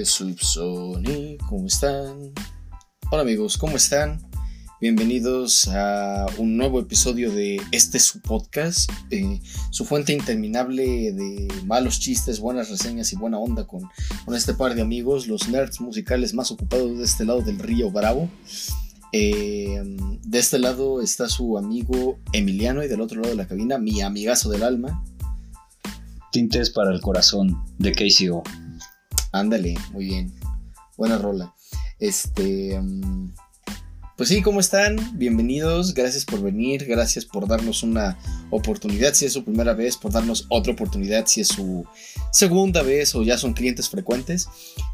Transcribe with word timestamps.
De 0.00 0.06
Subsonic, 0.06 1.44
¿cómo 1.46 1.66
están? 1.66 2.32
Hola 3.10 3.20
amigos, 3.20 3.58
¿cómo 3.58 3.76
están? 3.76 4.18
Bienvenidos 4.80 5.68
a 5.68 6.24
un 6.38 6.56
nuevo 6.56 6.80
episodio 6.80 7.30
de 7.30 7.60
este 7.70 7.98
su 7.98 8.22
podcast, 8.22 8.90
eh, 9.10 9.42
su 9.68 9.84
fuente 9.84 10.14
interminable 10.14 11.12
de 11.12 11.48
malos 11.66 12.00
chistes, 12.00 12.40
buenas 12.40 12.70
reseñas 12.70 13.12
y 13.12 13.16
buena 13.16 13.36
onda 13.36 13.66
con, 13.66 13.82
con 14.24 14.34
este 14.34 14.54
par 14.54 14.74
de 14.74 14.80
amigos, 14.80 15.28
los 15.28 15.50
nerds 15.50 15.82
musicales 15.82 16.32
más 16.32 16.50
ocupados 16.50 16.96
de 16.96 17.04
este 17.04 17.26
lado 17.26 17.42
del 17.42 17.58
río 17.58 17.90
Bravo. 17.90 18.30
Eh, 19.12 19.82
de 20.22 20.38
este 20.38 20.58
lado 20.58 21.02
está 21.02 21.28
su 21.28 21.58
amigo 21.58 22.18
Emiliano 22.32 22.82
y 22.82 22.88
del 22.88 23.02
otro 23.02 23.20
lado 23.20 23.32
de 23.32 23.36
la 23.36 23.46
cabina 23.46 23.76
mi 23.76 24.00
amigazo 24.00 24.48
del 24.48 24.62
alma. 24.62 25.04
Tintes 26.32 26.70
para 26.70 26.90
el 26.90 27.02
corazón 27.02 27.62
de 27.76 27.92
KCO. 27.92 28.42
Ándale, 29.32 29.74
muy 29.92 30.06
bien. 30.06 30.32
Buena 30.96 31.18
rola. 31.18 31.54
Este. 31.98 32.80
mm, 32.80 33.32
Pues 34.16 34.28
sí, 34.28 34.42
¿cómo 34.42 34.60
están? 34.60 34.96
Bienvenidos. 35.18 35.94
Gracias 35.94 36.24
por 36.24 36.42
venir. 36.42 36.84
Gracias 36.86 37.24
por 37.24 37.46
darnos 37.46 37.82
una 37.82 38.18
oportunidad 38.50 39.14
si 39.14 39.26
es 39.26 39.32
su 39.32 39.44
primera 39.44 39.72
vez. 39.72 39.96
Por 39.96 40.12
darnos 40.12 40.46
otra 40.50 40.72
oportunidad 40.72 41.26
si 41.26 41.40
es 41.40 41.48
su 41.48 41.86
segunda 42.32 42.82
vez 42.82 43.14
o 43.14 43.22
ya 43.22 43.38
son 43.38 43.54
clientes 43.54 43.88
frecuentes. 43.88 44.48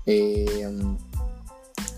Eh, 0.06 0.68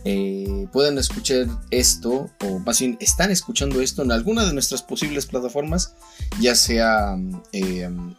eh, 0.05 0.66
pueden 0.72 0.97
escuchar 0.97 1.47
esto, 1.70 2.31
o 2.44 2.59
más 2.61 2.81
bien 2.81 2.97
están 3.00 3.31
escuchando 3.31 3.81
esto 3.83 4.03
en 4.03 4.12
alguna 4.12 4.47
de 4.47 4.55
nuestras 4.55 4.83
posibles 4.83 5.27
plataformas, 5.27 5.92
ya 6.41 6.55
sea 6.55 7.14
mm, 7.16 7.42
eh, 7.53 7.89
mm, 7.89 8.16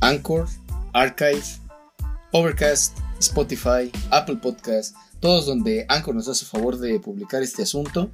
Anchor, 0.00 0.46
Archive, 0.92 1.42
Overcast, 2.32 2.96
Spotify, 3.18 3.90
Apple 4.10 4.36
Podcast, 4.36 4.94
todos 5.20 5.46
donde 5.46 5.84
Anchor 5.88 6.14
nos 6.14 6.28
hace 6.28 6.44
favor 6.44 6.78
de 6.78 7.00
publicar 7.00 7.42
este 7.42 7.62
asunto. 7.62 8.10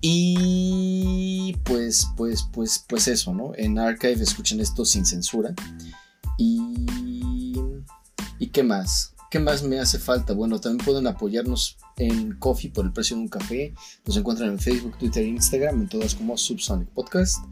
Y 0.00 1.56
pues, 1.64 2.06
pues, 2.16 2.48
pues, 2.52 2.84
pues 2.88 3.08
eso, 3.08 3.34
¿no? 3.34 3.52
En 3.56 3.78
Archive 3.78 4.22
escuchen 4.22 4.60
esto 4.60 4.84
sin 4.84 5.04
censura. 5.04 5.54
Y. 6.36 7.54
¿Y 8.38 8.46
qué 8.48 8.62
más? 8.62 9.14
¿Qué 9.30 9.40
más 9.40 9.62
me 9.64 9.78
hace 9.80 9.98
falta? 9.98 10.32
Bueno, 10.32 10.60
también 10.60 10.84
pueden 10.84 11.06
apoyarnos 11.06 11.76
en 11.96 12.32
Coffee 12.38 12.70
por 12.70 12.84
el 12.86 12.92
precio 12.92 13.16
de 13.16 13.22
un 13.22 13.28
café. 13.28 13.74
Nos 14.06 14.16
encuentran 14.16 14.50
en 14.50 14.58
Facebook, 14.58 14.96
Twitter 14.98 15.24
e 15.24 15.28
Instagram, 15.28 15.82
en 15.82 15.88
todas 15.88 16.14
como 16.14 16.38
Subsonic 16.38 16.88
Podcast. 16.90 17.44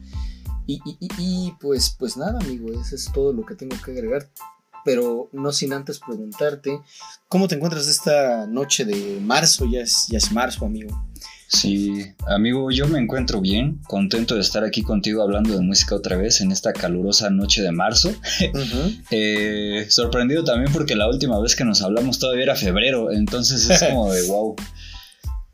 Y, 0.67 0.81
y- 0.85 0.97
y- 1.01 1.09
y, 1.19 1.53
pues, 1.61 1.95
pues 1.99 2.17
nada, 2.17 2.39
amigo, 2.41 2.69
eso 2.73 2.95
es 2.95 3.11
todo 3.13 3.33
lo 3.33 3.45
que 3.45 3.57
tengo 3.57 3.77
que 3.85 3.91
agregar. 3.91 4.31
Pero 4.87 5.29
no 5.33 5.53
sin 5.53 5.75
antes 5.75 5.99
preguntarte, 5.99 6.81
¿cómo 7.29 7.49
te 7.49 7.57
encuentras 7.57 7.89
esta 7.89 8.47
noche 8.47 8.87
de 8.87 9.19
marzo? 9.21 9.67
Ya 9.67 9.81
es, 9.81 10.07
ya 10.09 10.17
es 10.17 10.33
marzo, 10.33 10.65
amigo. 10.65 10.97
Sí, 11.49 12.05
amigo, 12.27 12.71
yo 12.71 12.89
me 12.89 12.99
encuentro 12.99 13.41
bien, 13.41 13.81
contento 13.87 14.35
de 14.35 14.41
estar 14.41 14.65
aquí 14.65 14.83
contigo 14.83 15.23
hablando 15.23 15.55
de 15.55 15.61
música 15.61 15.95
otra 15.95 16.17
vez 16.17 16.41
en 16.41 16.51
esta 16.53 16.73
calurosa 16.73 17.31
noche 17.31 17.63
de 17.63 17.73
marzo. 17.73 18.15
Eh, 19.11 19.87
sorprendido 19.89 20.45
también 20.45 20.73
porque 20.73 20.97
la 20.97 21.09
última 21.09 21.39
vez 21.41 21.55
que 21.55 21.65
nos 21.65 21.83
hablamos 21.83 22.19
todavía 22.19 22.45
era 22.45 22.57
febrero, 22.57 23.13
entonces 23.13 23.69
es 23.69 23.83
como 23.91 24.13
de 24.13 24.27
wow. 24.27 24.57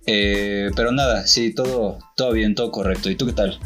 Eh, 0.06 0.70
pero 0.76 0.92
nada, 0.92 1.26
sí, 1.26 1.54
todo, 1.54 1.98
todo 2.16 2.32
bien, 2.32 2.54
todo 2.54 2.70
correcto. 2.70 3.10
¿Y 3.10 3.16
tú 3.16 3.26
qué 3.26 3.32
tal? 3.32 3.58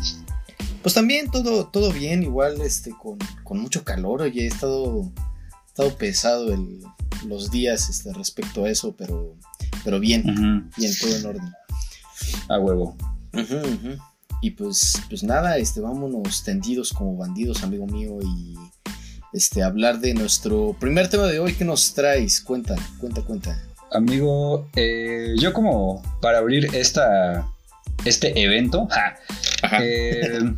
Pues 0.82 0.94
también 0.94 1.30
todo, 1.30 1.66
todo 1.66 1.92
bien, 1.92 2.22
igual 2.22 2.60
este, 2.60 2.90
con, 2.90 3.18
con 3.42 3.58
mucho 3.58 3.82
calor. 3.82 4.22
Oye, 4.22 4.44
he 4.44 4.46
estado, 4.46 5.10
estado 5.76 5.98
pesado 5.98 6.54
el- 6.54 6.80
los 7.26 7.50
días 7.50 7.90
este, 7.90 8.10
respecto 8.14 8.64
a 8.64 8.70
eso, 8.70 8.94
pero, 8.96 9.36
pero 9.84 10.00
bien, 10.00 10.22
Ujú, 10.22 10.70
bien, 10.78 10.92
todo 11.00 11.16
en 11.16 11.26
orden. 11.26 11.52
A 12.48 12.58
huevo. 12.58 12.96
Y 14.40 14.52
pues, 14.52 14.94
pues 15.10 15.22
nada, 15.22 15.58
este, 15.58 15.80
vámonos 15.80 16.44
tendidos 16.44 16.92
como 16.94 17.16
bandidos, 17.16 17.62
amigo 17.62 17.86
mío, 17.86 18.18
y 18.22 18.54
este, 19.34 19.62
hablar 19.62 20.00
de 20.00 20.14
nuestro 20.14 20.74
primer 20.80 21.08
tema 21.08 21.26
de 21.26 21.40
hoy. 21.40 21.52
¿Qué 21.54 21.64
nos 21.66 21.92
traes? 21.92 22.40
Cuenta, 22.40 22.74
cuenta, 22.98 23.20
cuenta. 23.22 23.62
Amigo, 23.92 24.68
eh, 24.76 25.34
yo 25.38 25.52
como 25.52 26.02
para 26.22 26.38
abrir 26.38 26.74
esta, 26.74 27.46
este 28.06 28.40
evento, 28.42 28.88
ja, 28.90 29.14
Ajá. 29.62 29.78
Eh, 29.82 30.54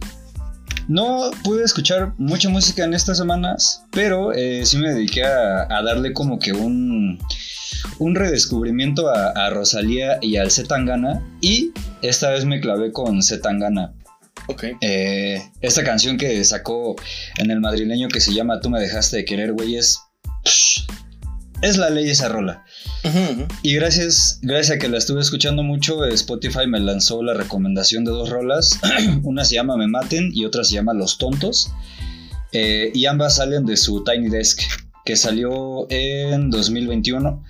no 0.89 1.31
pude 1.45 1.65
escuchar 1.65 2.15
mucha 2.19 2.49
música 2.49 2.85
en 2.85 2.95
estas 2.95 3.19
semanas, 3.19 3.85
pero 3.93 4.33
eh, 4.33 4.65
sí 4.65 4.79
me 4.79 4.93
dediqué 4.93 5.23
a, 5.25 5.67
a 5.69 5.83
darle 5.83 6.13
como 6.13 6.39
que 6.39 6.53
un, 6.53 7.19
un 7.99 8.15
redescubrimiento 8.15 9.09
a, 9.09 9.29
a 9.29 9.51
Rosalía 9.51 10.19
y 10.23 10.37
al 10.37 10.51
Zetangana. 10.51 11.23
Y 11.41 11.73
esta 12.03 12.31
vez 12.31 12.45
me 12.45 12.61
clavé 12.61 12.91
con 12.93 13.23
Zetangana. 13.23 13.93
ok. 14.49 14.65
Eh, 14.81 15.43
esta 15.61 15.85
canción 15.85 16.17
que 16.17 16.43
sacó 16.45 16.97
en 17.37 17.51
el 17.51 17.61
madrileño 17.61 18.09
que 18.09 18.21
se 18.21 18.33
llama 18.33 18.61
Tú 18.61 18.71
me 18.71 18.81
dejaste 18.81 19.19
de 19.19 19.25
querer, 19.25 19.53
güey, 19.53 19.77
es... 19.77 20.01
Es 21.61 21.77
la 21.77 21.91
ley 21.91 22.09
esa 22.09 22.29
rola. 22.29 22.65
Y 23.63 23.75
gracias, 23.75 24.39
gracias 24.43 24.77
a 24.77 24.79
que 24.79 24.89
la 24.89 24.99
estuve 24.99 25.21
escuchando 25.21 25.63
mucho, 25.63 26.05
Spotify 26.05 26.67
me 26.67 26.81
lanzó 26.81 27.23
la 27.23 27.35
recomendación 27.35 28.05
de 28.05 28.11
dos 28.11 28.29
rolas. 28.29 28.79
Una 29.23 29.45
se 29.45 29.55
llama 29.55 29.77
Me 29.77 29.87
Maten 29.87 30.31
y 30.35 30.45
otra 30.45 30.65
se 30.65 30.75
llama 30.75 30.95
Los 30.95 31.19
Tontos. 31.19 31.71
Eh, 32.53 32.91
y 32.95 33.07
ambas 33.07 33.37
salen 33.37 33.67
de 33.67 33.77
su 33.77 34.03
Tiny 34.05 34.29
Desk, 34.29 34.61
que 35.05 35.17
salió 35.17 35.87
en 35.91 36.51
2021. 36.51 37.45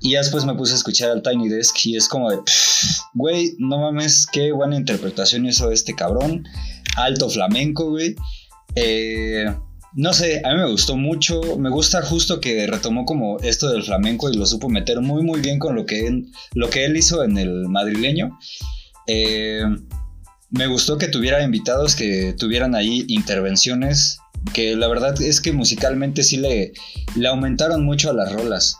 Y 0.00 0.14
después 0.14 0.44
me 0.44 0.54
puse 0.54 0.72
a 0.72 0.76
escuchar 0.76 1.10
al 1.10 1.22
Tiny 1.22 1.48
Desk 1.48 1.76
y 1.86 1.96
es 1.96 2.08
como 2.08 2.30
de, 2.30 2.38
"Pff, 2.38 2.98
güey, 3.14 3.54
no 3.58 3.78
mames, 3.78 4.26
qué 4.26 4.50
buena 4.50 4.76
interpretación 4.76 5.46
hizo 5.46 5.70
este 5.70 5.94
cabrón. 5.94 6.44
Alto 6.96 7.30
flamenco, 7.30 7.90
güey. 7.90 8.16
Eh, 8.74 9.46
no 9.94 10.12
sé, 10.12 10.40
a 10.44 10.50
mí 10.50 10.56
me 10.56 10.70
gustó 10.70 10.96
mucho. 10.96 11.40
Me 11.58 11.70
gusta 11.70 12.02
justo 12.02 12.40
que 12.40 12.66
retomó 12.66 13.04
como 13.04 13.38
esto 13.40 13.70
del 13.70 13.82
flamenco 13.82 14.30
y 14.30 14.36
lo 14.36 14.46
supo 14.46 14.68
meter 14.68 15.00
muy, 15.00 15.22
muy 15.22 15.40
bien 15.40 15.58
con 15.58 15.76
lo 15.76 15.86
que 15.86 16.06
él, 16.06 16.26
lo 16.54 16.70
que 16.70 16.84
él 16.84 16.96
hizo 16.96 17.22
en 17.24 17.36
el 17.38 17.68
madrileño. 17.68 18.38
Eh, 19.06 19.64
me 20.50 20.66
gustó 20.66 20.98
que 20.98 21.08
tuviera 21.08 21.42
invitados, 21.42 21.94
que 21.94 22.34
tuvieran 22.38 22.74
ahí 22.74 23.04
intervenciones, 23.08 24.18
que 24.52 24.76
la 24.76 24.88
verdad 24.88 25.20
es 25.20 25.40
que 25.40 25.52
musicalmente 25.52 26.22
sí 26.22 26.36
le, 26.36 26.72
le 27.16 27.28
aumentaron 27.28 27.84
mucho 27.84 28.10
a 28.10 28.14
las 28.14 28.32
rolas. 28.32 28.76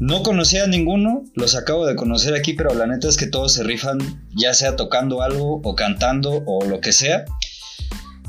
No 0.00 0.22
conocía 0.22 0.64
a 0.64 0.66
ninguno, 0.66 1.24
los 1.34 1.54
acabo 1.54 1.86
de 1.86 1.96
conocer 1.96 2.34
aquí, 2.34 2.54
pero 2.54 2.74
la 2.74 2.86
neta 2.86 3.08
es 3.08 3.16
que 3.16 3.26
todos 3.26 3.54
se 3.54 3.62
rifan, 3.62 3.98
ya 4.34 4.54
sea 4.54 4.76
tocando 4.76 5.22
algo 5.22 5.60
o 5.62 5.74
cantando 5.74 6.42
o 6.46 6.64
lo 6.64 6.80
que 6.80 6.92
sea. 6.92 7.24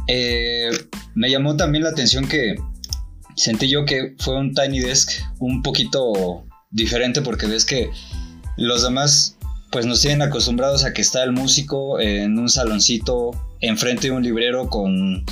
Eh, 0.07 0.69
me 1.15 1.29
llamó 1.29 1.55
también 1.55 1.83
la 1.83 1.91
atención 1.91 2.27
que 2.27 2.55
sentí 3.35 3.69
yo 3.69 3.85
que 3.85 4.15
fue 4.19 4.37
un 4.37 4.53
Tiny 4.53 4.79
Desk 4.79 5.11
un 5.39 5.61
poquito 5.61 6.45
diferente 6.71 7.21
porque 7.21 7.47
ves 7.47 7.65
que 7.65 7.89
los 8.57 8.83
demás 8.83 9.37
pues 9.71 9.85
nos 9.85 10.01
tienen 10.01 10.21
acostumbrados 10.21 10.83
a 10.83 10.93
que 10.93 11.01
está 11.01 11.23
el 11.23 11.31
músico 11.31 11.99
en 11.99 12.37
un 12.37 12.49
saloncito 12.49 13.31
enfrente 13.59 14.07
de 14.07 14.11
un 14.13 14.21
librero 14.21 14.69
con 14.69 15.25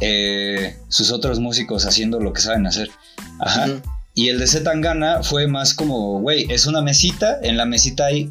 eh, 0.00 0.76
sus 0.88 1.10
otros 1.10 1.40
músicos 1.40 1.86
haciendo 1.86 2.20
lo 2.20 2.32
que 2.32 2.42
saben 2.42 2.66
hacer. 2.66 2.90
Ajá. 3.40 3.80
Y 4.14 4.28
el 4.28 4.38
de 4.38 4.46
Zetangana 4.46 5.22
fue 5.22 5.46
más 5.46 5.72
como, 5.72 6.20
güey, 6.20 6.46
es 6.50 6.66
una 6.66 6.82
mesita, 6.82 7.38
en 7.42 7.56
la 7.56 7.64
mesita 7.64 8.06
hay 8.06 8.30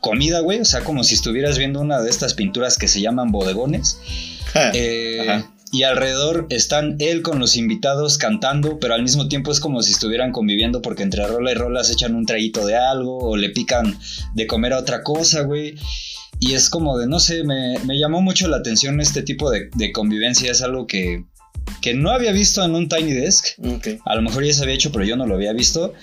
comida, 0.00 0.40
güey, 0.40 0.60
o 0.60 0.64
sea, 0.64 0.82
como 0.82 1.04
si 1.04 1.14
estuvieras 1.14 1.58
viendo 1.58 1.80
una 1.80 2.00
de 2.00 2.10
estas 2.10 2.34
pinturas 2.34 2.76
que 2.76 2.88
se 2.88 3.00
llaman 3.00 3.30
bodegones. 3.30 3.98
Eh, 4.74 5.26
Ajá. 5.26 5.50
Y 5.72 5.84
alrededor 5.84 6.46
están 6.50 6.96
él 6.98 7.22
con 7.22 7.38
los 7.38 7.56
invitados 7.56 8.18
cantando, 8.18 8.78
pero 8.78 8.92
al 8.92 9.02
mismo 9.02 9.26
tiempo 9.28 9.50
es 9.50 9.58
como 9.58 9.82
si 9.82 9.92
estuvieran 9.92 10.30
conviviendo 10.30 10.82
porque 10.82 11.02
entre 11.02 11.26
rola 11.26 11.50
y 11.50 11.54
rola 11.54 11.82
se 11.82 11.94
echan 11.94 12.14
un 12.14 12.26
traguito 12.26 12.66
de 12.66 12.76
algo 12.76 13.18
o 13.18 13.36
le 13.36 13.48
pican 13.48 13.98
de 14.34 14.46
comer 14.46 14.74
a 14.74 14.78
otra 14.78 15.02
cosa, 15.02 15.40
güey. 15.42 15.74
Y 16.38 16.52
es 16.52 16.68
como 16.68 16.98
de, 16.98 17.06
no 17.06 17.20
sé, 17.20 17.42
me, 17.42 17.78
me 17.86 17.98
llamó 17.98 18.20
mucho 18.20 18.48
la 18.48 18.58
atención 18.58 19.00
este 19.00 19.22
tipo 19.22 19.50
de, 19.50 19.70
de 19.74 19.92
convivencia, 19.92 20.52
es 20.52 20.60
algo 20.60 20.86
que, 20.86 21.24
que 21.80 21.94
no 21.94 22.10
había 22.10 22.32
visto 22.32 22.62
en 22.62 22.74
un 22.74 22.88
Tiny 22.88 23.12
Desk. 23.12 23.46
A 24.04 24.14
lo 24.14 24.22
mejor 24.22 24.44
ya 24.44 24.52
se 24.52 24.62
había 24.62 24.74
hecho, 24.74 24.92
pero 24.92 25.06
yo 25.06 25.16
no 25.16 25.26
lo 25.26 25.36
había 25.36 25.54
visto. 25.54 25.94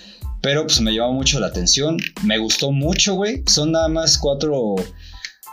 Pero 0.41 0.63
pues 0.63 0.79
me 0.81 0.93
llamó 0.93 1.13
mucho 1.13 1.39
la 1.39 1.47
atención. 1.47 1.97
Me 2.23 2.37
gustó 2.37 2.71
mucho, 2.71 3.15
güey. 3.15 3.43
Son 3.45 3.73
nada 3.73 3.89
más 3.89 4.17
cuatro 4.17 4.75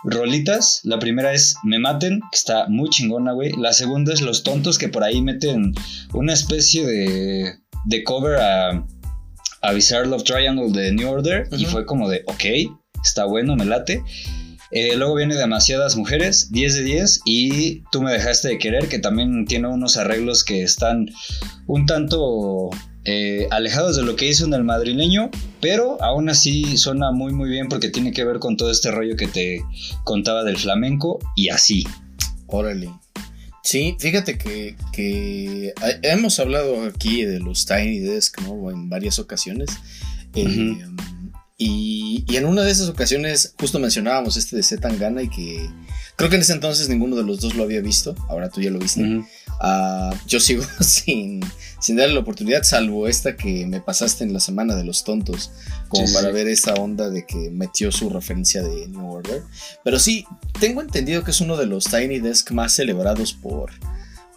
rolitas. 0.07 0.81
La 0.85 0.99
primera 0.99 1.33
es 1.33 1.57
Me 1.65 1.79
Maten, 1.79 2.21
que 2.21 2.37
está 2.37 2.67
muy 2.69 2.89
chingona, 2.91 3.33
güey. 3.33 3.53
La 3.53 3.73
segunda 3.73 4.15
es 4.15 4.23
Los 4.23 4.43
Tontos, 4.43 4.79
que 4.79 4.89
por 4.89 5.05
ahí 5.05 5.21
meten 5.21 5.75
una 6.15 6.33
especie 6.33 6.87
de, 6.87 7.59
de 7.85 8.05
cover 8.05 8.39
a, 8.41 8.87
a 9.63 9.73
Bizarre 9.73 10.07
Love 10.07 10.25
Triangle 10.25 10.71
de 10.71 10.93
New 10.93 11.11
Order. 11.11 11.49
Y 11.53 11.67
fue 11.67 11.85
como 11.85 12.09
de, 12.09 12.23
ok, 12.27 12.77
está 13.03 13.25
bueno, 13.25 13.57
me 13.57 13.65
late. 13.65 14.03
Eh, 14.71 14.97
luego 14.97 15.15
viene 15.15 15.37
Demasiadas 15.37 15.97
Mujeres, 15.97 16.51
10 16.51 16.75
de 16.75 16.83
10. 16.83 17.21
Y 17.25 17.83
Tú 17.93 18.03
me 18.03 18.13
dejaste 18.13 18.49
de 18.49 18.59
querer, 18.59 18.89
que 18.89 18.99
también 18.99 19.45
tiene 19.47 19.69
unos 19.69 19.97
arreglos 19.97 20.45
que 20.45 20.63
están 20.63 21.07
un 21.67 21.87
tanto 21.87 22.71
eh, 23.09 23.47
alejados 23.53 23.97
de 23.97 24.03
lo 24.03 24.17
que 24.17 24.27
hizo 24.27 24.45
en 24.45 24.53
el 24.53 24.65
madrileño, 24.65 25.31
pero 25.61 26.03
aún 26.03 26.29
así 26.29 26.77
suena 26.77 27.13
muy 27.13 27.33
muy 27.33 27.49
bien 27.49 27.69
porque 27.69 27.89
tiene 27.89 28.13
que 28.13 28.25
ver 28.25 28.41
con 28.41 28.57
todo 28.57 28.73
este 28.73 28.91
rollo 28.91 29.17
que 29.17 29.29
te 29.29 29.63
contaba 30.03 30.43
del 30.43 30.59
flamenco 30.59 31.21
y 31.37 31.51
así. 31.51 31.87
Órale. 32.49 32.91
Sí, 33.63 33.97
fíjate 34.01 34.39
que, 34.39 35.73
hemos 36.03 36.41
hablado 36.41 36.85
aquí 36.85 37.25
de 37.25 37.39
los 37.39 37.65
Tiny 37.65 38.01
Desk, 38.01 38.41
¿no? 38.43 38.71
En 38.73 38.89
varias 38.89 39.21
ocasiones. 39.21 39.71
Eh, 40.35 40.77
y, 41.57 42.25
y 42.29 42.37
en 42.37 42.45
una 42.45 42.63
de 42.63 42.73
esas 42.73 42.89
ocasiones 42.89 43.55
justo 43.59 43.79
mencionábamos 43.79 44.37
este 44.37 44.57
de 44.57 44.63
Zetangana 44.65 45.23
y 45.23 45.29
que 45.29 45.71
creo 46.17 46.31
que 46.31 46.37
en 46.37 46.43
ese 46.43 46.53
entonces 46.55 46.89
ninguno 46.89 47.17
de 47.17 47.23
los 47.23 47.41
dos 47.41 47.55
lo 47.55 47.63
había 47.63 47.81
visto. 47.81 48.15
Ahora 48.29 48.49
tú 48.49 48.61
ya 48.61 48.71
lo 48.71 48.79
viste. 48.79 49.23
Ah, 49.61 50.15
yo 50.27 50.41
sigo 50.41 50.65
sin, 50.81 51.41
sin 51.81 51.97
darle 51.97 52.15
la 52.15 52.21
oportunidad, 52.21 52.63
salvo 52.63 53.07
esta 53.09 53.37
que 53.37 53.67
me 53.67 53.81
pasaste 53.81 54.25
en 54.25 54.33
la 54.33 54.41
semana 54.41 54.75
de 54.77 54.85
los 54.85 55.05
tontos, 55.05 55.51
como 55.89 56.07
Sí, 56.07 56.15
para 56.15 56.29
sí. 56.29 56.35
ver 56.35 56.49
esa 56.49 56.75
onda 56.75 57.09
de 57.11 57.25
que 57.27 57.51
metió 57.51 57.91
su 57.93 58.11
referencia 58.11 58.63
de 58.63 58.89
New 58.89 59.11
Order. 59.11 59.43
Pero 59.85 59.99
sí, 59.99 60.27
tengo 60.61 60.81
entendido 60.83 61.23
que 61.25 61.31
es 61.31 61.41
uno 61.41 61.57
de 61.57 61.67
los 61.67 61.85
Tiny 61.85 62.19
Desk 62.19 62.51
más 62.51 62.73
celebrados 62.75 63.33
por, 63.33 63.71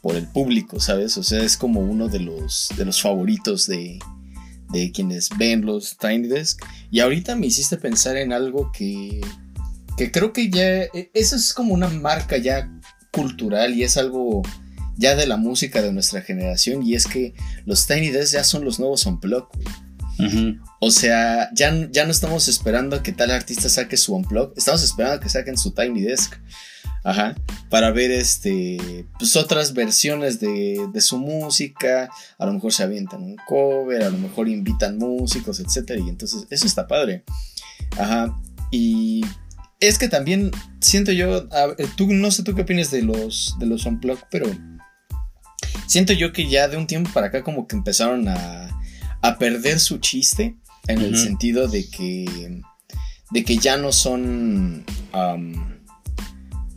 por 0.02 0.16
el 0.16 0.28
público, 0.28 0.80
¿sabes? 0.80 1.18
O 1.18 1.24
sea, 1.24 1.44
es 1.44 1.58
como 1.58 1.82
uno 1.82 2.08
de 2.08 2.20
los, 2.20 2.70
de 2.78 2.86
los 2.86 3.02
favoritos 3.02 3.68
de, 3.68 4.00
de 4.72 4.92
quienes 4.92 5.30
ven 5.38 5.66
los 5.66 5.98
Tiny 5.98 6.28
Desk. 6.28 6.64
Y 6.92 7.02
ahorita 7.02 7.36
me 7.36 7.48
hiciste 7.48 7.76
pensar 7.78 8.16
en 8.16 8.32
algo 8.32 8.72
que, 8.72 9.20
que 10.00 10.14
creo 10.14 10.32
que 10.32 10.50
ya, 10.50 10.84
e- 10.84 11.12
eso 11.14 11.36
es 11.36 11.54
como 11.54 11.74
una 11.74 11.90
marca 11.90 12.38
ya 12.38 12.72
cultural 13.12 13.74
y 13.74 13.84
es 13.84 13.98
algo 13.98 14.44
ya 14.96 15.14
de 15.16 15.28
la 15.28 15.36
música 15.36 15.82
de 15.82 15.92
nuestra 15.92 16.22
generación 16.22 16.84
y 16.84 16.96
es 16.96 17.06
que 17.06 17.34
los 17.66 17.86
Tiny 17.86 18.08
Desk 18.08 18.34
ya 18.36 18.46
son 18.46 18.64
los 18.64 18.80
nuevos 18.80 19.06
Unplugged. 19.06 19.60
Ujú. 20.18 20.58
O 20.80 20.90
sea, 20.90 21.50
ya, 21.54 21.74
ya 21.92 22.06
no 22.06 22.12
estamos 22.12 22.48
esperando 22.48 22.96
a 22.96 23.04
que 23.04 23.12
tal 23.12 23.30
artista 23.30 23.68
saque 23.68 23.98
su 23.98 24.16
Unplugged, 24.16 24.58
estamos 24.58 24.84
esperando 24.84 25.18
a 25.18 25.20
que 25.20 25.28
saquen 25.28 25.58
su 25.58 25.72
Tiny 25.72 26.02
Desk. 26.04 26.34
Ajá, 27.04 27.36
para 27.70 27.92
ver 27.92 28.12
este, 28.12 29.06
pues 29.18 29.36
otras 29.36 29.74
versiones 29.74 30.40
de, 30.40 30.88
de 30.94 31.02
su 31.02 31.18
música, 31.18 32.10
a 32.38 32.46
lo 32.46 32.54
mejor 32.54 32.72
se 32.72 32.84
avientan 32.84 33.22
un 33.24 33.36
cover, 33.48 34.04
a 34.04 34.10
lo 34.10 34.18
mejor 34.18 34.48
invitan 34.48 34.98
músicos, 34.98 35.60
etcétera, 35.60 36.00
y 36.00 36.08
entonces 36.08 36.46
eso 36.50 36.68
está 36.68 36.88
padre. 36.88 37.24
Ajá, 37.98 38.38
y 38.72 39.24
es 39.80 39.98
que 39.98 40.10
también 40.10 40.52
siento 40.82 41.12
yo, 41.12 41.48
a 41.52 41.76
tú 41.96 42.08
no 42.08 42.32
sé 42.32 42.44
tú 42.44 42.56
qué 42.56 42.64
opinas 42.64 42.92
de 42.92 43.02
los 43.02 43.56
de 43.60 43.66
los 43.66 43.86
unplugged, 43.86 44.26
pero 44.30 44.48
siento 45.88 46.14
yo 46.14 46.34
que 46.34 46.50
ya 46.50 46.68
de 46.68 46.78
un 46.78 46.88
tiempo 46.88 47.12
para 47.14 47.28
acá 47.28 47.44
como 47.44 47.68
que 47.68 47.76
empezaron 47.76 48.28
a, 48.28 48.70
a 49.22 49.38
perder 49.38 49.80
su 49.80 50.00
chiste 50.00 50.56
en 50.88 51.02
el 51.02 51.18
sentido 51.18 51.68
de 51.68 51.90
que 51.90 52.62
de 53.32 53.44
que 53.44 53.58
ya 53.58 53.78
no 53.78 53.92
son 53.92 54.86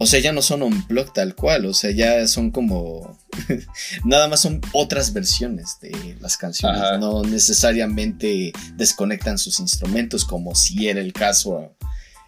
o 0.03 0.07
sea, 0.07 0.19
ya 0.19 0.33
no 0.33 0.43
son 0.43 0.63
unplugged 0.63 1.13
tal 1.13 1.37
cual, 1.37 1.65
o 1.65 1.75
sea, 1.75 1.93
ya 1.93 2.27
son 2.27 2.51
como 2.51 3.17
nada 4.05 4.27
más 4.27 4.41
son 4.41 4.61
otras 4.73 5.13
versiones 5.13 5.79
de 5.81 6.17
las 6.21 6.37
canciones, 6.37 6.81
Ajá. 6.81 6.99
no 6.99 7.23
necesariamente 7.23 8.53
desconectan 8.75 9.39
sus 9.39 9.61
instrumentos 9.61 10.25
como 10.25 10.57
si 10.57 10.89
era 10.89 11.01
el 11.01 11.13
caso 11.13 11.77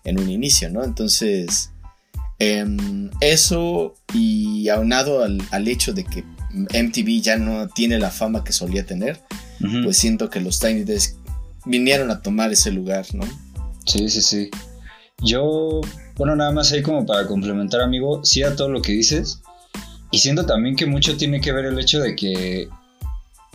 en 0.05 0.21
un 0.21 0.31
inicio, 0.31 0.71
¿no? 0.71 0.85
Entonces, 0.85 1.71
em, 2.39 3.11
eso 3.21 3.95
y 4.13 4.69
aunado 4.69 5.25
al, 5.25 5.43
al 5.51 5.69
hecho 5.69 5.93
de 5.93 6.05
que 6.05 6.25
MTV 6.55 7.21
ya 7.21 7.37
no 7.37 7.69
tiene 7.69 7.99
la 7.99 8.11
fama 8.11 8.45
que 8.45 8.53
solía 8.53 8.87
tener, 8.87 9.21
pues 9.83 9.97
siento 9.97 10.29
que 10.29 10.41
los 10.41 10.61
Tiny 10.61 10.85
Desk 10.85 11.17
vinieron 11.65 12.11
a 12.11 12.21
tomar 12.21 12.53
ese 12.53 12.71
lugar, 12.71 13.07
¿no? 13.15 13.25
Sí, 13.87 14.09
sí, 14.09 14.21
sí. 14.21 14.51
Yo, 15.23 15.81
bueno, 16.17 16.37
nada 16.37 16.53
más 16.53 16.73
ahí 16.73 16.83
como 16.83 17.07
para 17.07 17.27
complementar, 17.27 17.81
amigo, 17.81 18.25
sí 18.25 18.43
a 18.43 18.55
todo 18.57 18.69
lo 18.69 18.83
que 18.83 18.93
dices. 18.93 19.41
Y 20.11 20.19
siento 20.19 20.47
también 20.47 20.77
que 20.77 20.87
mucho 20.87 21.17
tiene 21.17 21.41
que 21.41 21.53
ver 21.53 21.65
el 21.65 21.79
hecho 21.79 22.01
de 22.01 22.15
que 22.15 22.69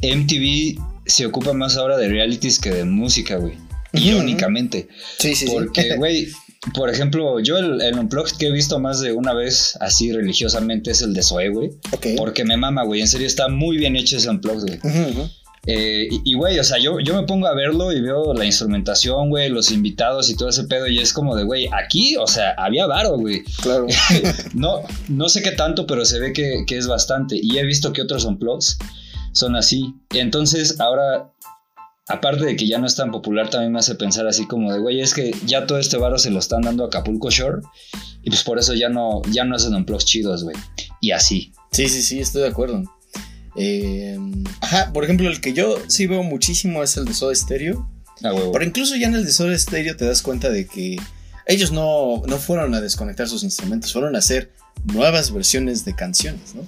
MTV 0.02 0.82
se 1.06 1.26
ocupa 1.26 1.54
más 1.54 1.78
ahora 1.78 1.98
de 1.98 2.10
realities 2.10 2.60
que 2.60 2.72
de 2.72 2.86
música, 2.86 3.38
güey. 3.38 3.54
Irónicamente. 3.94 4.88
Sí, 5.18 5.36
sí, 5.36 5.46
Porque, 5.52 5.96
güey, 5.98 6.28
por 6.74 6.90
ejemplo, 6.90 7.40
yo 7.40 7.58
el, 7.58 7.82
el 7.82 7.98
Unplugged 7.98 8.38
que 8.38 8.48
he 8.48 8.52
visto 8.52 8.80
más 8.80 9.00
de 9.00 9.14
una 9.14 9.34
vez 9.34 9.78
así 9.80 10.12
religiosamente 10.12 10.92
es 10.92 11.02
el 11.02 11.14
de 11.14 11.24
Zoe, 11.24 11.50
güey. 11.50 11.70
ok. 11.92 12.08
Porque 12.18 12.44
me 12.46 12.58
mama, 12.58 12.84
güey. 12.84 13.02
En 13.02 13.08
serio, 13.08 13.28
está 13.28 13.48
muy 13.48 13.78
bien 13.78 13.96
hecho 13.96 14.18
ese 14.18 14.30
Unplugged, 14.30 14.80
güey. 14.80 14.80
Ujú, 14.84 15.12
ujú. 15.22 15.30
Eh, 15.66 16.08
y, 16.10 16.32
y, 16.32 16.34
güey, 16.36 16.58
o 16.58 16.64
sea, 16.64 16.80
yo, 16.80 17.00
yo 17.02 17.14
me 17.20 17.28
pongo 17.28 17.46
a 17.46 17.54
verlo 17.54 17.92
y 17.92 18.02
veo 18.02 18.34
la 18.34 18.46
instrumentación, 18.46 19.30
güey, 19.30 19.50
los 19.50 19.72
invitados 19.72 20.30
y 20.30 20.36
todo 20.36 20.50
ese 20.50 20.64
pedo. 20.64 20.88
Y 20.88 21.00
es 21.00 21.12
como 21.14 21.36
de, 21.36 21.44
güey, 21.44 21.68
aquí, 21.74 22.16
o 22.18 22.28
sea, 22.28 22.52
había 22.58 22.88
varo, 22.88 23.18
güey. 23.18 23.44
Claro. 23.62 23.86
No, 24.54 24.82
no 25.10 25.30
sé 25.30 25.42
qué 25.44 25.52
tanto, 25.52 25.86
pero 25.86 26.06
se 26.06 26.20
ve 26.20 26.34
que, 26.34 26.64
que 26.66 26.78
es 26.78 26.88
bastante. 26.88 27.40
Y 27.42 27.58
he 27.58 27.66
visto 27.66 27.92
que 27.94 28.02
otros 28.02 28.26
Unplugs 28.26 28.78
son 29.34 29.56
así. 29.56 29.94
Entonces, 30.14 30.80
ahora, 30.80 31.32
aparte 32.10 32.44
de 32.44 32.56
que 32.56 32.68
ya 32.68 32.80
no 32.80 32.88
es 32.88 32.96
tan 32.96 33.12
popular, 33.12 33.50
también 33.50 33.72
me 33.72 33.80
hace 33.80 33.96
pensar 33.96 34.28
así 34.28 34.48
como 34.48 34.74
de, 34.74 34.80
güey, 34.80 35.00
es 35.00 35.14
que 35.14 35.32
ya 35.46 35.68
todo 35.68 35.78
este 35.78 35.96
varo 35.96 36.18
se 36.18 36.32
lo 36.32 36.40
están 36.40 36.64
dando 36.64 36.84
a 36.84 36.88
Acapulco 36.88 37.30
Shore. 37.30 37.62
Y 38.24 38.30
pues 38.30 38.44
por 38.44 38.58
eso 38.58 38.74
ya 38.74 38.90
no, 38.90 39.22
ya 39.32 39.46
no 39.46 39.56
hacen 39.56 39.76
Unplugs 39.76 40.06
chidos, 40.06 40.44
güey. 40.44 40.58
Y 41.00 41.12
así. 41.12 41.54
Sí, 41.72 41.88
sí, 41.88 42.02
sí, 42.02 42.20
estoy 42.20 42.42
de 42.42 42.48
acuerdo. 42.50 42.84
Eh, 43.56 44.18
ajá, 44.60 44.92
por 44.92 45.04
ejemplo, 45.04 45.30
el 45.30 45.40
que 45.40 45.54
yo 45.54 45.78
sí 45.88 46.08
veo 46.08 46.24
muchísimo 46.24 46.82
es 46.82 46.98
el 46.98 47.06
de 47.06 47.14
Soda 47.14 47.36
Stereo. 47.36 47.88
A 48.24 48.34
huevo. 48.34 48.52
Pero 48.52 48.66
incluso 48.66 48.96
ya 48.96 49.08
en 49.08 49.14
el 49.14 49.26
de 49.26 49.32
Soda 49.32 49.58
Stereo 49.58 49.96
te 49.96 50.06
das 50.06 50.24
cuenta 50.24 50.50
de 50.50 50.66
que 50.66 50.98
ellos 51.46 51.72
no, 51.72 52.24
no 52.26 52.38
fueron 52.38 52.74
a 52.74 52.82
desconectar 52.82 53.28
sus 53.28 53.44
instrumentos, 53.44 53.94
fueron 53.94 54.16
a 54.16 54.20
hacer 54.20 54.52
nuevas 54.84 55.32
versiones 55.32 55.86
de 55.86 55.96
canciones, 55.96 56.56
¿no? 56.56 56.68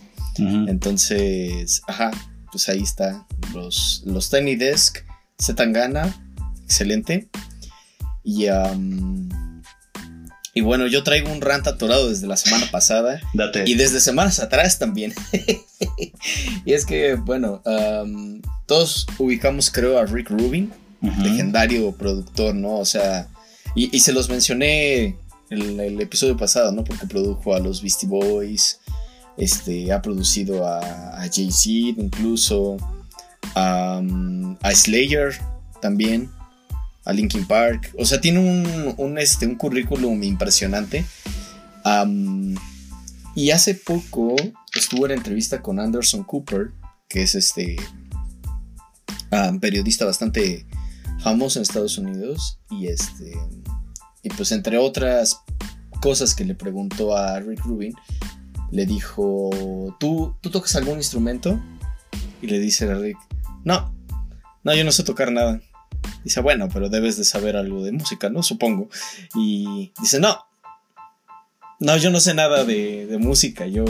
Entonces, 0.67 1.81
ajá, 1.87 2.11
pues 2.51 2.69
ahí 2.69 2.81
está. 2.81 3.27
Los, 3.53 4.03
los 4.05 4.29
Tiny 4.29 4.55
Desk, 4.55 4.99
Zetangana, 5.41 6.15
excelente. 6.63 7.27
Y, 8.23 8.45
y 10.53 10.61
bueno, 10.61 10.87
yo 10.87 11.03
traigo 11.03 11.31
un 11.31 11.41
rant 11.41 11.67
atorado 11.67 12.09
desde 12.09 12.27
la 12.27 12.37
semana 12.37 12.69
pasada. 12.69 13.19
Date. 13.33 13.63
Y 13.65 13.75
desde 13.75 13.99
semanas 13.99 14.39
atrás 14.39 14.77
también. 14.79 15.13
y 16.65 16.73
es 16.73 16.85
que, 16.85 17.15
bueno, 17.15 17.61
todos 18.65 19.07
ubicamos, 19.17 19.71
creo, 19.71 19.97
a 19.97 20.05
Rick 20.05 20.29
Rubin, 20.29 20.71
legendario 21.01 21.91
productor, 21.93 22.53
¿no? 22.53 22.75
O 22.77 22.85
sea, 22.85 23.27
y, 23.75 23.95
y 23.95 24.01
se 24.01 24.13
los 24.13 24.29
mencioné 24.29 25.15
el, 25.49 25.79
el 25.79 25.99
episodio 25.99 26.37
pasado, 26.37 26.71
¿no? 26.71 26.83
Porque 26.83 27.07
produjo 27.07 27.55
a 27.55 27.59
los 27.59 27.81
Beastie 27.81 28.07
Boys, 28.07 28.79
este, 29.37 29.91
ha 29.91 30.01
producido 30.01 30.67
a, 30.67 30.79
a 31.21 31.21
Jay-Z 31.21 31.99
incluso, 32.01 32.77
a 33.55 34.71
Slayer 34.73 35.33
también, 35.81 36.29
a 37.05 37.13
Linkin 37.13 37.45
Park. 37.45 37.93
O 37.97 38.05
sea, 38.05 38.21
tiene 38.21 38.39
un, 38.39 38.93
un, 38.97 39.17
este, 39.17 39.47
un 39.47 39.55
currículum 39.55 40.23
impresionante. 40.23 41.05
Y 43.33 43.51
hace 43.51 43.75
poco 43.75 44.35
estuvo 44.75 45.05
en 45.05 45.13
entrevista 45.13 45.61
con 45.61 45.79
Anderson 45.79 46.23
Cooper, 46.23 46.71
que 47.07 47.23
es 47.23 47.35
este 47.35 47.77
periodista 49.59 50.05
bastante 50.05 50.65
famoso 51.19 51.59
en 51.59 51.63
Estados 51.63 51.97
Unidos. 51.97 52.59
Y 52.69 52.87
este. 52.87 53.33
Y 54.23 54.29
pues 54.29 54.51
entre 54.51 54.77
otras 54.77 55.39
cosas 56.01 56.35
que 56.35 56.45
le 56.45 56.55
preguntó 56.55 57.15
a 57.15 57.39
Rick 57.39 57.61
Rubin, 57.61 57.93
le 58.69 58.85
dijo: 58.85 59.49
¿Tú, 59.99 60.35
¿Tú 60.41 60.49
tocas 60.51 60.75
algún 60.75 60.97
instrumento? 60.97 61.59
Y 62.41 62.47
le 62.47 62.59
dice 62.59 62.89
a 62.91 62.95
Rick: 62.95 63.17
No, 63.63 63.93
no, 64.63 64.75
yo 64.75 64.83
no 64.83 64.91
sé 64.91 65.03
tocar 65.03 65.31
nada. 65.31 65.61
Dice, 66.23 66.41
bueno, 66.41 66.69
pero 66.71 66.89
debes 66.89 67.17
de 67.17 67.23
saber 67.23 67.55
algo 67.55 67.83
de 67.83 67.91
música, 67.91 68.29
¿no? 68.29 68.43
Supongo. 68.43 68.89
Y 69.35 69.91
dice, 69.99 70.19
no. 70.19 70.45
No, 71.79 71.97
yo 71.97 72.11
no 72.11 72.19
sé 72.19 72.33
nada 72.33 72.63
de, 72.63 73.17
música. 73.19 73.65
Yo. 73.65 73.85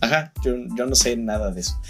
Ajá, 0.00 0.32
yo, 0.44 0.54
yo 0.76 0.86
no 0.86 0.94
sé 0.94 1.16
nada 1.16 1.50
de 1.52 1.60
eso. 1.60 1.80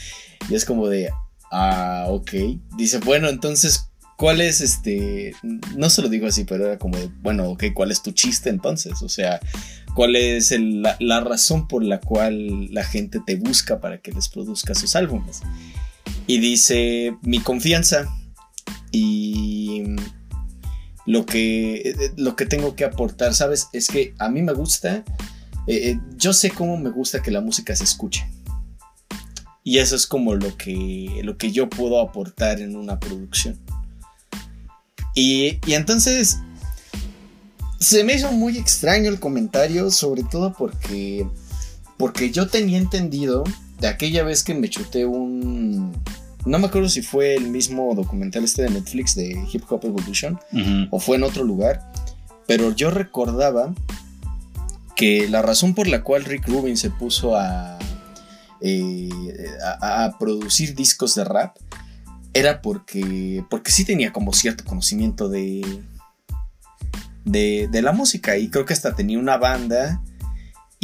Y 0.51 0.55
es 0.55 0.65
como 0.65 0.89
de. 0.89 1.11
Ah, 1.51 2.07
ok. 2.09 2.31
Dice, 2.77 2.99
bueno, 2.99 3.29
entonces, 3.29 3.91
¿cuál 4.17 4.41
es 4.43 4.61
este? 4.61 5.35
No 5.77 5.89
se 5.89 6.03
lo 6.03 6.09
digo 6.09 6.27
así, 6.27 6.45
pero 6.45 6.67
era 6.67 6.79
como, 6.79 6.99
de, 6.99 7.09
bueno, 7.23 7.49
ok, 7.51 7.65
¿cuál 7.73 7.91
es 7.91 8.03
tu 8.03 8.13
chiste 8.13 8.51
entonces? 8.51 9.01
O 9.03 9.09
sea, 9.09 9.41
¿cuál 9.95 10.17
es 10.17 10.51
la, 10.59 10.97
la 11.01 11.21
razón 11.21 11.69
por 11.69 11.83
la 11.83 12.01
cual 12.01 12.73
la 12.73 12.85
gente 12.85 13.21
te 13.25 13.37
busca 13.37 13.81
para 13.81 13.99
que 13.99 14.13
les 14.13 14.29
produzca 14.29 14.75
sus 14.75 14.95
álbumes? 14.95 15.43
Y 16.27 16.39
dice, 16.39 17.17
mi 17.23 17.41
confianza 17.41 18.09
y 18.91 19.83
lo 21.07 21.27
que, 21.27 22.13
lo 22.17 22.37
que 22.37 22.47
tengo 22.47 22.75
que 22.77 22.85
aportar, 22.85 23.35
¿sabes? 23.35 23.69
Es 23.73 23.89
que 23.89 24.15
a 24.19 24.29
mí 24.29 24.43
me 24.43 24.53
gusta, 24.53 25.05
eh, 25.67 25.91
eh, 25.91 26.01
yo 26.17 26.33
sé 26.33 26.51
cómo 26.51 26.77
me 26.77 26.91
gusta 26.91 27.21
que 27.21 27.31
la 27.31 27.41
música 27.41 27.75
se 27.77 27.85
escuche. 27.85 28.27
Y 29.63 29.79
eso 29.79 29.97
es 29.97 30.07
como 30.07 30.35
lo 30.35 30.57
que, 30.57 31.21
lo 31.25 31.37
que 31.37 31.51
yo 31.51 31.69
puedo 31.69 32.01
aportar 32.01 32.61
en 32.61 32.77
una 32.77 33.01
producción. 33.01 33.59
Y, 35.15 35.59
y 35.67 35.75
entonces 35.75 36.39
se 37.81 38.03
me 38.03 38.15
hizo 38.15 38.33
muy 38.33 38.57
extraño 38.57 39.11
el 39.11 39.21
comentario, 39.21 39.91
sobre 39.91 40.23
todo 40.25 40.55
porque, 40.55 41.27
porque 41.99 42.31
yo 42.31 42.49
tenía 42.49 42.79
entendido 42.79 43.45
de 43.85 43.91
aquella 43.91 44.25
vez 44.25 44.43
que 44.43 44.55
me 44.55 44.71
chuté 44.71 45.05
un... 45.05 45.93
No 46.47 46.59
me 46.59 46.69
acuerdo 46.69 46.89
si 46.89 47.03
fue 47.03 47.35
el 47.35 47.51
mismo 47.51 47.95
documental 47.95 48.43
este 48.43 48.63
de 48.63 48.71
Netflix 48.71 49.15
de 49.15 49.47
Hip 49.53 49.65
Hop 49.69 49.85
Evolution 49.85 50.41
o 50.91 50.99
fue 50.99 51.17
en 51.17 51.23
otro 51.23 51.45
lugar, 51.45 51.93
pero 52.47 52.75
yo 52.75 52.91
recordaba 52.91 53.75
que 54.97 55.29
la 55.29 55.43
razón 55.43 55.75
por 55.75 55.87
la 55.87 56.03
cual 56.03 56.25
Rick 56.25 56.49
Rubin 56.49 56.79
se 56.79 56.89
puso 56.89 57.37
a, 57.37 57.79
eh, 58.63 59.11
a, 59.83 60.05
a 60.05 60.19
producir 60.19 60.75
discos 60.75 61.15
de 61.15 61.25
rap 61.25 61.55
era 62.33 62.63
porque, 62.63 63.45
porque 63.51 63.71
sí 63.71 63.85
tenía 63.85 64.15
como 64.15 64.33
cierto 64.33 64.65
conocimiento 64.65 65.29
de, 65.29 65.61
de, 67.27 67.69
de 67.71 67.83
la 67.83 67.93
música 67.93 68.39
y 68.39 68.49
creo 68.49 68.65
que 68.65 68.73
hasta 68.73 68.95
tenía 68.95 69.19
una 69.19 69.37
banda 69.37 70.01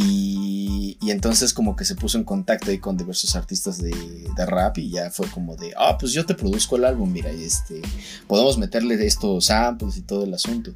y, 0.05 1.11
entonces 1.11 1.53
como 1.53 1.75
que 1.77 1.85
se 1.85 1.97
puso 1.97 2.19
en 2.19 2.25
contacto 2.25 2.71
ahí 2.71 2.79
con 2.79 2.97
diversos 2.97 3.35
artistas 3.35 3.79
de, 3.79 3.91
de 3.91 4.47
rap 4.47 4.79
y 4.79 4.91
ya 4.91 5.11
fue 5.11 5.27
como 5.29 5.57
de, 5.57 5.73
ah, 5.77 5.97
pues 5.99 6.13
yo 6.13 6.25
te 6.25 6.35
produzco 6.35 6.77
el 6.77 6.85
álbum, 6.85 7.11
mira, 7.13 7.31
este, 7.31 7.83
podemos 8.29 8.59
meterle 8.59 9.05
estos 9.05 9.47
samples 9.47 9.97
y 9.97 10.03
todo 10.03 10.25
el 10.25 10.33
asunto. 10.35 10.73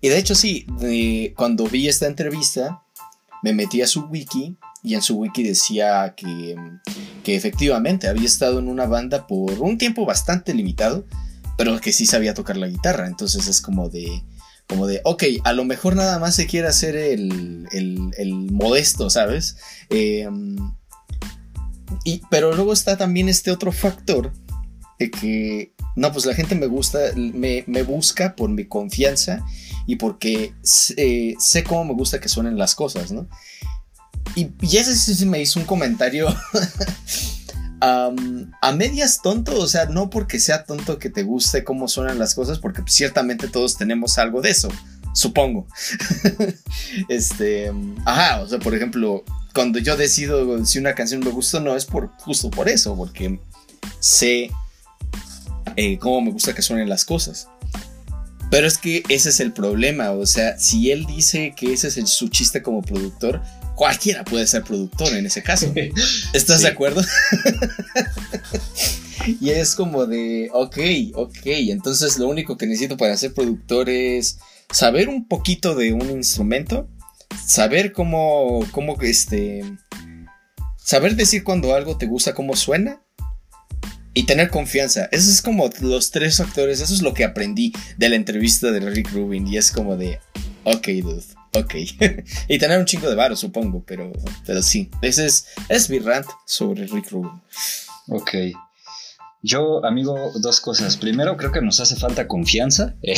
Y 0.00 0.08
de 0.08 0.18
hecho 0.18 0.34
sí, 0.34 0.66
de- 0.80 1.32
cuando 1.36 1.64
vi 1.66 1.88
esta 1.88 2.06
entrevista, 2.06 2.82
me 3.42 3.52
metí 3.52 3.80
a 3.82 3.86
su 3.86 4.06
wiki 4.06 4.56
y 4.82 4.94
en 4.94 5.02
su 5.02 5.16
wiki 5.18 5.42
decía 5.44 6.14
que, 6.16 6.56
que 7.22 7.36
efectivamente 7.36 8.08
había 8.08 8.26
estado 8.26 8.58
en 8.58 8.68
una 8.68 8.86
banda 8.86 9.26
por 9.26 9.52
un 9.60 9.78
tiempo 9.78 10.04
bastante 10.04 10.52
limitado, 10.54 11.04
pero 11.56 11.78
que 11.80 11.92
sí 11.92 12.06
sabía 12.06 12.34
tocar 12.34 12.56
la 12.56 12.66
guitarra. 12.66 13.06
Entonces 13.06 13.46
es 13.46 13.60
como 13.60 13.88
de, 13.90 14.22
como 14.70 14.86
de, 14.86 15.00
ok, 15.02 15.24
a 15.42 15.52
lo 15.52 15.64
mejor 15.64 15.96
nada 15.96 16.20
más 16.20 16.36
se 16.36 16.46
quiere 16.46 16.68
hacer 16.68 16.94
el, 16.94 17.66
el, 17.72 18.34
modesto, 18.52 19.10
¿sabes? 19.10 19.56
Eh, 19.90 20.28
y, 22.04 22.22
pero 22.30 22.54
luego 22.54 22.72
está 22.72 22.96
también 22.96 23.28
este 23.28 23.50
otro 23.50 23.72
factor 23.72 24.32
de 25.00 25.10
que, 25.10 25.74
no, 25.96 26.12
pues 26.12 26.24
la 26.24 26.34
gente 26.34 26.54
me 26.54 26.66
gusta, 26.66 27.00
me, 27.16 27.64
me 27.66 27.82
busca 27.82 28.36
por 28.36 28.48
mi 28.48 28.64
confianza 28.64 29.44
y 29.88 29.96
porque 29.96 30.54
sé, 30.62 31.34
sé 31.40 31.64
cómo 31.64 31.86
me 31.86 31.94
gusta 31.94 32.20
que 32.20 32.28
suenen 32.28 32.56
las 32.56 32.76
cosas, 32.76 33.10
¿no? 33.10 33.28
Y, 34.36 34.50
y 34.60 34.76
ese 34.76 34.94
sí 34.94 35.26
me 35.26 35.42
hizo 35.42 35.58
un 35.58 35.66
comentario 35.66 36.28
a 37.80 38.72
medias 38.72 39.22
tonto, 39.22 39.58
o 39.58 39.66
sea, 39.66 39.86
no 39.86 40.10
porque 40.10 40.38
sea 40.38 40.64
tonto 40.64 40.98
que 40.98 41.10
te 41.10 41.22
guste 41.22 41.64
cómo 41.64 41.88
suenan 41.88 42.18
las 42.18 42.34
cosas, 42.34 42.58
porque 42.58 42.82
ciertamente 42.86 43.48
todos 43.48 43.76
tenemos 43.76 44.18
algo 44.18 44.42
de 44.42 44.50
eso, 44.50 44.68
supongo. 45.14 45.66
este, 47.08 47.72
ajá, 48.04 48.42
o 48.42 48.48
sea, 48.48 48.58
por 48.58 48.74
ejemplo, 48.74 49.24
cuando 49.54 49.78
yo 49.78 49.96
decido 49.96 50.64
si 50.64 50.78
una 50.78 50.94
canción 50.94 51.20
me 51.20 51.30
gusta 51.30 51.58
o 51.58 51.60
no, 51.60 51.76
es 51.76 51.86
por, 51.86 52.10
justo 52.18 52.50
por 52.50 52.68
eso, 52.68 52.96
porque 52.96 53.40
sé 53.98 54.50
eh, 55.76 55.98
cómo 55.98 56.20
me 56.20 56.32
gusta 56.32 56.54
que 56.54 56.62
suenen 56.62 56.88
las 56.88 57.04
cosas. 57.04 57.48
Pero 58.50 58.66
es 58.66 58.78
que 58.78 59.04
ese 59.08 59.28
es 59.28 59.38
el 59.38 59.52
problema, 59.52 60.10
o 60.10 60.26
sea, 60.26 60.58
si 60.58 60.90
él 60.90 61.06
dice 61.06 61.54
que 61.56 61.72
ese 61.72 61.86
es 61.88 61.96
el- 61.96 62.08
su 62.08 62.28
chiste 62.28 62.62
como 62.62 62.82
productor, 62.82 63.40
cualquiera 63.80 64.24
puede 64.24 64.46
ser 64.46 64.62
productor 64.62 65.08
en 65.14 65.24
ese 65.24 65.42
caso. 65.42 65.72
¿Estás 66.34 66.58
Sí. 66.58 66.64
de 66.64 66.68
acuerdo? 66.68 67.00
y 69.40 69.48
es 69.48 69.74
como 69.74 70.04
de, 70.04 70.50
ok, 70.52 70.76
ok, 71.14 71.38
entonces 71.46 72.18
lo 72.18 72.28
único 72.28 72.58
que 72.58 72.66
necesito 72.66 72.98
para 72.98 73.16
ser 73.16 73.32
productor 73.32 73.88
es 73.88 74.36
saber 74.70 75.08
un 75.08 75.26
poquito 75.26 75.74
de 75.74 75.94
un 75.94 76.10
instrumento, 76.10 76.90
saber 77.42 77.94
cómo, 77.94 78.66
cómo, 78.70 79.00
este, 79.00 79.64
saber 80.76 81.16
decir 81.16 81.42
cuando 81.42 81.74
algo 81.74 81.96
te 81.96 82.04
gusta, 82.04 82.34
cómo 82.34 82.56
suena. 82.56 83.00
Y 84.12 84.24
tener 84.24 84.50
confianza. 84.50 85.08
Esos 85.10 85.32
es 85.32 85.40
como 85.40 85.70
los 85.80 86.10
tres 86.10 86.36
factores. 86.36 86.80
Eso 86.80 86.92
es 86.92 87.00
lo 87.00 87.14
que 87.14 87.24
aprendí 87.24 87.72
de 87.96 88.08
la 88.10 88.16
entrevista 88.16 88.72
de 88.72 88.80
Rick 88.80 89.12
Rubin. 89.12 89.46
Y 89.46 89.56
es 89.56 89.70
como 89.70 89.96
de, 89.96 90.18
ok, 90.64 90.88
dude, 91.00 91.22
ok. 91.54 91.74
y 92.48 92.58
tener 92.58 92.78
un 92.78 92.84
chingo 92.86 93.08
de 93.08 93.16
varo, 93.16 93.36
supongo. 93.36 93.82
Pero, 93.86 94.12
pero 94.46 94.62
sí. 94.62 94.90
Ese 95.02 95.26
es, 95.26 95.46
es 95.68 95.90
mi 95.90 95.98
rant 95.98 96.26
sobre 96.46 96.86
Rick 96.86 97.10
Rubin. 97.10 97.40
Ok. 98.08 98.30
Yo, 99.42 99.84
amigo, 99.84 100.32
dos 100.40 100.60
cosas. 100.60 100.96
Primero, 100.96 101.36
creo 101.36 101.50
que 101.52 101.62
nos 101.62 101.80
hace 101.80 101.96
falta 101.96 102.28
confianza. 102.28 102.94
Eh, 103.02 103.16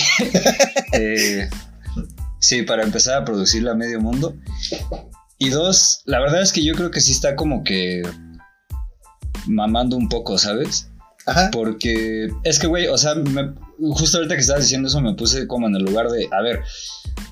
eh, 0.92 1.50
sí, 2.38 2.62
para 2.62 2.82
empezar 2.82 3.20
a 3.20 3.24
producirla 3.24 3.72
a 3.72 3.74
medio 3.74 4.00
mundo. 4.00 4.36
Y 5.38 5.48
dos, 5.48 6.02
la 6.04 6.20
verdad 6.20 6.42
es 6.42 6.52
que 6.52 6.62
yo 6.62 6.74
creo 6.74 6.90
que 6.90 7.00
sí 7.00 7.12
está 7.12 7.34
como 7.34 7.64
que 7.64 8.02
mamando 9.46 9.96
un 9.96 10.08
poco, 10.08 10.38
¿sabes? 10.38 10.88
Ajá. 11.26 11.50
Porque 11.52 12.28
es 12.44 12.58
que, 12.58 12.66
güey, 12.66 12.86
o 12.88 12.98
sea, 12.98 13.14
me- 13.14 13.54
justo 13.78 14.18
ahorita 14.18 14.34
que 14.34 14.40
estabas 14.40 14.62
diciendo 14.64 14.88
eso 14.88 15.00
me 15.00 15.14
puse 15.14 15.46
como 15.46 15.66
en 15.66 15.76
el 15.76 15.82
lugar 15.82 16.08
de, 16.10 16.28
a 16.30 16.42
ver, 16.42 16.62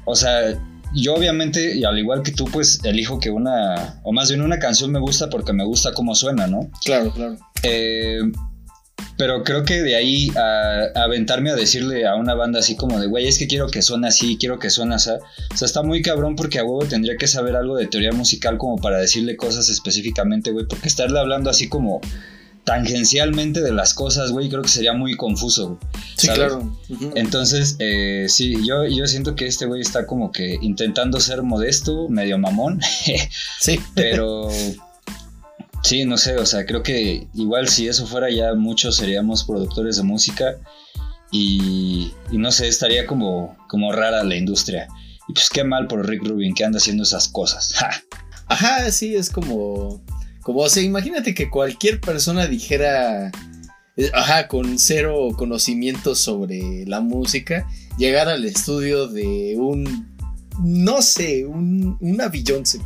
o 0.04 0.14
sea, 0.16 0.58
yo 0.94 1.14
obviamente, 1.14 1.76
y 1.76 1.84
al 1.84 1.98
igual 1.98 2.22
que 2.22 2.32
tú, 2.32 2.44
pues 2.46 2.80
elijo 2.84 3.18
que 3.18 3.30
una, 3.30 4.00
o 4.02 4.12
más 4.12 4.28
bien 4.30 4.42
una 4.42 4.58
canción 4.58 4.90
me 4.90 4.98
gusta 4.98 5.30
porque 5.30 5.52
me 5.52 5.64
gusta 5.64 5.92
cómo 5.92 6.14
suena, 6.14 6.46
¿no? 6.46 6.70
Claro, 6.84 7.12
claro. 7.12 7.36
Eh, 7.62 8.20
pero 9.16 9.44
creo 9.44 9.64
que 9.64 9.82
de 9.82 9.96
ahí 9.96 10.30
a, 10.36 10.98
a 10.98 11.02
aventarme 11.04 11.50
a 11.50 11.54
decirle 11.54 12.06
a 12.06 12.14
una 12.14 12.34
banda 12.34 12.60
así 12.60 12.74
como 12.74 12.98
de, 12.98 13.06
güey, 13.06 13.28
es 13.28 13.38
que 13.38 13.46
quiero 13.46 13.68
que 13.68 13.82
suene 13.82 14.08
así, 14.08 14.38
quiero 14.38 14.58
que 14.58 14.70
suene 14.70 14.94
así. 14.94 15.10
O 15.10 15.56
sea, 15.56 15.66
está 15.66 15.82
muy 15.82 16.00
cabrón 16.00 16.36
porque 16.36 16.58
a 16.58 16.64
huevo 16.64 16.86
tendría 16.86 17.16
que 17.16 17.26
saber 17.26 17.54
algo 17.54 17.76
de 17.76 17.86
teoría 17.86 18.12
musical 18.12 18.56
como 18.56 18.76
para 18.76 18.98
decirle 18.98 19.36
cosas 19.36 19.68
específicamente, 19.68 20.52
güey. 20.52 20.66
Porque 20.66 20.88
estarle 20.88 21.18
hablando 21.18 21.50
así 21.50 21.68
como 21.68 22.00
tangencialmente 22.64 23.60
de 23.60 23.72
las 23.72 23.94
cosas, 23.94 24.30
güey, 24.30 24.48
creo 24.48 24.62
que 24.62 24.68
sería 24.68 24.92
muy 24.92 25.16
confuso, 25.16 25.68
güey. 25.68 25.78
Sí, 26.16 26.26
¿sabes? 26.26 26.38
claro. 26.38 26.78
Entonces, 27.14 27.76
eh, 27.78 28.26
sí, 28.28 28.56
yo, 28.66 28.84
yo 28.86 29.06
siento 29.06 29.34
que 29.34 29.46
este 29.46 29.66
güey 29.66 29.80
está 29.80 30.06
como 30.06 30.30
que 30.32 30.58
intentando 30.60 31.20
ser 31.20 31.42
modesto, 31.42 32.08
medio 32.08 32.38
mamón, 32.38 32.80
Sí. 33.60 33.80
pero 33.94 34.48
sí, 35.82 36.04
no 36.04 36.16
sé, 36.16 36.36
o 36.36 36.46
sea, 36.46 36.66
creo 36.66 36.82
que 36.82 37.26
igual 37.34 37.68
si 37.68 37.88
eso 37.88 38.06
fuera 38.06 38.30
ya 38.30 38.54
muchos 38.54 38.96
seríamos 38.96 39.44
productores 39.44 39.96
de 39.96 40.02
música 40.02 40.56
y, 41.30 42.12
y 42.30 42.38
no 42.38 42.50
sé, 42.52 42.68
estaría 42.68 43.06
como, 43.06 43.56
como 43.68 43.92
rara 43.92 44.22
la 44.24 44.36
industria. 44.36 44.88
Y 45.28 45.32
pues 45.32 45.48
qué 45.48 45.62
mal 45.62 45.86
por 45.86 46.08
Rick 46.08 46.26
Rubin 46.26 46.54
que 46.54 46.64
anda 46.64 46.78
haciendo 46.78 47.04
esas 47.04 47.28
cosas. 47.28 47.72
Ja. 47.78 47.90
Ajá, 48.48 48.90
sí, 48.90 49.14
es 49.14 49.30
como. 49.30 50.02
Como, 50.42 50.60
o 50.60 50.68
sea, 50.68 50.82
imagínate 50.82 51.34
que 51.34 51.50
cualquier 51.50 52.00
persona 52.00 52.46
dijera. 52.46 53.30
eh, 53.96 54.10
Ajá, 54.14 54.48
con 54.48 54.78
cero 54.78 55.28
conocimiento 55.36 56.14
sobre 56.14 56.84
la 56.86 57.00
música, 57.00 57.66
llegar 57.98 58.28
al 58.28 58.44
estudio 58.44 59.06
de 59.08 59.56
un. 59.58 60.08
No 60.62 61.00
sé, 61.00 61.46
un, 61.46 61.96
una 62.00 62.28
Beyoncé, 62.28 62.80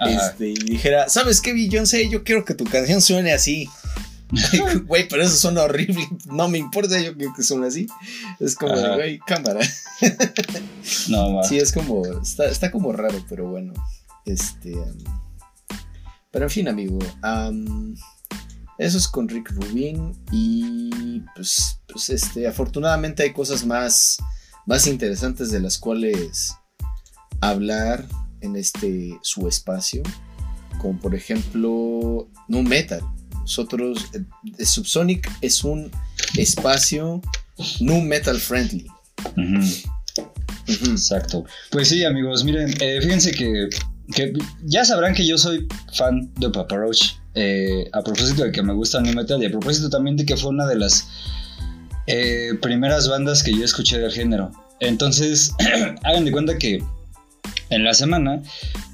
Ajá. 0.00 0.10
Este, 0.30 0.48
y 0.50 0.54
dijera, 0.54 1.08
¿sabes 1.08 1.40
qué, 1.42 1.52
Beyoncé? 1.52 2.08
Yo 2.08 2.24
quiero 2.24 2.44
que 2.46 2.54
tu 2.54 2.64
canción 2.64 3.00
suene 3.02 3.32
así. 3.32 3.68
Güey, 4.86 5.08
pero 5.08 5.22
eso 5.22 5.36
suena 5.36 5.62
horrible. 5.62 6.06
No 6.26 6.48
me 6.48 6.58
importa, 6.58 7.00
yo 7.00 7.14
quiero 7.16 7.32
que 7.34 7.42
suene 7.42 7.66
así. 7.68 7.86
Es 8.40 8.54
como, 8.54 8.74
güey, 8.94 9.18
cámara. 9.20 9.60
No, 11.08 11.30
ma. 11.30 11.42
Sí, 11.44 11.56
es 11.58 11.72
como. 11.72 12.02
Está, 12.22 12.46
está 12.46 12.70
como 12.70 12.92
raro, 12.92 13.24
pero 13.28 13.48
bueno. 13.48 13.72
Este. 14.26 14.72
um, 14.74 14.92
pero 16.30 16.44
en 16.46 16.50
fin, 16.50 16.68
amigo. 16.68 16.98
um, 17.22 17.94
eso 18.78 18.98
es 18.98 19.08
con 19.08 19.28
Rick 19.28 19.50
Rubin. 19.52 20.12
Y 20.30 21.20
pues. 21.34 21.80
Pues 21.92 22.10
este. 22.10 22.46
Afortunadamente 22.46 23.22
hay 23.22 23.32
cosas 23.32 23.64
más. 23.66 24.18
Más 24.66 24.86
interesantes 24.86 25.50
de 25.50 25.60
las 25.60 25.78
cuales 25.78 26.54
hablar 27.40 28.06
en 28.42 28.54
este 28.56 29.18
su 29.22 29.48
espacio. 29.48 30.02
Como 30.80 30.98
por 31.00 31.14
ejemplo. 31.14 32.28
No 32.48 32.62
metal. 32.62 33.00
Nosotros, 33.40 34.10
eh, 34.12 34.64
Subsonic 34.64 35.30
es 35.40 35.64
un 35.64 35.90
espacio 36.36 37.22
nu 37.80 38.00
metal 38.02 38.38
friendly. 38.38 38.86
Exacto. 40.66 41.44
Pues 41.70 41.88
sí, 41.88 42.04
amigos, 42.04 42.44
miren, 42.44 42.74
eh, 42.80 43.00
fíjense 43.00 43.32
que, 43.32 43.68
ya 44.64 44.84
sabrán 44.84 45.14
que 45.14 45.26
yo 45.26 45.38
soy 45.38 45.66
fan 45.92 46.32
de 46.36 46.50
Papa 46.50 46.76
Roach. 46.76 47.14
Eh, 47.34 47.88
a 47.92 48.02
propósito 48.02 48.42
de 48.42 48.50
que 48.50 48.62
me 48.62 48.74
gusta 48.74 49.00
New 49.00 49.14
Metal 49.14 49.40
y 49.42 49.46
a 49.46 49.50
propósito 49.50 49.88
también 49.90 50.16
de 50.16 50.26
que 50.26 50.36
fue 50.36 50.50
una 50.50 50.66
de 50.66 50.76
las 50.76 51.08
primeras 52.62 53.08
bandas 53.08 53.42
que 53.42 53.52
yo 53.52 53.64
escuché 53.64 53.98
del 53.98 54.10
género. 54.10 54.50
Entonces, 54.80 55.52
hagan 56.04 56.24
de 56.24 56.32
cuenta 56.32 56.56
que 56.56 56.82
en 57.70 57.84
la 57.84 57.92
semana, 57.92 58.42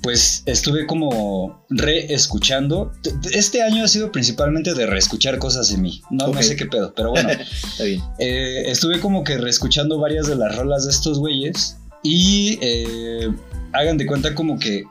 pues 0.03 0.43
estuve 0.47 0.87
como 0.87 1.65
reescuchando. 1.71 2.93
Este 3.33 3.63
año 3.63 3.85
ha 3.85 3.89
sido 3.89 4.11
principalmente 4.11 4.75
de 4.75 4.87
reescuchar 4.87 5.39
cosas 5.39 5.71
de 5.71 5.79
mí. 5.79 6.03
No, 6.11 6.29
no 6.29 6.43
sé 6.43 6.57
qué 6.57 6.67
pedo, 6.67 6.93
pero 6.95 7.11
bueno. 7.11 7.29
Está 7.71 7.85
bien. 7.85 8.03
Eh, 8.19 8.65
estuve 8.67 9.01
como 9.01 9.23
que 9.23 9.39
reescuchando 9.39 9.99
varias 9.99 10.27
de 10.27 10.37
las 10.37 10.57
rolas 10.57 10.85
de 10.85 10.91
estos 10.91 11.19
güeyes. 11.19 11.77
Y 12.03 12.59
eh, 12.61 13.31
hagan 13.73 13.97
de 13.97 14.07
cuenta 14.07 14.35
como 14.35 14.59
que 14.59 14.85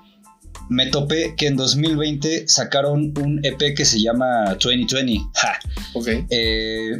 me 0.70 0.88
topé 0.88 1.36
que 1.38 1.48
en 1.48 1.56
2020 1.56 2.48
sacaron 2.48 3.14
un 3.22 3.40
EP 3.44 3.76
que 3.76 3.86
se 3.86 4.02
llama 4.02 4.56
2020. 4.60 5.22
Ja. 5.36 5.60
Ok. 5.94 6.08
Eh, 6.30 7.00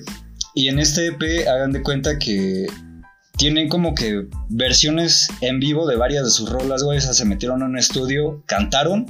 y 0.56 0.68
en 0.68 0.80
este 0.80 1.08
EP 1.08 1.48
hagan 1.48 1.72
de 1.72 1.82
cuenta 1.82 2.20
que 2.20 2.68
tienen 3.38 3.68
como 3.68 3.96
que 3.96 4.28
versiones 4.50 5.28
en 5.42 5.60
vivo 5.60 5.88
de 5.88 5.96
varias 5.96 6.26
de 6.26 6.32
sus 6.32 6.50
rolas, 6.50 6.84
güey. 6.84 6.98
O 6.98 7.02
sea, 7.02 7.14
se 7.14 7.26
metieron 7.26 7.62
en 7.62 7.70
un 7.70 7.78
estudio, 7.78 8.44
cantaron 8.46 9.08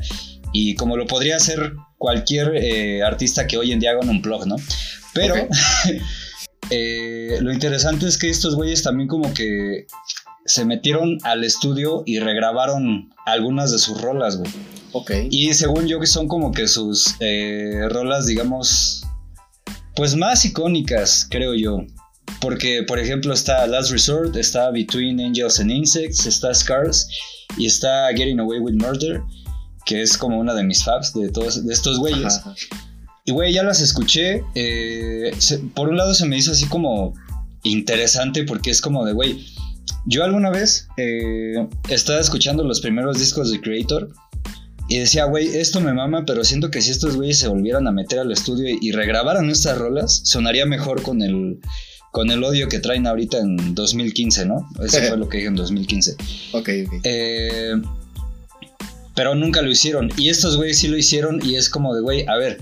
y 0.54 0.76
como 0.76 0.96
lo 0.96 1.08
podría 1.08 1.36
hacer 1.36 1.74
cualquier 1.98 2.56
eh, 2.56 3.04
artista 3.04 3.48
que 3.48 3.58
hoy 3.58 3.72
en 3.72 3.80
día 3.80 3.92
haga 3.92 4.02
un 4.02 4.22
blog, 4.22 4.48
¿no? 4.48 4.56
Pero 5.14 5.36
eh, 6.70 7.38
lo 7.42 7.52
interesante 7.52 8.08
es 8.08 8.18
que 8.18 8.30
estos 8.30 8.56
güeyes 8.56 8.84
también 8.84 9.08
como 9.10 9.34
que 9.34 9.88
se 10.46 10.66
metieron 10.66 11.18
al 11.24 11.44
estudio 11.44 12.04
y 12.06 12.20
regrabaron 12.20 13.14
algunas 13.26 13.72
de 13.72 13.80
sus 13.80 14.02
rolas, 14.02 14.38
güey. 14.38 14.52
Ok. 14.92 15.12
Y 15.30 15.54
según 15.54 15.88
yo 15.88 16.00
que 16.00 16.08
son 16.08 16.28
como 16.28 16.52
que 16.52 16.68
sus 16.68 17.16
eh, 17.20 17.88
rolas, 17.90 18.26
digamos, 18.26 19.04
pues 19.96 20.16
más 20.16 20.46
icónicas, 20.46 21.28
creo 21.30 21.54
yo. 21.56 21.86
Porque, 22.40 22.84
por 22.84 23.00
ejemplo, 23.00 23.34
está 23.34 23.66
Last 23.68 23.92
Resort, 23.92 24.36
está 24.36 24.70
Between 24.72 25.20
Angels 25.20 25.60
and 25.60 25.72
Insects, 25.72 26.26
está 26.26 26.54
Scars 26.54 27.08
y 27.58 27.66
está 27.66 28.08
Getting 28.10 28.40
Away 28.40 28.60
with 28.60 28.76
Murder, 28.76 29.22
que 29.86 30.02
es 30.02 30.18
como 30.18 30.40
una 30.40 30.54
de 30.54 30.64
mis 30.64 30.84
faves 30.84 31.14
de 31.14 31.30
todos 31.30 31.66
de 31.66 31.74
estos 31.74 32.00
güeyes. 32.00 32.42
Y 33.26 33.32
güey, 33.32 33.54
ya 33.54 33.64
las 33.64 33.80
escuché. 33.82 34.44
Eh, 34.56 35.32
por 35.74 35.90
un 35.90 35.98
lado 35.98 36.14
se 36.14 36.26
me 36.26 36.38
hizo 36.38 36.52
así 36.52 36.66
como 36.66 37.14
interesante 37.64 38.44
porque 38.44 38.72
es 38.72 38.82
como 38.82 39.06
de, 39.06 39.14
güey, 39.14 39.46
yo 40.06 40.24
alguna 40.24 40.50
vez 40.50 40.88
eh, 40.98 41.68
estaba 41.90 42.20
escuchando 42.20 42.64
los 42.64 42.82
primeros 42.82 43.20
discos 43.20 43.52
de 43.52 43.62
Creator 43.62 44.10
y 44.90 45.00
decía, 45.00 45.26
güey, 45.26 45.48
esto 45.48 45.80
me 45.80 45.94
mama, 45.94 46.26
pero 46.26 46.44
siento 46.44 46.70
que 46.70 46.82
si 46.82 46.92
estos 46.92 47.16
güeyes 47.16 47.40
se 47.40 47.48
volvieran 47.48 47.88
a 47.88 47.92
meter 47.92 48.20
al 48.20 48.32
estudio 48.32 48.76
y 48.80 48.92
regrabaran 48.92 49.50
estas 49.50 49.78
rolas, 49.78 50.22
sonaría 50.24 50.66
mejor 50.66 51.02
con 51.02 51.22
el 51.22 51.60
con 52.12 52.30
el 52.30 52.44
odio 52.44 52.70
que 52.70 52.78
traen 52.78 53.08
ahorita 53.08 53.40
en 53.40 53.74
2015, 53.74 54.46
¿no? 54.46 54.70
Eso 54.84 55.00
fue 55.00 55.18
lo 55.18 55.28
que 55.28 55.38
dije 55.38 55.50
en 55.50 55.56
2015. 55.56 56.12
Ok, 56.52 56.70
ok. 56.86 56.94
Eh, 57.04 57.74
pero 59.16 59.34
nunca 59.34 59.64
lo 59.64 59.72
hicieron. 59.72 60.12
Y 60.16 60.30
estos 60.30 60.56
güeyes 60.56 60.78
sí 60.78 60.88
lo 60.88 60.98
hicieron 60.98 61.44
y 61.44 61.56
es 61.56 61.70
como 61.72 61.96
de, 61.96 62.02
güey, 62.02 62.24
a 62.28 62.38
ver, 62.38 62.60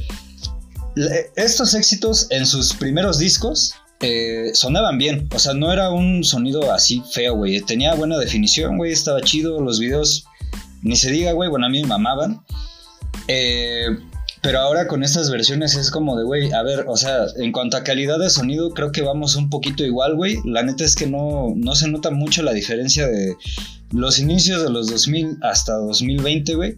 estos 1.36 1.74
éxitos 1.74 2.28
en 2.30 2.46
sus 2.46 2.74
primeros 2.74 3.18
discos 3.18 3.74
eh, 4.02 4.52
sonaban 4.54 4.98
bien. 4.98 5.28
O 5.34 5.40
sea, 5.40 5.54
no 5.54 5.72
era 5.72 5.92
un 5.92 6.24
sonido 6.24 6.72
así 6.72 7.04
feo, 7.12 7.36
güey. 7.36 7.62
Tenía 7.62 7.94
buena 7.94 8.18
definición, 8.18 8.78
güey. 8.78 8.92
Estaba 8.92 9.22
chido. 9.22 9.62
Los 9.62 9.80
videos, 9.80 10.26
ni 10.82 10.96
se 10.96 11.12
diga, 11.12 11.34
güey. 11.34 11.50
Bueno, 11.50 11.68
a 11.68 11.70
mí 11.70 11.82
me 11.82 11.88
mamaban. 11.88 12.42
Eh, 13.28 13.88
pero 14.42 14.60
ahora 14.60 14.88
con 14.88 15.04
estas 15.04 15.30
versiones 15.30 15.76
es 15.76 15.92
como 15.92 16.18
de, 16.18 16.24
güey, 16.24 16.52
a 16.52 16.64
ver, 16.64 16.86
o 16.88 16.98
sea, 16.98 17.26
en 17.38 17.52
cuanto 17.52 17.78
a 17.78 17.84
calidad 17.84 18.18
de 18.18 18.32
sonido, 18.32 18.72
creo 18.72 18.92
que 18.92 19.04
vamos 19.04 19.36
un 19.36 19.52
poquito 19.52 19.86
igual, 19.86 20.16
güey. 20.16 20.40
La 20.46 20.64
neta 20.64 20.84
es 20.84 20.96
que 20.96 21.06
no, 21.06 21.54
no 21.56 21.76
se 21.76 21.88
nota 21.88 22.10
mucho 22.10 22.42
la 22.42 22.54
diferencia 22.54 23.06
de 23.08 23.36
los 23.92 24.18
inicios 24.18 24.64
de 24.64 24.72
los 24.72 24.90
2000 24.90 25.38
hasta 25.44 25.76
2020, 25.76 26.56
güey. 26.56 26.78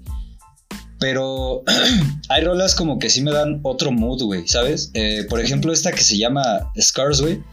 Pero 1.04 1.64
hay 2.30 2.46
rolas 2.46 2.76
como 2.76 2.98
que 2.98 3.10
sí 3.10 3.22
me 3.22 3.34
dan 3.34 3.60
otro 3.64 3.92
mood, 3.92 4.24
güey, 4.24 4.48
¿sabes? 4.48 4.90
Eh, 4.94 5.26
por 5.30 5.42
ejemplo, 5.42 5.74
esta 5.74 5.92
que 5.92 6.02
se 6.02 6.18
llama 6.18 6.72
Scars, 6.80 7.20
güey. 7.20 7.44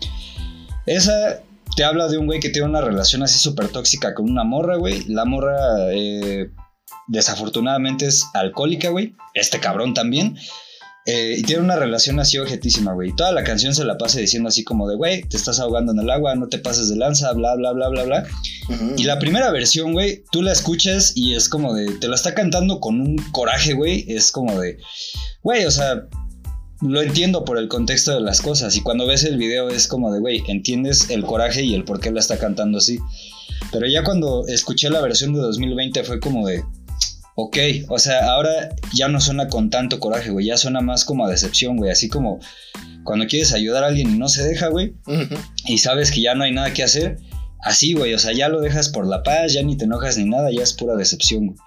Esa 0.87 1.43
te 1.75 1.83
habla 1.83 2.07
de 2.07 2.17
un 2.17 2.27
güey 2.27 2.39
que 2.39 2.51
tiene 2.51 2.69
una 2.69 2.81
relación 2.81 3.25
así 3.25 3.41
súper 3.41 3.67
tóxica 3.67 4.15
con 4.15 4.31
una 4.31 4.45
morra, 4.45 4.77
güey. 4.77 5.03
La 5.09 5.25
morra 5.25 5.57
eh, 5.91 6.49
desafortunadamente 7.09 8.07
es 8.07 8.25
alcohólica, 8.35 8.91
güey. 8.91 9.17
Este 9.35 9.59
cabrón 9.59 9.95
también. 9.95 10.37
Eh, 11.07 11.37
y 11.39 11.43
tiene 11.43 11.63
una 11.63 11.77
relación 11.77 12.21
así 12.21 12.37
objetísima, 12.39 12.93
güey. 12.93 13.15
Toda 13.17 13.33
la 13.33 13.43
canción 13.43 13.75
se 13.75 13.85
la 13.85 13.97
pasa 13.97 14.21
diciendo 14.21 14.49
así 14.49 14.65
como 14.65 14.89
de, 14.89 14.97
güey, 14.97 15.23
te 15.23 15.37
estás 15.37 15.59
ahogando 15.59 15.93
en 15.93 15.99
el 15.99 16.11
agua, 16.11 16.35
no 16.35 16.49
te 16.49 16.59
pases 16.59 16.89
de 16.91 16.97
lanza, 16.97 17.33
bla, 17.33 17.55
bla, 17.57 17.73
bla, 17.73 17.89
bla, 17.89 18.05
bla. 18.05 18.25
Y 18.97 19.05
la 19.05 19.19
primera 19.19 19.51
versión, 19.51 19.93
güey, 19.93 20.25
tú 20.31 20.43
la 20.43 20.53
escuchas 20.53 21.13
y 21.17 21.35
es 21.35 21.49
como 21.49 21.75
de, 21.75 21.91
te 21.95 22.09
la 22.09 22.15
está 22.15 22.35
cantando 22.35 22.81
con 22.81 23.01
un 23.01 23.17
coraje, 23.33 23.73
güey. 23.73 24.05
Es 24.09 24.31
como 24.31 24.61
de, 24.61 24.79
güey, 25.43 25.65
o 25.65 25.71
sea, 25.71 26.07
lo 26.83 27.03
entiendo 27.03 27.45
por 27.45 27.59
el 27.59 27.69
contexto 27.69 28.15
de 28.15 28.21
las 28.21 28.41
cosas. 28.41 28.77
Y 28.77 28.83
cuando 28.83 29.07
ves 29.07 29.25
el 29.25 29.39
video 29.39 29.69
es 29.71 29.87
como 29.87 30.13
de, 30.13 30.21
güey, 30.21 30.43
entiendes 30.49 31.09
el 31.11 31.25
coraje 31.25 31.63
y 31.63 31.75
el 31.75 31.85
por 31.85 32.01
qué 32.01 32.11
la 32.11 32.21
está 32.21 32.39
cantando 32.39 32.79
así. 32.79 32.99
Pero 33.73 33.87
ya 33.87 34.03
cuando 34.05 34.47
escuché 34.49 34.91
la 34.91 35.01
versión 35.01 35.33
de 35.33 35.41
2020 35.41 36.05
fue 36.05 36.21
como 36.21 36.47
de, 36.47 36.63
ok, 37.35 37.57
o 37.89 37.99
sea, 37.99 38.33
ahora 38.33 38.71
ya 38.95 39.09
no 39.09 39.21
suena 39.21 39.49
con 39.49 39.71
tanto 39.71 40.01
coraje, 40.01 40.31
güey, 40.31 40.47
ya 40.47 40.57
suena 40.57 40.81
más 40.81 41.05
como 41.05 41.25
a 41.25 41.31
decepción, 41.31 41.77
güey, 41.77 41.91
así 41.91 42.09
como 42.09 42.41
cuando 43.05 43.27
quieres 43.27 43.53
ayudar 43.53 43.85
a 43.85 43.89
alguien 43.89 44.11
y 44.11 44.19
no 44.19 44.29
se 44.29 44.43
deja, 44.45 44.69
güey, 44.69 44.95
y 45.67 45.79
sabes 45.79 46.11
que 46.11 46.21
ya 46.21 46.35
no 46.35 46.45
hay 46.45 46.53
nada 46.53 46.73
que 46.73 46.83
hacer, 46.83 47.19
así, 47.63 47.95
güey, 47.95 48.15
o 48.15 48.19
sea, 48.19 48.33
ya 48.33 48.49
lo 48.49 48.61
dejas 48.61 48.89
por 48.89 49.07
la 49.07 49.23
paz, 49.23 49.53
ya 49.53 49.63
ni 49.63 49.77
te 49.77 49.85
enojas 49.85 50.19
ni 50.19 50.25
nada, 50.25 50.51
ya 50.51 50.63
es 50.63 50.73
pura 50.73 50.97
decepción, 50.97 51.47
güey. 51.47 51.59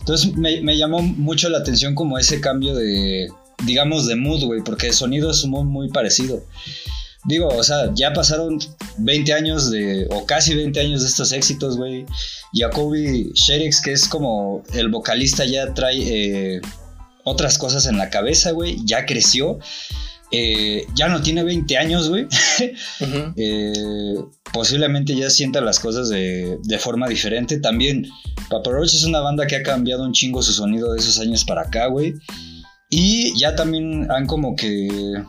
Entonces 0.00 0.34
me, 0.36 0.60
me 0.62 0.78
llamó 0.78 1.02
mucho 1.02 1.48
la 1.50 1.58
atención 1.58 1.94
como 1.94 2.18
ese 2.18 2.40
cambio 2.40 2.74
de, 2.74 3.28
digamos, 3.64 4.06
de 4.06 4.16
mood, 4.16 4.44
güey, 4.44 4.62
porque 4.64 4.88
el 4.88 4.94
sonido 4.94 5.30
es 5.30 5.44
muy, 5.44 5.64
muy 5.64 5.88
parecido. 5.90 6.42
Digo, 7.24 7.48
o 7.48 7.62
sea, 7.62 7.90
ya 7.94 8.12
pasaron 8.12 8.58
20 8.98 9.32
años 9.32 9.70
de, 9.70 10.06
o 10.10 10.24
casi 10.24 10.54
20 10.54 10.80
años 10.80 11.02
de 11.02 11.08
estos 11.08 11.32
éxitos, 11.32 11.76
güey. 11.76 12.06
Jacoby 12.54 13.32
Sherix, 13.34 13.82
que 13.82 13.92
es 13.92 14.08
como 14.08 14.62
el 14.72 14.88
vocalista, 14.88 15.44
ya 15.44 15.74
trae 15.74 15.98
eh, 15.98 16.60
otras 17.24 17.58
cosas 17.58 17.86
en 17.86 17.98
la 17.98 18.08
cabeza, 18.08 18.52
güey. 18.52 18.78
Ya 18.84 19.04
creció. 19.04 19.58
Eh, 20.32 20.86
ya 20.94 21.08
no 21.08 21.20
tiene 21.20 21.42
20 21.42 21.76
años, 21.76 22.08
güey. 22.08 22.26
Eh, 23.36 24.16
posiblemente 24.52 25.14
ya 25.14 25.30
sienta 25.30 25.60
las 25.60 25.80
cosas 25.80 26.08
de, 26.08 26.58
de 26.62 26.78
forma 26.78 27.08
diferente. 27.08 27.58
También 27.58 28.06
Papa 28.48 28.70
Roach 28.70 28.94
es 28.94 29.04
una 29.04 29.20
banda 29.20 29.46
que 29.46 29.56
ha 29.56 29.62
cambiado 29.62 30.04
un 30.04 30.12
chingo 30.12 30.42
su 30.42 30.52
sonido 30.52 30.92
de 30.92 31.00
esos 31.00 31.18
años 31.18 31.44
para 31.44 31.62
acá, 31.62 31.86
güey. 31.86 32.14
Y 32.92 33.38
ya 33.38 33.54
también 33.54 34.10
han 34.10 34.26
como 34.26 34.56
que 34.56 35.22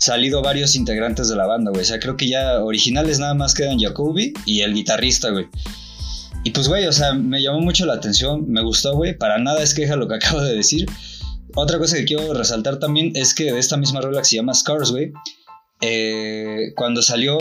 salido 0.00 0.42
varios 0.42 0.74
integrantes 0.74 1.28
de 1.28 1.36
la 1.36 1.46
banda, 1.46 1.70
güey. 1.70 1.82
O 1.82 1.86
sea, 1.86 2.00
creo 2.00 2.16
que 2.16 2.28
ya 2.28 2.58
originales 2.58 3.20
nada 3.20 3.34
más 3.34 3.54
quedan 3.54 3.78
Jacoby 3.78 4.34
y 4.44 4.60
el 4.62 4.74
guitarrista, 4.74 5.30
güey. 5.30 5.46
Y 6.42 6.50
pues, 6.50 6.68
güey, 6.68 6.86
o 6.86 6.92
sea, 6.92 7.14
me 7.14 7.40
llamó 7.40 7.60
mucho 7.60 7.86
la 7.86 7.94
atención, 7.94 8.50
me 8.50 8.62
gustó, 8.62 8.96
güey. 8.96 9.16
Para 9.16 9.38
nada 9.38 9.62
es 9.62 9.74
queja 9.74 9.94
lo 9.94 10.08
que 10.08 10.14
acabo 10.16 10.40
de 10.40 10.56
decir. 10.56 10.86
Otra 11.54 11.78
cosa 11.78 11.96
que 11.96 12.04
quiero 12.04 12.34
resaltar 12.34 12.80
también 12.80 13.12
es 13.14 13.32
que 13.32 13.52
de 13.52 13.60
esta 13.60 13.76
misma 13.76 14.00
rola 14.00 14.18
que 14.18 14.24
se 14.26 14.36
llama 14.36 14.52
Scars, 14.52 14.90
güey, 14.90 15.12
eh, 15.80 16.72
cuando 16.74 17.00
salió, 17.00 17.38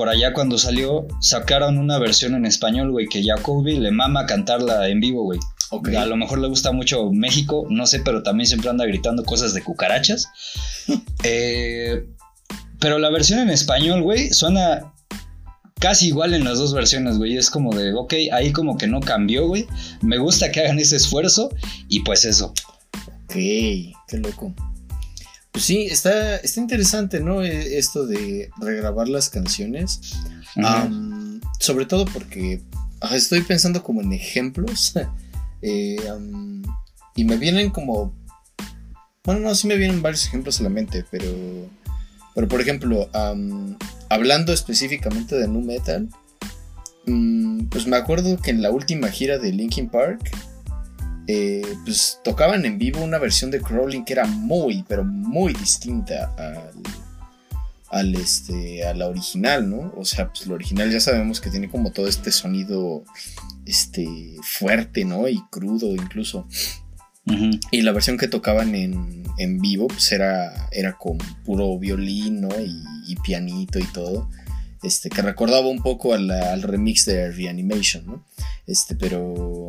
por 0.00 0.08
allá 0.08 0.32
cuando 0.32 0.56
salió, 0.56 1.06
sacaron 1.20 1.76
una 1.76 1.98
versión 1.98 2.34
en 2.34 2.46
español, 2.46 2.90
güey, 2.90 3.06
que 3.06 3.22
Jacoby 3.22 3.78
le 3.78 3.90
mama 3.90 4.24
cantarla 4.24 4.88
en 4.88 4.98
vivo, 4.98 5.24
güey. 5.24 5.38
A 5.94 6.06
lo 6.06 6.16
mejor 6.16 6.38
le 6.38 6.48
gusta 6.48 6.72
mucho 6.72 7.12
México, 7.12 7.66
no 7.68 7.86
sé, 7.86 8.00
pero 8.00 8.22
también 8.22 8.46
siempre 8.46 8.70
anda 8.70 8.86
gritando 8.86 9.22
cosas 9.24 9.52
de 9.52 9.62
cucarachas. 9.62 10.26
Eh, 11.22 12.06
pero 12.78 12.98
la 12.98 13.10
versión 13.10 13.40
en 13.40 13.50
español, 13.50 14.00
güey, 14.00 14.30
suena 14.30 14.90
casi 15.78 16.06
igual 16.06 16.32
en 16.32 16.44
las 16.44 16.56
dos 16.56 16.72
versiones, 16.72 17.18
güey. 17.18 17.36
Es 17.36 17.50
como 17.50 17.76
de, 17.76 17.92
ok, 17.92 18.14
ahí 18.32 18.52
como 18.52 18.78
que 18.78 18.86
no 18.86 19.00
cambió, 19.00 19.48
güey. 19.48 19.66
Me 20.00 20.16
gusta 20.16 20.50
que 20.50 20.60
hagan 20.60 20.78
ese 20.78 20.96
esfuerzo 20.96 21.50
y 21.90 22.00
pues 22.00 22.24
eso. 22.24 22.54
Ok, 23.26 23.34
qué 23.34 23.94
loco. 24.14 24.54
Pues 25.52 25.64
sí, 25.64 25.86
está, 25.90 26.36
está 26.36 26.60
interesante, 26.60 27.20
¿no? 27.20 27.42
E, 27.42 27.78
esto 27.78 28.06
de 28.06 28.50
regrabar 28.60 29.08
las 29.08 29.28
canciones. 29.28 30.00
sobre 31.58 31.86
todo 31.86 32.04
porque 32.06 32.60
estoy 33.12 33.42
pensando 33.42 33.82
como 33.82 34.00
en 34.02 34.12
ejemplos 34.12 34.94
Eh, 35.62 35.96
y 37.14 37.24
me 37.24 37.36
vienen 37.36 37.70
como. 37.70 38.14
Bueno, 39.24 39.40
no, 39.40 39.54
sí 39.54 39.66
me 39.66 39.76
vienen 39.76 40.02
varios 40.02 40.26
ejemplos 40.26 40.60
a 40.60 40.64
la 40.64 40.70
mente, 40.70 41.04
pero. 41.10 41.26
Pero 42.34 42.48
por 42.48 42.60
ejemplo, 42.60 43.10
hablando 44.08 44.52
específicamente 44.52 45.36
de 45.36 45.48
Nu 45.48 45.60
Metal, 45.60 46.08
mm, 47.06 47.64
pues 47.64 47.86
me 47.86 47.96
acuerdo 47.96 48.38
que 48.38 48.50
en 48.50 48.62
la 48.62 48.70
última 48.70 49.08
gira 49.08 49.38
de 49.38 49.52
Linkin 49.52 49.90
Park, 49.90 50.30
eh, 51.32 51.62
pues 51.84 52.18
tocaban 52.24 52.64
en 52.64 52.78
vivo 52.78 53.00
una 53.02 53.18
versión 53.18 53.50
de 53.50 53.60
Crawling 53.60 54.04
que 54.04 54.14
era 54.14 54.26
muy, 54.26 54.84
pero 54.88 55.04
muy 55.04 55.52
distinta 55.54 56.32
al, 56.38 56.72
al 57.90 58.14
este, 58.14 58.84
a 58.86 58.94
la 58.94 59.06
original, 59.08 59.68
¿no? 59.68 59.92
O 59.96 60.04
sea, 60.04 60.28
pues 60.32 60.46
la 60.46 60.54
original 60.54 60.90
ya 60.90 61.00
sabemos 61.00 61.40
que 61.40 61.50
tiene 61.50 61.68
como 61.70 61.90
todo 61.92 62.08
este 62.08 62.30
sonido, 62.32 63.04
este, 63.66 64.06
fuerte, 64.42 65.04
¿no? 65.04 65.28
Y 65.28 65.40
crudo 65.50 65.94
incluso. 65.94 66.46
Y 67.70 67.82
la 67.82 67.92
versión 67.92 68.16
que 68.18 68.26
tocaban 68.28 68.74
en, 68.74 69.22
en 69.38 69.60
vivo, 69.60 69.86
pues 69.86 70.10
era, 70.10 70.68
era 70.72 70.96
con 70.98 71.18
puro 71.44 71.78
violín, 71.78 72.40
¿no? 72.40 72.48
Y, 72.60 72.82
y 73.06 73.16
pianito 73.16 73.78
y 73.78 73.84
todo. 73.92 74.28
Este, 74.82 75.10
que 75.10 75.20
recordaba 75.22 75.68
un 75.68 75.82
poco 75.82 76.14
a 76.14 76.18
la- 76.18 76.52
al 76.54 76.62
remix 76.62 77.04
de 77.04 77.30
Reanimation, 77.30 78.06
¿no? 78.06 78.24
Este, 78.66 78.94
pero. 78.96 79.66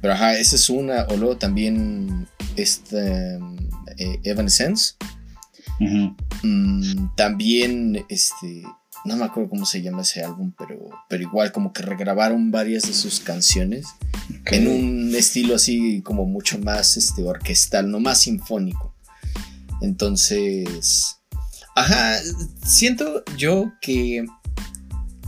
Pero 0.00 0.14
ajá, 0.14 0.38
esa 0.38 0.56
es 0.56 0.70
una. 0.70 1.04
O 1.04 1.16
luego 1.16 1.36
también. 1.36 2.26
Este. 2.56 3.38
eh, 3.98 4.20
Evanescence. 4.24 4.94
Mm, 5.78 7.14
también, 7.16 8.04
este. 8.08 8.62
No 9.04 9.16
me 9.16 9.24
acuerdo 9.24 9.50
cómo 9.50 9.66
se 9.66 9.82
llama 9.82 10.02
ese 10.02 10.24
álbum, 10.24 10.52
pero, 10.58 10.90
pero 11.08 11.22
igual 11.22 11.52
como 11.52 11.72
que 11.72 11.82
regrabaron 11.82 12.50
varias 12.50 12.82
de 12.84 12.92
sus 12.92 13.20
canciones 13.20 13.86
en 14.46 14.66
un 14.66 15.14
estilo 15.14 15.54
así 15.54 16.02
como 16.02 16.24
mucho 16.24 16.58
más 16.58 16.96
este, 16.96 17.22
orquestal, 17.22 17.88
no 17.88 18.00
más 18.00 18.22
sinfónico. 18.22 18.94
Entonces, 19.80 21.18
ajá, 21.76 22.16
siento 22.64 23.22
yo 23.36 23.72
que 23.80 24.26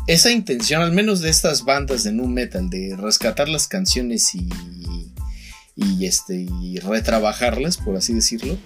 esa 0.09 0.33
intención, 0.33 0.81
al 0.81 0.93
menos 0.93 1.21
de 1.21 1.29
estas 1.29 1.65
bandas 1.65 2.03
de 2.03 2.13
nu 2.13 2.27
metal, 2.27 2.71
de 2.71 2.97
rescatar 2.97 3.47
las 3.47 3.69
canciones 3.69 4.35
y, 4.35 4.49
y, 5.77 6.07
este, 6.07 6.47
y 6.63 6.79
retrabajarlas, 6.79 7.77
por 7.77 7.95
así 7.95 8.15
decirlo, 8.15 8.57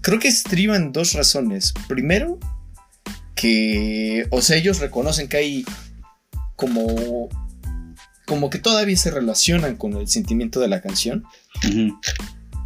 creo 0.00 0.20
que 0.20 0.28
estriba 0.28 0.76
en 0.76 0.92
dos 0.92 1.14
razones. 1.14 1.74
Primero, 1.88 2.38
que, 3.34 4.28
o 4.30 4.40
sea, 4.40 4.56
ellos 4.56 4.78
reconocen 4.78 5.26
que 5.26 5.36
hay 5.38 5.64
como, 6.54 7.28
como 8.26 8.50
que 8.50 8.60
todavía 8.60 8.96
se 8.96 9.10
relacionan 9.10 9.76
con 9.76 9.94
el 9.94 10.06
sentimiento 10.06 10.60
de 10.60 10.68
la 10.68 10.80
canción, 10.80 11.24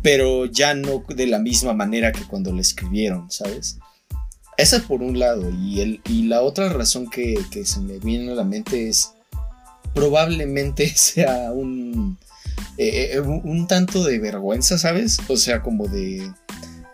pero 0.03 0.44
ya 0.44 0.75
no 0.75 1.03
de 1.09 1.27
la 1.29 1.38
misma 1.38 1.73
manera 1.73 2.12
que 2.12 2.25
cuando 2.25 2.53
la 2.53 2.61
escribieron, 2.61 3.31
¿sabes? 3.31 3.79
Esa 4.57 4.81
por 4.81 5.03
un 5.03 5.19
lado, 5.19 5.51
y, 5.51 5.81
el, 5.81 6.01
y 6.09 6.25
la 6.25 6.43
otra 6.43 6.69
razón 6.69 7.11
que, 7.11 7.35
que 7.51 7.64
se 7.64 7.81
me 7.81 7.99
viene 7.99 8.33
a 8.33 8.35
la 8.35 8.45
mente 8.45 8.88
es 8.88 9.11
probablemente 9.95 10.88
sea 10.95 11.51
un, 11.53 12.19
eh, 12.79 13.12
eh, 13.14 13.21
un, 13.21 13.40
un 13.45 13.67
tanto 13.67 14.05
de 14.05 14.19
vergüenza, 14.19 14.79
¿sabes? 14.79 15.19
O 15.29 15.37
sea, 15.37 15.62
como 15.62 15.88
de, 15.88 16.31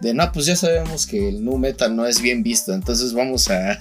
de, 0.00 0.14
no, 0.14 0.32
pues 0.32 0.46
ya 0.46 0.56
sabemos 0.56 1.06
que 1.06 1.28
el 1.28 1.44
nu 1.44 1.58
metal 1.58 1.94
no 1.94 2.06
es 2.06 2.22
bien 2.22 2.42
visto, 2.42 2.72
entonces 2.72 3.12
vamos 3.12 3.50
a, 3.50 3.72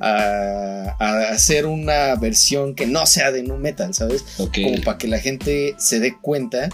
a, 0.00 0.96
a 0.98 1.18
hacer 1.30 1.66
una 1.66 2.14
versión 2.14 2.74
que 2.74 2.86
no 2.86 3.06
sea 3.06 3.32
de 3.32 3.42
nu 3.42 3.56
metal, 3.58 3.94
¿sabes? 3.94 4.24
ok. 4.38 4.58
Como 4.62 4.80
para 4.82 4.98
que 4.98 5.08
la 5.08 5.18
gente 5.18 5.74
se 5.78 5.98
dé 5.98 6.16
cuenta 6.20 6.68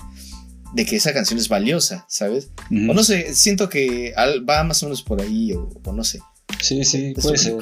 de 0.75 0.85
que 0.85 0.97
esa 0.97 1.13
canción 1.13 1.39
es 1.39 1.49
valiosa, 1.49 2.05
¿sabes? 2.09 2.51
O 2.71 2.95
no 2.95 3.03
sé, 3.03 3.35
siento 3.35 3.69
que 3.69 4.13
va 4.49 4.65
más 4.65 4.83
o 4.83 4.87
menos 4.87 5.03
por 5.03 5.21
ahí, 5.21 5.53
o, 5.53 5.69
o 5.85 5.93
no 5.93 6.05
sé. 6.05 6.21
Sí, 6.61 6.85
sí, 6.85 7.15
puede 7.21 7.39
ser. 7.39 7.55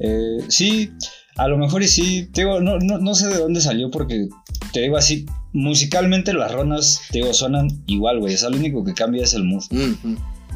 Eh, 0.00 0.38
sí, 0.48 0.92
a 1.36 1.48
lo 1.48 1.56
mejor 1.56 1.82
y 1.82 1.88
sí. 1.88 2.28
Te 2.32 2.42
digo, 2.42 2.60
no, 2.60 2.78
no, 2.78 2.98
no 2.98 3.14
sé 3.14 3.28
de 3.28 3.36
dónde 3.36 3.60
salió 3.60 3.90
porque 3.90 4.28
te 4.72 4.80
digo 4.80 4.96
así, 4.96 5.26
musicalmente 5.52 6.32
las 6.32 6.52
ronas, 6.52 7.02
te 7.10 7.18
digo, 7.18 7.32
suenan 7.32 7.82
igual, 7.86 8.20
güey. 8.20 8.34
O 8.34 8.38
sea, 8.38 8.50
lo 8.50 8.56
único 8.56 8.84
que 8.84 8.94
cambia 8.94 9.24
es 9.24 9.34
el 9.34 9.44
mood. 9.44 9.64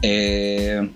Eh, 0.03 0.91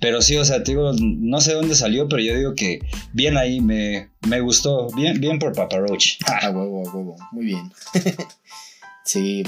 pero 0.00 0.22
sí, 0.22 0.36
o 0.36 0.44
sea, 0.44 0.62
te 0.62 0.72
digo, 0.72 0.92
no 1.00 1.40
sé 1.40 1.50
de 1.50 1.56
dónde 1.56 1.74
salió, 1.74 2.08
pero 2.08 2.22
yo 2.22 2.36
digo 2.36 2.54
que 2.54 2.80
bien 3.12 3.36
ahí, 3.36 3.60
me, 3.60 4.10
me 4.28 4.40
gustó. 4.40 4.88
Bien, 4.94 5.20
bien 5.20 5.38
por 5.38 5.52
Papa 5.52 5.78
Roach. 5.78 6.18
A 6.26 6.50
huevo, 6.50 6.88
a 6.88 6.92
huevo. 6.92 7.16
Muy 7.32 7.46
bien. 7.46 7.72
sí. 9.04 9.42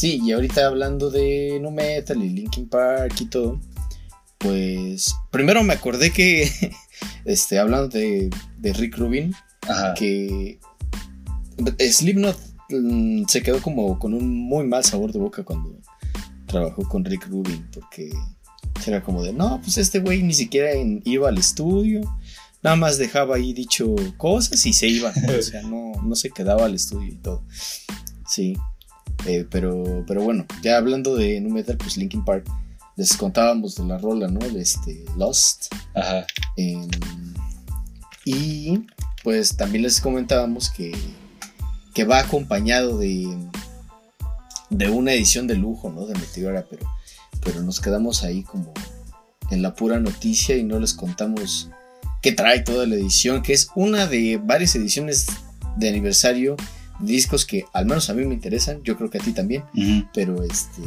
Sí, 0.00 0.18
y 0.24 0.32
ahorita 0.32 0.66
hablando 0.66 1.10
de 1.10 1.58
No 1.60 1.70
Metal 1.70 2.16
y 2.24 2.30
Linkin 2.30 2.70
Park 2.70 3.16
y 3.20 3.26
todo, 3.26 3.60
pues 4.38 5.14
primero 5.30 5.62
me 5.62 5.74
acordé 5.74 6.10
que, 6.10 6.50
este, 7.26 7.58
hablando 7.58 7.88
de, 7.88 8.30
de 8.56 8.72
Rick 8.72 8.96
Rubin, 8.96 9.34
Ajá. 9.68 9.92
que 9.92 10.58
Slipknot 11.78 12.34
mm, 12.70 13.24
se 13.28 13.42
quedó 13.42 13.60
como 13.60 13.98
con 13.98 14.14
un 14.14 14.26
muy 14.26 14.66
mal 14.66 14.82
sabor 14.86 15.12
de 15.12 15.18
boca 15.18 15.42
cuando 15.44 15.78
trabajó 16.46 16.82
con 16.88 17.04
Rick 17.04 17.26
Rubin, 17.26 17.68
porque 17.70 18.10
era 18.86 19.02
como 19.02 19.22
de, 19.22 19.34
no, 19.34 19.60
pues 19.60 19.76
este 19.76 19.98
güey 19.98 20.22
ni 20.22 20.32
siquiera 20.32 20.72
en- 20.72 21.02
iba 21.04 21.28
al 21.28 21.36
estudio, 21.36 22.00
nada 22.62 22.74
más 22.76 22.96
dejaba 22.96 23.36
ahí 23.36 23.52
dicho 23.52 23.94
cosas 24.16 24.64
y 24.64 24.72
se 24.72 24.88
iba, 24.88 25.12
¿no? 25.26 25.32
o 25.38 25.42
sea, 25.42 25.60
no, 25.60 25.92
no 26.02 26.14
se 26.14 26.30
quedaba 26.30 26.64
al 26.64 26.74
estudio 26.74 27.12
y 27.12 27.16
todo. 27.18 27.44
Sí, 28.26 28.56
eh, 29.26 29.46
pero, 29.50 30.04
pero 30.06 30.22
bueno, 30.22 30.46
ya 30.62 30.76
hablando 30.76 31.16
de 31.16 31.40
Nu 31.40 31.50
Metal, 31.50 31.76
pues 31.76 31.96
Linkin 31.96 32.24
Park, 32.24 32.50
les 32.96 33.16
contábamos 33.16 33.76
de 33.76 33.84
la 33.84 33.98
rola, 33.98 34.28
¿no? 34.28 34.40
De 34.40 34.60
este 34.60 35.04
Lost. 35.16 35.72
Ajá. 35.94 36.26
Em, 36.56 36.88
y 38.24 38.86
pues 39.22 39.56
también 39.56 39.82
les 39.82 40.00
comentábamos 40.00 40.70
que, 40.70 40.92
que 41.94 42.04
va 42.04 42.20
acompañado 42.20 42.98
de, 42.98 43.28
de 44.70 44.90
una 44.90 45.12
edición 45.12 45.46
de 45.46 45.56
lujo, 45.56 45.90
¿no? 45.90 46.06
De 46.06 46.14
Meteora, 46.14 46.66
pero, 46.68 46.86
pero 47.44 47.62
nos 47.62 47.80
quedamos 47.80 48.22
ahí 48.22 48.42
como 48.42 48.72
en 49.50 49.62
la 49.62 49.74
pura 49.74 49.98
noticia 49.98 50.56
y 50.56 50.62
no 50.62 50.78
les 50.78 50.94
contamos 50.94 51.70
qué 52.22 52.32
trae 52.32 52.60
toda 52.60 52.86
la 52.86 52.94
edición, 52.94 53.42
que 53.42 53.52
es 53.52 53.68
una 53.74 54.06
de 54.06 54.40
varias 54.42 54.74
ediciones 54.74 55.26
de 55.76 55.88
aniversario 55.88 56.56
discos 57.02 57.44
que 57.46 57.64
al 57.72 57.86
menos 57.86 58.10
a 58.10 58.14
mí 58.14 58.24
me 58.24 58.34
interesan, 58.34 58.82
yo 58.82 58.96
creo 58.96 59.10
que 59.10 59.18
a 59.18 59.20
ti 59.20 59.32
también. 59.32 59.64
Pero 60.14 60.42
este. 60.42 60.82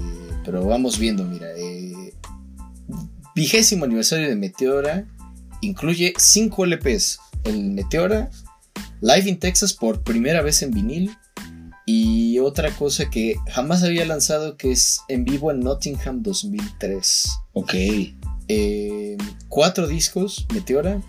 Pero 0.46 0.66
vamos 0.66 0.98
viendo, 1.00 1.24
mira. 1.26 1.48
eh, 1.58 2.14
vigésimo 3.36 3.86
aniversario 3.86 4.30
de 4.30 4.36
Meteora. 4.36 5.06
Incluye 5.62 6.14
5 6.18 6.66
LPs. 6.66 7.20
El 7.46 7.72
Meteora. 7.72 8.30
Live 9.02 9.30
in 9.30 9.40
Texas 9.40 9.74
por 9.74 10.04
primera 10.04 10.42
vez 10.42 10.62
en 10.62 10.72
vinil. 10.72 11.12
Y 11.86 12.40
otra 12.40 12.72
cosa 12.72 13.10
que 13.10 13.36
jamás 13.50 13.84
había 13.84 14.06
lanzado 14.06 14.56
que 14.56 14.72
es 14.72 15.02
en 15.10 15.26
vivo 15.26 15.52
en 15.52 15.60
Nottingham 15.60 16.24
2003. 16.24 17.30
Ok. 17.54 17.74
Eh, 18.48 19.18
cuatro 19.50 19.88
discos, 19.88 20.46
Meteora. 20.54 21.02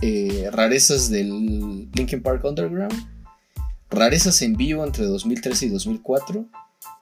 eh, 0.00 0.48
rarezas 0.52 1.10
del 1.10 1.88
Linkin 1.94 2.22
Park 2.22 2.44
Underground. 2.44 2.94
Rarezas 3.92 4.42
en 4.42 4.56
vivo 4.56 4.84
entre 4.84 5.04
2013 5.04 5.66
y 5.66 5.68
2004. 5.68 6.46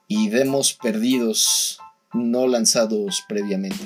Y 0.08 0.28
demos 0.28 0.74
perdidos 0.74 1.78
no 2.12 2.46
lanzados 2.46 3.24
previamente. 3.28 3.84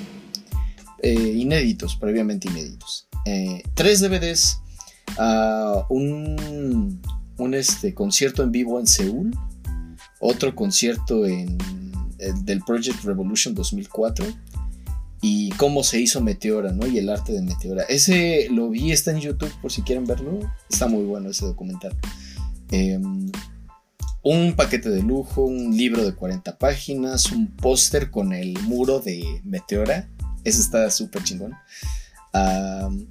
Eh, 1.03 1.13
inéditos, 1.13 1.95
previamente 1.95 2.49
inéditos. 2.49 3.07
Eh, 3.25 3.63
tres 3.75 4.01
DVDs. 4.01 4.59
ah, 5.17 5.85
un 5.89 6.99
un 7.37 7.53
este, 7.53 7.93
concierto 7.93 8.43
en 8.43 8.51
vivo 8.51 8.79
en 8.79 8.87
Seúl. 8.87 9.37
Otro 10.19 10.55
concierto 10.55 11.25
en, 11.25 11.57
el 12.19 12.45
del 12.45 12.61
Project 12.61 13.03
Revolution 13.03 13.53
2004 13.53 14.25
y 15.21 15.49
cómo 15.51 15.83
se 15.83 15.99
hizo 15.99 16.21
Meteora, 16.21 16.71
¿no? 16.71 16.87
Y 16.87 16.97
el 16.97 17.09
arte 17.09 17.33
de 17.33 17.41
Meteora. 17.41 17.83
Ese 17.83 18.47
lo 18.49 18.69
vi, 18.69 18.91
está 18.91 19.11
en 19.11 19.19
YouTube 19.19 19.51
por 19.61 19.71
si 19.71 19.81
quieren 19.81 20.05
verlo. 20.05 20.39
Está 20.69 20.87
muy 20.87 21.03
bueno 21.03 21.29
ese 21.29 21.45
documental. 21.45 21.95
Eh, 22.71 22.99
un 24.23 24.55
paquete 24.55 24.89
de 24.89 25.03
lujo, 25.03 25.43
un 25.45 25.75
libro 25.77 26.03
de 26.03 26.15
40 26.15 26.57
páginas, 26.57 27.31
un 27.31 27.47
póster 27.47 28.09
con 28.09 28.33
el 28.33 28.57
muro 28.63 28.99
de 28.99 29.41
Meteora. 29.43 30.09
Ese 30.43 30.61
está 30.61 30.89
súper 30.89 31.23
chingón. 31.23 31.53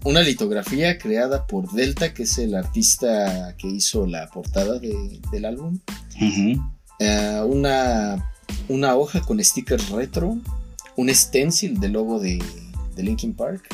Una 0.04 0.20
litografía 0.20 0.98
creada 0.98 1.46
por 1.46 1.70
Delta, 1.72 2.12
que 2.12 2.24
es 2.24 2.36
el 2.38 2.54
artista 2.54 3.54
que 3.56 3.68
hizo 3.68 4.06
la 4.06 4.28
portada 4.28 4.78
de- 4.78 5.20
del 5.32 5.44
álbum. 5.46 5.78
Eh, 6.98 7.40
una, 7.46 8.30
una 8.68 8.94
hoja 8.96 9.20
con 9.22 9.42
stickers 9.42 9.88
retro, 9.90 10.38
un 10.96 11.14
stencil 11.14 11.80
del 11.80 11.92
logo 11.92 12.20
de, 12.20 12.38
de 12.96 13.02
Linkin 13.02 13.34
Park 13.34 13.66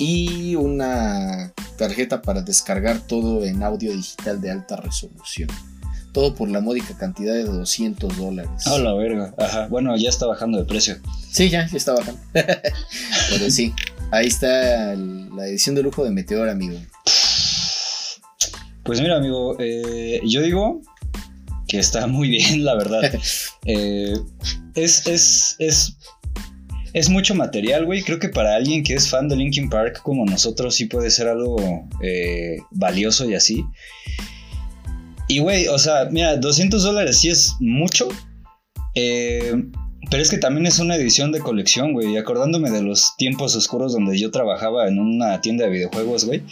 y 0.00 0.54
una 0.54 1.52
tarjeta 1.76 2.22
para 2.22 2.40
descargar 2.40 3.06
todo 3.06 3.44
en 3.44 3.62
audio 3.62 3.92
digital 3.92 4.40
de 4.40 4.50
alta 4.50 4.76
resolución. 4.76 5.50
todo 6.12 6.34
por 6.34 6.48
la 6.48 6.60
módica 6.60 6.96
cantidad 6.96 7.34
de 7.34 7.44
200 7.44 8.16
dólares. 8.16 8.66
A 8.66 8.78
la 8.78 8.94
verga. 8.94 9.34
Ajá. 9.38 9.68
Bueno, 9.68 9.94
ya 9.96 10.08
está 10.08 10.26
bajando 10.26 10.58
de 10.58 10.64
precio. 10.64 10.96
Sí, 11.30 11.50
ya, 11.50 11.68
ya 11.68 11.76
está 11.76 11.92
bajando. 11.92 12.18
Pero 12.32 13.50
sí, 13.50 13.74
ahí 14.10 14.26
está 14.26 14.96
la 14.96 15.46
edición 15.46 15.74
de 15.74 15.82
lujo 15.82 16.02
de 16.02 16.10
Meteor, 16.10 16.48
amigo. 16.48 16.78
Pues 18.82 19.02
mira, 19.02 19.18
amigo, 19.18 19.54
eh, 19.60 20.22
yo 20.24 20.40
digo 20.40 20.80
que 21.68 21.78
está 21.78 22.06
muy 22.06 22.30
bien, 22.30 22.64
la 22.64 22.74
verdad. 22.74 23.02
Eh, 23.66 24.14
es, 24.74 25.06
es, 25.06 25.56
es, 25.58 25.98
es 26.92 27.08
mucho 27.08 27.34
material, 27.34 27.84
güey. 27.84 28.02
Creo 28.02 28.18
que 28.18 28.28
para 28.28 28.54
alguien 28.54 28.82
que 28.82 28.94
es 28.94 29.08
fan 29.08 29.28
de 29.28 29.36
Linkin 29.36 29.68
Park 29.68 30.00
como 30.02 30.24
nosotros 30.24 30.74
sí 30.74 30.86
puede 30.86 31.10
ser 31.10 31.28
algo 31.28 31.88
eh, 32.02 32.58
valioso 32.70 33.28
y 33.28 33.34
así. 33.34 33.64
Y, 35.28 35.38
güey, 35.38 35.68
o 35.68 35.78
sea, 35.78 36.06
mira, 36.10 36.36
200 36.36 36.82
dólares 36.82 37.18
sí 37.18 37.28
es 37.28 37.54
mucho. 37.60 38.08
eh, 38.94 39.54
pero 40.10 40.22
es 40.22 40.30
que 40.30 40.38
también 40.38 40.66
es 40.66 40.80
una 40.80 40.96
edición 40.96 41.30
de 41.30 41.38
colección, 41.38 41.92
güey. 41.92 42.12
Y 42.12 42.16
acordándome 42.16 42.70
de 42.70 42.82
los 42.82 43.16
tiempos 43.16 43.54
oscuros 43.54 43.92
donde 43.92 44.18
yo 44.18 44.30
trabajaba 44.32 44.88
en 44.88 44.98
una 44.98 45.40
tienda 45.40 45.66
de 45.66 45.70
videojuegos, 45.70 46.24
güey. 46.24 46.42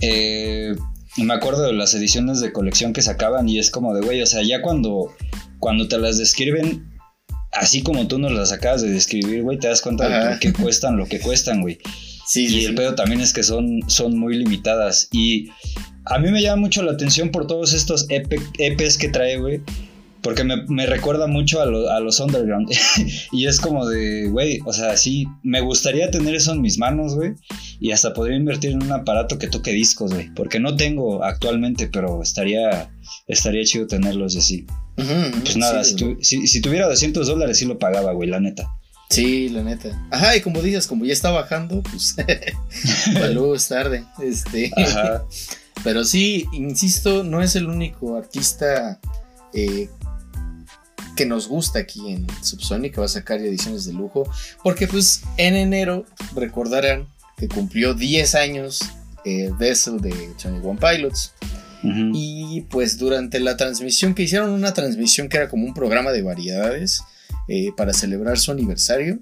Eh, 0.00 0.74
me 1.16 1.34
acuerdo 1.34 1.62
de 1.62 1.72
las 1.72 1.94
ediciones 1.94 2.40
de 2.40 2.52
colección 2.52 2.92
que 2.92 3.02
sacaban 3.02 3.48
y 3.48 3.58
es 3.58 3.70
como 3.70 3.94
de, 3.94 4.00
güey, 4.00 4.20
o 4.22 4.26
sea, 4.26 4.42
ya 4.42 4.62
cuando, 4.62 5.12
cuando 5.58 5.86
te 5.86 5.98
las 5.98 6.18
describen 6.18 6.87
así 7.58 7.82
como 7.82 8.06
tú 8.08 8.18
nos 8.18 8.32
las 8.32 8.52
acabas 8.52 8.82
de 8.82 8.90
describir, 8.90 9.42
güey, 9.42 9.58
te 9.58 9.68
das 9.68 9.82
cuenta 9.82 10.08
de 10.08 10.28
por 10.30 10.38
qué 10.38 10.52
cuestan 10.52 10.96
lo 10.96 11.06
que 11.06 11.20
cuestan, 11.20 11.60
güey. 11.62 11.78
Sí, 12.26 12.44
Y 12.44 12.48
sí. 12.48 12.64
el 12.66 12.74
pedo 12.74 12.94
también 12.94 13.20
es 13.20 13.32
que 13.32 13.42
son, 13.42 13.80
son 13.86 14.18
muy 14.18 14.36
limitadas. 14.36 15.08
Y 15.12 15.48
a 16.04 16.18
mí 16.18 16.30
me 16.30 16.42
llama 16.42 16.60
mucho 16.62 16.82
la 16.82 16.92
atención 16.92 17.30
por 17.30 17.46
todos 17.46 17.72
estos 17.72 18.06
EP 18.10 18.32
EPs 18.58 18.98
que 18.98 19.08
trae, 19.08 19.38
güey. 19.38 19.60
Porque 20.20 20.42
me, 20.42 20.56
me 20.66 20.84
recuerda 20.84 21.26
mucho 21.28 21.62
a, 21.62 21.66
lo- 21.66 21.88
a 21.90 22.00
los 22.00 22.18
underground. 22.20 22.68
y 23.32 23.46
es 23.46 23.60
como 23.60 23.86
de, 23.88 24.28
güey, 24.28 24.58
o 24.66 24.72
sea, 24.72 24.96
sí, 24.96 25.26
me 25.44 25.60
gustaría 25.60 26.10
tener 26.10 26.34
eso 26.34 26.52
en 26.52 26.60
mis 26.60 26.76
manos, 26.76 27.14
güey. 27.14 27.32
Y 27.80 27.92
hasta 27.92 28.12
podría 28.12 28.36
invertir 28.36 28.72
en 28.72 28.82
un 28.82 28.90
aparato 28.92 29.38
que 29.38 29.46
toque 29.46 29.70
discos, 29.70 30.12
güey. 30.12 30.28
Porque 30.34 30.58
no 30.60 30.74
tengo 30.76 31.24
actualmente, 31.24 31.86
pero 31.86 32.20
estaría, 32.20 32.90
estaría 33.28 33.64
chido 33.64 33.86
tenerlos 33.86 34.34
y 34.34 34.38
así. 34.38 34.66
Pues 35.42 35.56
nada, 35.56 35.84
sí, 35.84 35.90
si, 35.90 35.96
tu- 35.96 36.18
si- 36.22 36.46
si 36.46 36.60
tuviera 36.60 36.86
200 36.88 37.26
dólares 37.26 37.58
sí 37.58 37.64
lo 37.66 37.78
pagaba, 37.78 38.12
güey, 38.12 38.28
la 38.28 38.40
neta. 38.40 38.68
Sí, 39.10 39.48
la 39.48 39.62
neta. 39.62 39.88
Ajá, 40.10 40.36
y 40.36 40.40
como 40.42 40.60
dices, 40.60 40.86
como 40.86 41.04
ya 41.06 41.12
está 41.14 41.30
bajando, 41.30 41.82
pues 41.82 42.14
para 43.14 43.28
luego 43.28 43.54
es 43.54 43.68
tarde. 43.68 44.04
Este, 44.22 44.70
Ajá. 44.76 45.24
pero 45.84 46.04
sí, 46.04 46.44
insisto, 46.52 47.22
no 47.24 47.42
es 47.42 47.56
el 47.56 47.66
único 47.68 48.16
artista 48.16 49.00
eh, 49.54 49.88
que 51.16 51.24
nos 51.26 51.48
gusta 51.48 51.78
aquí 51.78 52.10
en 52.12 52.26
Subsonic 52.42 52.94
que 52.94 53.00
va 53.00 53.06
a 53.06 53.08
sacar 53.08 53.38
ediciones 53.40 53.84
de 53.86 53.92
lujo, 53.92 54.30
porque 54.62 54.86
pues 54.86 55.22
en 55.36 55.56
enero 55.56 56.04
recordarán 56.34 57.06
que 57.36 57.48
cumplió 57.48 57.94
10 57.94 58.34
años 58.34 58.80
eh, 59.24 59.50
Vessel 59.58 60.00
de 60.00 60.10
Tony 60.42 60.58
One 60.62 60.78
Pilots. 60.78 61.32
Y 61.82 62.62
pues 62.70 62.98
durante 62.98 63.38
la 63.40 63.56
transmisión 63.56 64.14
que 64.14 64.24
hicieron 64.24 64.50
una 64.50 64.74
transmisión 64.74 65.28
que 65.28 65.36
era 65.36 65.48
como 65.48 65.64
un 65.64 65.74
programa 65.74 66.10
de 66.10 66.22
variedades 66.22 67.02
eh, 67.46 67.70
para 67.76 67.92
celebrar 67.92 68.38
su 68.38 68.50
aniversario 68.50 69.20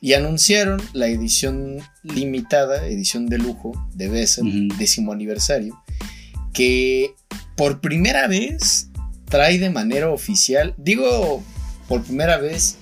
y 0.00 0.14
anunciaron 0.14 0.82
la 0.92 1.06
edición 1.06 1.78
limitada, 2.02 2.86
edición 2.86 3.26
de 3.26 3.38
lujo 3.38 3.72
de 3.94 4.08
Bessel, 4.08 4.68
décimo 4.76 5.12
aniversario, 5.12 5.80
que 6.52 7.14
por 7.56 7.80
primera 7.80 8.26
vez 8.26 8.88
trae 9.26 9.60
de 9.60 9.70
manera 9.70 10.10
oficial, 10.10 10.74
digo 10.76 11.42
por 11.86 12.02
primera 12.02 12.36
vez 12.38 12.78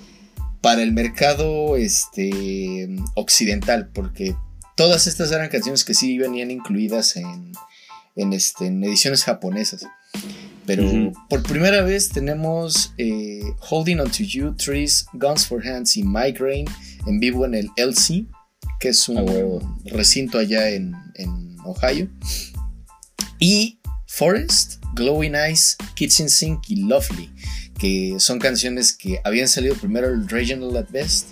para 0.62 0.82
el 0.82 0.92
mercado 0.92 1.76
este, 1.76 2.88
occidental, 3.14 3.90
porque 3.92 4.34
todas 4.74 5.06
estas 5.06 5.30
eran 5.30 5.50
canciones 5.50 5.84
que 5.84 5.92
sí 5.92 6.16
venían 6.16 6.50
incluidas 6.50 7.16
en, 7.16 7.52
en, 8.16 8.32
este, 8.32 8.66
en 8.66 8.82
ediciones 8.84 9.24
japonesas. 9.24 9.86
Pero 10.66 10.84
Ujú. 10.84 11.12
por 11.28 11.42
primera 11.42 11.82
vez 11.82 12.10
tenemos 12.10 12.92
eh, 12.98 13.40
Holding 13.68 14.00
On 14.00 14.10
To 14.10 14.22
You, 14.22 14.54
Trees, 14.54 15.06
Guns 15.14 15.46
for 15.46 15.66
Hands 15.66 15.96
y 15.96 16.02
Migraine 16.02 16.70
en 17.06 17.18
vivo 17.18 17.44
en 17.44 17.54
el 17.54 17.70
LC, 17.76 18.26
que 18.78 18.90
es 18.90 19.08
un 19.08 19.28
huevo. 19.28 19.60
recinto 19.86 20.38
allá 20.38 20.70
en, 20.70 20.94
en 21.14 21.56
Ohio. 21.64 22.08
Y 23.38 23.80
Forest, 24.06 24.82
Glowing 24.94 25.34
Eyes, 25.34 25.76
Kitchen 25.94 26.28
Sink 26.28 26.68
y 26.68 26.82
Lovely, 26.82 27.30
que 27.78 28.16
son 28.18 28.38
canciones 28.38 28.92
que 28.92 29.20
habían 29.24 29.48
salido 29.48 29.74
primero 29.76 30.08
el 30.08 30.28
Regional 30.28 30.76
at 30.76 30.90
Best 30.90 31.30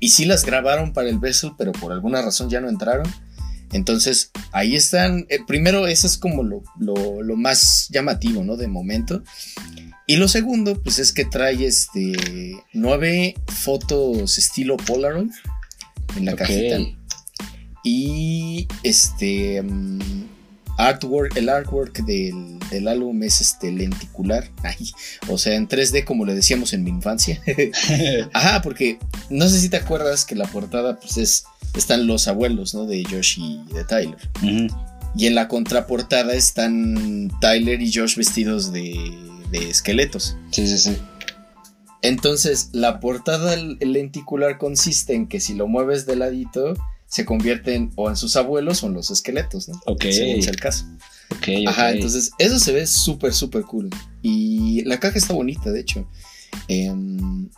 y 0.00 0.08
sí 0.08 0.24
las 0.24 0.44
grabaron 0.44 0.92
para 0.92 1.08
el 1.08 1.18
Vessel, 1.18 1.52
pero 1.56 1.72
por 1.72 1.92
alguna 1.92 2.22
razón 2.22 2.48
ya 2.50 2.60
no 2.60 2.68
entraron. 2.68 3.06
Entonces 3.72 4.30
ahí 4.52 4.76
están. 4.76 5.26
eh, 5.28 5.38
primero, 5.46 5.86
eso 5.86 6.06
es 6.06 6.18
como 6.18 6.42
lo, 6.42 6.62
lo- 6.78 7.22
lo 7.22 7.36
más 7.36 7.88
llamativo, 7.90 8.44
¿no? 8.44 8.56
De 8.56 8.68
momento. 8.68 9.22
Y 10.06 10.16
lo 10.16 10.28
segundo, 10.28 10.80
pues 10.82 10.98
es 10.98 11.12
que 11.12 11.24
trae 11.24 11.64
este 11.66 12.12
nueve 12.72 13.34
fotos 13.46 14.36
estilo 14.36 14.76
Polaroid 14.76 15.30
en 16.16 16.24
la 16.24 16.34
cajita. 16.36 16.76
Y 17.84 18.68
este 18.82 19.62
mm, 19.62 19.98
artwork, 20.78 21.36
el 21.36 21.48
artwork 21.48 22.04
del, 22.04 22.58
del 22.70 22.88
álbum 22.88 23.22
es 23.22 23.40
este 23.40 23.70
lenticular. 23.70 24.50
Ay, 24.62 24.90
o 25.28 25.38
sea, 25.38 25.54
en 25.54 25.68
3D, 25.68 26.04
como 26.04 26.24
le 26.24 26.34
decíamos 26.34 26.72
en 26.72 26.84
mi 26.84 26.90
infancia. 26.90 27.40
Ajá, 28.32 28.62
porque 28.62 28.98
no 29.30 29.48
sé 29.48 29.60
si 29.60 29.68
te 29.68 29.76
acuerdas 29.76 30.24
que 30.24 30.34
la 30.34 30.46
portada, 30.46 30.98
pues 30.98 31.16
es. 31.16 31.44
Están 31.74 32.06
los 32.06 32.28
abuelos, 32.28 32.74
¿no? 32.74 32.84
De 32.84 33.02
Josh 33.02 33.38
y 33.38 33.62
de 33.72 33.84
Tyler. 33.84 34.18
Y 35.16 35.26
en 35.26 35.34
la 35.34 35.48
contraportada 35.48 36.34
están 36.34 37.30
Tyler 37.40 37.80
y 37.80 37.90
Josh 37.90 38.14
vestidos 38.16 38.74
de, 38.74 38.94
de 39.50 39.70
esqueletos. 39.70 40.36
Sí, 40.50 40.66
sí, 40.66 40.76
sí. 40.76 40.98
Entonces, 42.02 42.68
la 42.72 42.98
portada 42.98 43.56
lenticular 43.56 44.58
consiste 44.58 45.14
en 45.14 45.28
que 45.28 45.40
si 45.40 45.54
lo 45.54 45.68
mueves 45.68 46.04
de 46.04 46.16
ladito, 46.16 46.74
se 47.12 47.26
convierten 47.26 47.90
o 47.94 48.08
en 48.08 48.16
sus 48.16 48.36
abuelos 48.36 48.82
o 48.82 48.86
en 48.86 48.94
los 48.94 49.10
esqueletos, 49.10 49.68
¿no? 49.68 49.78
Ok. 49.84 50.04
Según 50.10 50.42
sea 50.42 50.50
el 50.50 50.58
caso. 50.58 50.86
Ok, 51.28 51.68
Ajá, 51.68 51.90
entonces 51.90 52.30
eso 52.38 52.58
se 52.58 52.72
ve 52.72 52.86
súper, 52.86 53.34
súper 53.34 53.64
cool. 53.64 53.90
Y 54.22 54.82
la 54.84 54.98
caja 54.98 55.18
está 55.18 55.34
bonita, 55.34 55.70
de 55.70 55.80
hecho. 55.80 56.08
Em, 56.68 57.50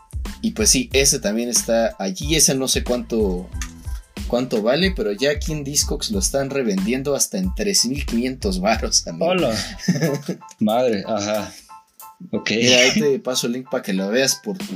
y 0.43 0.51
pues 0.51 0.71
sí, 0.71 0.91
ese 0.93 1.21
también 1.21 1.49
está 1.49 1.95
allí. 2.01 2.35
Ese 2.35 2.57
no 2.57 2.67
sé 2.67 2.83
cuánto, 2.83 3.49
cuánto 4.27 4.61
vale, 4.61 4.91
pero 4.91 5.13
ya 5.13 5.31
aquí 5.31 5.53
en 5.53 5.63
Discogs 5.63 6.11
lo 6.11 6.19
están 6.19 6.51
revendiendo 6.51 7.15
hasta 7.15 7.39
en 7.39 7.51
3.500 7.51 8.61
baros. 8.61 9.07
amigo. 9.07 9.27
Hola. 9.27 9.57
Madre, 10.59 11.05
ajá. 11.07 11.55
Ok. 12.33 12.51
Mira, 12.51 12.79
ahí 12.79 13.01
te 13.01 13.19
paso 13.21 13.47
el 13.47 13.53
link 13.53 13.71
para 13.71 13.85
que 13.85 13.93
lo 13.93 14.09
veas 14.09 14.35
por 14.35 14.59
tu, 14.59 14.75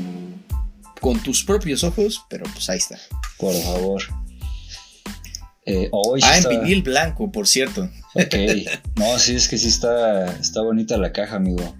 con 1.00 1.20
tus 1.20 1.42
propios 1.42 1.82
ojos, 1.82 2.24
pero 2.30 2.44
pues 2.52 2.70
ahí 2.70 2.78
está. 2.78 2.96
Por 3.38 3.60
favor. 3.60 4.04
Eh, 5.68 5.90
Ah, 6.22 6.38
en 6.38 6.48
vinil 6.48 6.82
blanco, 6.82 7.30
por 7.30 7.46
cierto. 7.46 7.90
Ok. 8.14 8.34
No, 8.96 9.18
sí, 9.18 9.36
es 9.36 9.48
que 9.48 9.58
sí 9.58 9.68
está, 9.68 10.24
está 10.38 10.62
bonita 10.62 10.96
la 10.96 11.12
caja, 11.12 11.36
amigo. 11.36 11.74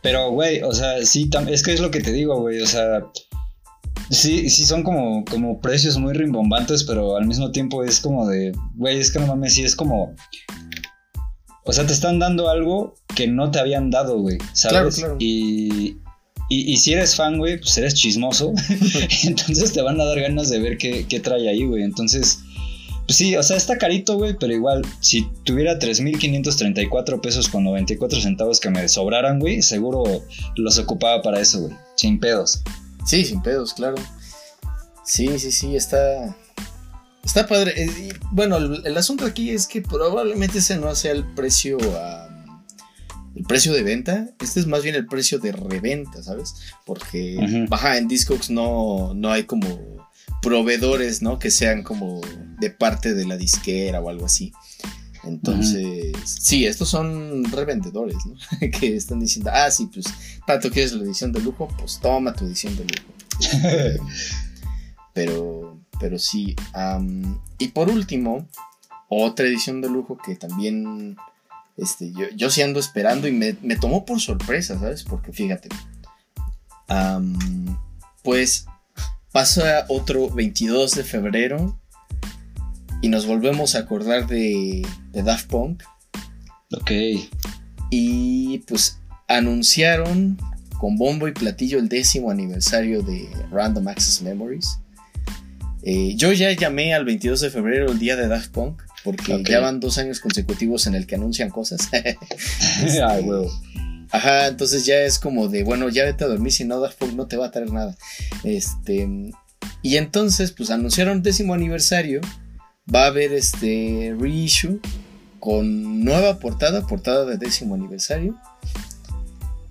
Pero, 0.02 0.30
güey, 0.30 0.62
o 0.62 0.72
sea, 0.72 1.04
sí, 1.04 1.28
es 1.48 1.62
que 1.62 1.72
es 1.72 1.80
lo 1.80 1.90
que 1.90 2.00
te 2.00 2.12
digo, 2.12 2.40
güey, 2.40 2.60
o 2.60 2.66
sea, 2.66 3.04
sí, 4.10 4.50
sí 4.50 4.64
son 4.64 4.82
como, 4.82 5.24
como 5.24 5.60
precios 5.60 5.96
muy 5.98 6.12
rimbombantes, 6.12 6.84
pero 6.84 7.16
al 7.16 7.26
mismo 7.26 7.52
tiempo 7.52 7.84
es 7.84 8.00
como 8.00 8.28
de, 8.28 8.52
güey, 8.74 8.98
es 8.98 9.12
que 9.12 9.20
no 9.20 9.26
mames, 9.26 9.54
sí 9.54 9.64
es 9.64 9.76
como... 9.76 10.14
O 11.64 11.72
sea, 11.72 11.87
te 11.87 11.92
están 11.92 12.18
dando 12.18 12.48
algo 12.48 12.94
que 13.14 13.29
no 13.29 13.51
te 13.51 13.61
habían 13.61 13.90
dado, 13.90 14.18
güey, 14.18 14.38
¿sabes? 14.53 14.70
Claro, 14.72 14.90
claro. 14.90 15.16
Y, 15.20 15.96
y, 16.48 16.72
y 16.72 16.77
si 16.77 16.92
eres 16.92 17.14
fan, 17.14 17.38
güey, 17.38 17.59
pues 17.59 17.77
eres 17.79 17.94
chismoso. 17.94 18.53
Entonces 19.25 19.72
te 19.72 19.83
van 19.83 20.01
a 20.01 20.05
dar 20.05 20.20
ganas 20.20 20.51
de 20.51 20.59
ver 20.59 20.79
qué, 20.79 21.07
qué 21.09 21.20
trae 21.20 21.48
ahí, 21.48 21.64
güey. 21.64 21.83
Entonces, 21.83 22.40
pues 23.07 23.16
sí, 23.16 23.37
o 23.37 23.42
sea, 23.42 23.57
está 23.57 23.79
carito, 23.79 24.16
güey, 24.16 24.37
pero 24.38 24.53
igual, 24.53 24.83
si 25.01 25.29
tuviera 25.44 25.79
3.534 25.79 27.20
pesos 27.20 27.48
con 27.48 27.64
94 27.64 28.20
centavos 28.20 28.61
que 28.61 28.70
me 28.70 28.88
sobraran, 28.88 29.38
güey, 29.38 29.62
seguro 29.62 30.05
los 30.57 30.79
ocupaba 30.79 31.22
para 31.22 31.40
eso, 31.40 31.61
güey. 31.62 31.75
Sin 31.96 32.18
pedos. 32.18 32.62
Sí, 33.05 33.25
sin 33.25 33.42
pedos, 33.42 33.75
claro. 33.75 33.96
Sí, 35.05 35.38
sí, 35.38 35.51
sí, 35.51 35.75
está. 35.77 36.37
Está 37.24 37.46
padre. 37.46 37.72
Eh, 37.76 37.87
y, 37.87 38.12
bueno, 38.30 38.56
el, 38.56 38.82
el 38.85 38.96
asunto 38.96 39.24
aquí 39.24 39.50
es 39.50 39.66
que 39.66 39.82
probablemente 39.82 40.58
ese 40.58 40.76
no 40.76 40.94
sea 40.94 41.12
el 41.12 41.24
precio. 41.24 41.78
El 43.35 43.44
precio 43.44 43.72
de 43.72 43.82
venta, 43.82 44.28
este 44.40 44.61
es 44.61 44.66
más 44.66 44.82
bien 44.82 44.94
el 44.94 45.06
precio 45.06 45.38
de 45.38 45.52
reventa, 45.52 46.22
¿sabes? 46.22 46.54
Porque 46.85 47.66
baja 47.66 47.96
en 47.96 48.06
Discogs 48.06 48.50
no, 48.50 49.14
no 49.14 49.32
hay 49.32 49.44
como 49.44 50.06
proveedores, 50.42 51.22
¿no? 51.22 51.38
Que 51.38 51.50
sean 51.50 51.82
como 51.82 52.20
de 52.61 52.68
parte 52.68 53.14
de 53.14 53.24
la 53.24 53.38
disquera 53.38 54.02
o 54.02 54.11
algo 54.11 54.26
así. 54.26 54.52
Entonces, 55.24 56.12
sí, 56.24 56.66
estos 56.66 56.88
son 56.88 57.44
revendedores, 57.44 58.16
¿no? 58.26 58.35
que 58.70 58.96
están 58.96 59.20
diciendo, 59.20 59.50
ah, 59.54 59.70
sí, 59.70 59.88
pues, 59.92 60.06
tanto 60.46 60.70
quieres 60.70 60.92
la 60.92 61.04
edición 61.04 61.32
de 61.32 61.40
lujo, 61.40 61.68
pues 61.78 62.00
toma 62.00 62.35
tu 62.35 62.44
edición 62.44 62.76
de 62.76 62.85
lujo. 62.85 64.04
pero, 65.14 65.71
pero 66.00 66.18
sí. 66.18 66.57
y 67.59 67.68
por 67.68 67.88
último, 67.88 68.46
otra 69.09 69.46
edición 69.46 69.81
de 69.81 69.88
lujo 69.88 70.18
que 70.18 70.37
también 70.37 71.16
este, 71.76 72.12
yo, 72.12 72.26
yo 72.35 72.50
sí 72.50 72.62
ando 72.62 72.81
esperando 72.81 73.28
y 73.28 73.33
me, 73.33 73.55
tomó 73.76 74.05
por 74.05 74.20
sorpresa, 74.20 74.78
¿sabes? 74.78 75.05
Porque 75.05 75.33
fíjate, 75.33 75.68
pues 78.22 78.66
pasa 79.33 79.87
otro 79.88 80.28
22 80.31 80.92
de 80.92 81.05
febrero 81.05 81.78
y 83.00 83.09
nos 83.09 83.26
volvemos 83.26 83.74
a 83.74 83.81
acordar 83.81 84.26
de, 84.26 84.87
de 85.11 85.22
Daft 85.22 85.48
Punk. 85.48 85.83
Ok. 86.72 86.90
Y 87.90 88.59
pues 88.61 88.98
anunciaron 89.28 90.38
con 90.78 90.96
bombo 90.96 91.28
y 91.28 91.33
platillo 91.33 91.78
el 91.78 91.88
décimo 91.88 92.31
aniversario 92.31 93.02
de 93.02 93.28
Random 93.50 93.88
Access 93.88 94.22
Memories. 94.22 94.78
Eh, 95.83 96.14
yo 96.16 96.33
ya 96.33 96.53
llamé 96.53 96.95
al 96.95 97.05
22 97.05 97.40
de 97.40 97.51
febrero 97.51 97.90
el 97.90 97.99
día 97.99 98.16
de 98.16 98.29
Daft 98.29 98.53
Punk 98.53 98.83
porque 99.05 99.42
ya 99.49 99.61
van 99.61 99.81
dos 99.81 99.99
años 99.99 100.21
consecutivos 100.21 100.87
en 100.87 100.95
el 100.95 101.07
que 101.07 101.16
anuncian 101.16 101.51
cosas. 101.51 101.88
Ah, 103.03 103.18
Ajá, 104.11 104.47
entonces 104.49 104.85
ya 104.85 105.01
es 105.01 105.18
como 105.18 105.49
de, 105.49 105.64
bueno, 105.64 105.88
ya 105.88 106.05
vete 106.05 106.25
a 106.25 106.27
dormir, 106.27 106.53
si 106.53 106.64
no 106.64 106.81
Daft 106.81 106.99
Punk 106.99 107.14
no 107.14 107.27
te 107.27 107.37
va 107.37 107.47
a 107.47 107.51
traer 107.51 107.73
nada. 107.73 107.97
Este, 108.45 109.09
y 109.81 109.97
entonces, 109.97 110.53
pues 110.53 110.71
anunciaron 110.71 111.23
décimo 111.23 111.55
aniversario, 111.55 112.21
va 112.95 113.05
a 113.05 113.07
haber 113.07 113.33
este 113.33 114.14
reissue 114.18 114.81
con 115.40 116.05
nueva 116.05 116.38
portada, 116.40 116.87
portada 116.87 117.25
de 117.25 117.38
décimo 117.38 117.75
aniversario, 117.75 118.37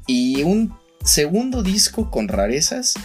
y 0.07 0.41
un 0.41 0.73
segundo 1.05 1.61
disco 1.61 2.09
con 2.09 2.27
rarezas 2.27 2.95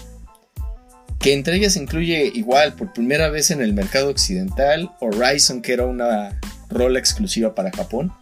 que 1.19 1.33
entre 1.33 1.57
ellas 1.57 1.77
incluye 1.77 2.31
igual 2.35 2.75
por 2.75 2.93
primera 2.93 3.31
vez 3.31 3.51
en 3.51 3.61
el 3.63 3.73
mercado 3.73 4.11
occidental 4.11 4.91
Horizon, 5.01 5.63
que 5.63 5.73
era 5.73 5.87
una 5.87 6.39
rola 6.69 6.99
exclusiva 6.99 7.55
para 7.55 7.71
Japón. 7.73 8.13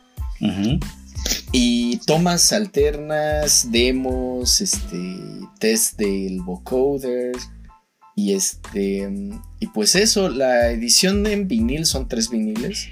Y 1.52 1.98
tomas 2.06 2.52
alternas, 2.52 3.70
demos, 3.70 4.60
este, 4.60 5.16
test 5.58 5.98
del 5.98 6.42
vocoder. 6.42 7.32
Y 8.16 8.34
este. 8.34 9.08
Y 9.60 9.66
pues 9.68 9.94
eso, 9.94 10.28
la 10.28 10.70
edición 10.70 11.26
en 11.26 11.48
vinil 11.48 11.86
son 11.86 12.08
tres 12.08 12.30
viniles. 12.30 12.88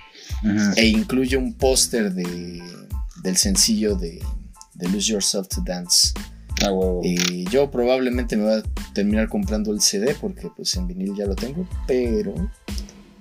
E 0.77 0.87
incluye 0.87 1.37
un 1.37 1.55
póster 1.55 2.13
de, 2.13 2.61
del 3.23 3.37
sencillo 3.37 3.95
de, 3.95 4.21
de 4.75 4.89
Lose 4.89 5.13
Yourself 5.13 5.49
to 5.49 5.63
Dance. 5.65 6.13
Ah, 6.65 6.71
y 7.03 7.45
yo 7.51 7.71
probablemente 7.71 8.37
me 8.37 8.45
voy 8.45 8.61
a 8.61 8.93
terminar 8.93 9.29
comprando 9.29 9.73
el 9.73 9.81
CD 9.81 10.15
porque 10.21 10.49
pues 10.55 10.75
en 10.77 10.87
vinil 10.87 11.15
ya 11.17 11.27
lo 11.27 11.35
tengo, 11.35 11.67
pero 11.87 12.35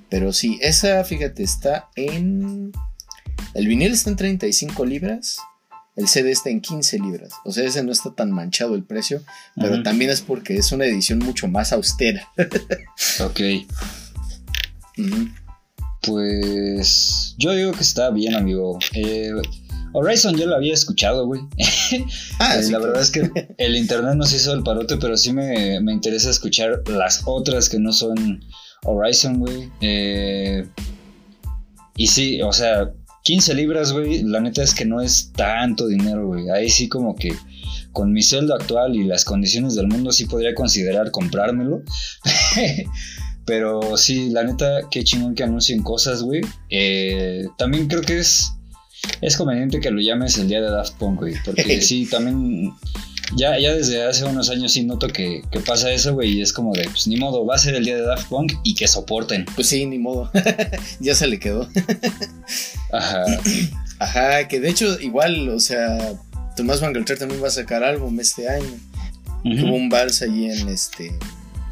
pero 0.10 0.34
sí, 0.34 0.60
esa 0.62 1.04
fíjate 1.04 1.42
está 1.44 1.90
en 1.96 2.72
el 3.54 3.68
vinil 3.68 3.92
está 3.92 4.10
en 4.10 4.16
35 4.16 4.86
libras, 4.86 5.38
el 5.96 6.08
CD 6.08 6.32
está 6.32 6.50
en 6.50 6.62
15 6.62 7.00
libras. 7.00 7.34
O 7.44 7.52
sea, 7.52 7.66
ese 7.66 7.84
no 7.84 7.92
está 7.92 8.14
tan 8.14 8.32
manchado 8.32 8.76
el 8.76 8.84
precio, 8.84 9.24
pero 9.56 9.84
también 9.84 10.10
es 10.10 10.22
porque 10.22 10.56
es 10.56 10.72
una 10.72 10.86
edición 10.86 11.20
mucho 11.20 11.48
más 11.48 11.74
austera. 11.74 12.30
ok. 13.20 13.40
Pues 16.02 17.36
yo 17.38 17.52
digo 17.52 17.74
que 17.74 17.82
está 17.82 18.10
bien, 18.10 18.36
amigo. 18.36 18.80
Eh, 18.94 19.34
Horizon 19.94 20.36
yo 20.38 20.46
lo 20.46 20.56
había 20.56 20.74
escuchado, 20.74 21.26
güey. 21.26 21.42
Ah, 22.40 22.56
eh, 22.58 22.72
la 22.72 22.80
verdad 22.80 23.02
es 23.02 23.12
que 23.12 23.30
el 23.58 23.76
internet 23.76 24.16
nos 24.16 24.34
hizo 24.34 24.54
el 24.54 24.64
parote, 24.64 24.98
pero 24.98 25.18
sí 25.18 25.32
me, 25.34 25.76
interesa 25.76 26.30
escuchar 26.30 26.82
las 26.88 27.24
otras 27.26 27.70
que 27.70 27.80
no 27.80 27.92
son 27.94 28.44
Horizon, 28.84 29.40
güey. 29.40 29.70
Eh, 29.82 30.68
y 31.96 32.08
sí, 32.08 32.42
o 32.42 32.54
sea, 32.54 32.92
15 33.24 33.54
libras, 33.54 33.92
güey, 33.92 34.24
la 34.24 34.42
neta 34.42 34.64
es 34.64 34.74
que 34.74 34.86
no 34.86 35.02
es 35.02 35.32
tanto 35.34 35.88
dinero, 35.88 36.28
güey. 36.28 36.50
Ahí 36.50 36.70
sí 36.70 36.90
como 36.90 37.16
que 37.16 37.34
con 37.92 38.12
mi 38.14 38.24
sueldo 38.24 38.56
actual 38.56 38.96
y 38.96 39.04
las 39.04 39.26
condiciones 39.26 39.76
del 39.76 39.88
mundo 39.88 40.12
sí 40.12 40.26
podría 40.26 40.56
considerar 40.56 41.12
comprármelo. 41.12 41.84
Pero 43.46 43.98
sí, 43.98 44.30
la 44.30 44.44
neta, 44.44 44.82
qué 44.90 45.04
chingón 45.04 45.36
que 45.36 45.44
anuncien 45.44 45.84
cosas, 45.84 46.24
güey. 46.24 46.42
Eh, 46.70 47.48
también 47.58 47.88
creo 47.88 48.02
que 48.02 48.20
es 48.20 48.54
es 49.22 49.38
conveniente 49.38 49.80
que 49.80 49.92
lo 49.92 50.02
llames 50.02 50.38
el 50.38 50.48
día 50.48 50.62
de 50.62 50.70
Daft 50.70 50.96
Punk, 50.96 51.20
güey. 51.20 51.36
Porque 51.46 51.82
sí, 51.82 52.08
también. 52.10 52.74
Ya, 53.38 53.58
ya 53.58 53.74
desde 53.74 54.04
hace 54.04 54.26
unos 54.26 54.50
años 54.50 54.74
sí 54.74 54.84
noto 54.84 55.08
que, 55.08 55.42
pasa 55.66 55.92
eso, 55.92 56.14
güey. 56.14 56.38
Y 56.38 56.42
es 56.42 56.52
como 56.52 56.74
de, 56.74 56.84
pues 56.86 57.08
ni 57.08 57.16
modo, 57.16 57.46
va 57.46 57.56
a 57.56 57.60
ser 57.60 57.76
el 57.76 57.86
día 57.86 57.96
de 57.96 58.02
Daft 58.02 58.28
Punk 58.28 58.54
y 58.64 58.76
que 58.76 58.88
soporten. 58.88 59.46
Pues 59.56 59.68
sí, 59.68 59.86
ni 59.86 60.00
modo. 60.00 60.30
ya 61.00 61.16
se 61.16 61.28
le 61.28 61.40
quedó. 61.40 61.70
Ajá. 62.92 63.24
Ajá, 64.00 64.48
que 64.48 64.60
de 64.60 64.70
hecho, 64.70 65.00
igual, 65.00 65.50
o 65.50 65.60
sea, 65.60 66.14
Tomás 66.56 66.82
Van 66.82 66.94
también 66.94 67.42
va 67.42 67.48
a 67.48 67.52
sacar 67.52 67.84
álbum 67.84 68.20
este 68.20 68.50
año. 68.50 68.80
Tuvo 69.44 69.76
un 69.76 69.90
vals 69.90 70.22
allí 70.22 70.52
en 70.52 70.70
este. 70.70 71.18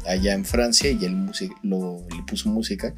allá 0.06 0.34
en 0.34 0.44
Francia 0.44 0.90
y 0.90 1.04
él 1.04 1.26
lo, 1.62 2.04
le 2.08 2.22
puso 2.22 2.48
música. 2.48 2.94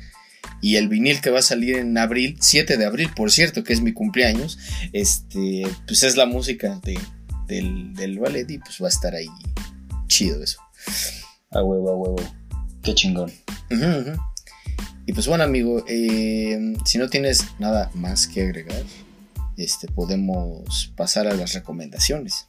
Y 0.62 0.76
el 0.76 0.88
vinil 0.88 1.20
que 1.20 1.28
va 1.28 1.40
a 1.40 1.42
salir 1.42 1.76
en 1.76 1.98
abril, 1.98 2.38
7 2.40 2.78
de 2.78 2.86
abril, 2.86 3.10
por 3.14 3.30
cierto, 3.30 3.64
que 3.64 3.74
es 3.74 3.82
mi 3.82 3.92
cumpleaños, 3.92 4.58
este, 4.92 5.64
pues 5.86 6.02
es 6.04 6.16
la 6.16 6.24
música 6.24 6.80
del, 7.46 7.92
del 7.94 8.18
ballet 8.18 8.50
y 8.50 8.58
pues 8.58 8.78
va 8.80 8.86
a 8.86 8.90
estar 8.90 9.14
ahí 9.14 9.28
chido 10.06 10.42
eso. 10.42 10.58
A 11.50 11.62
huevo, 11.62 11.90
a 11.90 11.96
huevo. 11.96 12.16
Qué 12.82 12.94
chingón. 12.94 13.32
Y 15.06 15.12
pues 15.12 15.26
bueno, 15.26 15.44
amigo, 15.44 15.84
eh, 15.88 16.74
si 16.84 16.98
no 16.98 17.08
tienes 17.08 17.44
nada 17.58 17.90
más 17.94 18.28
que 18.28 18.42
agregar, 18.42 18.82
este, 19.56 19.88
podemos 19.88 20.92
pasar 20.96 21.26
a 21.26 21.34
las 21.34 21.54
recomendaciones. 21.54 22.44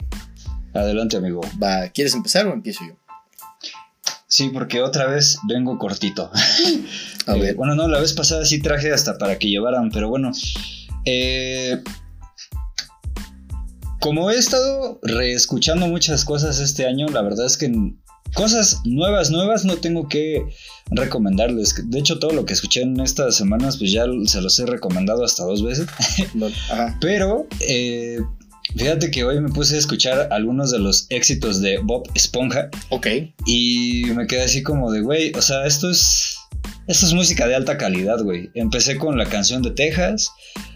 Adelante, 0.73 1.17
amigo. 1.17 1.41
Va, 1.61 1.89
¿quieres 1.89 2.13
empezar 2.13 2.47
o 2.47 2.53
empiezo 2.53 2.85
yo? 2.85 2.95
Sí, 4.33 4.49
porque 4.49 4.81
otra 4.81 5.05
vez 5.05 5.37
vengo 5.47 5.77
cortito. 5.77 6.31
A 7.27 7.35
ver. 7.35 7.53
Bueno, 7.53 7.75
no, 7.75 7.87
la 7.87 7.99
vez 7.99 8.13
pasada 8.13 8.43
sí 8.45 8.59
traje 8.59 8.91
hasta 8.91 9.19
para 9.19 9.37
que 9.37 9.47
llevaran, 9.47 9.91
pero 9.91 10.09
bueno. 10.09 10.31
Eh, 11.05 11.79
como 13.99 14.31
he 14.31 14.37
estado 14.39 14.99
reescuchando 15.03 15.85
muchas 15.85 16.25
cosas 16.25 16.57
este 16.57 16.87
año, 16.87 17.09
la 17.09 17.21
verdad 17.21 17.45
es 17.45 17.57
que 17.57 17.71
cosas 18.33 18.81
nuevas, 18.85 19.29
nuevas 19.29 19.65
no 19.65 19.77
tengo 19.77 20.09
que 20.09 20.43
recomendarles. 20.89 21.75
De 21.91 21.99
hecho, 21.99 22.17
todo 22.17 22.33
lo 22.33 22.47
que 22.47 22.53
escuché 22.53 22.81
en 22.81 22.99
estas 23.01 23.35
semanas, 23.35 23.77
pues 23.77 23.91
ya 23.91 24.05
se 24.25 24.41
los 24.41 24.57
he 24.57 24.65
recomendado 24.65 25.23
hasta 25.23 25.43
dos 25.43 25.63
veces. 25.63 25.85
Pero 26.99 27.45
eh, 27.59 28.17
Fíjate 28.75 29.11
que 29.11 29.23
hoy 29.23 29.39
me 29.39 29.49
puse 29.49 29.75
a 29.75 29.79
escuchar 29.79 30.29
algunos 30.31 30.71
de 30.71 30.79
los 30.79 31.05
éxitos 31.09 31.61
de 31.61 31.77
Bob 31.77 32.09
Esponja. 32.15 32.69
Ok. 32.89 33.07
Y 33.45 34.05
me 34.15 34.25
quedé 34.27 34.43
así 34.43 34.63
como 34.63 34.91
de, 34.91 35.01
güey, 35.01 35.31
o 35.35 35.41
sea, 35.41 35.65
esto 35.65 35.89
es. 35.89 36.37
Esto 36.87 37.05
es 37.05 37.13
música 37.13 37.47
de 37.47 37.55
alta 37.55 37.77
calidad, 37.77 38.19
güey. 38.21 38.49
Empecé 38.55 38.97
con 38.97 39.17
la 39.17 39.25
canción 39.25 39.61
de 39.61 39.71
Texas, 39.71 40.31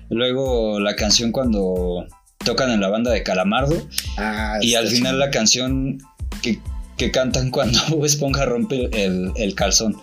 luego 0.10 0.80
la 0.80 0.96
canción 0.96 1.34
cuando 1.34 2.06
tocan 2.46 2.72
en 2.72 2.80
la 2.80 2.88
banda 2.88 3.12
de 3.12 3.24
Calamardo. 3.24 3.76
Ah, 4.18 4.58
y 4.62 4.76
al 4.76 4.88
final 4.88 5.20
la 5.20 5.32
canción 5.32 5.98
que 6.42 6.60
que 6.98 7.12
cantan 7.12 7.52
cuando 7.52 7.80
Esponja 8.06 8.46
rompe 8.46 8.90
el, 8.94 9.56
calzón. 9.56 9.96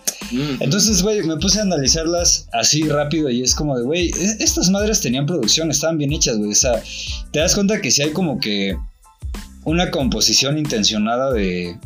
Entonces, 0.59 1.01
güey, 1.03 1.21
me 1.23 1.37
puse 1.37 1.59
a 1.59 1.63
analizarlas 1.63 2.47
así 2.53 2.83
rápido 2.87 3.29
y 3.29 3.43
es 3.43 3.53
como 3.53 3.77
de, 3.77 3.83
güey, 3.83 4.09
e, 4.09 4.37
estas 4.39 4.69
madres 4.69 5.01
tenían 5.01 5.25
producción, 5.25 5.69
estaban 5.69 5.97
bien 5.97 6.13
hechas, 6.13 6.37
güey. 6.37 6.51
O 6.51 6.55
sea, 6.55 6.81
te 7.31 7.39
das 7.39 7.53
cuenta 7.53 7.81
que 7.81 7.91
si 7.91 8.01
hay 8.01 8.11
como 8.11 8.39
que 8.39 8.75
una 9.63 9.91
composición 9.91 10.57
intencionada 10.57 11.31
de... 11.31 11.77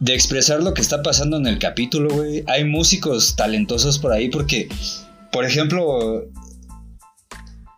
De 0.00 0.14
expresar 0.14 0.62
lo 0.62 0.74
que 0.74 0.80
está 0.80 1.02
pasando 1.02 1.38
en 1.38 1.46
el 1.48 1.58
capítulo, 1.58 2.08
güey. 2.14 2.44
Hay 2.46 2.64
músicos 2.64 3.34
talentosos 3.34 3.98
por 3.98 4.12
ahí 4.12 4.28
porque, 4.28 4.68
por 5.32 5.44
ejemplo, 5.44 6.24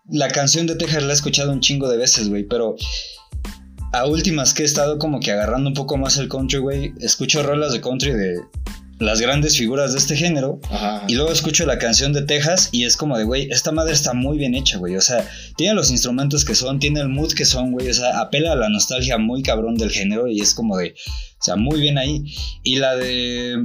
la 0.07 0.28
canción 0.28 0.66
de 0.66 0.76
Texas 0.76 1.03
la 1.03 1.12
he 1.12 1.14
escuchado 1.14 1.51
un 1.51 1.61
chingo 1.61 1.88
de 1.88 1.97
veces, 1.97 2.28
güey, 2.28 2.45
pero 2.45 2.76
a 3.93 4.07
últimas 4.07 4.55
que 4.55 4.62
he 4.62 4.66
estado 4.66 4.99
como 4.99 5.20
que 5.20 5.32
agarrando 5.32 5.68
un 5.68 5.74
poco 5.74 5.97
más 5.97 6.16
el 6.16 6.28
country, 6.28 6.59
güey, 6.59 6.93
escucho 7.01 7.43
rolas 7.43 7.72
de 7.72 7.80
country 7.80 8.12
de 8.12 8.41
las 9.01 9.20
grandes 9.20 9.57
figuras 9.57 9.93
de 9.93 9.99
este 9.99 10.14
género. 10.16 10.61
Ajá. 10.70 11.03
Y 11.09 11.14
luego 11.14 11.32
escucho 11.32 11.66
la 11.66 11.78
canción 11.78 12.12
de 12.12 12.22
Texas 12.22 12.68
y 12.70 12.84
es 12.84 12.97
como 12.97 13.18
de, 13.18 13.24
güey, 13.24 13.49
esta 13.51 13.72
madre 13.72 13.95
está 13.95 14.12
muy 14.12 14.38
bien 14.38 14.55
hecha, 14.55 14.78
güey. 14.78 14.97
O 14.97 15.01
sea, 15.01 15.26
tiene 15.57 15.74
los 15.74 15.91
instrumentos 15.91 16.45
que 16.45 16.55
son, 16.55 16.78
tiene 16.78 17.01
el 17.01 17.09
mood 17.09 17.32
que 17.32 17.45
son, 17.45 17.72
güey. 17.72 17.88
O 17.88 17.95
sea, 17.95 18.20
apela 18.20 18.53
a 18.53 18.57
la 18.57 18.68
nostalgia 18.68 19.18
muy 19.18 19.43
cabrón 19.43 19.76
del 19.76 19.91
género 19.91 20.28
y 20.28 20.41
es 20.41 20.55
como 20.55 20.76
de, 20.76 20.91
o 20.91 21.43
sea, 21.43 21.57
muy 21.57 21.80
bien 21.80 21.99
ahí. 21.99 22.24
Y 22.62 22.76
la 22.76 22.95
de... 22.95 23.64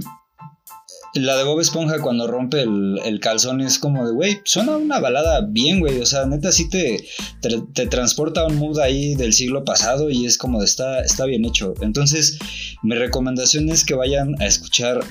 La 1.16 1.38
de 1.38 1.46
Bob 1.46 1.62
Esponja 1.62 2.00
cuando 2.00 2.28
rompe 2.28 2.62
el, 2.62 3.00
el 3.06 3.22
calzón 3.22 3.62
es 3.62 3.80
como 3.80 4.06
de, 4.06 4.12
güey, 4.12 4.42
suena 4.44 4.76
una 4.76 5.00
balada 5.00 5.46
bien, 5.48 5.80
güey. 5.80 6.02
O 6.02 6.06
sea, 6.06 6.26
neta 6.26 6.52
sí 6.52 6.70
te, 6.70 7.06
te, 7.42 7.62
te 7.74 7.88
transporta 7.88 8.42
a 8.42 8.48
un 8.48 8.58
mood 8.58 8.80
ahí 8.80 9.16
del 9.16 9.32
siglo 9.32 9.64
pasado 9.64 10.10
y 10.10 10.26
es 10.26 10.38
como 10.38 10.60
de, 10.60 10.66
está, 10.66 11.00
está 11.00 11.26
bien 11.26 11.46
hecho. 11.46 11.74
Entonces, 11.80 12.38
mi 12.84 12.96
recomendación 12.96 13.70
es 13.70 13.86
que 13.86 13.94
vayan 13.94 14.36
a 14.42 14.46
escuchar 14.46 15.06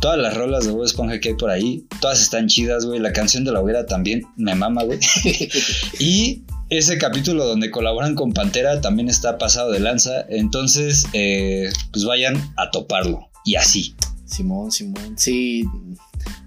todas 0.00 0.18
las 0.18 0.34
rolas 0.34 0.64
de 0.64 0.72
Bob 0.72 0.84
Esponja 0.84 1.20
que 1.20 1.30
hay 1.30 1.34
por 1.34 1.50
ahí. 1.50 1.86
Todas 2.00 2.22
están 2.22 2.48
chidas, 2.48 2.86
güey. 2.86 2.98
La 2.98 3.12
canción 3.12 3.44
de 3.44 3.52
la 3.52 3.60
hoguera 3.60 3.84
también 3.84 4.22
me 4.36 4.54
mama, 4.54 4.82
güey. 4.84 4.98
y 5.98 6.42
ese 6.70 6.96
capítulo 6.96 7.44
donde 7.44 7.70
colaboran 7.70 8.14
con 8.14 8.32
Pantera 8.32 8.80
también 8.80 9.10
está 9.10 9.36
pasado 9.36 9.70
de 9.72 9.80
lanza. 9.80 10.24
Entonces, 10.30 11.04
eh, 11.12 11.70
pues 11.92 12.06
vayan 12.06 12.36
a 12.56 12.70
toparlo. 12.70 13.28
Y 13.44 13.56
así. 13.56 13.94
Simón, 14.34 14.72
Simón. 14.72 15.14
Sí, 15.16 15.64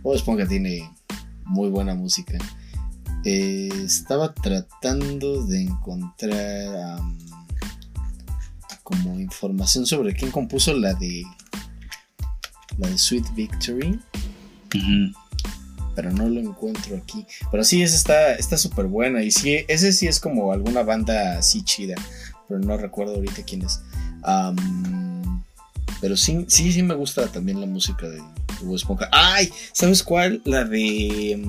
Bob 0.04 0.16
Esponja 0.16 0.46
tiene 0.46 0.92
muy 1.46 1.70
buena 1.70 1.96
música. 1.96 2.38
Eh, 3.24 3.70
estaba 3.86 4.34
tratando 4.34 5.46
de 5.46 5.62
encontrar 5.62 6.76
am, 6.98 7.18
como 8.84 9.18
información 9.20 9.86
sobre 9.86 10.14
quién 10.14 10.32
compuso 10.32 10.74
la 10.74 10.94
de 10.96 11.24
la 12.78 12.90
de 12.90 12.98
Sweet 12.98 13.34
Victory, 13.36 14.00
pero 15.96 16.12
no 16.12 16.28
lo 16.28 16.42
encuentro 16.42 16.98
aquí. 16.98 17.26
Pero 17.50 17.64
sí, 17.64 17.82
esa 17.82 17.96
está 17.96 18.34
está 18.34 18.58
súper 18.58 18.88
buena 18.88 19.24
y 19.24 19.32
sí, 19.32 19.60
ese 19.70 19.94
sí 19.94 20.08
es 20.08 20.20
como 20.20 20.52
alguna 20.52 20.84
banda 20.84 21.38
así 21.38 21.64
chida, 21.64 21.96
pero 22.50 22.60
no 22.60 22.76
recuerdo 22.76 23.16
ahorita 23.16 23.44
quién 23.44 23.62
es. 23.62 23.82
Am, 24.24 25.17
pero 26.02 26.18
sí, 26.18 26.46
sí, 26.48 26.72
sí 26.72 26.84
me 26.84 26.96
gusta 26.96 27.28
también 27.28 27.60
la 27.60 27.68
música 27.68 28.08
de, 28.08 28.22
Bob 28.62 28.76
Esponja. 28.76 29.10
¡Ay! 29.12 29.52
¿Sabes 29.72 30.04
cuál? 30.04 30.42
La 30.46 30.64
de. 30.64 31.48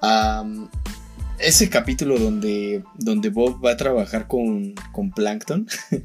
am, 0.00 0.68
ese 1.38 1.68
capítulo 1.68 2.18
donde, 2.18 2.82
donde 2.98 3.30
Bob 3.30 3.64
va 3.64 3.72
a 3.72 3.76
trabajar 3.76 4.26
con, 4.28 4.74
con 4.92 5.10
Plankton. 5.10 5.66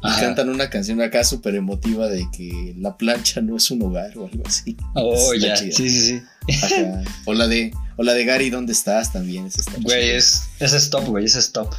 Y 0.00 0.06
Ajá. 0.06 0.20
cantan 0.20 0.48
una 0.48 0.70
canción 0.70 1.00
acá 1.00 1.24
súper 1.24 1.56
emotiva 1.56 2.06
de 2.06 2.28
que 2.30 2.72
la 2.78 2.96
plancha 2.96 3.40
no 3.40 3.56
es 3.56 3.68
un 3.72 3.82
hogar 3.82 4.16
o 4.16 4.28
algo 4.28 4.44
así. 4.46 4.76
Oh, 4.94 5.34
ya. 5.34 5.54
chida. 5.54 5.72
Sí, 5.72 5.90
sí, 5.90 6.00
sí. 6.00 6.22
Ajá. 6.62 7.02
O 7.24 7.34
la 7.34 7.48
de, 7.48 7.74
o 7.96 8.04
la 8.04 8.14
de 8.14 8.24
Gary, 8.24 8.48
¿dónde 8.48 8.72
estás? 8.74 9.12
También 9.12 9.46
está 9.46 9.72
Güey, 9.80 10.10
es, 10.10 10.44
ese 10.60 10.76
es 10.76 10.88
top, 10.88 11.04
güey. 11.06 11.24
Ese 11.24 11.40
es 11.40 11.50
top. 11.50 11.74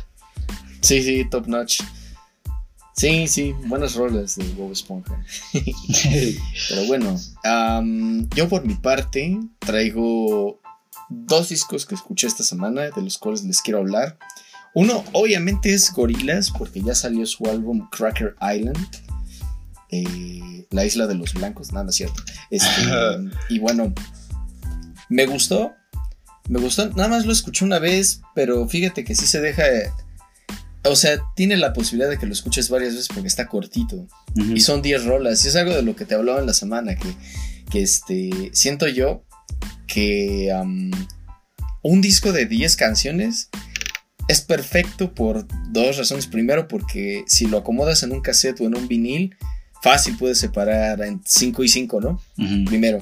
Sí, 0.82 1.02
sí, 1.02 1.26
top 1.32 1.48
notch. 1.48 1.82
Sí, 3.00 3.30
sí, 3.30 3.56
buenas 3.68 3.96
rolas 3.96 4.36
de 4.36 4.44
Bob 4.56 4.74
Esponja. 4.74 5.24
Pero 6.70 6.86
bueno, 6.88 7.18
yo 8.36 8.50
por 8.50 8.66
mi 8.66 8.74
parte 8.74 9.40
traigo 9.60 10.60
dos 11.08 11.48
discos 11.48 11.86
que 11.86 11.96
escuché 11.96 12.28
esta 12.28 12.44
semana, 12.44 12.90
de 12.90 13.02
los 13.02 13.18
cuales 13.18 13.46
les 13.46 13.62
quiero 13.62 13.80
hablar. 13.80 14.18
Uno, 14.76 15.06
obviamente, 15.14 15.74
es 15.74 15.94
Gorillaz, 15.94 16.52
porque 16.52 16.82
ya 16.82 16.94
salió 16.94 17.26
su 17.26 17.46
álbum 17.46 17.90
Cracker 17.90 18.36
Island. 18.42 18.86
eh, 19.92 20.68
la 20.70 20.84
isla 20.84 21.08
de 21.08 21.16
los 21.16 21.34
blancos, 21.34 21.72
nada, 21.72 21.86
no 21.86 21.92
es 21.92 21.96
cierto. 21.96 22.22
Este, 22.52 22.82
y 23.50 23.60
bueno, 23.60 23.94
me 25.08 25.26
gustó. 25.26 25.72
Me 26.50 26.60
gustó, 26.60 26.90
nada 26.90 27.08
más 27.08 27.26
lo 27.26 27.32
escuché 27.32 27.64
una 27.64 27.80
vez, 27.80 28.24
pero 28.36 28.68
fíjate 28.68 29.06
que 29.06 29.16
sí 29.16 29.26
se 29.26 29.40
deja. 29.40 29.64
O 30.86 30.96
sea, 30.96 31.20
tiene 31.36 31.58
la 31.58 31.74
posibilidad 31.74 32.10
de 32.10 32.18
que 32.18 32.26
lo 32.26 32.34
escuches 32.34 32.70
varias 32.70 32.94
veces 32.94 33.10
porque 33.10 33.28
está 33.28 33.48
cortito. 33.48 34.08
Y 34.36 34.62
son 34.62 34.82
10 34.82 35.06
rolas. 35.06 35.44
Y 35.44 35.50
es 35.50 35.56
algo 35.56 35.76
de 35.76 35.82
lo 35.82 35.96
que 35.96 36.06
te 36.06 36.16
hablaba 36.16 36.40
en 36.40 36.46
la 36.46 36.54
semana. 36.54 36.96
Que, 36.96 37.14
que 37.70 37.82
este. 37.82 38.52
Siento 38.54 38.88
yo 38.88 39.24
que 39.88 40.52
am, 40.52 40.92
un 41.82 42.02
disco 42.02 42.32
de 42.32 42.46
10 42.46 42.76
canciones 42.78 43.50
es 44.30 44.42
perfecto 44.42 45.14
por 45.14 45.46
dos 45.72 45.98
razones. 45.98 46.28
Primero, 46.28 46.68
porque 46.68 47.24
si 47.28 47.48
lo 47.48 47.58
acomodas 47.58 48.04
en 48.04 48.12
un 48.12 48.22
cassette 48.22 48.62
o 48.62 48.68
en 48.68 48.78
un 48.78 48.88
vinil, 48.88 49.36
fácil 49.82 50.16
puedes 50.18 50.38
separar 50.38 51.02
en 51.02 51.22
5 51.26 51.64
y 51.64 51.68
5, 51.68 52.02
¿no? 52.02 52.22
Primero. 52.66 53.00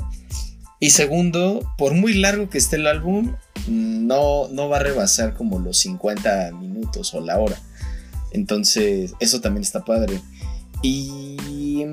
Y 0.79 0.91
segundo, 0.91 1.73
por 1.77 1.93
muy 1.93 2.13
largo 2.13 2.49
que 2.49 2.57
esté 2.57 2.75
el 2.75 2.87
álbum, 2.87 3.35
no, 3.67 4.47
no 4.49 4.69
va 4.69 4.77
a 4.77 4.83
rebasar 4.83 5.33
como 5.33 5.59
los 5.59 5.77
50 5.79 6.51
minutos 6.53 7.13
o 7.13 7.21
la 7.21 7.39
hora. 7.39 7.59
Entonces, 8.31 9.13
eso 9.19 9.41
también 9.41 9.63
está 9.63 9.83
padre. 9.83 10.21
Y, 10.81 11.85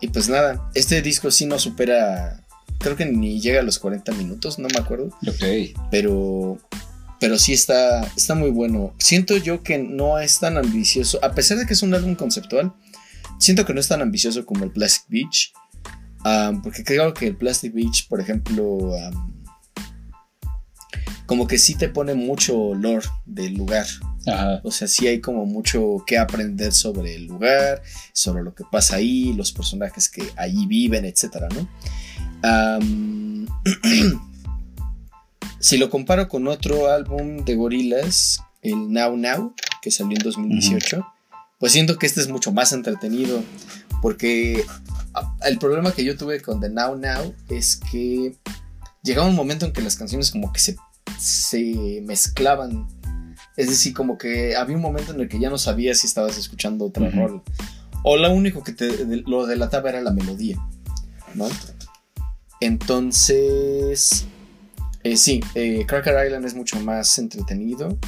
y 0.00 0.08
pues 0.08 0.28
nada, 0.28 0.70
este 0.74 1.02
disco 1.02 1.30
sí 1.30 1.46
no 1.46 1.58
supera, 1.58 2.44
creo 2.78 2.96
que 2.96 3.06
ni 3.06 3.40
llega 3.40 3.60
a 3.60 3.64
los 3.64 3.78
40 3.78 4.12
minutos, 4.12 4.58
no 4.58 4.68
me 4.68 4.80
acuerdo. 4.80 5.06
Ok. 5.26 5.78
Pero, 5.90 6.58
pero 7.20 7.38
sí 7.38 7.52
está, 7.52 8.02
está 8.16 8.34
muy 8.34 8.50
bueno. 8.50 8.94
Siento 8.98 9.36
yo 9.36 9.62
que 9.62 9.78
no 9.78 10.18
es 10.18 10.38
tan 10.40 10.56
ambicioso, 10.56 11.18
a 11.24 11.32
pesar 11.32 11.58
de 11.58 11.66
que 11.66 11.72
es 11.72 11.82
un 11.82 11.94
álbum 11.94 12.14
conceptual, 12.14 12.72
siento 13.38 13.64
que 13.64 13.74
no 13.74 13.80
es 13.80 13.88
tan 13.88 14.02
ambicioso 14.02 14.44
como 14.44 14.64
el 14.64 14.70
Plastic 14.70 15.08
Beach. 15.08 15.52
Am, 16.24 16.62
porque 16.62 16.84
creo 16.84 17.14
que 17.14 17.28
el 17.28 17.36
Plastic 17.36 17.72
Beach, 17.72 18.08
por 18.08 18.20
ejemplo, 18.20 18.90
am, 18.98 19.27
como 21.26 21.46
que 21.46 21.58
sí 21.58 21.74
te 21.74 21.88
pone 21.88 22.14
mucho 22.14 22.74
lore 22.74 23.06
del 23.26 23.54
lugar. 23.54 23.86
Ajá. 24.26 24.60
O 24.62 24.70
sea, 24.70 24.88
sí 24.88 25.06
hay 25.06 25.20
como 25.20 25.46
mucho 25.46 26.04
que 26.06 26.18
aprender 26.18 26.72
sobre 26.72 27.14
el 27.14 27.26
lugar, 27.26 27.82
sobre 28.12 28.42
lo 28.42 28.54
que 28.54 28.64
pasa 28.70 28.96
ahí, 28.96 29.32
los 29.32 29.52
personajes 29.52 30.08
que 30.08 30.22
allí 30.36 30.66
viven, 30.66 31.04
etcétera, 31.04 31.48
¿no? 31.48 31.68
Si 35.60 35.76
lo 35.76 35.90
comparo 35.90 36.28
con 36.28 36.46
otro 36.46 36.88
álbum 36.88 37.44
de 37.44 37.56
gorilas, 37.56 38.40
el 38.62 38.92
Now 38.92 39.16
Now, 39.16 39.54
que 39.82 39.90
salió 39.90 40.16
en 40.16 40.22
2018, 40.22 41.04
pues 41.58 41.72
siento 41.72 41.98
que 41.98 42.06
este 42.06 42.20
es 42.20 42.28
mucho 42.28 42.52
más 42.52 42.72
entretenido, 42.72 43.42
porque 44.00 44.64
el 45.44 45.58
problema 45.58 45.92
que 45.92 46.04
yo 46.04 46.16
tuve 46.16 46.40
con 46.40 46.60
The 46.60 46.70
Now 46.70 46.96
Now 46.96 47.34
es 47.48 47.80
que 47.90 48.36
llegaba 49.02 49.26
un 49.26 49.34
momento 49.34 49.66
en 49.66 49.72
que 49.72 49.82
las 49.82 49.96
canciones 49.96 50.30
como 50.30 50.52
que 50.52 50.60
se, 50.60 50.76
se 51.18 52.02
mezclaban. 52.04 52.86
Es 53.56 53.68
decir, 53.68 53.92
como 53.94 54.18
que 54.18 54.54
había 54.56 54.76
un 54.76 54.82
momento 54.82 55.12
en 55.12 55.20
el 55.20 55.28
que 55.28 55.38
ya 55.40 55.50
no 55.50 55.58
sabías 55.58 55.98
si 55.98 56.06
estabas 56.06 56.36
escuchando 56.38 56.84
otra 56.86 57.08
Ujú. 57.08 57.16
rol. 57.16 57.42
O 58.04 58.16
lo 58.16 58.30
único 58.30 58.62
que 58.62 58.72
te 58.72 59.04
de- 59.04 59.22
lo 59.26 59.46
delataba 59.46 59.88
era 59.90 60.00
la 60.00 60.12
melodía, 60.12 60.56
¿no? 61.34 61.48
Entonces, 62.60 64.26
eh, 65.02 65.16
sí, 65.16 65.40
eh, 65.54 65.84
Cracker 65.86 66.26
Island 66.26 66.44
es 66.46 66.54
mucho 66.54 66.78
más 66.80 67.18
entretenido, 67.18 67.98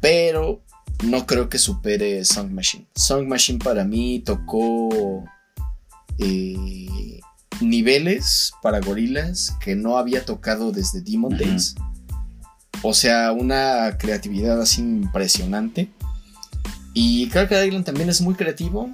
pero 0.00 0.62
no 1.04 1.26
creo 1.26 1.48
que 1.48 1.58
supere 1.58 2.24
Song 2.24 2.50
Machine. 2.50 2.86
Song 2.94 3.26
Machine 3.26 3.58
para 3.58 3.84
mí 3.84 4.20
tocó 4.24 5.24
eh, 6.18 7.20
niveles 7.60 8.52
para 8.62 8.80
gorilas 8.80 9.54
que 9.60 9.74
no 9.76 9.98
había 9.98 10.24
tocado 10.24 10.72
desde 10.72 11.00
Demon. 11.00 11.36
Days. 11.36 11.74
O 12.82 12.92
sea, 12.94 13.32
una 13.32 13.96
creatividad 13.98 14.60
así 14.60 14.82
impresionante. 14.82 15.90
Y 16.92 17.28
Cracker 17.28 17.66
Island 17.66 17.84
también 17.84 18.08
es 18.08 18.20
muy 18.20 18.34
creativo. 18.34 18.90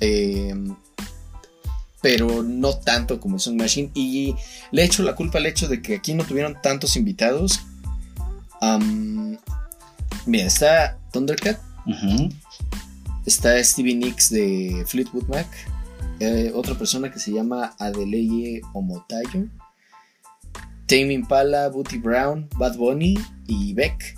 eh, 0.00 0.54
pero 2.02 2.44
no 2.44 2.76
tanto 2.76 3.18
como 3.18 3.38
Song 3.40 3.56
Machine. 3.56 3.90
Y 3.94 4.36
le 4.70 4.84
echo 4.84 5.02
la 5.02 5.16
culpa 5.16 5.38
al 5.38 5.46
hecho 5.46 5.66
de 5.66 5.82
que 5.82 5.96
aquí 5.96 6.14
no 6.14 6.24
tuvieron 6.24 6.56
tantos 6.62 6.94
invitados. 6.94 7.60
Am, 8.60 9.36
mira, 10.24 10.46
está 10.46 10.98
Thundercat, 11.12 11.60
está 13.26 13.62
Stevie 13.64 13.96
Nicks 13.96 14.30
de 14.30 14.84
Fleetwood 14.86 15.26
Mac, 15.28 15.48
eh, 16.20 16.52
otra 16.54 16.76
persona 16.76 17.10
que 17.10 17.18
se 17.18 17.32
llama 17.32 17.74
Adeleye 17.78 18.62
Omotayo, 18.72 19.48
Tame 20.86 21.12
Impala, 21.12 21.68
Booty 21.68 21.98
Brown, 21.98 22.48
Bad 22.56 22.76
Bunny 22.76 23.18
y 23.46 23.74
Beck. 23.74 24.14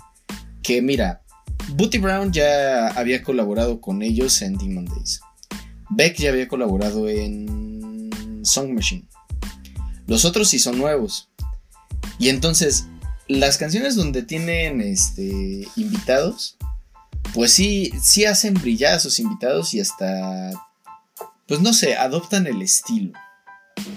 Que 0.61 0.81
mira, 0.81 1.21
Booty 1.69 1.97
Brown 1.97 2.31
ya 2.31 2.87
había 2.89 3.23
colaborado 3.23 3.81
con 3.81 4.01
ellos 4.01 4.41
en 4.41 4.57
Demon 4.57 4.85
Days. 4.85 5.21
Beck 5.89 6.15
ya 6.17 6.29
había 6.29 6.47
colaborado 6.47 7.09
en 7.09 8.09
Song 8.43 8.71
Machine. 8.73 9.07
Los 10.07 10.25
otros 10.25 10.49
sí 10.49 10.59
son 10.59 10.77
nuevos. 10.77 11.29
Y 12.19 12.29
entonces, 12.29 12.87
las 13.27 13.57
canciones 13.57 13.95
donde 13.95 14.23
tienen 14.23 14.81
este, 14.81 15.67
invitados, 15.75 16.57
pues 17.33 17.53
sí, 17.53 17.91
sí 18.01 18.25
hacen 18.25 18.53
brillar 18.53 18.93
a 18.93 18.99
sus 18.99 19.19
invitados 19.19 19.73
y 19.73 19.79
hasta 19.79 20.51
pues 21.49 21.59
no 21.61 21.73
sé, 21.73 21.95
adoptan 21.95 22.45
el 22.45 22.61
estilo 22.61 23.11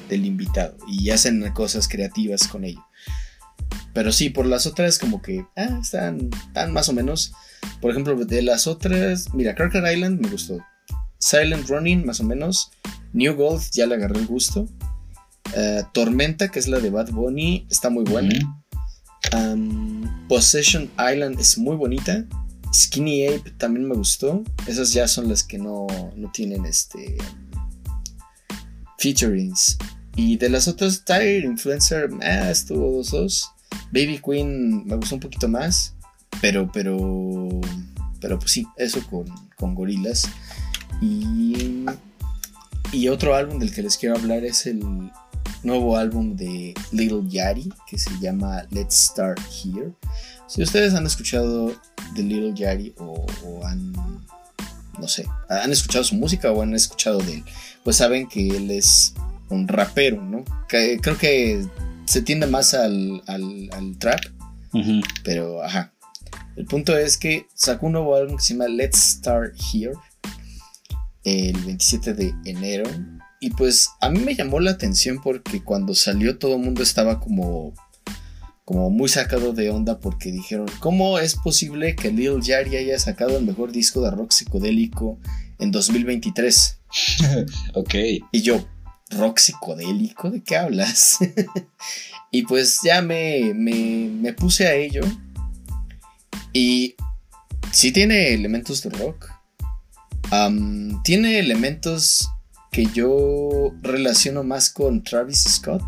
del 0.09 0.25
invitado 0.25 0.77
y 0.89 1.11
hacen 1.11 1.49
cosas 1.53 1.87
creativas 1.87 2.49
con 2.49 2.65
ello. 2.65 2.85
Pero 3.93 4.11
sí, 4.11 4.31
por 4.31 4.47
las 4.47 4.67
otras 4.67 4.99
como 4.99 5.21
que 5.21 5.45
ah, 5.57 5.79
están, 5.83 6.31
están 6.47 6.73
más 6.73 6.89
o 6.89 6.95
menos. 6.95 7.35
Por 7.83 7.91
ejemplo, 7.91 8.17
de 8.17 8.43
las 8.43 8.67
otras, 8.67 9.35
mira, 9.35 9.55
Cracker 9.55 9.85
Island 9.93 10.21
me 10.21 10.31
gustó. 10.31 10.59
Silent 11.19 11.69
Running, 11.69 12.07
más 12.07 12.21
o 12.21 12.25
menos. 12.25 12.71
New 13.13 13.35
Gold, 13.37 13.63
ya 13.73 13.87
le 13.87 13.97
agarré 13.97 14.19
el 14.19 14.27
gusto. 14.27 14.67
Uh, 15.55 15.83
Tormenta, 15.93 16.49
que 16.49 16.59
es 16.59 16.69
la 16.69 16.81
de 16.81 16.89
Bad 16.89 17.11
Bunny, 17.11 17.67
está 17.71 17.91
muy 17.91 18.05
buena. 18.05 18.35
Um, 19.37 20.27
Possession 20.27 20.91
Island 20.99 21.39
es 21.39 21.59
muy 21.59 21.77
bonita. 21.77 22.25
Skinny 22.73 23.27
Ape 23.27 23.51
también 23.59 23.87
me 23.87 23.95
gustó. 23.95 24.43
Esas 24.67 24.95
ya 24.95 25.07
son 25.07 25.29
las 25.29 25.45
que 25.45 25.59
no, 25.59 25.87
no 26.17 26.31
tienen 26.33 26.65
este 26.65 27.19
featurings. 29.03 29.77
Y 30.15 30.37
de 30.37 30.49
las 30.49 30.69
otras, 30.69 31.05
Tire 31.05 31.39
Influencer, 31.41 32.09
ah, 32.23 32.51
estuvo 32.51 32.97
dos 32.97 33.11
dos. 33.11 33.51
Baby 33.91 34.21
Queen 34.25 34.87
me 34.87 34.97
gustó 34.97 35.17
un 35.17 35.21
poquito 35.21 35.49
más. 35.49 35.95
Pero, 36.41 36.71
pero. 36.73 37.61
Pero 38.21 38.39
pues 38.39 38.53
sí, 38.53 38.67
eso 38.77 39.05
con, 39.09 39.27
con 39.57 39.75
gorilas. 39.75 40.29
Y. 41.01 41.85
Y 42.93 43.09
otro 43.09 43.35
álbum 43.35 43.59
del 43.59 43.75
que 43.75 43.83
les 43.83 43.97
quiero 43.97 44.17
hablar 44.17 44.45
es 44.45 44.67
el 44.67 44.81
nuevo 45.63 45.97
álbum 45.97 46.37
de 46.37 46.75
Little 46.93 47.23
Yachty 47.27 47.73
que 47.89 47.99
se 47.99 48.11
llama 48.21 48.67
Let's 48.71 48.95
Start 48.95 49.41
Here. 49.41 49.93
Si 50.47 50.63
ustedes 50.63 50.93
han 50.93 51.07
escuchado 51.07 51.75
de 52.15 52.23
Little 52.23 52.53
Yachty 52.55 52.95
o, 52.99 53.25
han, 53.65 53.93
no 54.99 55.09
sé, 55.09 55.27
han 55.49 55.73
escuchado 55.73 56.05
su 56.05 56.17
música 56.17 56.53
o 56.53 56.61
han 56.61 56.75
escuchado 56.75 57.19
de 57.21 57.37
él, 57.37 57.45
pues 57.85 57.97
saben 57.97 58.29
que 58.29 58.49
él 58.49 58.71
es 58.71 59.15
un 59.49 59.69
rapero, 59.69 60.23
¿no? 60.23 60.45
creo 60.69 61.19
que 61.19 61.65
se 62.07 62.23
tiende 62.23 62.47
más 62.47 62.75
al, 62.75 63.23
al, 63.27 63.97
trap, 63.99 64.21
pero 65.25 65.63
ajá. 65.63 65.93
El 66.57 66.67
punto 66.67 66.97
es 66.97 67.17
que 67.17 67.47
sacó 67.55 67.87
un 67.87 67.93
nuevo 67.93 68.15
álbum 68.15 68.37
que 68.37 68.43
se 68.43 68.55
llama 68.55 68.69
Let's 68.69 68.99
Start 68.99 69.55
Here 69.73 69.95
el 71.25 71.57
27 71.59 72.15
de 72.15 72.35
enero. 72.45 72.89
Y 73.41 73.51
pues 73.51 73.91
a 74.01 74.09
mí 74.11 74.21
me 74.21 74.35
llamó 74.35 74.61
la 74.61 74.73
atención 74.73 75.21
porque 75.23 75.63
cuando 75.63 75.95
salió 75.95 76.39
todo 76.39 76.57
el 76.57 76.63
mundo 76.63 76.83
estaba 76.83 77.21
como 77.21 77.75
como 78.65 78.91
muy 78.91 79.09
sacado 79.09 79.53
de 79.53 79.71
onda 79.71 79.99
porque 79.99 80.31
dijeron, 80.31 80.67
¿cómo 80.79 81.19
es 81.19 81.35
posible 81.35 81.97
que 81.97 82.13
Lil 82.13 82.41
Yachty 82.41 82.77
haya 82.77 82.99
sacado 82.99 83.37
el 83.37 83.45
mejor 83.45 83.73
disco 83.73 84.03
de 84.03 84.13
rock 84.13 84.31
psicodélico 84.31 85.19
en 85.63 85.71
2023? 85.71 86.79
ok. 87.75 87.95
Y 88.33 88.43
yo, 88.43 88.67
¿rock 89.11 89.39
psicodélico? 89.39 90.31
¿De 90.31 90.43
qué 90.43 90.57
hablas? 90.57 91.19
y 92.31 92.43
pues 92.43 92.81
ya 92.85 93.03
me, 93.03 93.53
me, 93.55 94.33
puse 94.33 94.67
a 94.67 94.75
ello. 94.75 95.03
Y 96.53 96.95
sí 97.71 97.93
tiene 97.93 98.35
elementos 98.35 98.83
de 98.83 98.91
rock. 98.91 99.31
tiene 101.05 101.39
elementos 101.39 102.29
que 102.71 102.87
yo 102.87 103.73
relaciono 103.83 104.43
más 104.43 104.71
con 104.71 105.03
Travis 105.03 105.45
Scott. 105.45 105.83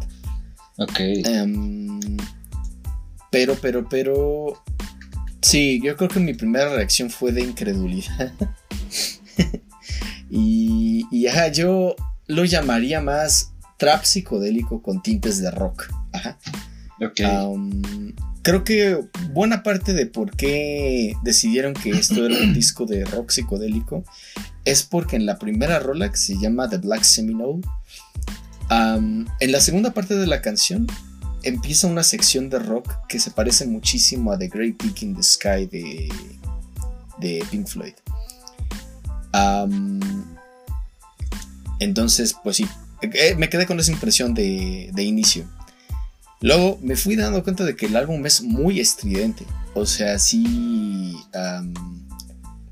Ok. 0.77 1.01
Em, 1.01 2.01
pero, 3.31 3.57
pero, 3.61 3.89
pero. 3.89 4.63
Sí, 5.41 5.81
yo 5.83 5.97
creo 5.97 6.09
que 6.09 6.21
mi 6.21 6.35
primera 6.35 6.75
reacción 6.75 7.11
fue 7.11 7.33
de 7.33 7.43
incredulidad. 7.43 8.33
y, 10.37 11.07
y 11.13 11.29
ajá, 11.29 11.49
yo 11.49 11.95
lo 12.27 12.45
llamaría 12.45 13.01
más 13.01 13.53
trap 13.79 14.03
psicodélico 14.03 14.83
con 14.83 15.01
tintes 15.01 15.41
de 15.41 15.51
rock. 15.53 15.93
Ajá. 16.13 16.39
Ok. 17.01 17.21
creo 18.43 18.65
que 18.65 19.05
buena 19.33 19.63
parte 19.63 19.93
de 19.93 20.07
por 20.07 20.37
qué 20.37 21.15
decidieron 21.23 21.75
que 21.75 21.91
esto 21.91 22.27
era 22.27 22.37
un 22.37 22.53
disco 22.55 22.85
de 22.85 23.05
rock 23.05 23.31
psicodélico 23.31 24.05
es 24.65 24.83
porque 24.83 25.15
en 25.15 25.25
la 25.25 25.39
primera 25.39 25.79
rola 25.79 26.11
que 26.11 26.17
se 26.17 26.37
llama 26.37 26.69
The 26.69 26.79
Black 26.79 27.05
Seminole, 27.05 27.61
en 28.71 29.53
la 29.53 29.61
segunda 29.61 29.95
parte 29.95 30.17
de 30.17 30.27
la 30.27 30.43
canción 30.43 30.89
empieza 31.45 31.87
una 31.87 32.03
sección 32.03 32.51
de 32.51 32.59
rock 32.59 32.91
que 33.09 33.21
se 33.21 33.31
parece 33.31 33.67
muchísimo 33.67 34.33
a 34.33 34.39
The 34.39 34.49
Great 34.49 34.79
Peak 34.79 35.03
in 35.03 35.15
the 35.15 35.23
Sky 35.23 35.67
de, 35.67 36.09
de 37.21 37.45
Pink 37.51 37.69
Floyd. 37.69 37.95
Entonces, 41.81 42.35
pues 42.43 42.57
sí, 42.57 42.67
eh, 43.03 43.35
me 43.37 43.49
quedé 43.49 43.67
con 43.67 43.79
esa 43.81 43.93
impresión 43.93 44.35
de, 44.35 44.93
inicio. 44.97 45.45
Luego 46.41 46.79
me 46.83 46.97
fui 46.97 47.17
dando 47.17 47.43
cuenta 47.43 47.65
de 47.65 47.77
que 47.77 47.87
el 47.87 47.97
álbum 47.97 48.25
es 48.27 48.43
muy 48.43 48.81
estridente. 48.81 49.45
O 49.75 49.87
sea, 49.87 50.19
sí 50.19 51.17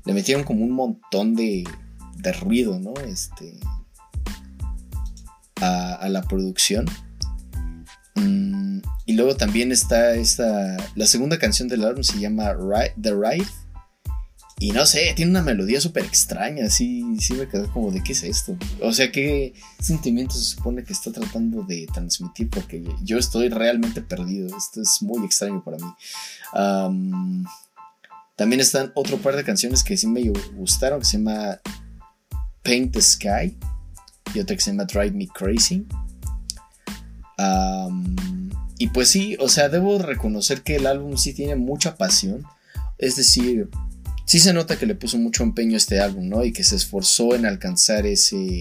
le 0.05 0.13
metieron 0.13 0.43
como 0.43 0.63
un 0.63 0.71
montón 0.71 1.35
de, 1.35 1.63
ruido, 2.41 2.79
¿no? 2.79 2.93
Este, 3.05 3.59
a, 5.61 6.07
la 6.09 6.21
producción. 6.23 6.85
Mm, 8.15 8.79
y 9.05 9.13
luego 9.13 9.35
también 9.35 9.71
está 9.71 10.13
esta. 10.15 10.77
La 10.95 11.07
segunda 11.07 11.37
canción 11.39 11.67
del 11.67 11.83
álbum 11.83 12.03
se 12.03 12.19
llama 12.19 12.53
The 13.01 13.11
Ride. 13.11 13.62
Y 14.63 14.71
no 14.71 14.85
sé, 14.85 15.11
tiene 15.13 15.31
una 15.31 15.41
melodía 15.41 15.81
súper 15.81 16.05
extraña. 16.05 16.67
Así, 16.67 17.03
sí 17.19 17.33
me 17.33 17.49
quedé 17.49 17.67
como 17.67 17.91
de 17.91 18.01
qué 18.01 18.13
es 18.13 18.23
esto. 18.23 18.55
O 18.81 18.93
sea, 18.93 19.11
qué 19.11 19.53
sentimiento 19.81 20.35
se 20.35 20.55
supone 20.55 20.85
que 20.85 20.93
está 20.93 21.11
tratando 21.11 21.63
de 21.63 21.85
transmitir. 21.93 22.49
Porque 22.49 22.81
yo 23.03 23.17
estoy 23.17 23.49
realmente 23.49 24.01
perdido. 24.01 24.55
Esto 24.55 24.81
es 24.81 25.01
muy 25.01 25.25
extraño 25.25 25.61
para 25.65 25.75
mí. 25.79 27.43
también 28.37 28.61
están 28.61 28.93
otro 28.95 29.17
par 29.17 29.35
de 29.35 29.43
canciones 29.43 29.83
que 29.83 29.97
sí 29.97 30.07
me 30.07 30.31
gustaron. 30.53 31.01
Que 31.01 31.07
se 31.07 31.17
llama 31.17 31.59
Paint 32.61 32.93
the 32.93 33.01
Sky. 33.01 33.57
Y 34.33 34.39
otra 34.39 34.55
que 34.55 34.61
se 34.61 34.71
llama 34.71 34.85
Drive 34.85 35.11
Me 35.11 35.27
Crazy 35.27 35.85
y 38.77 38.87
pues 38.87 39.09
sí, 39.09 39.35
o 39.41 39.49
sea, 39.49 39.67
debo 39.67 39.97
reconocer 39.99 40.61
que 40.61 40.77
el 40.77 40.87
álbum 40.87 41.17
sí 41.17 41.33
tiene 41.33 41.55
mucha 41.55 41.95
pasión. 41.95 42.45
Es 42.97 43.15
decir, 43.15 43.69
sí 44.25 44.39
se 44.39 44.53
nota 44.53 44.77
que 44.77 44.85
le 44.85 44.95
puso 44.95 45.17
mucho 45.17 45.43
empeño 45.43 45.75
a 45.75 45.77
este 45.77 45.99
álbum, 45.99 46.27
¿no? 46.27 46.43
Y 46.43 46.53
que 46.53 46.63
se 46.63 46.75
esforzó 46.75 47.35
en 47.35 47.45
alcanzar 47.45 48.05
ese, 48.05 48.59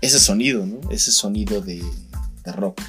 ese 0.00 0.18
sonido, 0.18 0.66
¿no? 0.66 0.80
Ese 0.90 1.12
sonido 1.12 1.60
de, 1.60 1.82
rock. 2.46 2.80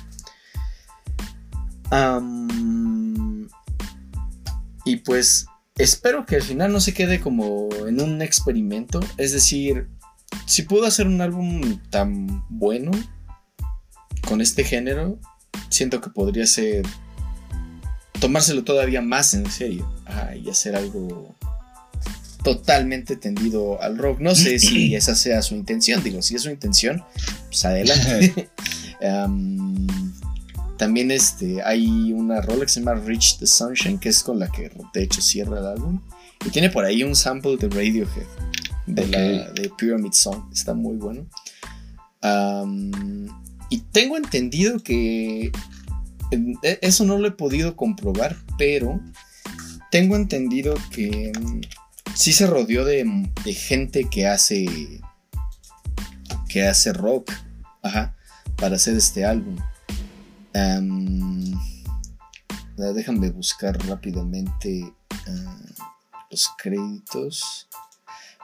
y 4.85 4.95
pues 4.97 5.45
espero 5.77 6.25
que 6.25 6.37
al 6.37 6.43
final 6.43 6.71
no 6.71 6.79
se 6.79 6.93
quede 6.93 7.19
como 7.19 7.67
en 7.87 7.99
un 8.01 8.21
experimento. 8.21 9.01
Es 9.17 9.33
decir, 9.33 9.89
si 10.45 10.63
puedo 10.63 10.85
hacer 10.85 11.07
un 11.07 11.19
álbum 11.19 11.79
tan 11.89 12.45
bueno, 12.49 12.91
con 14.27 14.39
este 14.41 14.63
género, 14.63 15.19
siento 15.69 15.99
que 15.99 16.09
podría 16.09 16.47
ser 16.47 16.85
tomárselo 18.19 18.63
todavía 18.63 19.01
más 19.01 19.33
en 19.33 19.49
serio 19.49 19.91
y 20.35 20.49
hacer 20.49 20.75
algo 20.75 21.35
totalmente 22.43 23.15
tendido 23.15 23.81
al 23.81 23.97
rock. 23.97 24.19
No 24.19 24.35
sé 24.35 24.59
si 24.59 24.95
esa 24.95 25.15
sea 25.15 25.41
su 25.41 25.55
intención, 25.55 26.03
digo, 26.03 26.21
si 26.21 26.35
es 26.35 26.43
su 26.43 26.49
intención, 26.49 27.03
pues 27.47 27.65
adelante. 27.65 28.49
también 30.77 31.11
este, 31.11 31.61
hay 31.61 32.13
una 32.13 32.41
rola 32.41 32.65
que 32.65 32.71
se 32.71 32.79
llama 32.79 32.95
Reach 32.95 33.37
the 33.37 33.47
Sunshine, 33.47 33.99
que 33.99 34.09
es 34.09 34.23
con 34.23 34.39
la 34.39 34.49
que 34.49 34.71
de 34.93 35.03
hecho 35.03 35.21
cierra 35.21 35.59
el 35.59 35.65
álbum. 35.65 36.01
Y 36.45 36.49
tiene 36.51 36.69
por 36.69 36.85
ahí 36.85 37.03
un 37.03 37.15
sample 37.15 37.57
de 37.57 37.67
Radiohead, 37.67 38.27
de, 38.87 39.07
la, 39.07 39.51
de 39.51 39.69
Pyramid 39.77 40.13
Song, 40.13 40.45
está 40.53 40.73
muy 40.73 40.95
bueno. 40.95 41.27
Y 43.69 43.77
tengo 43.91 44.15
entendido 44.15 44.79
que 44.79 45.51
e, 46.31 46.79
eso 46.81 47.05
no 47.05 47.17
lo 47.17 47.27
he 47.27 47.31
podido 47.31 47.75
comprobar, 47.75 48.37
pero 48.57 48.99
tengo 49.91 50.15
entendido 50.15 50.75
que 50.91 51.31
sí 52.19 52.33
se 52.33 52.47
rodeó 52.47 52.83
de, 52.83 53.05
gente 53.45 54.09
que 54.09 54.27
hace 54.27 54.67
que 56.49 56.67
hace 56.67 56.91
rock, 56.91 57.31
ajá, 57.81 58.15
para 58.57 58.75
hacer 58.75 58.97
este 58.97 59.23
álbum. 59.25 59.55
déjame 62.75 63.29
buscar 63.29 63.77
rápidamente 63.87 64.91
ah, 65.27 65.59
los 66.29 66.49
créditos. 66.61 67.69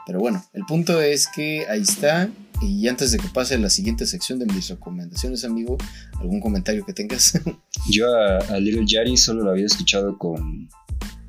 Pero 0.05 0.19
bueno, 0.19 0.45
el 0.53 0.63
punto 0.65 1.01
es 1.01 1.27
que 1.27 1.67
ahí 1.67 1.81
está. 1.81 2.29
Y 2.61 2.87
antes 2.87 3.11
de 3.11 3.17
que 3.17 3.27
pase 3.27 3.57
la 3.57 3.69
siguiente 3.69 4.05
sección 4.05 4.39
de 4.39 4.45
mis 4.45 4.69
recomendaciones, 4.69 5.43
amigo, 5.43 5.77
¿algún 6.21 6.39
comentario 6.39 6.85
que 6.85 6.93
tengas? 6.93 7.33
Yo 7.89 8.07
a, 8.15 8.57
Little 8.59 8.85
Yari 8.87 9.17
solo 9.17 9.43
lo 9.43 9.51
había 9.51 9.65
escuchado 9.65 10.17
con, 10.17 10.69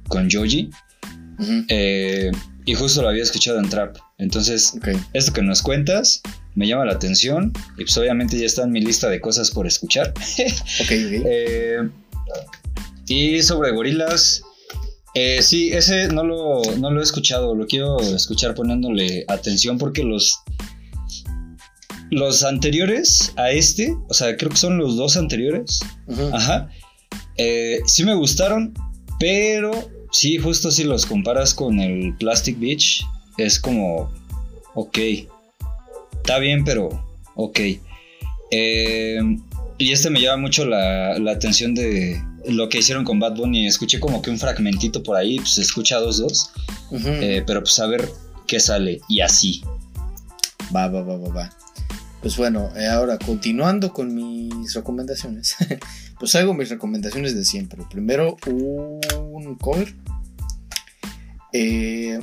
con 0.08 0.30
Joji. 0.30 0.70
Eh, 1.68 2.30
y 2.64 2.74
justo 2.74 3.02
lo 3.02 3.08
había 3.08 3.22
escuchado 3.22 3.58
en 3.58 3.68
Trap. 3.68 3.96
Entonces, 4.18 4.74
esto 5.12 5.32
que 5.32 5.42
nos 5.42 5.62
cuentas 5.62 6.22
me 6.54 6.66
llama 6.66 6.86
la 6.86 6.92
atención 6.92 7.52
y 7.76 7.84
pues 7.84 7.96
obviamente 7.98 8.38
ya 8.38 8.46
está 8.46 8.64
en 8.64 8.72
mi 8.72 8.80
lista 8.80 9.08
de 9.08 9.20
cosas 9.20 9.50
por 9.50 9.66
escuchar. 9.66 10.12
Ok, 10.80 10.90
ok. 10.90 11.22
Eh, 11.26 11.88
y 13.08 13.42
sobre 13.42 13.70
gorilas, 13.70 14.42
eh, 15.14 15.40
sí, 15.42 15.72
ese 15.72 16.08
no 16.08 16.24
lo, 16.24 16.62
no 16.78 16.90
lo 16.90 17.00
he 17.00 17.04
escuchado, 17.04 17.54
lo 17.54 17.66
quiero 17.66 18.00
escuchar 18.00 18.54
poniéndole 18.54 19.24
atención 19.28 19.78
porque 19.78 20.02
los, 20.02 20.40
los 22.10 22.42
anteriores 22.42 23.32
a 23.36 23.50
este, 23.52 23.96
o 24.08 24.14
sea, 24.14 24.36
creo 24.36 24.50
que 24.50 24.56
son 24.56 24.78
los 24.78 24.96
dos 24.96 25.16
anteriores, 25.16 25.80
ajá, 26.32 26.68
eh, 27.36 27.80
sí 27.86 28.04
me 28.04 28.14
gustaron, 28.14 28.74
pero 29.20 29.88
sí, 30.16 30.38
justo 30.38 30.70
si 30.70 30.84
los 30.84 31.06
comparas 31.06 31.54
con 31.54 31.80
el 31.80 32.14
Plastic 32.16 32.58
Beach, 32.58 33.04
es 33.36 33.60
como, 33.60 34.10
ok, 34.74 34.98
está 36.12 36.38
bien, 36.38 36.64
pero 36.64 36.88
ok. 37.34 37.60
Eh, 38.50 39.20
y 39.78 39.92
este 39.92 40.10
me 40.10 40.20
llama 40.20 40.42
mucho 40.42 40.64
la, 40.64 41.18
la 41.18 41.32
atención 41.32 41.74
de 41.74 42.22
lo 42.48 42.68
que 42.68 42.78
hicieron 42.78 43.04
con 43.04 43.18
Bad 43.18 43.36
Bunny. 43.36 43.66
Escuché 43.66 44.00
como 44.00 44.22
que 44.22 44.30
un 44.30 44.38
fragmentito 44.38 45.02
por 45.02 45.16
ahí, 45.16 45.36
pues 45.36 45.54
se 45.54 45.62
escucha 45.62 45.98
dos, 45.98 46.18
dos. 46.18 46.50
Eh, 46.92 47.42
pero 47.46 47.60
pues 47.60 47.78
a 47.78 47.86
ver 47.86 48.08
qué 48.46 48.58
sale. 48.58 49.00
Y 49.08 49.20
así. 49.20 49.62
Va, 50.74 50.88
va, 50.88 51.02
va, 51.02 51.16
va, 51.16 51.28
va. 51.28 51.50
Pues 52.22 52.36
bueno, 52.36 52.70
eh, 52.76 52.86
ahora 52.86 53.18
continuando 53.18 53.92
con 53.92 54.14
mis 54.14 54.72
recomendaciones. 54.74 55.56
pues 56.18 56.34
hago 56.34 56.54
mis 56.54 56.70
recomendaciones 56.70 57.34
de 57.36 57.44
siempre. 57.44 57.82
Primero, 57.90 58.36
un 58.46 59.56
cover. 59.60 59.94
Eh, 61.52 62.20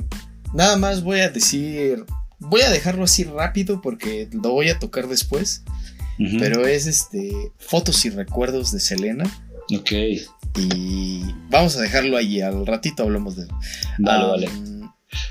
nada 0.52 0.76
más 0.76 1.02
voy 1.02 1.20
a 1.20 1.30
decir. 1.30 2.04
Voy 2.38 2.60
a 2.62 2.70
dejarlo 2.70 3.04
así 3.04 3.24
rápido 3.24 3.80
porque 3.80 4.28
lo 4.32 4.50
voy 4.50 4.68
a 4.68 4.78
tocar 4.78 5.08
después. 5.08 5.62
Pero 6.38 6.66
es 6.66 6.86
este. 6.86 7.52
Fotos 7.58 8.04
y 8.04 8.10
recuerdos 8.10 8.70
de 8.72 8.80
Selena. 8.80 9.24
Ok. 9.76 9.92
Y 10.56 11.22
vamos 11.50 11.76
a 11.76 11.80
dejarlo 11.80 12.16
ahí. 12.16 12.40
Al 12.40 12.66
ratito 12.66 13.02
hablamos 13.02 13.36
de 13.36 13.42
él. 13.42 13.48
Vale, 13.98 14.24
vale. 14.24 14.48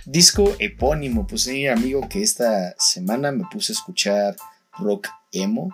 Disco 0.05 0.55
epónimo, 0.59 1.27
pues 1.27 1.43
sí, 1.43 1.67
amigo, 1.67 2.07
que 2.09 2.21
esta 2.21 2.75
semana 2.77 3.31
me 3.31 3.45
puse 3.51 3.73
a 3.73 3.75
escuchar 3.75 4.35
rock 4.77 5.07
emo 5.31 5.69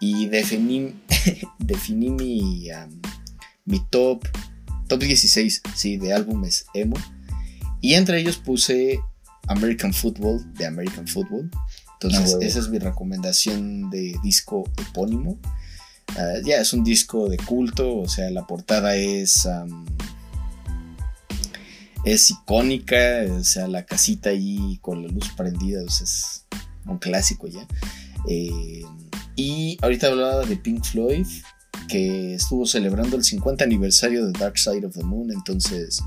y 0.00 0.26
definí, 0.26 0.94
definí 1.58 2.10
mi, 2.10 2.68
mi 3.64 3.80
top, 3.90 4.26
top 4.86 5.00
16, 5.00 5.62
sí, 5.74 5.96
de 5.96 6.12
álbumes 6.12 6.66
emo. 6.74 6.96
Y 7.80 7.94
entre 7.94 8.20
ellos 8.20 8.36
puse 8.36 9.00
American 9.46 9.92
Football 9.92 10.52
de 10.54 10.66
American 10.66 11.06
Football. 11.06 11.50
Entonces, 11.94 12.34
Ah, 12.34 12.38
esa 12.44 12.58
es 12.60 12.68
mi 12.68 12.78
recomendación 12.78 13.90
de 13.90 14.16
disco 14.22 14.64
epónimo. 14.76 15.38
Ah, 16.16 16.34
ya 16.44 16.60
es 16.60 16.72
un 16.72 16.84
disco 16.84 17.28
de 17.28 17.36
culto, 17.38 17.98
o 17.98 18.08
sea, 18.08 18.30
la 18.30 18.46
portada 18.46 18.96
es. 18.96 19.48
es 22.04 22.30
icónica, 22.30 23.24
o 23.30 23.44
sea, 23.44 23.66
la 23.68 23.84
casita 23.84 24.30
ahí 24.30 24.78
con 24.80 25.02
la 25.02 25.08
luz 25.08 25.28
prendida, 25.36 25.82
o 25.84 25.90
sea, 25.90 26.04
es 26.04 26.44
un 26.86 26.98
clásico 26.98 27.48
ya. 27.48 27.66
Eh, 28.28 28.82
y 29.36 29.76
ahorita 29.82 30.06
hablaba 30.08 30.44
de 30.46 30.56
Pink 30.56 30.84
Floyd, 30.84 31.26
que 31.88 32.34
estuvo 32.34 32.66
celebrando 32.66 33.16
el 33.16 33.24
50 33.24 33.64
aniversario 33.64 34.26
de 34.26 34.32
Dark 34.38 34.58
Side 34.58 34.86
of 34.86 34.94
the 34.94 35.04
Moon, 35.04 35.30
entonces, 35.32 36.02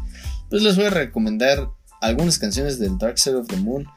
pues 0.52 0.64
les 0.64 0.76
voy 0.76 0.86
a 0.86 0.90
recomendar 0.90 1.72
algunas 2.02 2.38
canciones 2.38 2.78
del 2.78 2.98
Dark 2.98 3.18
Side 3.18 3.38
of 3.38 3.48
the 3.48 3.56
Moon 3.56 3.88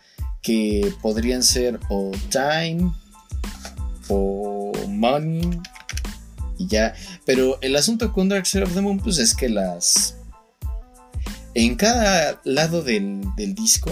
que 0.41 0.95
podrían 1.03 1.43
ser 1.43 1.81
o 1.89 2.13
Time 2.31 2.93
o 4.09 4.71
Money 4.89 5.61
y 6.57 6.69
ya. 6.69 6.95
Pero 7.27 7.59
el 7.61 7.75
asunto 7.75 8.13
con 8.13 8.29
Dark 8.29 8.47
Side 8.47 8.63
of 8.63 8.73
the 8.73 8.81
Moon, 8.81 9.01
pues 9.01 9.19
es 9.19 9.35
que 9.35 9.49
las. 9.49 10.17
En 11.55 11.75
cada 11.75 12.41
lado 12.45 12.83
del, 12.83 13.23
del 13.37 13.55
disco, 13.55 13.91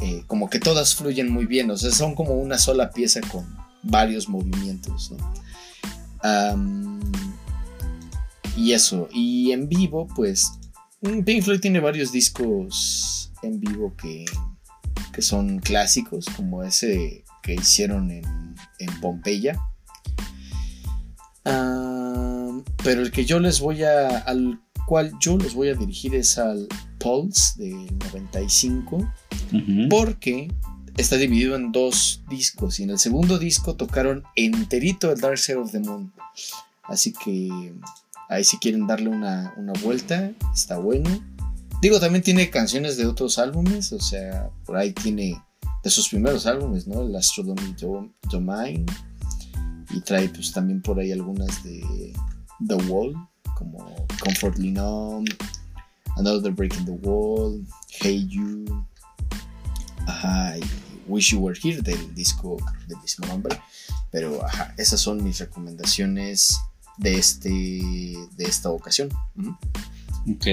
eh, 0.00 0.22
como 0.28 0.48
que 0.48 0.60
todas 0.60 0.94
fluyen 0.94 1.32
muy 1.32 1.46
bien, 1.46 1.70
o 1.70 1.76
sea, 1.76 1.90
son 1.90 2.14
como 2.14 2.34
una 2.34 2.58
sola 2.58 2.90
pieza 2.90 3.20
con 3.20 3.44
varios 3.82 4.28
movimientos, 4.28 5.12
¿no? 5.12 6.98
Y 8.56 8.72
eso, 8.72 9.08
y 9.12 9.52
en 9.52 9.68
vivo, 9.68 10.08
pues, 10.16 10.50
Pink 11.00 11.42
Floyd 11.42 11.60
tiene 11.60 11.80
varios 11.80 12.10
discos 12.10 13.30
en 13.42 13.60
vivo 13.60 13.94
que, 13.96 14.24
que 15.12 15.22
son 15.22 15.60
clásicos, 15.60 16.26
como 16.36 16.62
ese 16.64 17.24
que 17.42 17.54
hicieron 17.54 18.10
en, 18.10 18.56
en 18.78 19.00
Pompeya. 19.00 19.60
Am, 21.44 22.64
pero 22.82 23.02
el 23.02 23.10
que 23.10 23.24
yo 23.24 23.38
les 23.38 23.60
voy 23.60 23.84
a. 23.84 24.18
al 24.18 24.60
cual 24.86 25.12
yo 25.20 25.36
los 25.36 25.54
voy 25.54 25.68
a 25.68 25.74
dirigir 25.74 26.14
es 26.14 26.38
al 26.38 26.66
Pulse 26.98 27.62
del 27.62 27.98
95. 27.98 28.96
Ujú. 28.96 29.88
Porque 29.88 30.48
está 30.96 31.16
dividido 31.16 31.56
en 31.56 31.72
dos 31.72 32.22
discos. 32.28 32.80
Y 32.80 32.84
en 32.84 32.90
el 32.90 32.98
segundo 32.98 33.38
disco 33.38 33.76
tocaron 33.76 34.24
enterito 34.34 35.12
el 35.12 35.20
Dark 35.20 35.38
Side 35.38 35.58
of 35.58 35.72
the 35.72 35.80
Moon. 35.80 36.12
Así 36.84 37.12
que 37.12 37.74
ahí 38.28 38.44
si 38.44 38.58
quieren 38.58 38.86
darle 38.86 39.08
una, 39.08 39.54
una 39.56 39.72
vuelta, 39.82 40.30
está 40.54 40.78
bueno. 40.78 41.08
Digo, 41.80 42.00
también 42.00 42.22
tiene 42.22 42.50
canciones 42.50 42.96
de 42.96 43.06
otros 43.06 43.38
álbumes. 43.38 43.92
O 43.92 44.00
sea, 44.00 44.50
por 44.64 44.76
ahí 44.76 44.92
tiene 44.92 45.40
de 45.84 45.90
sus 45.90 46.08
primeros 46.08 46.46
álbumes, 46.46 46.86
¿no? 46.86 47.02
El 47.02 47.14
Astronomy 47.14 47.74
Do- 47.80 48.10
Domain. 48.30 48.84
Y 49.90 50.00
trae 50.00 50.28
pues 50.28 50.52
también 50.52 50.82
por 50.82 50.98
ahí 50.98 51.12
algunas 51.12 51.62
de 51.64 52.12
The 52.66 52.74
Wall, 52.74 53.14
como 53.56 53.78
Comfortably 54.22 54.72
Numb, 54.72 55.26
Another 56.16 56.52
Break 56.52 56.76
in 56.78 56.84
the 56.84 56.90
Wall, 57.08 57.64
Hey 58.00 58.26
You, 58.28 58.64
ajá, 60.06 60.58
y 60.58 60.62
Wish 61.06 61.30
You 61.32 61.38
Were 61.40 61.58
Here 61.62 61.80
del 61.80 62.14
disco 62.14 62.58
del 62.86 62.98
mismo 62.98 63.26
nombre. 63.28 63.58
Pero 64.10 64.44
ajá, 64.44 64.74
esas 64.76 65.00
son 65.00 65.22
mis 65.24 65.38
recomendaciones 65.38 66.58
de 66.98 67.18
este 67.18 67.48
de 67.48 68.44
esta 68.44 68.70
ocasión. 68.70 69.08
Ok. 70.30 70.46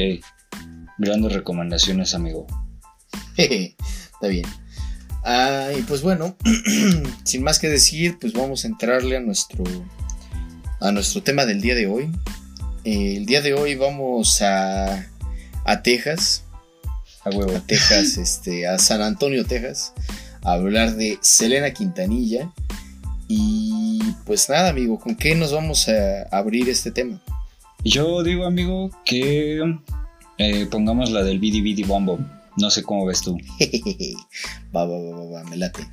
Grandes 0.97 1.33
recomendaciones, 1.33 2.13
amigo. 2.15 2.47
Jeje, 3.35 3.75
Está 4.13 4.27
bien. 4.27 4.45
Ah, 5.23 5.69
y 5.77 5.81
pues 5.81 6.01
bueno, 6.01 6.35
sin 7.23 7.43
más 7.43 7.59
que 7.59 7.67
decir, 7.67 8.17
pues 8.19 8.33
vamos 8.33 8.63
a 8.63 8.67
entrarle 8.67 9.17
a 9.17 9.19
nuestro 9.19 9.63
a 10.79 10.91
nuestro 10.91 11.23
tema 11.23 11.45
del 11.45 11.61
día 11.61 11.75
de 11.75 11.87
hoy. 11.87 12.11
Eh, 12.83 13.17
el 13.17 13.25
día 13.25 13.41
de 13.41 13.53
hoy 13.55 13.75
vamos 13.75 14.41
a 14.41 15.07
a 15.65 15.81
Texas, 15.81 16.43
A 17.23 17.31
huevo. 17.31 17.55
a 17.55 17.59
Texas, 17.59 18.17
este, 18.19 18.67
a 18.67 18.77
San 18.77 19.01
Antonio, 19.01 19.45
Texas, 19.45 19.93
a 20.43 20.53
hablar 20.53 20.95
de 20.95 21.17
Selena 21.21 21.71
Quintanilla. 21.71 22.51
Y 23.27 23.99
pues 24.25 24.49
nada, 24.49 24.69
amigo, 24.69 24.99
¿con 24.99 25.15
qué 25.15 25.35
nos 25.35 25.51
vamos 25.51 25.87
a 25.89 26.23
abrir 26.31 26.69
este 26.69 26.91
tema? 26.91 27.21
Yo 27.83 28.23
digo, 28.23 28.45
amigo, 28.45 28.89
que 29.05 29.61
eh, 30.37 30.65
pongamos 30.67 31.11
la 31.11 31.23
del 31.23 31.39
Bidi 31.39 31.61
Bidi 31.61 31.83
Bom 31.83 32.05
Bom. 32.05 32.27
No 32.57 32.69
sé 32.69 32.83
cómo 32.83 33.05
ves 33.05 33.21
tú. 33.21 33.37
va, 34.75 34.85
va, 34.85 34.97
va, 34.97 35.17
va, 35.17 35.25
va, 35.25 35.43
me 35.43 35.57
late. 35.57 35.87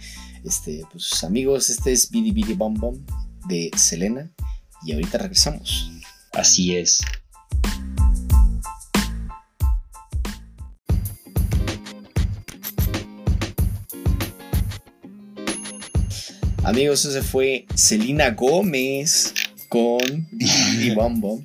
Este, 0.45 0.85
pues 0.93 1.23
amigos, 1.25 1.71
este 1.71 1.93
es 1.93 2.11
Bidi 2.11 2.33
Bidi 2.33 2.55
Bom 2.55 2.75
Bom 2.75 2.99
de 3.47 3.71
Selena. 3.77 4.31
Y 4.85 4.93
ahorita 4.93 5.19
regresamos. 5.19 5.91
Así 6.33 6.77
es. 6.77 7.01
Amigos, 16.65 17.05
ese 17.05 17.23
fue 17.23 17.67
Selena 17.75 18.31
Gómez 18.31 19.35
con 19.69 20.29
Bidi 20.31 20.95
Bom 20.95 21.21
Bom. 21.21 21.43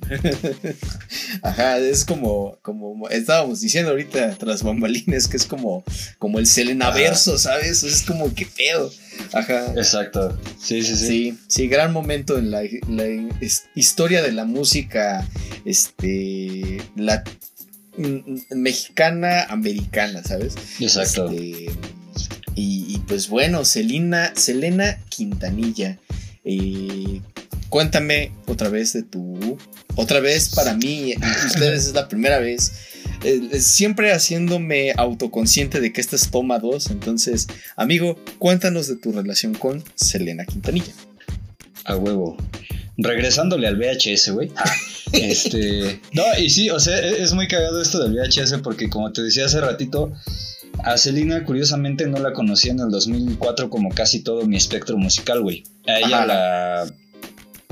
Ajá, 1.42 1.78
es 1.78 2.04
como, 2.04 2.56
como 2.62 3.08
estábamos 3.08 3.60
diciendo 3.60 3.90
ahorita 3.90 4.36
tras 4.38 4.62
bambalines, 4.62 5.26
que 5.26 5.36
es 5.36 5.44
como, 5.44 5.82
como 6.18 6.38
el 6.38 6.46
Selena 6.46 6.90
verso, 6.90 7.36
¿sabes? 7.36 7.82
Es 7.82 8.02
como 8.02 8.32
que 8.32 8.46
pedo. 8.46 8.92
Ajá. 9.32 9.72
Exacto. 9.76 10.38
Sí, 10.60 10.82
sí, 10.82 10.94
sí. 10.94 11.06
Sí, 11.06 11.38
sí, 11.48 11.68
gran 11.68 11.92
momento 11.92 12.38
en 12.38 12.52
la, 12.52 12.62
historia 13.74 14.22
de 14.22 14.32
la 14.32 14.44
música 14.44 15.26
este, 15.64 16.80
la, 16.94 17.24
mm, 17.96 18.56
mexicana, 18.56 19.44
americana, 19.44 20.22
¿sabes? 20.22 20.54
Exacto. 20.78 21.30
Este, 21.30 21.70
y, 22.54 22.94
y, 22.94 22.98
pues 23.06 23.28
bueno, 23.28 23.64
Selena, 23.64 24.32
Selena 24.34 24.98
Quintanilla, 25.08 25.98
eh, 26.44 27.20
cuéntame 27.68 28.32
otra 28.46 28.68
vez 28.68 28.92
de 28.92 29.02
tu, 29.02 29.58
otra 29.96 30.20
vez 30.20 30.50
para 30.54 30.74
mí, 30.74 31.14
ustedes 31.46 31.86
es 31.86 31.94
la 31.94 32.08
primera 32.08 32.38
vez, 32.38 32.72
eh, 33.24 33.60
siempre 33.60 34.12
haciéndome 34.12 34.92
autoconsciente 34.96 35.80
de 35.80 35.92
que 35.92 36.00
esta 36.00 36.16
es 36.16 36.30
toma 36.30 36.58
2. 36.58 36.90
Entonces, 36.90 37.48
amigo, 37.76 38.16
cuéntanos 38.38 38.86
de 38.86 38.96
tu 38.96 39.12
relación 39.12 39.54
con 39.54 39.82
Selena 39.94 40.44
Quintanilla. 40.44 40.92
A 41.84 41.96
huevo. 41.96 42.36
Regresándole 42.96 43.66
al 43.66 43.76
VHS, 43.76 44.30
güey. 44.30 44.50
este. 45.12 46.00
No, 46.12 46.22
y 46.38 46.50
sí, 46.50 46.70
o 46.70 46.78
sea, 46.78 46.98
e-, 46.98 47.22
es 47.22 47.32
muy 47.32 47.48
cagado 47.48 47.80
esto 47.80 48.02
del 48.02 48.14
VHS 48.14 48.60
porque, 48.62 48.88
como 48.88 49.12
te 49.12 49.22
decía 49.22 49.46
hace 49.46 49.60
ratito, 49.60 50.12
a 50.84 50.96
Selena, 50.96 51.44
curiosamente, 51.44 52.06
no 52.06 52.18
la 52.18 52.32
conocí 52.32 52.68
en 52.68 52.80
el 52.80 52.90
2004 52.90 53.70
como 53.70 53.90
casi 53.90 54.22
todo 54.22 54.46
mi 54.46 54.56
espectro 54.56 54.96
musical, 54.96 55.42
güey. 55.42 55.64
A 55.86 55.98
ella 55.98 56.26
la, 56.26 56.86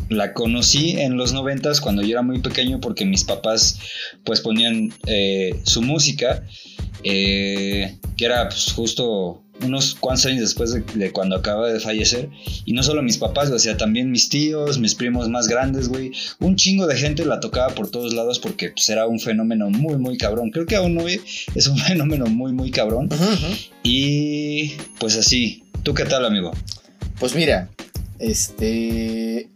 la 0.08 0.32
conocí 0.32 0.92
en 1.00 1.16
los 1.16 1.32
90 1.32 1.72
cuando 1.80 2.02
yo 2.02 2.10
era 2.10 2.22
muy 2.22 2.40
pequeño 2.40 2.80
porque 2.80 3.04
mis 3.04 3.24
papás 3.24 3.78
pues 4.24 4.40
ponían 4.40 4.92
eh, 5.06 5.60
su 5.64 5.82
música, 5.82 6.44
eh, 7.02 7.98
que 8.16 8.24
era 8.24 8.48
pues, 8.48 8.72
justo 8.72 9.42
unos 9.62 9.94
cuantos 9.94 10.26
años 10.26 10.40
después 10.40 10.72
de, 10.72 11.12
cuando 11.12 11.36
acaba 11.36 11.68
de 11.68 11.80
fallecer. 11.80 12.30
Y 12.64 12.72
no 12.72 12.82
solo 12.82 13.02
mis 13.02 13.18
papás, 13.18 13.50
o 13.50 13.58
sea, 13.58 13.76
también 13.76 14.10
mis 14.10 14.28
tíos, 14.28 14.78
mis 14.78 14.94
primos 14.94 15.28
más 15.28 15.48
grandes, 15.48 15.88
güey. 15.88 16.12
Un 16.40 16.56
chingo 16.56 16.86
de 16.86 16.96
gente 16.96 17.24
la 17.24 17.40
tocaba 17.40 17.74
por 17.74 17.90
todos 17.90 18.14
lados 18.14 18.38
porque 18.38 18.70
pues, 18.70 18.88
era 18.88 19.06
un 19.06 19.20
fenómeno 19.20 19.70
muy, 19.70 19.96
muy 19.96 20.16
cabrón. 20.18 20.50
Creo 20.50 20.66
que 20.66 20.76
aún 20.76 20.98
hoy 20.98 21.20
es 21.54 21.66
un 21.66 21.78
fenómeno 21.86 22.26
muy, 22.26 22.52
muy 22.52 22.70
cabrón. 22.70 23.08
Y 23.82 24.72
pues 24.98 25.16
así. 25.16 25.62
¿Tú 25.82 25.94
qué 25.94 26.04
tal, 26.04 26.24
amigo? 26.24 26.52
Pues 27.18 27.34
mira, 27.34 27.70
este... 28.18 29.50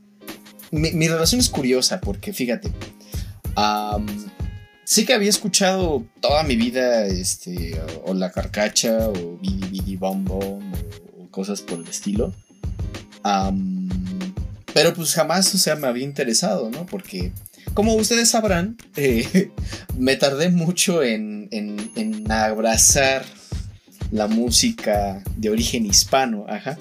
Mi, 0.70 1.08
relación 1.08 1.40
es 1.40 1.48
curiosa 1.48 2.00
porque 2.00 2.32
fíjate 2.32 2.70
sí 4.90 5.06
que 5.06 5.14
había 5.14 5.30
escuchado 5.30 6.04
toda 6.20 6.42
mi 6.42 6.56
vida, 6.56 7.06
este, 7.06 7.80
o, 8.04 8.12
La 8.12 8.32
Carcacha, 8.32 9.08
o 9.08 9.38
Bidi 9.38 9.68
Bidi 9.68 9.96
Bom 9.96 10.24
Bom, 10.24 10.72
o, 11.16 11.30
cosas 11.30 11.60
por 11.60 11.78
el 11.78 11.86
estilo. 11.86 12.34
pero 14.74 14.92
pues 14.92 15.14
jamás, 15.14 15.54
o 15.54 15.58
sea, 15.58 15.76
me 15.76 15.86
había 15.86 16.02
interesado, 16.02 16.70
¿no? 16.70 16.86
Porque, 16.86 17.30
como 17.72 17.94
ustedes 17.94 18.30
sabrán, 18.30 18.78
eh, 18.96 19.52
me 19.96 20.16
tardé 20.16 20.48
mucho 20.48 21.04
en, 21.04 21.48
en 21.52 22.32
abrazar 22.32 23.24
la 24.10 24.26
música 24.26 25.22
de 25.36 25.50
origen 25.50 25.86
hispano, 25.86 26.46
ajá. 26.48 26.76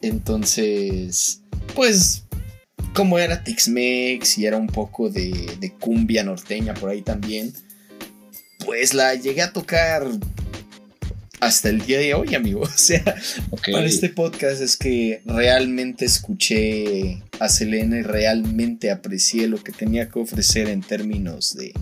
Entonces, 0.00 1.42
pues 1.76 2.21
como 2.94 3.18
era 3.18 3.42
Tex-Mex 3.42 4.38
y 4.38 4.46
era 4.46 4.56
un 4.56 4.66
poco 4.66 5.08
de, 5.08 5.72
cumbia 5.80 6.24
norteña 6.24 6.74
por 6.74 6.90
ahí 6.90 7.02
también, 7.02 7.52
pues 8.64 8.94
la 8.94 9.14
llegué 9.14 9.42
a 9.42 9.52
tocar 9.52 10.06
hasta 11.40 11.70
el 11.70 11.84
día 11.84 11.98
de 11.98 12.14
hoy, 12.14 12.34
amigo. 12.34 12.62
O 12.62 12.68
sea, 12.68 13.02
para 13.72 13.84
este 13.84 14.08
podcast 14.08 14.60
es 14.60 14.76
que 14.76 15.22
realmente 15.24 16.04
escuché 16.04 17.22
a 17.40 17.48
Selena 17.48 17.98
y 17.98 18.02
realmente 18.02 18.90
aprecié 18.90 19.48
lo 19.48 19.62
que 19.62 19.72
tenía 19.72 20.08
que 20.08 20.18
ofrecer 20.20 20.68
en 20.68 20.82
términos 20.82 21.56
de 21.56 21.72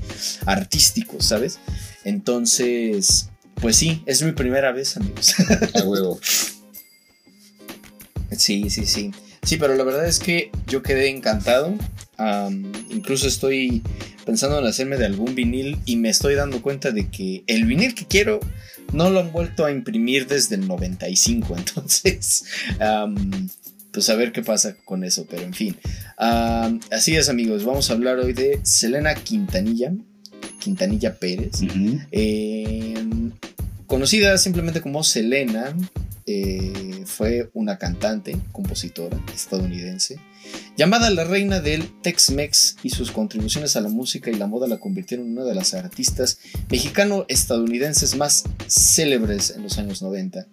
artísticos, 0.47 1.27
¿sabes? 1.27 1.59
Entonces, 2.05 3.29
pues 3.61 3.77
sí, 3.77 4.03
es 4.07 4.23
mi 4.23 4.33
primera 4.33 4.73
vez, 4.73 4.97
amigos. 4.97 5.35
A 5.75 5.83
huevo. 5.83 6.19
Sí, 8.37 8.71
sí, 8.71 8.87
sí. 8.87 9.13
Sí, 9.43 9.57
pero 9.57 9.75
la 9.75 9.85
verdad 9.85 10.07
es 10.07 10.19
que 10.19 10.51
yo 10.67 10.83
quedé 10.83 11.09
encantado. 11.09 11.75
incluso 12.91 13.27
estoy 13.27 13.83
pensando 14.27 14.59
en 14.59 14.67
hacerme 14.67 14.97
de 14.97 15.07
algún 15.07 15.35
vinil 15.35 15.79
y 15.87 15.97
me 15.97 16.11
estoy 16.11 16.35
dando 16.35 16.63
cuenta 16.63 16.91
de 16.91 17.09
que 17.09 17.43
el 17.47 17.65
vinil 17.65 17.95
que 17.95 18.07
quiero 18.07 18.41
no 18.93 19.11
lo 19.11 19.21
han 19.21 19.33
vuelto 19.33 19.65
a 19.65 19.73
imprimir 19.73 20.27
desde 20.27 20.57
el 20.57 20.67
95. 20.67 21.57
Entonces, 21.59 22.45
pues 23.93 24.09
a 24.09 24.15
ver 24.15 24.33
qué 24.33 24.43
pasa 24.43 24.77
con 24.85 25.05
eso. 25.05 25.27
Pero 25.29 25.43
en 25.43 25.55
fin, 25.55 25.77
así 26.17 27.17
es 27.17 27.29
amigos, 27.29 27.65
vamos 27.65 27.91
a 27.91 27.95
hablar 27.95 28.19
hoy 28.19 28.33
de 28.33 28.61
Selena 28.63 29.15
Quintanilla. 29.15 29.93
Quintanilla 30.59 31.19
Pérez. 31.19 31.63
Em, 32.13 33.33
conocida 33.87 34.37
simplemente 34.39 34.81
como 34.81 35.03
Selena, 35.03 35.75
eh, 36.33 37.03
fue 37.07 37.51
una 37.55 37.77
cantante, 37.77 38.37
compositora 38.53 39.21
estadounidense, 39.35 40.21
llamada 40.77 41.11
la 41.11 41.25
reina 41.25 41.59
del 41.59 41.91
Tex-Mex 42.03 42.77
y 42.85 42.91
sus 42.91 43.11
contribuciones 43.11 43.75
a 43.75 43.81
la 43.81 43.89
música 43.89 44.31
y 44.31 44.35
la 44.35 44.47
moda 44.47 44.69
la 44.69 44.79
convirtieron 44.79 45.27
en 45.27 45.33
una 45.33 45.45
de 45.45 45.57
las 45.57 45.75
artistas 45.75 46.39
mexicano-estadounidenses 46.71 48.17
más 48.17 48.45
célebres 48.69 49.51
en 49.51 49.65
los 49.65 49.79
años 49.79 50.03
90. 50.03 50.47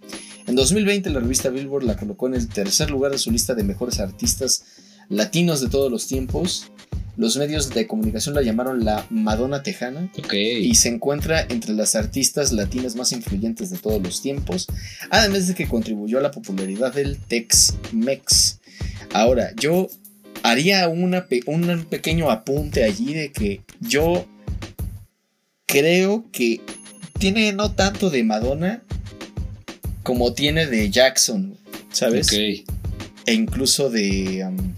En 0.47 0.55
2020 0.55 1.11
la 1.11 1.19
revista 1.19 1.49
Billboard 1.49 1.83
la 1.83 1.95
colocó 1.95 2.25
en 2.25 2.33
el 2.33 2.47
tercer 2.47 2.89
lugar 2.89 3.11
de 3.11 3.19
su 3.19 3.29
lista 3.29 3.53
de 3.53 3.63
mejores 3.63 3.99
artistas 3.99 4.63
latinos 5.09 5.61
de 5.61 5.69
todos 5.69 5.91
los 5.91 6.07
tiempos 6.07 6.71
los 7.17 7.35
medios 7.35 7.71
de 7.71 7.87
comunicación 7.87 8.35
la 8.35 8.43
llamaron 8.43 8.85
la 8.85 9.05
Madonna 9.09 9.63
Tejana 9.63 10.11
y 10.31 10.75
se 10.75 10.89
encuentra 10.89 11.41
entre 11.49 11.73
las 11.73 11.95
artistas 11.95 12.51
latinas 12.51 12.95
más 12.95 13.11
influyentes 13.11 13.71
de 13.71 13.79
todos 13.79 14.01
los 14.01 14.21
tiempos, 14.21 14.67
además 15.09 15.47
de 15.47 15.55
que 15.55 15.67
contribuyó 15.67 16.19
a 16.19 16.21
la 16.21 16.29
popularidad 16.29 16.93
del 16.93 17.17
Tex-Mex. 17.17 18.59
Ahora, 19.13 19.51
yo 19.59 19.87
haría 20.43 20.87
una 20.87 21.25
un 21.47 21.85
pequeño 21.89 22.29
apunte 22.29 22.83
allí 22.83 23.15
de 23.15 23.31
que 23.31 23.61
yo 23.79 24.27
creo 25.65 26.23
que 26.31 26.61
tiene 27.17 27.51
no 27.51 27.71
tanto 27.71 28.11
de 28.11 28.23
Madonna 28.23 28.83
como 30.03 30.33
tiene 30.33 30.67
de 30.67 30.91
Jackson, 30.91 31.57
¿sabes? 31.91 32.31
E 32.31 32.63
incluso 33.33 33.89
de... 33.89 34.45
Um, 34.45 34.75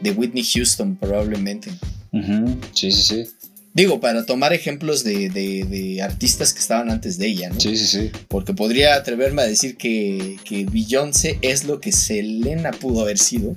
de 0.00 0.10
Whitney 0.10 0.44
Houston, 0.44 0.96
probablemente. 0.96 1.70
Sí, 2.72 2.92
sí, 2.92 3.02
sí. 3.02 3.24
Digo, 3.76 4.00
para 4.00 4.24
tomar 4.24 4.54
ejemplos 4.54 5.04
de, 5.04 6.00
artistas 6.02 6.54
que 6.54 6.60
estaban 6.60 6.90
antes 6.90 7.18
de 7.18 7.26
ella, 7.26 7.50
¿no? 7.50 7.60
Sí, 7.60 7.76
sí, 7.76 7.86
sí. 7.86 8.10
Porque 8.28 8.54
podría 8.54 8.94
atreverme 8.94 9.42
a 9.42 9.46
decir 9.46 9.76
que, 9.76 10.38
que 10.44 10.64
Beyoncé 10.64 11.38
es 11.42 11.64
lo 11.64 11.78
que 11.78 11.92
Selena 11.92 12.70
pudo 12.70 13.02
haber 13.02 13.18
sido, 13.18 13.54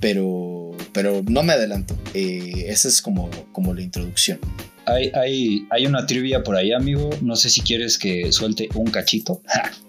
pero, 0.00 0.76
pero 0.92 1.22
no 1.28 1.44
me 1.44 1.52
adelanto. 1.52 1.96
Eh, 2.12 2.64
esa 2.66 2.88
es 2.88 3.00
como, 3.00 3.30
como 3.52 3.72
la 3.72 3.82
introducción. 3.82 4.40
Hay, 4.86 5.12
hay, 5.14 5.64
hay 5.70 5.86
una 5.86 6.06
trivia 6.06 6.42
por 6.42 6.56
ahí, 6.56 6.72
amigo. 6.72 7.10
No 7.22 7.36
sé 7.36 7.50
si 7.50 7.60
quieres 7.60 7.98
que 7.98 8.32
suelte 8.32 8.68
un 8.74 8.90
cachito. 8.90 9.42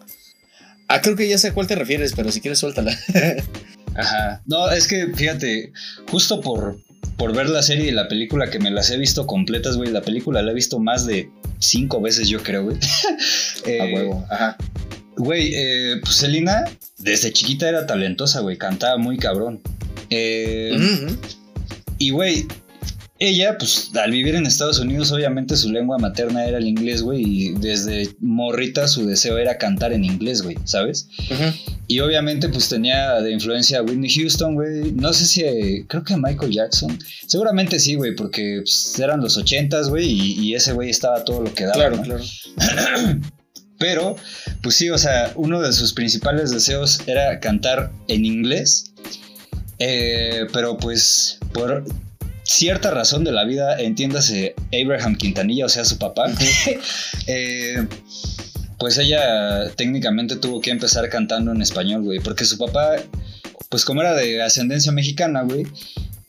ah, 0.87 1.01
creo 1.01 1.15
que 1.15 1.27
ya 1.27 1.39
sé 1.39 1.47
a 1.47 1.53
cuál 1.55 1.65
te 1.65 1.73
refieres, 1.73 2.13
pero 2.15 2.31
si 2.31 2.41
quieres, 2.41 2.59
suéltala. 2.59 2.95
Ajá. 3.95 4.41
No, 4.45 4.69
es 4.71 4.87
que 4.87 5.07
fíjate, 5.07 5.73
justo 6.09 6.41
por, 6.41 6.79
por 7.17 7.35
ver 7.35 7.49
la 7.49 7.61
serie 7.61 7.87
y 7.87 7.91
la 7.91 8.07
película 8.07 8.49
que 8.49 8.59
me 8.59 8.71
las 8.71 8.89
he 8.91 8.97
visto 8.97 9.27
completas, 9.27 9.77
güey. 9.77 9.91
La 9.91 10.01
película 10.01 10.41
la 10.41 10.51
he 10.51 10.55
visto 10.55 10.79
más 10.79 11.05
de 11.05 11.29
cinco 11.59 12.01
veces, 12.01 12.29
yo 12.29 12.41
creo, 12.41 12.63
güey. 12.63 12.77
A 13.79 13.83
huevo, 13.93 14.25
ajá. 14.29 14.57
Güey, 15.17 15.51
eh, 15.53 15.99
pues 16.01 16.15
Selena 16.15 16.65
desde 16.97 17.31
chiquita 17.31 17.69
era 17.69 17.85
talentosa, 17.85 18.39
güey. 18.39 18.57
Cantaba 18.57 18.97
muy 18.97 19.17
cabrón. 19.17 19.61
Eh, 20.09 20.75
y, 21.97 22.09
güey, 22.09 22.47
ella, 23.21 23.55
pues 23.55 23.91
al 23.93 24.09
vivir 24.09 24.33
en 24.33 24.47
Estados 24.47 24.79
Unidos, 24.79 25.11
obviamente 25.11 25.55
su 25.55 25.71
lengua 25.71 25.99
materna 25.99 26.43
era 26.43 26.57
el 26.57 26.67
inglés, 26.67 27.03
güey, 27.03 27.21
y 27.21 27.51
desde 27.51 28.09
morrita 28.19 28.87
su 28.87 29.05
deseo 29.05 29.37
era 29.37 29.59
cantar 29.59 29.93
en 29.93 30.03
inglés, 30.03 30.41
güey, 30.41 30.57
¿sabes? 30.63 31.07
Y 31.85 31.99
obviamente, 31.99 32.49
pues 32.49 32.67
tenía 32.67 33.21
de 33.21 33.31
influencia 33.31 33.77
a 33.77 33.83
Whitney 33.83 34.09
Houston, 34.09 34.55
güey. 34.55 34.91
No 34.93 35.13
sé 35.13 35.27
si, 35.27 35.85
creo 35.87 36.03
que 36.03 36.15
a 36.15 36.17
Michael 36.17 36.51
Jackson. 36.51 36.97
Seguramente 37.27 37.79
sí, 37.79 37.93
güey, 37.93 38.15
porque 38.15 38.61
pues, 38.63 38.97
eran 38.97 39.21
los 39.21 39.37
ochentas, 39.37 39.89
güey, 39.89 40.07
y, 40.09 40.55
ese 40.55 40.73
güey 40.73 40.89
estaba 40.89 41.23
todo 41.23 41.43
lo 41.43 41.53
que 41.53 41.65
daba. 41.65 41.75
Claro, 41.75 42.01
claro. 42.01 42.23
Pero, 43.77 44.15
pues 44.63 44.75
sí, 44.75 44.89
o 44.89 44.97
sea, 44.97 45.31
uno 45.35 45.61
de 45.61 45.71
sus 45.73 45.93
principales 45.93 46.49
deseos 46.49 47.01
era 47.05 47.39
cantar 47.39 47.91
en 48.07 48.25
inglés. 48.25 48.93
Eh, 49.77 50.45
pero 50.53 50.77
pues 50.77 51.39
por 51.53 51.83
cierta 52.51 52.91
razón 52.91 53.23
de 53.23 53.31
la 53.31 53.45
vida, 53.45 53.79
entiéndase 53.79 54.55
Abraham 54.73 55.15
Quintanilla, 55.15 55.65
o 55.65 55.69
sea, 55.69 55.85
su 55.85 55.97
papá, 55.97 56.25
eh, 57.27 57.87
pues 58.77 58.97
ella 58.97 59.69
técnicamente 59.75 60.35
tuvo 60.35 60.59
que 60.59 60.71
empezar 60.71 61.07
cantando 61.09 61.51
en 61.51 61.61
español, 61.61 62.03
güey, 62.03 62.19
porque 62.19 62.45
su 62.45 62.57
papá, 62.57 62.97
pues 63.69 63.85
como 63.85 64.01
era 64.01 64.13
de 64.13 64.41
ascendencia 64.41 64.91
mexicana, 64.91 65.43
güey, 65.43 65.65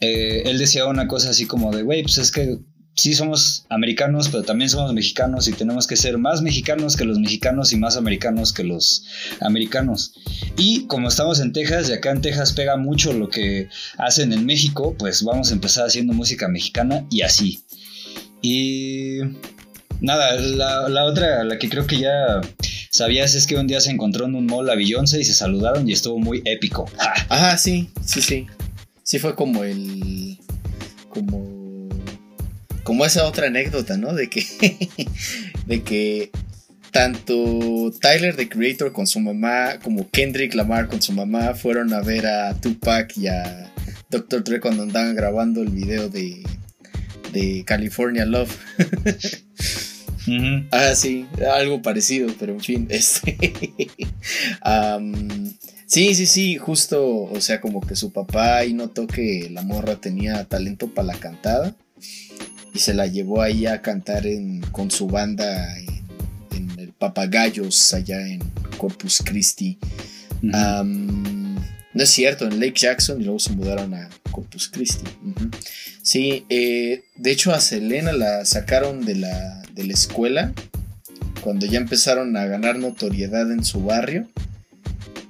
eh, 0.01 0.43
él 0.47 0.59
decía 0.59 0.87
una 0.87 1.09
cosa 1.09 1.31
así 1.31 1.47
como 1.47 1.75
de, 1.75 1.83
güey, 1.83 2.03
pues 2.03 2.19
es 2.19 2.31
que 2.31 2.59
sí 2.95 3.15
somos 3.15 3.65
americanos, 3.69 4.29
pero 4.29 4.43
también 4.43 4.69
somos 4.69 4.93
mexicanos 4.93 5.49
y 5.49 5.53
tenemos 5.53 5.87
que 5.87 5.97
ser 5.97 6.19
más 6.19 6.43
mexicanos 6.43 6.97
que 6.97 7.05
los 7.05 7.19
mexicanos 7.19 7.73
y 7.73 7.77
más 7.77 7.97
americanos 7.97 8.53
que 8.53 8.65
los 8.65 9.05
americanos. 9.41 10.15
Y 10.57 10.87
como 10.87 11.09
estamos 11.09 11.41
en 11.41 11.53
Texas 11.53 11.89
y 11.89 11.93
acá 11.93 12.11
en 12.11 12.21
Texas 12.21 12.53
pega 12.53 12.77
mucho 12.77 13.13
lo 13.13 13.29
que 13.29 13.69
hacen 13.99 14.33
en 14.33 14.45
México, 14.45 14.95
pues 14.99 15.23
vamos 15.23 15.51
a 15.51 15.55
empezar 15.55 15.87
haciendo 15.87 16.13
música 16.13 16.49
mexicana 16.49 17.07
y 17.11 17.23
así. 17.23 17.65
Y 18.43 19.21
nada, 20.01 20.35
la, 20.35 21.05
otra, 21.05 21.45
la 21.45 21.59
que 21.59 21.69
creo 21.69 21.87
que 21.87 21.99
ya 21.99 22.41
sabías 22.91 23.35
es 23.35 23.47
que 23.47 23.57
un 23.57 23.67
día 23.67 23.81
se 23.81 23.91
encontró 23.91 24.27
en 24.27 24.35
un 24.35 24.47
mall 24.47 24.69
a 24.69 24.75
Beyoncé 24.75 25.21
y 25.21 25.25
se 25.25 25.35
saludaron 25.35 25.89
y 25.89 25.93
estuvo 25.93 26.19
muy 26.19 26.43
épico. 26.45 26.91
Ajá, 27.29 27.57
sí, 27.57 27.89
sí, 28.05 28.21
sí. 28.21 28.47
Sí 29.05 29.19
fue 29.19 29.35
como 29.35 29.65
el. 29.65 30.39
Como. 31.09 31.62
Como 32.83 33.05
esa 33.05 33.27
otra 33.27 33.47
anécdota, 33.47 33.97
¿no? 33.97 34.15
De 34.15 34.29
que. 34.29 34.45
de 35.67 35.83
que 35.83 36.31
tanto 36.93 37.91
Tyler 38.01 38.37
the 38.37 38.49
Creator 38.49 38.93
con 38.93 39.07
su 39.07 39.19
mamá 39.19 39.79
como 39.83 40.11
Kendrick 40.11 40.55
Lamar 40.55 40.89
con 40.89 41.01
su 41.01 41.13
mamá 41.13 41.55
fueron 41.55 41.93
a 41.95 42.03
ver 42.03 42.27
a 42.27 42.55
Tupac 42.55 43.17
y 43.17 43.29
a 43.29 43.73
Dr. 44.11 44.45
Dre 44.45 44.61
cuando 44.61 44.83
andaban 44.83 45.17
grabando 45.17 45.63
el 45.63 45.71
video 45.71 46.11
de, 46.11 46.43
de 47.33 47.65
California 47.67 48.25
Love. 48.27 48.57
Ah, 50.71 50.95
sí, 50.95 51.27
algo 51.53 51.83
parecido, 51.83 52.33
pero 52.39 52.53
en 52.53 52.61
fin, 52.61 52.87
este. 52.91 53.37
sí, 55.85 56.15
sí, 56.15 56.27
sí, 56.27 56.57
justo, 56.59 57.25
o 57.25 57.41
sea, 57.41 57.61
como 57.61 57.81
que 57.81 57.97
su 57.97 58.13
papá 58.13 58.59
ahí 58.59 58.73
notó 58.73 59.09
que 59.09 59.49
la 59.51 59.63
morra 59.63 59.97
tenía 59.97 60.45
talento 60.45 60.95
para 60.95 61.09
la 61.09 61.15
cantada 61.15 61.75
y 62.75 62.79
se 62.79 62.95
la 62.95 63.07
llevó 63.07 63.43
ahí 63.43 63.67
a 63.67 63.83
cantar 63.83 64.27
en, 64.27 64.61
con 64.73 64.91
su 64.91 65.07
banda 65.07 65.79
en, 65.79 66.03
en 66.53 66.79
el 66.79 66.93
Papagayos, 66.93 67.93
allá 67.95 68.27
en 68.27 68.41
Corpus 68.79 69.23
Christi. 69.25 69.79
No 71.95 72.03
es 72.03 72.11
cierto, 72.11 72.47
en 72.47 72.59
Lake 72.59 72.75
Jackson 72.77 73.21
y 73.21 73.25
luego 73.25 73.39
se 73.39 73.53
mudaron 73.53 73.93
a 73.95 74.09
Corpus 74.31 74.69
Christi. 74.69 75.05
Sí, 76.03 76.47
eh, 76.49 77.05
de 77.17 77.31
hecho 77.31 77.53
a 77.53 77.61
Selena 77.61 78.13
la 78.13 78.45
sacaron 78.45 79.05
de 79.05 79.17
la, 79.17 79.63
de 79.75 79.85
la 79.85 79.93
escuela 79.93 80.53
cuando 81.43 81.67
ya 81.67 81.79
empezaron 81.79 82.37
a 82.37 82.47
ganar 82.47 82.79
notoriedad 82.79 83.51
en 83.53 83.65
su 83.65 83.83
barrio. 83.85 84.29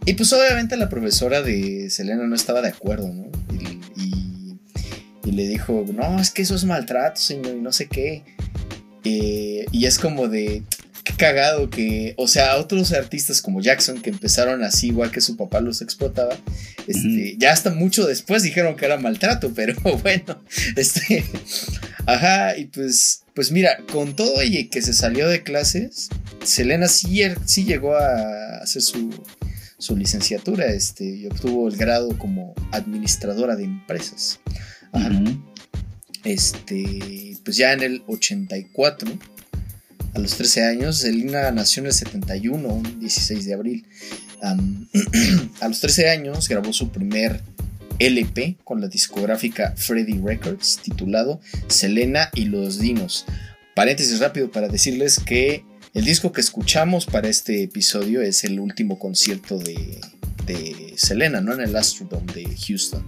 Y 0.04 0.14
pues 0.14 0.32
obviamente 0.32 0.76
la 0.76 0.88
profesora 0.88 1.42
de 1.42 1.88
Selena 1.90 2.26
no 2.26 2.34
estaba 2.34 2.60
de 2.62 2.68
acuerdo, 2.68 3.08
¿no? 3.12 3.26
Y- 3.54 3.71
y 5.24 5.32
le 5.32 5.48
dijo, 5.48 5.84
no, 5.92 6.20
es 6.20 6.30
que 6.30 6.42
eso 6.42 6.54
es 6.54 6.64
maltrato, 6.64 7.20
señor, 7.20 7.56
y 7.56 7.60
no 7.60 7.72
sé 7.72 7.86
qué. 7.88 8.24
Eh, 9.04 9.66
y 9.72 9.86
es 9.86 9.98
como 9.98 10.28
de, 10.28 10.62
qué 11.04 11.14
cagado 11.14 11.70
que, 11.70 12.14
o 12.16 12.28
sea, 12.28 12.56
otros 12.56 12.92
artistas 12.92 13.42
como 13.42 13.60
Jackson 13.60 14.00
que 14.00 14.10
empezaron 14.10 14.62
así, 14.62 14.88
igual 14.88 15.10
que 15.10 15.20
su 15.20 15.36
papá 15.36 15.60
los 15.60 15.82
explotaba, 15.82 16.36
este, 16.86 17.36
ya 17.38 17.52
hasta 17.52 17.70
mucho 17.70 18.06
después 18.06 18.42
dijeron 18.42 18.76
que 18.76 18.84
era 18.84 18.98
maltrato, 18.98 19.52
pero 19.54 19.74
bueno, 20.02 20.42
este, 20.76 21.24
ajá, 22.06 22.56
y 22.56 22.66
pues, 22.66 23.24
pues 23.34 23.50
mira, 23.50 23.78
con 23.90 24.14
todo 24.14 24.42
y 24.42 24.68
que 24.68 24.82
se 24.82 24.92
salió 24.92 25.28
de 25.28 25.42
clases, 25.42 26.08
Selena 26.44 26.88
sí, 26.88 27.22
sí 27.46 27.64
llegó 27.64 27.96
a 27.96 28.58
hacer 28.58 28.82
su, 28.82 29.10
su 29.78 29.96
licenciatura, 29.96 30.66
este, 30.66 31.04
y 31.04 31.26
obtuvo 31.26 31.68
el 31.68 31.76
grado 31.76 32.16
como 32.18 32.54
administradora 32.70 33.56
de 33.56 33.64
empresas. 33.64 34.40
Este, 36.24 37.36
pues 37.44 37.56
ya 37.56 37.72
en 37.72 37.82
el 37.82 38.02
84, 38.06 39.18
a 40.14 40.18
los 40.18 40.36
13 40.36 40.64
años, 40.64 40.98
Selena 40.98 41.50
nació 41.50 41.80
en 41.80 41.86
el 41.86 41.92
71, 41.92 42.68
un 42.68 43.00
16 43.00 43.44
de 43.44 43.54
abril. 43.54 43.86
A 45.60 45.68
los 45.68 45.80
13 45.80 46.10
años 46.10 46.48
grabó 46.48 46.72
su 46.72 46.90
primer 46.90 47.40
LP 48.00 48.56
con 48.64 48.80
la 48.80 48.88
discográfica 48.88 49.74
Freddy 49.76 50.20
Records, 50.20 50.80
titulado 50.82 51.40
Selena 51.68 52.28
y 52.34 52.46
los 52.46 52.80
Dinos. 52.80 53.24
Paréntesis 53.76 54.18
rápido 54.18 54.50
para 54.50 54.68
decirles 54.68 55.20
que 55.24 55.64
el 55.94 56.04
disco 56.04 56.32
que 56.32 56.40
escuchamos 56.40 57.06
para 57.06 57.28
este 57.28 57.62
episodio 57.62 58.20
es 58.20 58.42
el 58.42 58.58
último 58.58 58.98
concierto 58.98 59.58
de, 59.58 60.00
de 60.46 60.94
Selena, 60.96 61.40
¿no? 61.40 61.54
En 61.54 61.60
el 61.60 61.76
Astrodome 61.76 62.32
de 62.32 62.56
Houston. 62.66 63.04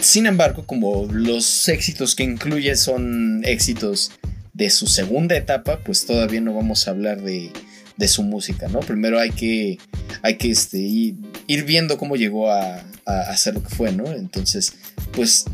Sin 0.00 0.26
embargo, 0.26 0.66
como 0.66 1.06
los 1.10 1.68
éxitos 1.68 2.14
que 2.14 2.22
incluye 2.22 2.76
son 2.76 3.42
éxitos 3.44 4.12
de 4.52 4.70
su 4.70 4.86
segunda 4.86 5.36
etapa, 5.36 5.80
pues 5.84 6.06
todavía 6.06 6.40
no 6.40 6.54
vamos 6.54 6.86
a 6.86 6.92
hablar 6.92 7.22
de, 7.22 7.50
de 7.96 8.08
su 8.08 8.22
música, 8.22 8.68
¿no? 8.68 8.80
Primero 8.80 9.18
hay 9.18 9.30
que, 9.30 9.78
hay 10.22 10.36
que 10.36 10.50
este, 10.50 10.78
ir, 10.78 11.64
viendo 11.64 11.98
cómo 11.98 12.16
llegó 12.16 12.50
a, 12.50 12.82
a 13.04 13.20
hacer 13.28 13.54
lo 13.54 13.62
que 13.62 13.74
fue, 13.74 13.92
¿no? 13.92 14.10
Entonces, 14.10 14.74
pues 15.12 15.44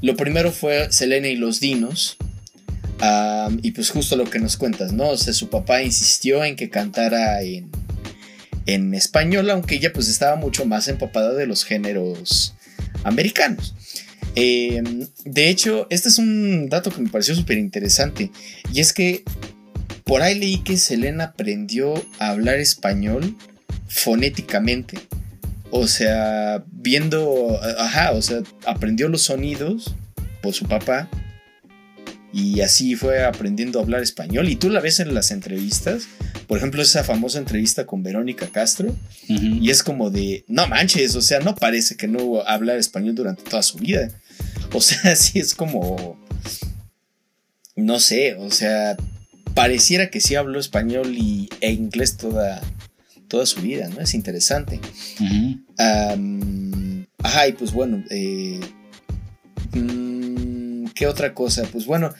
lo 0.00 0.16
primero 0.16 0.52
fue 0.52 0.92
Selena 0.92 1.28
y 1.28 1.36
los 1.36 1.60
Dinos. 1.60 2.16
y 3.62 3.70
pues 3.72 3.90
justo 3.90 4.16
lo 4.16 4.24
que 4.24 4.38
nos 4.38 4.56
cuentas, 4.56 4.92
¿no? 4.92 5.10
O 5.10 5.16
sea, 5.16 5.32
su 5.32 5.48
papá 5.48 5.82
insistió 5.82 6.44
en 6.44 6.56
que 6.56 6.70
cantara 6.70 7.42
en, 7.42 7.70
en 8.66 8.94
español, 8.94 9.48
aunque 9.50 9.76
ella 9.76 9.92
pues 9.92 10.08
estaba 10.08 10.36
mucho 10.36 10.66
más 10.66 10.88
empapada 10.88 11.34
de 11.34 11.46
los 11.46 11.64
géneros 11.64 12.54
americanos. 13.04 13.74
Eh, 14.34 14.82
de 15.24 15.48
hecho, 15.48 15.86
este 15.90 16.08
es 16.08 16.18
un 16.18 16.68
dato 16.68 16.90
que 16.90 17.00
me 17.00 17.10
pareció 17.10 17.34
súper 17.34 17.58
interesante. 17.58 18.30
Y 18.72 18.80
es 18.80 18.92
que 18.92 19.24
por 20.04 20.22
ahí 20.22 20.38
leí 20.38 20.58
que 20.58 20.76
Selena 20.76 21.24
aprendió 21.24 21.94
a 22.18 22.30
hablar 22.30 22.58
español 22.58 23.36
fonéticamente. 23.88 24.98
O 25.70 25.86
sea, 25.86 26.64
viendo, 26.70 27.58
ajá, 27.78 28.12
o 28.12 28.22
sea, 28.22 28.40
aprendió 28.66 29.08
los 29.08 29.22
sonidos 29.22 29.94
por 30.42 30.54
su 30.54 30.66
papá. 30.66 31.08
Y 32.32 32.60
así 32.62 32.96
fue 32.96 33.24
aprendiendo 33.24 33.78
a 33.78 33.82
hablar 33.82 34.02
español. 34.02 34.48
Y 34.48 34.56
tú 34.56 34.70
la 34.70 34.80
ves 34.80 35.00
en 35.00 35.14
las 35.14 35.30
entrevistas. 35.30 36.04
Por 36.52 36.58
ejemplo, 36.58 36.82
esa 36.82 37.02
famosa 37.02 37.38
entrevista 37.38 37.86
con 37.86 38.02
Verónica 38.02 38.46
Castro. 38.46 38.94
Y 39.26 39.70
es 39.70 39.82
como 39.82 40.10
de, 40.10 40.44
no 40.48 40.68
manches, 40.68 41.16
o 41.16 41.22
sea, 41.22 41.40
no 41.40 41.54
parece 41.54 41.96
que 41.96 42.06
no 42.06 42.42
hablar 42.42 42.76
español 42.76 43.14
durante 43.14 43.42
toda 43.42 43.62
su 43.62 43.78
vida. 43.78 44.10
O 44.74 44.82
sea, 44.82 45.16
sí 45.16 45.38
es 45.38 45.54
como, 45.54 46.20
no 47.74 47.98
sé, 48.00 48.34
o 48.34 48.50
sea, 48.50 48.98
pareciera 49.54 50.10
que 50.10 50.20
sí 50.20 50.34
habló 50.34 50.60
español 50.60 51.14
y, 51.16 51.48
e 51.62 51.72
inglés 51.72 52.18
toda, 52.18 52.60
toda 53.28 53.46
su 53.46 53.62
vida, 53.62 53.88
¿no? 53.88 54.02
Es 54.02 54.12
interesante. 54.12 54.78
Ajá, 57.16 57.48
y 57.48 57.52
pues 57.54 57.72
bueno, 57.72 58.04
eh, 58.10 58.60
mm, 59.72 60.88
¿qué 60.94 61.06
otra 61.06 61.32
cosa? 61.32 61.62
Pues 61.72 61.86
bueno, 61.86 62.12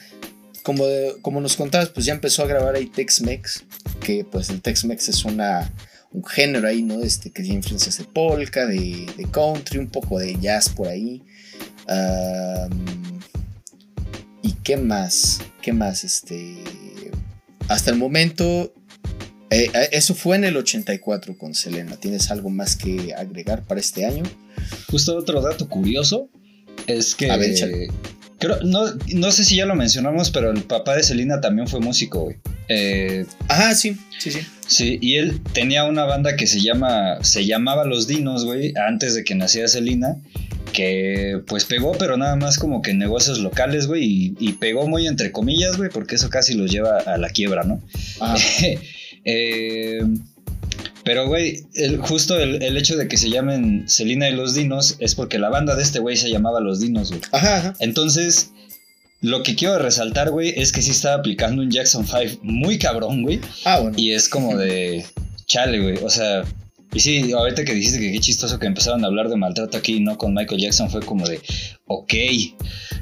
como, 0.63 0.85
como 1.21 1.39
nos 1.39 1.55
contabas, 1.55 1.89
pues 1.89 2.07
ya 2.07 2.13
empezó 2.13 2.41
a 2.41 2.47
grabar 2.47 2.73
ahí 2.73 2.87
Tex-Mex, 2.87 3.65
que 4.03 4.25
pues 4.25 4.49
el 4.49 4.61
Tex-Mex 4.61 5.09
es 5.09 5.25
una, 5.25 5.71
un 6.11 6.23
género 6.23 6.67
ahí, 6.67 6.81
¿no? 6.81 7.01
Este, 7.01 7.31
que 7.31 7.41
tiene 7.41 7.57
influencias 7.57 7.97
de 7.97 8.03
polka, 8.05 8.65
de, 8.65 9.07
de 9.17 9.25
country, 9.31 9.79
un 9.79 9.89
poco 9.89 10.19
de 10.19 10.37
jazz 10.39 10.69
por 10.69 10.87
ahí. 10.87 11.23
¿Y 14.41 14.53
qué 14.63 14.77
más? 14.77 15.39
¿Qué 15.61 15.73
más? 15.73 16.03
Este, 16.03 16.63
hasta 17.67 17.91
el 17.91 17.97
momento, 17.97 18.73
eh, 19.49 19.69
eh, 19.73 19.89
eso 19.91 20.15
fue 20.15 20.35
en 20.35 20.43
el 20.43 20.57
84 20.57 21.37
con 21.37 21.53
Selena. 21.55 21.95
¿Tienes 21.97 22.29
algo 22.31 22.49
más 22.49 22.75
que 22.75 23.13
agregar 23.13 23.63
para 23.63 23.79
este 23.79 24.05
año? 24.05 24.23
Justo 24.89 25.17
otro 25.17 25.41
dato 25.41 25.69
curioso 25.69 26.29
es 26.87 27.15
que. 27.15 27.31
A 27.31 27.37
ver, 27.37 27.51
échale. 27.51 27.89
Creo, 28.43 28.61
no, 28.63 28.85
no 29.13 29.31
sé 29.31 29.43
si 29.45 29.55
ya 29.55 29.65
lo 29.65 29.75
mencionamos, 29.75 30.29
pero 30.29 30.51
el 30.51 30.63
papá 30.63 30.95
de 30.95 31.03
Selena 31.03 31.39
también 31.39 31.67
fue 31.67 31.79
músico, 31.79 32.25
güey. 32.25 32.37
Eh, 32.67 33.25
Ajá, 33.47 33.73
sí, 33.73 33.97
sí, 34.19 34.31
sí. 34.31 34.39
sí, 34.67 34.99
y 35.01 35.15
él 35.15 35.41
tenía 35.53 35.85
una 35.85 36.03
banda 36.03 36.35
que 36.35 36.47
se 36.47 36.61
llama. 36.61 37.23
Se 37.23 37.45
llamaba 37.45 37.85
Los 37.85 38.07
Dinos, 38.07 38.45
güey, 38.45 38.73
antes 38.87 39.15
de 39.15 39.23
que 39.23 39.35
naciera 39.35 39.67
Selena. 39.67 40.17
Que 40.73 41.39
pues 41.45 41.65
pegó, 41.65 41.91
pero 41.99 42.17
nada 42.17 42.35
más 42.35 42.57
como 42.57 42.81
que 42.81 42.91
en 42.91 42.97
negocios 42.97 43.39
locales, 43.39 43.85
güey. 43.85 44.03
Y, 44.03 44.35
y 44.39 44.53
pegó 44.53 44.87
muy 44.87 45.07
entre 45.07 45.31
comillas, 45.31 45.77
güey, 45.77 45.89
porque 45.91 46.15
eso 46.15 46.29
casi 46.29 46.55
los 46.55 46.71
lleva 46.71 46.97
a 46.97 47.17
la 47.17 47.29
quiebra, 47.29 47.63
¿no? 47.63 47.81
Ajá. 48.19 48.37
Eh, 49.25 50.01
pero, 51.03 51.27
güey, 51.27 51.63
el- 51.75 51.97
justo 51.97 52.39
el, 52.39 52.61
el 52.63 52.77
hecho 52.77 52.95
de 52.97 53.07
que 53.07 53.17
se 53.17 53.29
llamen 53.29 53.87
Selena 53.87 54.29
y 54.29 54.33
los 54.35 54.53
Dinos 54.53 54.95
es 54.99 55.15
porque 55.15 55.39
la 55.39 55.49
banda 55.49 55.75
de 55.75 55.83
este 55.83 55.99
güey 55.99 56.17
se 56.17 56.29
llamaba 56.29 56.59
Los 56.59 56.79
Dinos, 56.79 57.09
güey. 57.09 57.21
Ajá, 57.31 57.57
ajá. 57.57 57.73
Entonces, 57.79 58.51
lo 59.21 59.41
que 59.43 59.55
quiero 59.55 59.79
resaltar, 59.79 60.31
güey, 60.31 60.53
es 60.57 60.71
que 60.71 60.81
sí 60.81 60.91
estaba 60.91 61.15
aplicando 61.15 61.61
un 61.61 61.71
Jackson 61.71 62.05
5 62.05 62.39
muy 62.43 62.77
cabrón, 62.77 63.23
güey. 63.23 63.39
Ah, 63.65 63.79
bueno. 63.79 63.95
Y 63.97 64.11
es 64.11 64.27
como 64.27 64.57
de 64.57 65.05
chale, 65.45 65.79
güey. 65.79 65.97
O 66.03 66.09
sea, 66.09 66.43
y 66.93 66.99
sí, 66.99 67.31
ahorita 67.31 67.63
que 67.65 67.73
dijiste 67.73 67.99
que 67.99 68.11
qué 68.11 68.19
chistoso 68.19 68.59
que 68.59 68.67
empezaron 68.67 69.03
a 69.03 69.07
hablar 69.07 69.29
de 69.29 69.35
maltrato 69.35 69.77
aquí, 69.77 69.99
¿no? 69.99 70.17
Con 70.17 70.33
Michael 70.33 70.61
Jackson 70.61 70.89
fue 70.91 71.01
como 71.01 71.27
de, 71.27 71.39
ok, 71.87 72.13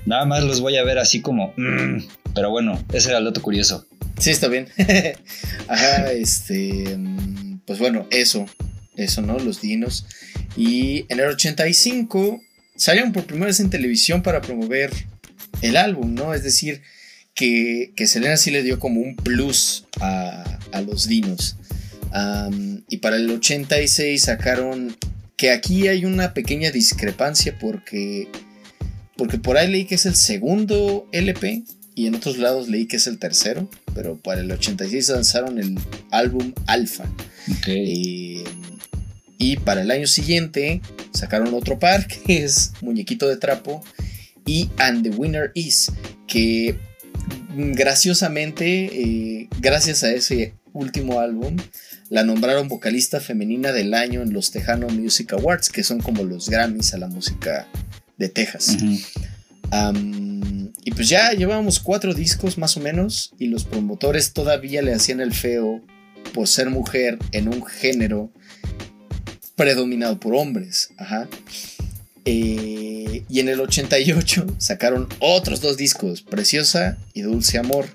nada 0.05 0.25
más 0.25 0.43
los 0.43 0.61
voy 0.61 0.77
a 0.77 0.83
ver 0.83 0.97
así 0.97 1.21
como, 1.21 1.53
mm. 1.57 2.03
pero 2.33 2.51
bueno, 2.51 2.81
ese 2.93 3.09
era 3.09 3.17
el 3.17 3.25
dato 3.25 3.41
curioso. 3.41 3.85
Sí, 4.17 4.29
está 4.29 4.47
bien. 4.47 4.67
Ajá, 5.67 6.11
este. 6.11 6.95
mm, 6.97 7.50
Pues 7.65 7.79
bueno, 7.79 8.07
eso. 8.11 8.45
Eso, 8.95 9.21
¿no? 9.21 9.39
Los 9.39 9.61
dinos. 9.61 10.05
Y 10.55 11.05
en 11.09 11.19
el 11.19 11.27
85 11.27 12.41
salieron 12.75 13.13
por 13.13 13.25
primera 13.25 13.47
vez 13.47 13.59
en 13.59 13.69
televisión 13.69 14.21
para 14.21 14.41
promover 14.41 14.91
el 15.61 15.77
álbum, 15.77 16.13
¿no? 16.13 16.33
Es 16.33 16.43
decir, 16.43 16.81
que, 17.33 17.93
que 17.95 18.07
Selena 18.07 18.37
sí 18.37 18.51
le 18.51 18.63
dio 18.63 18.79
como 18.79 19.01
un 19.01 19.15
plus 19.15 19.85
a, 19.99 20.59
a 20.71 20.81
los 20.81 21.07
dinos. 21.07 21.57
Y 22.89 22.97
para 22.97 23.15
el 23.15 23.29
86 23.29 24.21
sacaron 24.21 24.95
que 25.37 25.51
aquí 25.51 25.87
hay 25.87 26.05
una 26.05 26.33
pequeña 26.33 26.69
discrepancia 26.71 27.57
porque, 27.57 28.27
porque 29.15 29.37
por 29.37 29.57
ahí 29.57 29.71
leí 29.71 29.85
que 29.85 29.95
es 29.95 30.05
el 30.05 30.15
segundo 30.15 31.07
LP 31.13 31.63
y 32.01 32.07
en 32.07 32.15
otros 32.15 32.39
lados 32.39 32.67
leí 32.67 32.87
que 32.87 32.95
es 32.95 33.05
el 33.05 33.19
tercero, 33.19 33.69
pero 33.93 34.17
para 34.17 34.41
el 34.41 34.51
86 34.51 35.09
lanzaron 35.09 35.59
el 35.59 35.77
álbum 36.09 36.51
Alpha. 36.65 37.05
Eh, 37.67 38.43
y 39.37 39.57
para 39.57 39.83
el 39.83 39.91
año 39.91 40.07
siguiente 40.07 40.81
sacaron 41.13 41.53
otro 41.53 41.77
par 41.77 42.07
que 42.25 42.43
es 42.43 42.71
Muñequito 42.81 43.27
de 43.27 43.37
Trapo 43.37 43.83
y 44.47 44.71
And 44.79 45.03
the 45.03 45.11
Winner 45.11 45.51
Is, 45.53 45.91
que 46.25 46.79
graciosamente, 47.55 48.85
eh, 48.85 49.47
gracias 49.59 50.03
a 50.03 50.11
ese 50.11 50.55
último 50.73 51.19
álbum, 51.19 51.55
la 52.09 52.23
nombraron 52.23 52.67
vocalista 52.67 53.19
femenina 53.19 53.71
del 53.73 53.93
año 53.93 54.23
en 54.23 54.33
los 54.33 54.49
Tejano 54.49 54.87
Music 54.89 55.33
Awards, 55.33 55.69
que 55.69 55.83
son 55.83 55.99
como 56.01 56.23
los 56.23 56.49
Grammys 56.49 56.95
a 56.95 56.97
la 56.97 57.09
música 57.09 57.67
de 58.17 58.27
Texas. 58.27 58.75
Y 60.83 60.91
pues 60.91 61.09
ya 61.09 61.31
llevábamos 61.31 61.79
cuatro 61.79 62.13
discos 62.13 62.57
más 62.57 62.75
o 62.75 62.79
menos 62.79 63.33
y 63.37 63.47
los 63.47 63.65
promotores 63.65 64.33
todavía 64.33 64.81
le 64.81 64.93
hacían 64.93 65.21
el 65.21 65.33
feo 65.33 65.81
por 66.33 66.47
ser 66.47 66.69
mujer 66.69 67.19
en 67.31 67.47
un 67.47 67.65
género 67.65 68.31
predominado 69.55 70.19
por 70.19 70.35
hombres. 70.35 70.91
Ajá. 70.97 71.27
Eh, 72.25 73.23
y 73.29 73.39
en 73.39 73.49
el 73.49 73.59
88 73.59 74.55
sacaron 74.57 75.07
otros 75.19 75.61
dos 75.61 75.77
discos, 75.77 76.21
Preciosa 76.21 76.97
y 77.13 77.21
Dulce 77.21 77.57
Amor. 77.57 77.85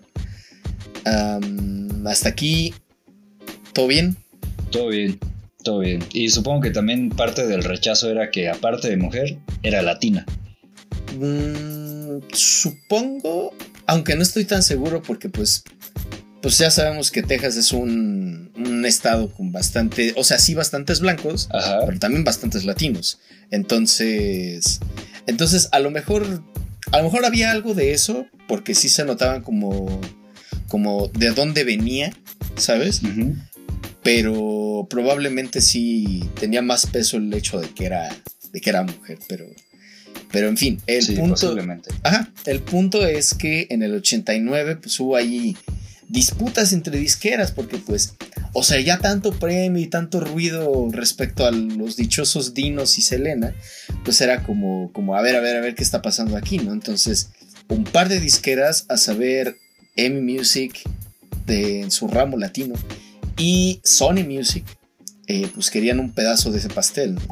Am, 1.04 2.06
hasta 2.06 2.28
aquí, 2.28 2.74
¿todo 3.72 3.86
bien? 3.86 4.16
Todo 4.70 4.88
bien, 4.88 5.18
todo 5.62 5.80
bien. 5.80 6.04
Y 6.12 6.28
supongo 6.30 6.62
que 6.62 6.70
también 6.70 7.10
parte 7.10 7.46
del 7.46 7.62
rechazo 7.62 8.10
era 8.10 8.30
que 8.30 8.48
aparte 8.48 8.88
de 8.88 8.96
mujer, 8.96 9.38
era 9.62 9.82
latina. 9.82 10.26
Mm, 11.14 12.18
supongo, 12.32 13.54
aunque 13.86 14.16
no 14.16 14.22
estoy 14.22 14.44
tan 14.44 14.62
seguro 14.62 15.02
porque 15.02 15.28
pues, 15.28 15.64
pues 16.42 16.58
ya 16.58 16.70
sabemos 16.70 17.10
que 17.10 17.22
Texas 17.22 17.56
es 17.56 17.72
un, 17.72 18.52
un 18.56 18.84
estado 18.84 19.32
con 19.32 19.52
bastante, 19.52 20.12
o 20.16 20.24
sea, 20.24 20.38
sí 20.38 20.54
bastantes 20.54 21.00
blancos, 21.00 21.48
Ajá. 21.52 21.80
pero 21.86 21.98
también 21.98 22.24
bastantes 22.24 22.64
latinos. 22.64 23.18
Entonces, 23.50 24.80
entonces 25.26 25.68
a 25.72 25.78
lo 25.78 25.90
mejor, 25.90 26.42
a 26.92 26.98
lo 26.98 27.04
mejor 27.04 27.24
había 27.24 27.50
algo 27.50 27.74
de 27.74 27.92
eso 27.92 28.26
porque 28.48 28.74
sí 28.74 28.88
se 28.88 29.04
notaban 29.04 29.42
como, 29.42 30.00
como 30.68 31.08
de 31.08 31.30
dónde 31.30 31.64
venía, 31.64 32.12
¿sabes? 32.56 33.00
Pero 34.02 34.86
probablemente 34.88 35.60
sí 35.60 36.28
tenía 36.38 36.62
más 36.62 36.86
peso 36.86 37.16
el 37.16 37.32
hecho 37.34 37.60
de 37.60 37.68
que 37.70 37.86
era, 37.86 38.08
de 38.52 38.60
que 38.60 38.70
era 38.70 38.82
mujer, 38.82 39.18
pero, 39.28 39.46
pero 40.32 40.48
en 40.48 40.56
fin, 40.56 40.80
el 40.86 41.02
Sí, 41.02 41.14
punto. 41.16 41.56
Ajá, 42.02 42.32
el 42.46 42.60
punto 42.60 43.06
es 43.06 43.34
que 43.34 43.66
en 43.70 43.82
el 43.82 43.94
89 43.94 44.76
pues 44.76 44.98
hubo 45.00 45.16
ahí 45.16 45.56
disputas 46.08 46.72
entre 46.72 46.98
disqueras 46.98 47.52
porque 47.52 47.78
pues, 47.78 48.14
o 48.52 48.62
sea, 48.62 48.80
ya 48.80 48.98
tanto 48.98 49.32
premio 49.32 49.82
y 49.82 49.86
tanto 49.86 50.20
ruido 50.20 50.88
respecto 50.92 51.46
a 51.46 51.50
los 51.50 51.96
dichosos 51.96 52.54
Dinos 52.54 52.98
y 52.98 53.02
Selena, 53.02 53.54
pues 54.04 54.20
era 54.20 54.42
como, 54.42 54.92
como 54.92 55.16
a 55.16 55.22
ver, 55.22 55.36
a 55.36 55.40
ver, 55.40 55.56
a 55.56 55.60
ver 55.60 55.74
qué 55.74 55.82
está 55.82 56.02
pasando 56.02 56.36
aquí, 56.36 56.58
¿no? 56.58 56.72
Entonces, 56.72 57.30
un 57.68 57.84
par 57.84 58.08
de 58.08 58.20
disqueras, 58.20 58.86
a 58.88 58.96
saber, 58.96 59.56
EMI 59.96 60.20
Music 60.34 60.80
de, 61.46 61.80
en 61.82 61.90
su 61.90 62.06
ramo 62.08 62.36
latino 62.36 62.74
y 63.36 63.80
Sony 63.82 64.24
Music, 64.26 64.64
eh, 65.26 65.48
pues 65.54 65.70
querían 65.70 65.98
un 65.98 66.12
pedazo 66.12 66.50
de 66.52 66.58
ese 66.58 66.68
pastel, 66.68 67.14
¿no? 67.14 67.22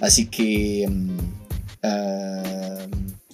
Así 0.00 0.26
que... 0.26 0.86
mm, 0.88 1.41
ah, 1.82 2.86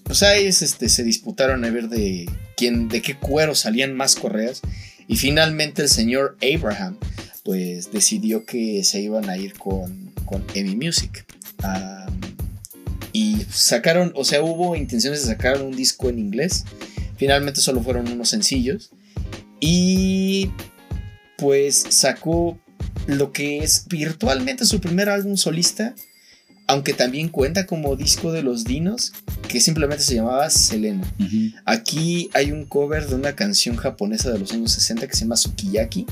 pues 0.05 0.23
ahí 0.23 0.47
es, 0.47 0.63
este, 0.63 0.89
se 0.89 1.05
disputaron 1.05 1.65
a 1.65 1.71
ver 1.71 1.89
de 1.89 2.31
quién, 2.57 2.89
de 2.89 3.03
qué 3.03 3.17
cuero 3.17 3.55
salían 3.55 3.95
más 3.95 4.17
correas. 4.17 4.63
Y 5.07 5.17
finalmente 5.17 5.83
el 5.83 5.89
señor 5.89 6.37
Abraham, 6.43 6.99
pues 7.45 7.93
decidió 7.93 8.45
que 8.45 8.85
se 8.85 9.01
iban 9.01 9.31
a 9.31 9.37
ir 9.37 9.55
con, 9.55 10.13
con 10.25 10.45
Music. 10.77 11.27
Y 13.13 13.37
sacaron, 13.51 14.13
o 14.15 14.25
sea, 14.25 14.43
hubo 14.43 14.77
intenciones 14.77 15.23
de 15.23 15.29
sacar 15.29 15.63
un 15.63 15.75
disco 15.75 16.09
en 16.09 16.19
inglés. 16.19 16.65
Finalmente 17.17 17.61
solo 17.61 17.83
fueron 17.83 18.09
unos 18.09 18.29
sencillos. 18.29 18.91
Y 19.61 20.51
pues 21.37 21.85
sacó 21.89 22.59
lo 23.07 23.33
que 23.33 23.59
es 23.59 23.87
virtualmente 23.89 24.67
su 24.67 24.81
primer 24.81 25.09
álbum 25.09 25.37
solista. 25.37 25.95
Aunque 26.69 26.93
también 26.93 27.31
cuenta 27.31 27.67
como 27.67 27.97
disco 27.97 28.31
de 28.31 28.43
los 28.43 28.65
Dinos, 28.65 29.13
que 29.49 29.61
simplemente 29.61 30.05
se 30.05 30.15
llamaba 30.15 30.49
Selena. 30.51 31.11
Aquí 31.65 32.31
hay 32.35 32.53
un 32.53 32.67
cover 32.67 33.07
de 33.07 33.15
una 33.15 33.35
canción 33.35 33.77
japonesa 33.77 34.31
de 34.31 34.39
los 34.39 34.53
años 34.53 34.73
60 34.73 35.07
que 35.09 35.15
se 35.15 35.23
llama 35.23 35.37
Sukiyaki. 35.37 36.07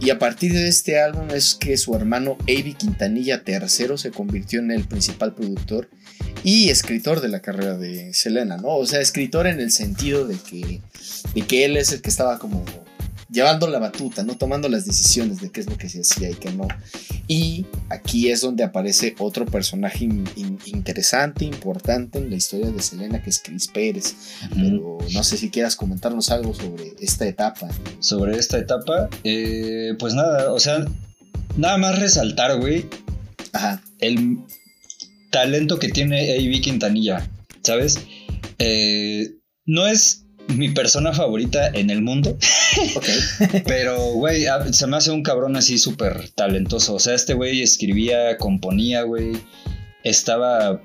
Y 0.00 0.10
a 0.10 0.18
partir 0.18 0.52
de 0.52 0.66
este 0.66 1.00
álbum 1.00 1.30
es 1.30 1.54
que 1.54 1.76
su 1.76 1.94
hermano 1.94 2.36
Avi 2.42 2.74
Quintanilla 2.74 3.42
III 3.46 3.96
se 3.96 4.10
convirtió 4.10 4.58
en 4.58 4.72
el 4.72 4.84
principal 4.84 5.34
productor 5.34 5.88
y 6.44 6.70
escritor 6.70 7.20
de 7.20 7.28
la 7.28 7.40
carrera 7.40 7.78
de 7.78 8.12
Selena, 8.12 8.56
¿no? 8.56 8.76
O 8.76 8.86
sea, 8.86 9.00
escritor 9.00 9.46
en 9.46 9.60
el 9.60 9.70
sentido 9.70 10.26
de 10.26 10.36
que, 10.36 10.80
de 11.34 11.42
que 11.42 11.64
él 11.64 11.76
es 11.76 11.92
el 11.92 12.02
que 12.02 12.10
estaba 12.10 12.40
como 12.40 12.64
llevando 13.32 13.66
la 13.68 13.78
batuta, 13.78 14.22
¿no? 14.24 14.36
Tomando 14.36 14.68
las 14.68 14.84
decisiones 14.84 15.40
de 15.40 15.50
qué 15.50 15.60
es 15.60 15.66
lo 15.70 15.78
que 15.78 15.88
se 15.88 16.00
hacía 16.02 16.30
y 16.30 16.34
qué 16.34 16.52
no. 16.52 16.68
Y 17.28 17.66
aquí 17.88 18.30
es 18.30 18.40
donde 18.42 18.62
aparece 18.64 19.14
otro 19.18 19.46
personaje 19.46 20.04
in- 20.04 20.28
in- 20.36 20.58
interesante, 20.66 21.44
importante 21.44 22.18
en 22.18 22.28
la 22.30 22.36
historia 22.36 22.70
de 22.70 22.82
Selena, 22.82 23.22
que 23.22 23.30
es 23.30 23.40
Chris 23.40 23.68
Pérez. 23.68 24.14
Pero 24.54 24.98
no 25.12 25.24
sé 25.24 25.36
si 25.38 25.50
quieras 25.50 25.76
comentarnos 25.76 26.30
algo 26.30 26.52
sobre 26.54 26.92
esta 27.00 27.26
etapa. 27.26 27.68
Sobre 28.00 28.36
esta 28.36 28.58
etapa, 28.58 29.08
eh, 29.24 29.94
pues 29.98 30.14
nada, 30.14 30.52
o 30.52 30.60
sea, 30.60 30.84
nada 31.56 31.78
más 31.78 31.98
resaltar, 31.98 32.58
güey, 32.60 32.86
Ajá, 33.54 33.82
el 33.98 34.38
talento 35.30 35.78
que 35.78 35.88
tiene 35.88 36.32
A.B. 36.32 36.60
Quintanilla, 36.62 37.28
¿sabes? 37.62 37.98
Eh, 38.58 39.34
no 39.66 39.86
es 39.86 40.24
mi 40.56 40.70
persona 40.70 41.12
favorita 41.12 41.68
en 41.68 41.90
el 41.90 42.02
mundo, 42.02 42.36
ok. 42.96 43.06
pero, 43.66 44.12
güey, 44.12 44.44
se 44.72 44.86
me 44.86 44.96
hace 44.96 45.10
un 45.10 45.22
cabrón 45.22 45.56
así 45.56 45.78
súper 45.78 46.28
talentoso. 46.30 46.94
O 46.94 46.98
sea, 46.98 47.14
este 47.14 47.34
güey 47.34 47.62
escribía, 47.62 48.36
componía, 48.38 49.02
güey, 49.02 49.32
estaba... 50.04 50.80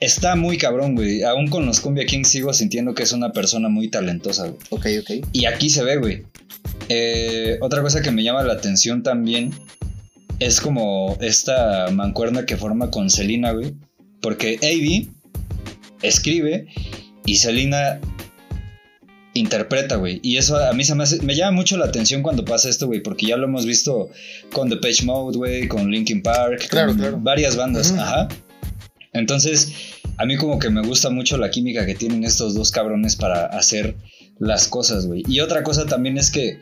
Está 0.00 0.36
muy 0.36 0.58
cabrón, 0.58 0.96
güey. 0.96 1.22
Aún 1.22 1.48
con 1.48 1.66
los 1.66 1.80
Cumbia 1.80 2.04
Kings 2.04 2.28
sigo 2.28 2.52
sintiendo 2.52 2.94
que 2.94 3.04
es 3.04 3.12
una 3.12 3.32
persona 3.32 3.68
muy 3.68 3.88
talentosa, 3.88 4.48
güey. 4.48 4.58
Ok, 4.70 4.86
ok. 5.00 5.26
Y 5.32 5.46
aquí 5.46 5.70
se 5.70 5.82
ve, 5.82 5.96
güey. 5.96 6.24
Eh, 6.88 7.58
otra 7.60 7.80
cosa 7.80 8.02
que 8.02 8.10
me 8.10 8.22
llama 8.22 8.42
la 8.42 8.54
atención 8.54 9.02
también 9.02 9.52
es 10.40 10.60
como 10.60 11.16
esta 11.20 11.90
mancuerna 11.90 12.44
que 12.44 12.56
forma 12.56 12.90
con 12.90 13.08
Selena, 13.08 13.52
güey. 13.52 13.74
Porque 14.20 14.58
Avi 14.62 15.10
escribe 16.02 16.66
y 17.24 17.36
Selena 17.36 18.00
interpreta, 19.34 19.96
güey. 19.96 20.20
Y 20.22 20.36
eso 20.36 20.56
a 20.56 20.72
mí 20.72 20.84
se 20.84 20.94
me 20.94 21.02
hace, 21.02 21.20
me 21.22 21.34
llama 21.34 21.56
mucho 21.56 21.76
la 21.76 21.86
atención 21.86 22.22
cuando 22.22 22.44
pasa 22.44 22.68
esto, 22.68 22.86
güey, 22.86 23.00
porque 23.00 23.26
ya 23.26 23.36
lo 23.36 23.44
hemos 23.46 23.66
visto 23.66 24.10
con 24.52 24.70
The 24.70 24.76
Page 24.76 25.04
Mode, 25.04 25.36
güey, 25.36 25.68
con 25.68 25.90
Linkin 25.90 26.22
Park, 26.22 26.66
Claro, 26.68 26.88
con 26.88 26.98
claro. 26.98 27.18
varias 27.20 27.56
bandas, 27.56 27.92
ajá. 27.92 28.28
Entonces, 29.12 29.72
a 30.16 30.24
mí 30.24 30.36
como 30.36 30.58
que 30.58 30.70
me 30.70 30.82
gusta 30.82 31.10
mucho 31.10 31.36
la 31.36 31.50
química 31.50 31.84
que 31.86 31.94
tienen 31.94 32.24
estos 32.24 32.54
dos 32.54 32.70
cabrones 32.70 33.16
para 33.16 33.46
hacer 33.46 33.96
las 34.38 34.68
cosas, 34.68 35.06
güey. 35.06 35.22
Y 35.28 35.40
otra 35.40 35.62
cosa 35.62 35.86
también 35.86 36.18
es 36.18 36.30
que 36.30 36.60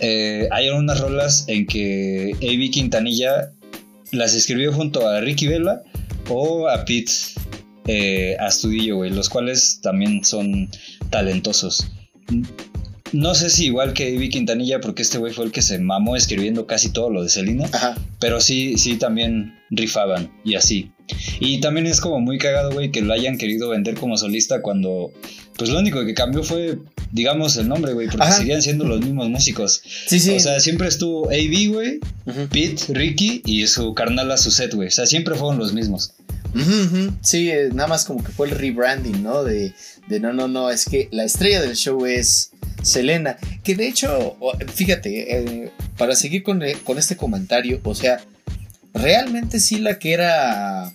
eh, 0.00 0.48
hay 0.50 0.68
unas 0.70 1.00
rolas 1.00 1.44
en 1.48 1.66
que 1.66 2.32
A.B. 2.36 2.70
Quintanilla 2.70 3.52
las 4.12 4.34
escribió 4.34 4.72
junto 4.72 5.08
a 5.08 5.20
Ricky 5.20 5.46
Vela 5.46 5.82
o 6.28 6.68
a 6.68 6.84
Pete 6.84 7.12
eh, 7.86 8.36
Astudillo, 8.40 8.96
güey, 8.96 9.10
los 9.10 9.28
cuales 9.28 9.80
también 9.82 10.24
son 10.24 10.68
talentosos. 11.10 11.86
No 13.12 13.34
sé 13.36 13.48
si 13.48 13.66
igual 13.66 13.92
que 13.92 14.16
A.B. 14.16 14.28
Quintanilla, 14.28 14.80
porque 14.80 15.02
este 15.02 15.18
güey 15.18 15.32
fue 15.32 15.44
el 15.44 15.52
que 15.52 15.62
se 15.62 15.78
mamó 15.78 16.16
escribiendo 16.16 16.66
casi 16.66 16.90
todo 16.90 17.10
lo 17.10 17.22
de 17.22 17.28
Selena. 17.28 17.66
Ajá. 17.72 17.96
Pero 18.18 18.40
sí, 18.40 18.76
sí, 18.76 18.96
también 18.96 19.54
rifaban 19.70 20.32
y 20.44 20.56
así. 20.56 20.90
Y 21.38 21.60
también 21.60 21.86
es 21.86 22.00
como 22.00 22.18
muy 22.20 22.38
cagado, 22.38 22.72
güey, 22.72 22.90
que 22.90 23.02
lo 23.02 23.12
hayan 23.12 23.38
querido 23.38 23.68
vender 23.68 23.94
como 23.94 24.16
solista 24.16 24.62
cuando, 24.62 25.12
pues 25.56 25.70
lo 25.70 25.78
único 25.78 26.04
que 26.04 26.14
cambió 26.14 26.42
fue, 26.42 26.78
digamos, 27.12 27.56
el 27.56 27.68
nombre, 27.68 27.92
güey, 27.92 28.08
porque 28.08 28.26
Ajá. 28.26 28.32
seguían 28.38 28.62
siendo 28.62 28.84
los 28.84 29.00
mismos 29.00 29.28
músicos. 29.28 29.82
Sí, 30.06 30.18
sí. 30.18 30.30
O 30.30 30.40
sea, 30.40 30.58
siempre 30.58 30.88
estuvo 30.88 31.28
AB, 31.28 31.72
güey, 31.72 32.00
Ujú. 32.26 32.48
Pete, 32.50 32.82
Ricky 32.94 33.42
y 33.44 33.66
su 33.68 33.94
carnal 33.94 34.32
a 34.32 34.38
su 34.38 34.50
set, 34.50 34.74
güey. 34.74 34.88
O 34.88 34.90
sea, 34.90 35.06
siempre 35.06 35.36
fueron 35.36 35.58
los 35.58 35.72
mismos. 35.72 36.14
Sí, 37.22 37.50
eh, 37.50 37.70
nada 37.72 37.88
más 37.88 38.04
como 38.04 38.22
que 38.22 38.32
fue 38.32 38.48
el 38.48 38.56
rebranding, 38.56 39.22
¿no? 39.22 39.42
De, 39.44 39.72
de 40.08 40.20
no, 40.20 40.32
no, 40.32 40.48
no, 40.48 40.70
es 40.70 40.84
que 40.84 41.08
la 41.10 41.24
estrella 41.24 41.60
del 41.60 41.76
show 41.76 42.06
es 42.06 42.50
Selena. 42.82 43.36
Que 43.62 43.74
de 43.74 43.88
hecho, 43.88 44.36
fíjate, 44.72 45.36
eh, 45.36 45.72
para 45.96 46.14
seguir 46.14 46.42
con, 46.42 46.62
eh, 46.62 46.76
con 46.84 46.98
este 46.98 47.16
comentario, 47.16 47.80
o 47.82 47.94
sea, 47.94 48.20
realmente 48.92 49.58
sí 49.58 49.78
la 49.78 49.98
que 49.98 50.12
era 50.12 50.92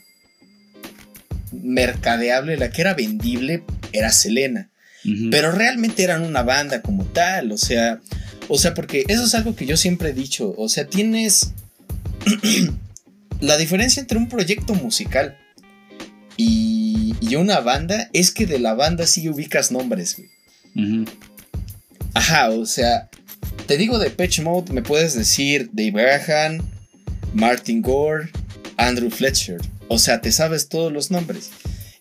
mercadeable, 1.51 2.57
la 2.57 2.69
que 2.69 2.81
era 2.81 2.93
vendible, 2.93 3.63
era 3.91 4.11
Selena. 4.11 4.69
Pero 5.31 5.53
realmente 5.53 6.03
eran 6.03 6.23
una 6.23 6.43
banda 6.43 6.81
como 6.81 7.05
tal, 7.05 7.53
o 7.53 7.57
sea, 7.57 8.01
o 8.49 8.57
sea, 8.57 8.73
porque 8.73 9.05
eso 9.07 9.23
es 9.23 9.33
algo 9.33 9.55
que 9.55 9.65
yo 9.65 9.77
siempre 9.77 10.09
he 10.09 10.13
dicho, 10.13 10.53
o 10.57 10.67
sea, 10.67 10.87
tienes 10.87 11.53
la 13.39 13.57
diferencia 13.57 14.01
entre 14.01 14.17
un 14.17 14.27
proyecto 14.27 14.75
musical 14.75 15.37
y, 16.41 17.15
y 17.19 17.35
una 17.35 17.59
banda 17.59 18.09
es 18.13 18.31
que 18.31 18.45
de 18.45 18.59
la 18.59 18.73
banda 18.73 19.05
sí 19.05 19.27
ubicas 19.27 19.73
nombres, 19.73 20.15
güey. 20.15 21.05
Ajá, 22.13 22.49
o 22.51 22.65
sea, 22.65 23.09
te 23.67 23.75
digo 23.75 23.99
de 23.99 24.09
Pitch 24.09 24.39
Mode, 24.41 24.71
me 24.71 24.81
puedes 24.81 25.15
decir 25.15 25.69
Dave 25.73 26.01
Gahan, 26.01 26.61
Martin 27.33 27.81
Gore, 27.81 28.29
Andrew 28.77 29.09
Fletcher. 29.09 29.59
O 29.89 29.99
sea, 29.99 30.21
te 30.21 30.31
sabes 30.31 30.69
todos 30.69 30.93
los 30.93 31.11
nombres. 31.11 31.49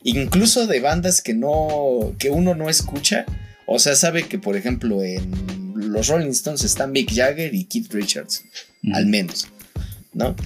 Incluso 0.04 0.68
de 0.68 0.78
bandas 0.78 1.20
que 1.20 1.34
no. 1.34 2.14
que 2.20 2.30
uno 2.30 2.54
no 2.54 2.70
escucha. 2.70 3.26
O 3.66 3.80
sea, 3.80 3.96
sabe 3.96 4.28
que, 4.28 4.38
por 4.38 4.56
ejemplo, 4.56 5.02
en 5.02 5.32
los 5.74 6.06
Rolling 6.06 6.30
Stones 6.30 6.62
están 6.62 6.92
Mick 6.92 7.12
Jagger 7.12 7.52
y 7.56 7.64
Keith 7.64 7.92
Richards. 7.92 8.44
Al 8.92 9.06
menos. 9.06 9.48
¿No? 10.12 10.36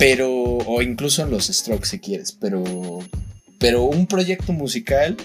Pero. 0.00 0.28
O 0.32 0.82
incluso 0.82 1.22
en 1.22 1.30
los 1.30 1.46
Strokes, 1.46 1.88
si 1.88 2.00
quieres. 2.00 2.32
Pero. 2.32 2.64
Pero 3.60 3.84
un 3.84 4.08
proyecto 4.08 4.52
musical. 4.52 5.16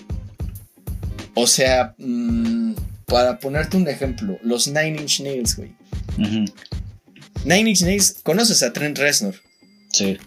O 1.34 1.48
sea. 1.48 1.96
mm, 1.98 2.74
para 3.06 3.40
ponerte 3.40 3.78
un 3.78 3.88
ejemplo, 3.88 4.38
los 4.42 4.68
Nine 4.68 4.98
Inch 5.00 5.22
Nails, 5.22 5.56
güey. 5.56 5.72
Nine 6.18 7.70
Inch 7.70 7.82
Nails, 7.84 8.16
conoces 8.24 8.64
a 8.64 8.74
Trent 8.74 8.98
Reznor. 8.98 9.36
Sí. 9.92 10.18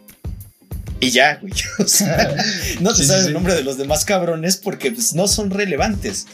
Y 1.01 1.11
ya, 1.11 1.37
güey. 1.37 1.53
O 1.79 1.87
sea, 1.89 2.37
no 2.81 2.91
te 2.95 3.03
Sí, 3.03 3.07
sabes 3.07 3.23
sí. 3.23 3.29
el 3.29 3.35
nombre 3.35 3.55
de 3.55 3.65
los 3.65 3.79
demás 3.79 4.05
cabrones 4.05 4.57
porque 4.57 4.93
pues, 4.93 5.13
no 5.15 5.27
son 5.29 5.51
relevantes. 5.51 6.27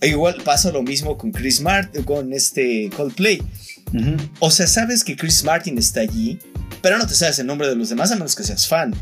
E 0.00 0.08
igual 0.08 0.36
pasa 0.44 0.70
lo 0.72 0.82
mismo 0.82 1.18
con 1.18 1.32
Chris 1.32 1.60
Martin, 1.60 2.04
con 2.04 2.32
este 2.32 2.88
Coldplay. 2.96 3.42
O 4.38 4.50
sea, 4.50 4.66
sabes 4.66 5.04
que 5.04 5.16
Chris 5.16 5.44
Martin 5.44 5.78
está 5.78 6.00
allí, 6.00 6.38
pero 6.80 6.98
no 6.98 7.06
te 7.06 7.14
sabes 7.14 7.38
el 7.38 7.46
nombre 7.46 7.68
de 7.68 7.76
los 7.76 7.88
demás 7.88 8.10
a 8.12 8.14
menos 8.14 8.34
que 8.34 8.44
seas 8.44 8.66
fan. 8.66 8.94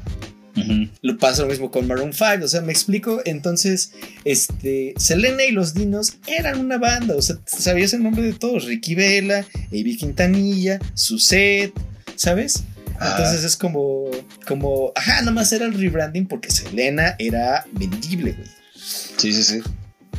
Lo 1.02 1.16
pasa 1.16 1.42
lo 1.42 1.48
mismo 1.48 1.70
con 1.70 1.86
Maroon 1.86 2.12
5, 2.12 2.44
o 2.44 2.48
sea, 2.48 2.60
me 2.60 2.72
explico. 2.72 3.22
Entonces, 3.24 3.92
este, 4.24 4.94
Selena 4.98 5.44
y 5.44 5.52
los 5.52 5.74
Dinos 5.74 6.18
eran 6.26 6.60
una 6.60 6.78
banda, 6.78 7.14
o 7.16 7.22
sea, 7.22 7.36
sabías 7.46 7.94
el 7.94 8.02
nombre 8.02 8.22
de 8.22 8.32
todos: 8.32 8.64
Ricky 8.64 8.94
Vela, 8.94 9.46
Avi 9.68 9.96
Quintanilla, 9.96 10.78
Suset, 10.94 11.72
¿sabes? 12.16 12.64
Ah. 12.98 13.14
Entonces 13.16 13.44
es 13.44 13.56
como, 13.56 14.10
como, 14.46 14.92
ajá, 14.94 15.20
nada 15.20 15.32
más 15.32 15.52
era 15.52 15.64
el 15.64 15.72
rebranding 15.72 16.26
porque 16.26 16.50
Selena 16.50 17.14
era 17.18 17.66
vendible, 17.72 18.32
güey. 18.32 18.48
Sí, 18.74 19.32
sí, 19.32 19.42
sí. 19.42 19.60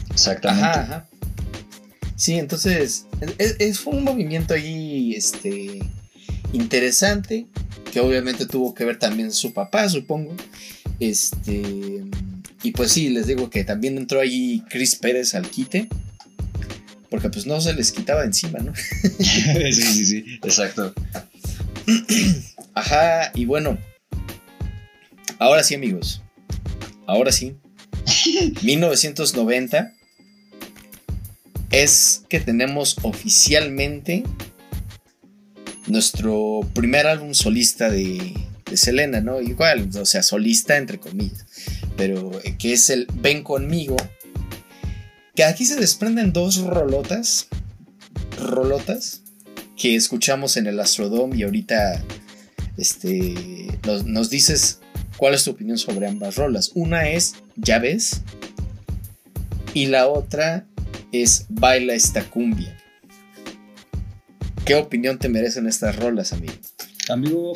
Exactamente. 0.09 0.67
Ajá, 0.67 0.81
ajá. 0.81 1.05
Sí, 2.15 2.35
entonces 2.35 3.05
es, 3.37 3.55
es- 3.59 3.79
fue 3.79 3.93
un 3.93 4.03
movimiento 4.03 4.53
ahí, 4.53 5.13
este, 5.15 5.79
interesante, 6.53 7.47
que 7.91 7.99
obviamente 7.99 8.45
tuvo 8.45 8.73
que 8.73 8.85
ver 8.85 8.97
también 8.99 9.31
su 9.31 9.53
papá, 9.53 9.87
supongo. 9.89 10.35
Este, 10.99 12.03
y 12.63 12.71
pues 12.71 12.91
sí, 12.91 13.09
les 13.09 13.27
digo 13.27 13.49
que 13.49 13.63
también 13.63 13.97
entró 13.97 14.19
allí 14.19 14.63
Chris 14.69 14.95
Pérez 14.95 15.33
al 15.35 15.49
quite, 15.49 15.87
porque 17.09 17.29
pues 17.29 17.45
no 17.45 17.59
se 17.59 17.73
les 17.73 17.91
quitaba 17.91 18.23
encima, 18.23 18.59
¿no? 18.59 18.73
sí, 19.19 19.71
sí, 19.71 20.05
sí. 20.05 20.25
Exacto. 20.43 20.93
Ajá, 22.73 23.31
y 23.35 23.45
bueno, 23.45 23.77
ahora 25.39 25.63
sí, 25.63 25.75
amigos, 25.75 26.21
ahora 27.07 27.31
sí, 27.31 27.55
1990 28.61 29.93
es 31.71 32.23
que 32.29 32.39
tenemos 32.39 32.97
oficialmente 33.01 34.23
nuestro 35.87 36.61
primer 36.73 37.07
álbum 37.07 37.33
solista 37.33 37.89
de, 37.89 38.33
Selena, 38.73 39.19
¿no? 39.19 39.41
Igual, 39.41 39.89
o 39.99 40.05
sea, 40.05 40.23
solista 40.23 40.77
entre 40.77 40.97
comillas, 40.97 41.45
pero 41.97 42.31
que 42.57 42.71
es 42.71 42.89
el 42.89 43.05
Ven 43.15 43.43
conmigo, 43.43 43.97
que 45.35 45.43
aquí 45.43 45.65
se 45.65 45.75
desprenden 45.75 46.31
dos 46.31 46.55
rolotas, 46.59 47.47
rolotas, 48.39 49.23
que 49.75 49.97
escuchamos 49.97 50.55
en 50.55 50.67
el 50.67 50.79
Astrodome 50.79 51.35
y 51.35 51.43
ahorita 51.43 52.01
este, 52.77 53.35
nos, 53.85 54.05
nos 54.05 54.29
dices 54.29 54.79
cuál 55.17 55.33
es 55.33 55.43
tu 55.43 55.51
opinión 55.51 55.77
sobre 55.77 56.07
ambas 56.07 56.37
rolas. 56.37 56.71
Una 56.73 57.09
es 57.09 57.33
Ya 57.57 57.79
ves 57.79 58.21
y 59.73 59.87
la 59.87 60.07
otra 60.07 60.65
es 61.11 61.45
Baila 61.49 61.93
esta 61.93 62.23
cumbia. 62.23 62.77
¿Qué 64.65 64.75
opinión 64.75 65.17
te 65.17 65.27
merecen 65.27 65.67
estas 65.67 65.95
rolas, 65.95 66.33
amigo? 66.33 66.53
Amigo, 67.09 67.53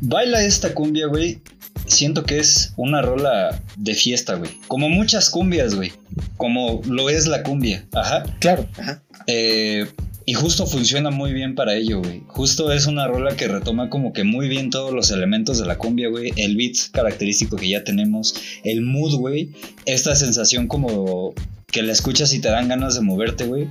baila 0.00 0.44
esta 0.44 0.74
cumbia, 0.74 1.06
güey. 1.06 1.40
Siento 1.86 2.24
que 2.24 2.38
es 2.38 2.74
una 2.76 3.00
rola 3.00 3.62
de 3.76 3.94
fiesta, 3.94 4.34
güey. 4.34 4.50
Como 4.68 4.90
muchas 4.90 5.30
cumbias, 5.30 5.74
güey. 5.74 5.92
Como 6.36 6.82
lo 6.86 7.08
es 7.08 7.26
la 7.26 7.42
cumbia. 7.42 7.86
Ajá. 7.94 8.24
Claro, 8.40 8.68
ajá. 8.76 9.02
Eh, 9.26 9.86
y 10.26 10.34
justo 10.34 10.66
funciona 10.66 11.10
muy 11.10 11.32
bien 11.32 11.54
para 11.54 11.74
ello, 11.74 12.02
güey. 12.02 12.22
Justo 12.26 12.70
es 12.70 12.86
una 12.86 13.06
rola 13.06 13.34
que 13.34 13.48
retoma 13.48 13.88
como 13.88 14.12
que 14.12 14.24
muy 14.24 14.48
bien 14.48 14.68
todos 14.68 14.92
los 14.92 15.10
elementos 15.10 15.58
de 15.58 15.66
la 15.66 15.78
cumbia, 15.78 16.10
güey. 16.10 16.32
El 16.36 16.56
beat 16.56 16.76
característico 16.92 17.56
que 17.56 17.70
ya 17.70 17.84
tenemos. 17.84 18.34
El 18.64 18.82
mood, 18.82 19.14
güey. 19.14 19.50
Esta 19.86 20.14
sensación 20.14 20.66
como 20.66 21.32
que 21.70 21.82
la 21.82 21.92
escuchas 21.92 22.32
y 22.32 22.40
te 22.40 22.48
dan 22.48 22.68
ganas 22.68 22.94
de 22.94 23.02
moverte, 23.02 23.44
güey. 23.44 23.68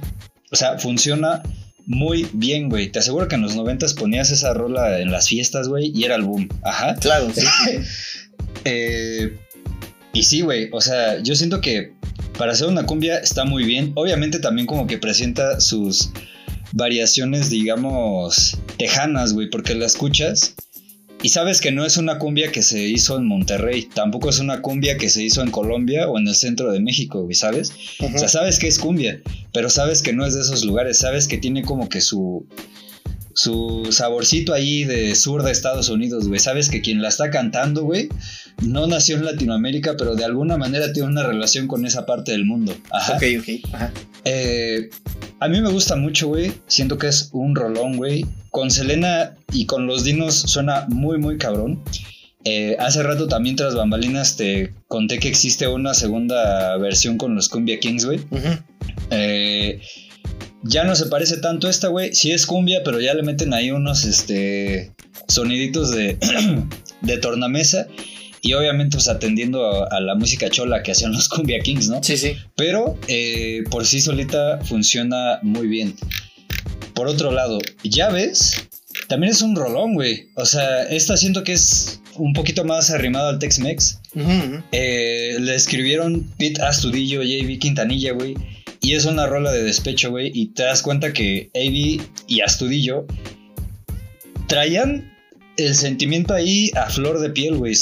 O 0.51 0.55
sea, 0.55 0.77
funciona 0.77 1.43
muy 1.85 2.27
bien, 2.33 2.69
güey. 2.69 2.91
Te 2.91 2.99
aseguro 2.99 3.27
que 3.27 3.35
en 3.35 3.41
los 3.41 3.55
noventas 3.55 3.93
ponías 3.93 4.31
esa 4.31 4.53
rola 4.53 4.99
en 4.99 5.11
las 5.11 5.27
fiestas, 5.27 5.67
güey, 5.67 5.91
y 5.93 6.03
era 6.03 6.15
el 6.15 6.23
boom. 6.23 6.49
Ajá. 6.63 6.95
Claro, 6.95 7.31
sí. 7.33 7.45
Eh, 8.69 9.37
y 10.13 10.23
sí, 10.23 10.41
güey, 10.41 10.69
o 10.73 10.81
sea, 10.81 11.21
yo 11.21 11.35
siento 11.35 11.61
que 11.61 11.93
para 12.37 12.51
hacer 12.51 12.67
una 12.67 12.85
cumbia 12.85 13.17
está 13.19 13.45
muy 13.45 13.63
bien. 13.63 13.93
Obviamente 13.95 14.39
también 14.39 14.67
como 14.67 14.87
que 14.87 14.97
presenta 14.97 15.61
sus 15.61 16.09
variaciones, 16.73 17.49
digamos, 17.49 18.57
tejanas, 18.77 19.33
güey, 19.33 19.49
porque 19.49 19.73
la 19.73 19.85
escuchas 19.85 20.55
y 21.23 21.29
sabes 21.29 21.61
que 21.61 21.71
no 21.71 21.85
es 21.85 21.97
una 21.97 22.19
cumbia 22.19 22.51
que 22.51 22.61
se 22.61 22.83
hizo 22.83 23.17
en 23.17 23.25
Monterrey, 23.25 23.89
tampoco 23.93 24.29
es 24.29 24.39
una 24.39 24.61
cumbia 24.61 24.97
que 24.97 25.09
se 25.09 25.23
hizo 25.23 25.41
en 25.41 25.51
Colombia 25.51 26.07
o 26.07 26.17
en 26.17 26.27
el 26.27 26.35
centro 26.35 26.71
de 26.71 26.79
México, 26.79 27.23
güey, 27.23 27.35
¿sabes? 27.35 27.73
Ujú. 27.99 28.15
O 28.15 28.19
sea, 28.19 28.27
sabes 28.27 28.59
que 28.59 28.67
es 28.67 28.77
cumbia, 28.77 29.21
pero 29.53 29.69
sabes 29.69 30.01
que 30.01 30.13
no 30.13 30.25
es 30.25 30.35
de 30.35 30.41
esos 30.41 30.63
lugares, 30.63 30.99
sabes 30.99 31.27
que 31.27 31.37
tiene 31.37 31.63
como 31.63 31.89
que 31.89 32.01
su 32.01 32.45
su 33.37 33.89
saborcito 33.91 34.51
ahí 34.51 34.83
de 34.83 35.13
sur 35.13 35.43
de 35.43 35.51
Estados 35.51 35.89
Unidos, 35.89 36.27
güey. 36.27 36.39
Sabes 36.39 36.69
que 36.69 36.81
quien 36.81 37.03
la 37.03 37.09
está 37.09 37.29
cantando, 37.29 37.83
güey, 37.83 38.09
no 38.63 38.87
nació 38.87 39.15
en 39.17 39.25
Latinoamérica, 39.25 39.93
pero 39.95 40.15
de 40.15 40.25
alguna 40.25 40.57
manera 40.57 40.91
tiene 40.91 41.09
una 41.09 41.21
relación 41.21 41.67
con 41.67 41.85
esa 41.85 42.07
parte 42.07 42.31
del 42.31 42.45
mundo. 42.45 42.75
Ajá. 42.89 43.17
Ok, 43.17 43.23
ok. 43.39 43.73
Ajá. 43.75 43.93
Eh, 44.25 44.89
a 45.39 45.47
mí 45.49 45.61
me 45.61 45.69
gusta 45.69 45.95
mucho, 45.95 46.29
güey. 46.29 46.51
Siento 46.65 46.97
que 46.97 47.09
es 47.09 47.29
un 47.31 47.55
rolón, 47.55 47.97
güey. 47.97 48.25
Con 48.49 48.71
Selena 48.71 49.35
y 49.53 49.67
con 49.67 49.85
los 49.85 50.03
dinos 50.03 50.33
suena 50.33 50.87
muy, 50.89 51.19
muy 51.19 51.37
cabrón. 51.37 51.83
Eh, 52.43 52.75
hace 52.79 53.03
rato 53.03 53.27
también 53.27 53.55
tras 53.55 53.75
bambalinas 53.75 54.35
te 54.35 54.73
conté 54.87 55.19
que 55.19 55.27
existe 55.27 55.67
una 55.67 55.93
segunda 55.93 56.75
versión 56.77 57.19
con 57.19 57.35
los 57.35 57.49
Cumbia 57.49 57.79
Kings, 57.79 58.03
güey. 58.03 58.17
Ujú. 58.31 58.57
Eh, 59.11 59.79
ya 60.67 60.83
no 60.83 60.95
se 60.95 61.07
parece 61.07 61.37
tanto 61.37 61.67
a 61.67 61.69
esta, 61.69 61.87
güey. 61.87 62.13
Sí 62.13 62.31
es 62.31 62.45
cumbia, 62.45 62.81
pero 62.83 62.99
ya 62.99 63.13
le 63.13 63.23
meten 63.23 63.53
ahí 63.53 63.71
unos 63.71 64.05
este, 64.05 64.91
soniditos 65.27 65.91
de, 65.91 66.17
de 67.01 67.17
tornamesa. 67.17 67.87
Y 68.41 68.53
obviamente, 68.53 68.97
pues 68.97 69.07
atendiendo 69.07 69.65
a, 69.65 69.87
a 69.87 69.99
la 69.99 70.15
música 70.15 70.49
chola 70.49 70.83
que 70.83 70.91
hacían 70.91 71.11
los 71.11 71.27
Cumbia 71.27 71.59
Kings, 71.59 71.89
¿no? 71.89 72.03
Sí, 72.03 72.17
sí. 72.17 72.35
Pero 72.55 72.97
eh, 73.07 73.63
por 73.69 73.85
sí 73.85 73.99
solita 73.99 74.59
funciona 74.63 75.39
muy 75.41 75.67
bien. 75.67 75.95
Por 76.93 77.07
otro 77.07 77.31
lado, 77.31 77.59
ya 77.83 78.09
ves, 78.09 78.67
también 79.07 79.31
es 79.31 79.41
un 79.41 79.55
rolón, 79.55 79.95
güey. 79.95 80.29
O 80.35 80.45
sea, 80.45 80.83
esta 80.83 81.17
siento 81.17 81.43
que 81.43 81.53
es 81.53 81.99
un 82.15 82.33
poquito 82.33 82.63
más 82.63 82.89
arrimado 82.89 83.29
al 83.29 83.39
Tex-Mex. 83.39 83.99
Eh, 84.71 85.37
le 85.39 85.55
escribieron 85.55 86.31
Pete 86.37 86.61
Astudillo 86.61 87.21
A.B. 87.21 87.57
Quintanilla, 87.59 88.13
güey. 88.13 88.35
Y 88.87 88.93
es 88.93 89.03
una 89.03 89.27
rola 89.27 89.51
de 89.51 89.63
despecho, 89.63 90.11
güey. 90.11 90.31
Y 90.33 90.53
te 90.53 90.63
das 90.63 90.81
cuenta 90.81 91.11
que 91.11 91.51
A.B. 91.53 91.99
y 92.25 92.39
Astudillo 92.39 93.05
traían 94.47 95.13
el 95.57 95.75
sentimiento 95.75 96.33
ahí 96.33 96.71
a 96.73 96.89
flor 96.89 97.19
de 97.19 97.29
piel, 97.29 97.57
güey. 97.57 97.73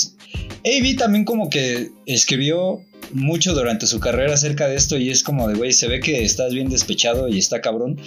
AB 0.64 0.98
también 0.98 1.24
como 1.24 1.52
que 1.52 1.92
escribió 2.08 2.82
mucho 3.14 3.54
durante 3.54 3.86
su 3.86 4.00
carrera 4.00 4.34
acerca 4.34 4.68
de 4.68 4.78
esto 4.78 4.98
y 4.98 5.12
es 5.12 5.22
como 5.22 5.48
de, 5.48 5.54
güey, 5.54 5.74
se 5.74 5.88
ve 5.88 6.00
que 6.00 6.24
estás 6.24 6.56
bien 6.56 6.70
despechado 6.70 7.28
y 7.28 7.38
está 7.38 7.62
cabrón. 7.62 8.02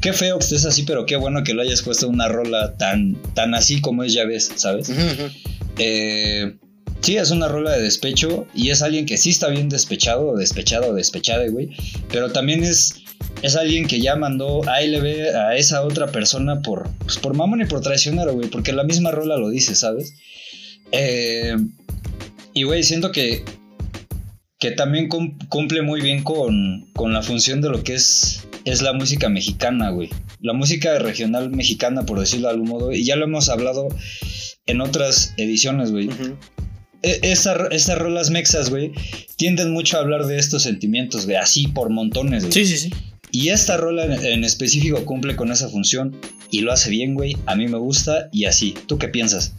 Qué 0.00 0.12
feo 0.12 0.36
que 0.36 0.44
estés 0.44 0.64
así, 0.64 0.82
pero 0.82 1.06
qué 1.06 1.14
bueno 1.14 1.44
que 1.44 1.54
lo 1.54 1.62
hayas 1.62 1.82
puesto 1.82 2.08
una 2.08 2.26
rola 2.26 2.76
tan, 2.76 3.22
tan 3.34 3.54
así 3.54 3.80
como 3.80 4.02
es, 4.02 4.14
ya 4.14 4.24
ves, 4.24 4.50
¿sabes? 4.56 4.90
Eh, 5.78 6.56
sí, 7.02 7.16
es 7.16 7.30
una 7.30 7.48
rola 7.48 7.72
de 7.72 7.82
despecho 7.82 8.46
y 8.54 8.70
es 8.70 8.82
alguien 8.82 9.06
que 9.06 9.18
sí 9.18 9.30
está 9.30 9.48
bien 9.48 9.68
despechado, 9.68 10.36
despechado, 10.36 10.90
o 10.90 10.94
despechada, 10.94 11.46
güey, 11.48 11.70
pero 12.10 12.32
también 12.32 12.64
es 12.64 13.02
es 13.42 13.56
alguien 13.56 13.86
que 13.86 14.00
ya 14.00 14.16
mandó 14.16 14.62
a 14.68 14.82
LB 14.82 15.34
a 15.34 15.56
esa 15.56 15.82
otra 15.82 16.06
persona 16.08 16.62
por, 16.62 16.88
pues, 16.98 17.18
por 17.18 17.34
mamón 17.34 17.62
y 17.62 17.64
por 17.64 17.80
traicionar, 17.80 18.30
güey, 18.30 18.48
porque 18.48 18.72
la 18.72 18.84
misma 18.84 19.10
rola 19.10 19.36
lo 19.36 19.50
dice, 19.50 19.74
¿sabes? 19.74 20.14
Eh, 20.92 21.56
y, 22.54 22.62
güey, 22.64 22.82
siento 22.82 23.10
que, 23.10 23.44
que 24.58 24.70
también 24.70 25.08
cumple 25.08 25.82
muy 25.82 26.00
bien 26.00 26.22
con, 26.22 26.86
con, 26.92 27.12
la 27.12 27.22
función 27.22 27.60
de 27.60 27.70
lo 27.70 27.82
que 27.82 27.94
es, 27.94 28.46
es 28.64 28.82
la 28.82 28.92
música 28.92 29.28
mexicana, 29.28 29.90
güey. 29.90 30.10
La 30.40 30.52
música 30.52 30.98
regional 30.98 31.50
mexicana, 31.50 32.04
por 32.04 32.20
decirlo 32.20 32.48
de 32.48 32.54
algún 32.54 32.68
modo, 32.68 32.92
y 32.92 33.04
ya 33.04 33.16
lo 33.16 33.24
hemos 33.24 33.48
hablado 33.48 33.88
en 34.66 34.80
otras 34.80 35.34
ediciones, 35.36 35.90
güey. 35.90 36.10
E, 37.02 37.20
estas 37.22 37.98
rolas 37.98 38.30
mexas, 38.30 38.70
güey, 38.70 38.92
tienden 39.36 39.72
mucho 39.72 39.96
a 39.96 40.00
hablar 40.00 40.26
de 40.26 40.38
estos 40.38 40.62
sentimientos, 40.62 41.24
güey, 41.26 41.36
así 41.36 41.68
por 41.68 41.90
montones, 41.90 42.42
güey. 42.44 42.52
Sí, 42.52 42.66
sí, 42.66 42.78
sí. 42.78 42.94
Y 43.30 43.48
esta 43.48 43.78
rola 43.78 44.04
en 44.04 44.44
específico 44.44 45.04
cumple 45.06 45.36
con 45.36 45.50
esa 45.50 45.68
función 45.68 46.14
y 46.50 46.60
lo 46.60 46.70
hace 46.70 46.90
bien, 46.90 47.14
güey. 47.14 47.36
A 47.46 47.56
mí 47.56 47.66
me 47.66 47.78
gusta 47.78 48.28
y 48.30 48.44
así. 48.44 48.74
¿Tú 48.86 48.98
qué 48.98 49.08
piensas? 49.08 49.54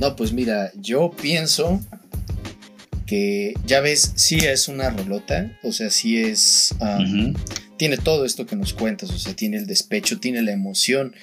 No, 0.00 0.16
pues 0.16 0.32
mira, 0.32 0.72
yo 0.74 1.12
pienso 1.22 1.80
que 3.06 3.54
ya 3.64 3.80
ves, 3.80 4.12
sí 4.16 4.38
es 4.38 4.66
una 4.66 4.90
rolota, 4.90 5.56
o 5.62 5.70
sea, 5.70 5.90
sí 5.90 6.18
es... 6.18 6.74
Tiene 7.76 7.96
todo 7.96 8.24
esto 8.24 8.46
que 8.46 8.56
nos 8.56 8.72
cuentas, 8.72 9.10
o 9.10 9.18
sea, 9.18 9.36
tiene 9.36 9.56
el 9.56 9.66
despecho, 9.66 10.18
tiene 10.18 10.42
la 10.42 10.52
emoción. 10.52 11.14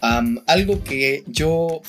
algo 0.00 0.82
que 0.82 1.22
yo 1.26 1.82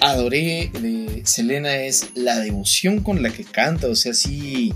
adoré 0.00 0.70
de 0.80 1.22
Selena 1.24 1.76
es 1.76 2.10
la 2.14 2.38
devoción 2.38 3.00
con 3.00 3.22
la 3.22 3.30
que 3.30 3.44
canta, 3.44 3.88
o 3.88 3.94
sea, 3.94 4.14
sí... 4.14 4.72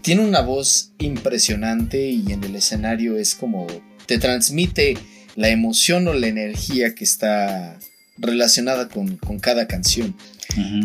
Tiene 0.00 0.24
una 0.24 0.40
voz 0.40 0.92
impresionante 0.98 2.08
y 2.08 2.32
en 2.32 2.42
el 2.42 2.56
escenario 2.56 3.18
es 3.18 3.34
como 3.34 3.66
te 4.06 4.18
transmite 4.18 4.96
la 5.36 5.50
emoción 5.50 6.08
o 6.08 6.14
la 6.14 6.28
energía 6.28 6.94
que 6.94 7.04
está 7.04 7.78
relacionada 8.16 8.88
con, 8.88 9.18
cada 9.40 9.68
canción. 9.68 10.16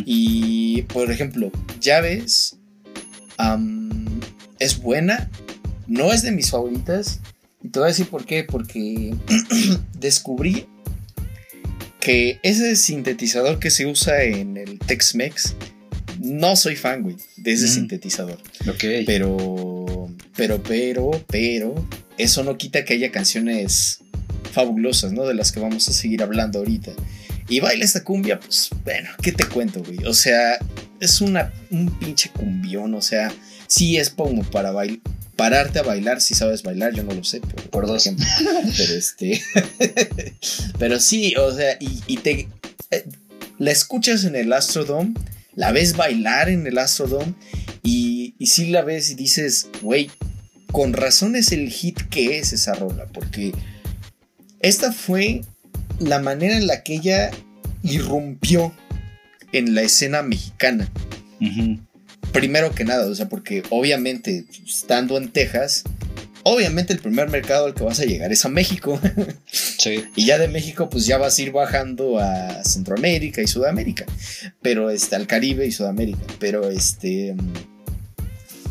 Y 0.06 0.84
por 0.84 1.10
ejemplo, 1.10 1.52
Llaves 1.80 2.58
es 4.60 4.82
buena, 4.82 5.30
no 5.88 6.12
es 6.12 6.22
de 6.22 6.32
mis 6.32 6.52
favoritas. 6.52 7.22
Y 7.64 7.70
te 7.70 7.80
voy 7.80 7.88
a 7.88 7.91
decir 7.91 8.08
por 8.10 8.26
qué, 8.26 8.44
porque 8.44 9.16
descubrí 9.98 10.68
que 12.03 12.41
ese 12.43 12.75
sintetizador 12.75 13.59
que 13.59 13.71
se 13.71 13.85
usa 13.85 14.23
en 14.23 14.57
el 14.57 14.77
Tex-Mex 14.77 15.55
no 16.19 16.57
soy 16.57 16.75
fan, 16.75 17.01
güey, 17.01 17.15
de 17.38 17.53
ese 17.53 17.67
mm. 17.67 17.69
sintetizador. 17.69 18.39
Ok. 18.67 18.84
Pero, 19.05 20.09
pero, 20.35 20.61
pero, 20.61 21.11
pero, 21.27 21.88
eso 22.17 22.43
no 22.43 22.57
quita 22.57 22.84
que 22.84 22.95
haya 22.95 23.09
canciones 23.09 23.99
fabulosas, 24.51 25.13
¿no? 25.13 25.25
De 25.25 25.34
las 25.34 25.53
que 25.53 25.61
vamos 25.61 25.88
a 25.88 25.93
seguir 25.93 26.21
hablando 26.21 26.59
ahorita. 26.59 26.91
Y 27.47 27.61
baila 27.61 27.85
esta 27.85 28.03
cumbia, 28.03 28.38
pues, 28.38 28.69
bueno, 28.84 29.09
¿qué 29.21 29.31
te 29.31 29.45
cuento, 29.45 29.81
güey? 29.81 30.03
O 30.05 30.13
sea, 30.13 30.59
es 30.99 31.21
una, 31.21 31.53
un 31.71 31.89
pinche 31.99 32.30
cumbión, 32.31 32.93
o 32.95 33.01
sea, 33.01 33.34
sí 33.67 33.95
es 33.95 34.09
como 34.09 34.43
para 34.43 34.71
bailar. 34.71 34.99
Pararte 35.35 35.80
a 35.80 35.84
bailar 35.84 36.22
si 36.22 36.35
sabes 36.35 36.64
bailar, 36.64 36.93
yo 36.93 37.03
no 37.03 37.14
lo 37.14 37.23
sé, 37.23 37.41
por, 37.72 37.88
dos. 37.88 38.05
ejemplo. 38.05 38.26
pero 38.77 38.93
este. 38.93 39.41
pero 40.80 40.99
sí, 40.99 41.34
o 41.35 41.51
sea, 41.51 41.77
y, 41.80 42.18
te. 42.18 42.47
Eh, 42.91 43.05
la 43.57 43.72
escuchas 43.72 44.23
en 44.26 44.35
el 44.35 44.51
Astrodome 44.53 45.14
la 45.55 45.72
ves 45.72 45.95
bailar 45.95 46.49
en 46.49 46.65
el 46.65 46.77
Astrodome 46.77 47.35
y, 47.84 48.35
y 48.39 48.47
sí 48.47 48.68
la 48.68 48.81
ves 48.81 49.11
y 49.11 49.15
dices, 49.15 49.68
güey, 49.81 50.10
con 50.72 50.93
razón 50.93 51.35
es 51.35 51.51
el 51.51 51.69
hit 51.69 52.01
que 52.10 52.39
es 52.39 52.53
esa 52.53 52.73
rola, 52.73 53.05
porque 53.14 53.53
esta 54.60 54.91
fue 54.91 55.41
la 55.99 56.19
manera 56.19 56.57
en 56.57 56.68
la 56.68 56.84
que 56.84 56.95
ella 56.95 57.31
irrumpió 57.84 58.73
en 59.51 59.76
la 59.76 59.84
escena 59.84 60.23
mexicana. 60.23 60.89
Primero 62.34 62.76
que 62.76 62.84
nada, 62.84 63.07
o 63.07 63.15
sea, 63.15 63.30
porque 63.30 63.64
obviamente 63.69 64.45
estando 64.65 65.18
en 65.18 65.31
Texas, 65.31 65.84
Obviamente 66.45 66.91
el 66.91 66.99
primer 66.99 67.30
mercado 67.30 67.68
al 67.68 67.73
que 67.73 67.84
vas 67.84 68.01
a 68.01 68.05
llegar 68.05 68.31
es 68.31 68.45
a 68.45 68.49
México. 68.49 68.99
Sí. 69.77 70.05
y 70.15 70.26
ya 70.26 70.38
de 70.38 70.47
México 70.47 70.89
pues 70.89 71.05
ya 71.05 71.18
vas 71.18 71.38
a 71.38 71.41
ir 71.41 71.51
bajando 71.51 72.18
a 72.18 72.64
Centroamérica 72.64 73.41
y 73.41 73.47
Sudamérica. 73.47 74.05
Pero 74.61 74.89
este, 74.89 75.15
al 75.15 75.27
Caribe 75.27 75.65
y 75.65 75.72
Sudamérica. 75.72 76.19
Pero 76.39 76.69
este... 76.69 77.35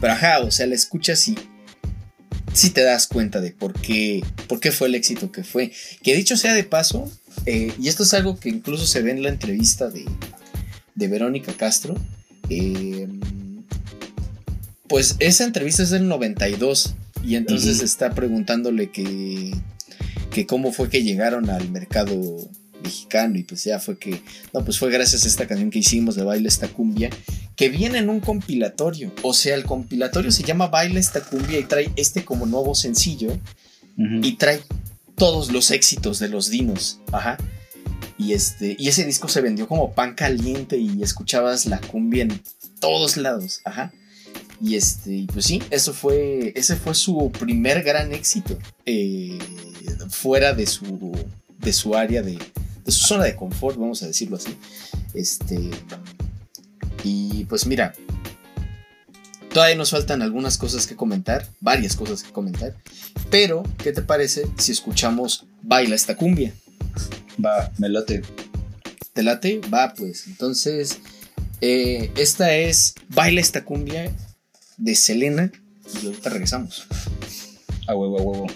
Pero 0.00 0.12
ajá, 0.12 0.40
o 0.40 0.50
sea, 0.50 0.66
la 0.66 0.74
escuchas 0.74 1.28
y 1.28 1.36
sí 2.54 2.70
te 2.70 2.82
das 2.82 3.06
cuenta 3.06 3.40
de 3.40 3.52
por 3.52 3.74
qué, 3.74 4.24
por 4.48 4.58
qué 4.58 4.72
fue 4.72 4.88
el 4.88 4.94
éxito 4.94 5.30
que 5.30 5.44
fue. 5.44 5.70
Que 6.02 6.14
dicho 6.14 6.36
sea 6.36 6.54
de 6.54 6.64
paso, 6.64 7.10
eh, 7.46 7.72
y 7.78 7.88
esto 7.88 8.02
es 8.02 8.14
algo 8.14 8.38
que 8.38 8.48
incluso 8.48 8.86
se 8.86 9.02
ve 9.02 9.10
en 9.10 9.22
la 9.22 9.28
entrevista 9.28 9.90
de, 9.90 10.04
de 10.94 11.08
Verónica 11.08 11.52
Castro, 11.52 11.94
eh, 12.48 13.06
pues 14.92 15.16
esa 15.20 15.44
entrevista 15.44 15.82
es 15.82 15.88
del 15.88 16.06
92 16.06 16.96
y 17.24 17.36
entonces 17.36 17.80
está 17.80 18.10
preguntándole 18.10 18.90
que, 18.90 19.50
que 20.30 20.46
cómo 20.46 20.70
fue 20.70 20.90
que 20.90 21.02
llegaron 21.02 21.48
al 21.48 21.70
mercado 21.70 22.14
mexicano 22.82 23.38
y 23.38 23.42
pues 23.42 23.64
ya 23.64 23.78
fue 23.78 23.98
que, 23.98 24.22
no, 24.52 24.62
pues 24.62 24.78
fue 24.78 24.90
gracias 24.90 25.24
a 25.24 25.28
esta 25.28 25.46
canción 25.46 25.70
que 25.70 25.78
hicimos 25.78 26.14
de 26.14 26.24
Baile 26.24 26.46
esta 26.46 26.68
cumbia, 26.68 27.08
que 27.56 27.70
viene 27.70 28.00
en 28.00 28.10
un 28.10 28.20
compilatorio, 28.20 29.14
o 29.22 29.32
sea, 29.32 29.54
el 29.54 29.64
compilatorio 29.64 30.30
se 30.30 30.42
llama 30.42 30.66
Baile 30.66 31.00
esta 31.00 31.22
cumbia 31.22 31.58
y 31.58 31.64
trae 31.64 31.90
este 31.96 32.26
como 32.26 32.44
nuevo 32.44 32.74
sencillo 32.74 33.38
y 33.96 34.36
trae 34.36 34.60
todos 35.16 35.52
los 35.52 35.70
éxitos 35.70 36.18
de 36.18 36.28
los 36.28 36.50
dinos, 36.50 37.00
ajá. 37.12 37.38
Y, 38.18 38.34
este, 38.34 38.76
y 38.78 38.88
ese 38.88 39.06
disco 39.06 39.28
se 39.28 39.40
vendió 39.40 39.66
como 39.66 39.94
pan 39.94 40.14
caliente 40.14 40.76
y 40.76 41.02
escuchabas 41.02 41.64
la 41.64 41.80
cumbia 41.80 42.24
en 42.24 42.42
todos 42.78 43.16
lados, 43.16 43.62
ajá. 43.64 43.90
Y 44.62 44.76
este, 44.76 45.26
pues 45.32 45.46
sí, 45.46 45.60
eso 45.70 45.92
fue, 45.92 46.52
ese 46.54 46.76
fue 46.76 46.94
su 46.94 47.32
primer 47.32 47.82
gran 47.82 48.12
éxito 48.12 48.56
eh, 48.86 49.36
fuera 50.08 50.54
de 50.54 50.68
su, 50.68 51.10
de 51.58 51.72
su 51.72 51.96
área 51.96 52.22
de, 52.22 52.38
de 52.84 52.92
su 52.92 53.06
zona 53.08 53.24
de 53.24 53.34
confort, 53.34 53.76
vamos 53.76 54.04
a 54.04 54.06
decirlo 54.06 54.36
así. 54.36 54.56
Este, 55.14 55.68
y 57.02 57.44
pues 57.46 57.66
mira, 57.66 57.92
todavía 59.52 59.74
nos 59.74 59.90
faltan 59.90 60.22
algunas 60.22 60.56
cosas 60.58 60.86
que 60.86 60.94
comentar, 60.94 61.48
varias 61.60 61.96
cosas 61.96 62.22
que 62.22 62.30
comentar, 62.30 62.76
pero 63.32 63.64
¿qué 63.78 63.92
te 63.92 64.02
parece 64.02 64.46
si 64.58 64.70
escuchamos 64.70 65.44
Baila 65.62 65.96
esta 65.96 66.16
cumbia? 66.16 66.54
Va, 67.44 67.72
me 67.78 67.88
late. 67.88 68.22
¿Te 69.12 69.24
late? 69.24 69.60
Va, 69.74 69.92
pues. 69.92 70.28
Entonces, 70.28 71.00
eh, 71.60 72.12
esta 72.16 72.54
es 72.54 72.94
Baila 73.08 73.40
esta 73.40 73.64
cumbia 73.64 74.08
de 74.82 74.96
Selena 74.96 75.52
y 76.02 76.06
ahorita 76.06 76.30
regresamos. 76.30 76.86
A 77.86 77.94
huevo, 77.94 78.18
a 78.18 78.22
huevo. 78.22 78.46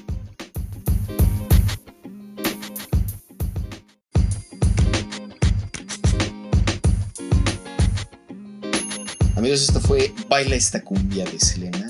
Amigos, 9.36 9.62
esto 9.62 9.80
fue 9.80 10.12
Baila 10.28 10.56
esta 10.56 10.82
cumbia 10.82 11.24
de 11.24 11.38
Selena. 11.38 11.88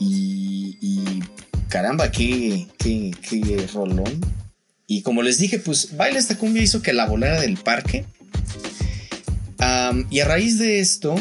Y, 0.00 1.22
caramba, 1.68 2.10
qué, 2.10 2.66
qué, 2.78 3.12
qué 3.28 3.68
rolón. 3.72 4.20
Y 4.86 5.02
como 5.02 5.22
les 5.22 5.38
dije, 5.38 5.60
pues 5.60 5.96
Baila 5.96 6.18
esta 6.18 6.36
cumbia 6.36 6.62
hizo 6.62 6.82
que 6.82 6.92
la 6.92 7.06
volara 7.06 7.40
del 7.40 7.56
parque. 7.56 8.04
y 10.10 10.20
a 10.20 10.24
raíz 10.24 10.58
de 10.58 10.80
esto, 10.80 11.14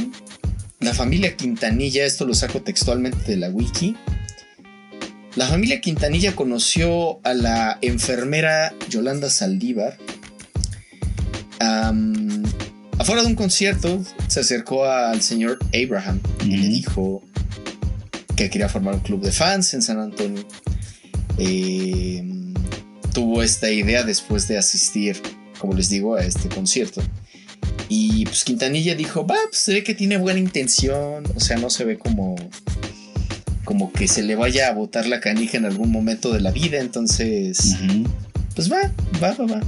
la 0.84 0.93
familia 0.93 1.35
Quintanilla, 1.35 2.05
esto 2.05 2.26
lo 2.26 2.34
saco 2.34 2.61
textualmente 2.61 3.31
de 3.31 3.38
la 3.38 3.49
wiki. 3.49 3.95
La 5.35 5.47
familia 5.47 5.81
Quintanilla 5.81 6.35
conoció 6.35 7.19
a 7.26 7.34
la 7.34 7.77
enfermera 7.81 8.73
Yolanda 8.89 9.30
Saldívar. 9.30 9.97
afuera 12.99 13.22
de 13.22 13.27
un 13.27 13.35
concierto 13.35 14.03
se 14.27 14.41
acercó 14.41 14.85
al 14.85 15.22
señor 15.22 15.60
Abraham 15.73 16.19
y 16.45 16.57
le 16.57 16.68
dijo 16.68 17.23
que 18.35 18.49
quería 18.49 18.69
formar 18.69 18.95
un 18.95 19.01
club 19.01 19.22
de 19.22 19.31
fans 19.31 19.73
en 19.73 19.81
San 19.81 19.99
Antonio. 19.99 20.45
Em, 21.38 22.53
tuvo 23.14 23.41
esta 23.41 23.72
idea 23.72 24.03
después 24.03 24.47
de 24.47 24.57
asistir 24.57 25.22
como 25.64 25.76
les 25.76 25.88
digo, 25.88 26.15
a 26.15 26.26
este 26.26 26.49
concierto. 26.49 27.01
Y 27.95 28.26
pues 28.26 28.44
Quintanilla 28.44 28.95
dijo, 28.95 29.28
va, 29.28 29.36
pues 29.52 29.61
se 29.61 29.72
ve 29.72 29.84
que 29.84 29.94
tiene 29.94 30.18
buena 30.18 30.40
intención, 30.40 31.26
o 31.36 31.40
sea, 31.40 31.57
no 31.57 31.70
se 31.70 31.86
ve 31.86 31.99
como 31.99 32.36
como 33.65 33.94
que 33.94 34.07
se 34.07 34.24
le 34.24 34.36
vaya 34.36 34.68
a 34.68 34.74
botar 34.74 35.06
la 35.06 35.20
canija 35.20 35.57
en 35.57 35.65
algún 35.65 35.91
momento 35.91 36.34
de 36.34 36.41
la 36.41 36.49
vida, 36.49 36.80
entonces 36.80 37.76
pues 38.56 38.72
va, 38.72 38.91
va, 39.22 39.34
va, 39.34 39.45
va. 39.45 39.61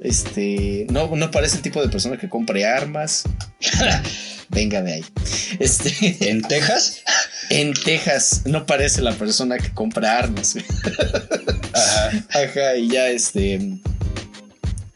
Este, 0.00 0.88
no, 0.90 1.14
no 1.14 1.30
parece 1.30 1.58
el 1.58 1.62
tipo 1.62 1.80
de 1.80 1.88
persona 1.88 2.16
que 2.16 2.28
compre 2.28 2.66
armas. 2.66 3.22
Venga 4.48 4.82
de 4.82 4.94
ahí. 4.94 5.04
Este, 5.60 6.30
¿En 6.30 6.42
Texas? 6.42 7.02
En 7.48 7.74
Texas 7.74 8.42
no 8.44 8.66
parece 8.66 9.02
la 9.02 9.12
persona 9.12 9.56
que 9.56 9.72
compra 9.72 10.18
armas. 10.18 10.56
Ajá. 11.72 12.26
Ajá, 12.30 12.76
y 12.76 12.88
ya 12.88 13.08
este. 13.08 13.78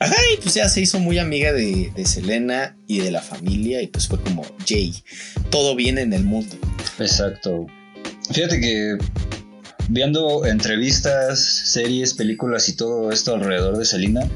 Ajá, 0.03 0.17
y 0.35 0.41
pues 0.43 0.55
ya 0.55 0.69
se 0.69 0.81
hizo 0.81 0.99
muy 0.99 1.19
amiga 1.19 1.53
de, 1.53 1.93
de 1.95 2.07
Selena 2.07 2.77
y 2.87 2.99
de 2.99 3.11
la 3.11 3.23
familia, 3.23 3.83
y 3.83 3.87
pues 3.87 4.09
fue 4.09 4.21
como, 4.21 4.45
Jay, 4.67 4.95
todo 5.51 5.77
bien 5.77 5.99
en 5.99 6.13
el 6.13 6.25
mundo. 6.25 6.57
Exacto. 6.99 7.67
Fíjate 8.31 8.61
que 8.61 8.99
viendo 9.89 10.47
entrevistas, 10.47 11.39
series, 11.67 12.15
películas 12.15 12.69
y 12.69 12.77
todo 12.77 13.13
esto 13.13 13.35
alrededor 13.35 13.77
de 13.77 13.85
Selena, 13.85 14.29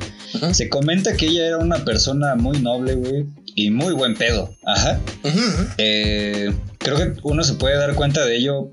se 0.53 0.69
comenta 0.69 1.17
que 1.17 1.27
ella 1.27 1.47
era 1.47 1.59
una 1.59 1.85
persona 1.85 2.35
muy 2.35 2.61
noble, 2.61 2.95
güey, 2.95 3.27
y 3.55 3.71
muy 3.71 3.95
buen 3.95 4.15
pedo. 4.15 4.55
Ajá. 4.67 5.01
Eh, 5.79 6.53
creo 6.79 6.97
que 6.97 7.15
uno 7.23 7.43
se 7.43 7.55
puede 7.55 7.77
dar 7.77 7.95
cuenta 7.95 8.25
de 8.25 8.37
ello 8.37 8.71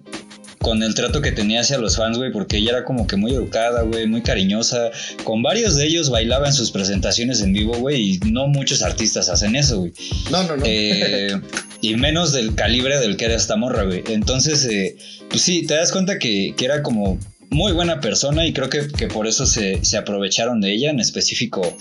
con 0.64 0.82
el 0.82 0.96
trato 0.96 1.22
que 1.22 1.32
tenía 1.32 1.62
hacia 1.62 1.78
los 1.78 1.98
fans, 1.98 2.18
güey, 2.18 2.32
porque 2.32 2.58
ella 2.58 2.72
era 2.72 2.84
como 2.86 3.06
que 3.06 3.18
muy 3.18 3.34
educada, 3.34 3.84
güey, 3.84 4.08
muy 4.08 4.24
cariñosa. 4.24 4.90
Con 5.24 5.44
varios 5.44 5.76
de 5.76 5.86
ellos 5.86 6.10
bailaba 6.10 6.48
en 6.48 6.54
sus 6.54 6.72
presentaciones 6.72 7.42
en 7.42 7.54
vivo, 7.54 7.76
güey, 7.78 8.14
y 8.14 8.20
no 8.32 8.48
muchos 8.48 8.82
artistas 8.82 9.30
hacen 9.30 9.56
eso, 9.56 9.82
güey. 9.82 9.94
No, 10.32 10.44
no, 10.44 10.58
no. 10.58 10.64
Eh, 10.66 11.40
y 11.82 11.96
menos 11.96 12.32
del 12.32 12.56
calibre 12.56 12.98
del 12.98 13.18
que 13.18 13.26
era 13.26 13.36
esta 13.36 13.58
morra, 13.58 13.84
güey. 13.84 14.04
Entonces, 14.08 14.66
eh, 14.66 14.96
pues 15.30 15.42
sí, 15.42 15.66
te 15.68 15.76
das 15.76 15.92
cuenta 15.92 16.18
que, 16.18 16.54
que, 16.56 16.64
era 16.64 16.82
como 16.82 17.20
muy 17.54 17.72
buena 17.72 18.00
persona 18.00 18.46
y 18.46 18.54
creo 18.54 18.70
que, 18.70 18.88
que 18.88 19.08
por 19.08 19.28
eso 19.28 19.46
se, 19.46 19.84
se, 19.84 19.98
aprovecharon 19.98 20.62
de 20.62 20.74
ella, 20.74 20.90
en 20.90 21.00
específico 21.00 21.76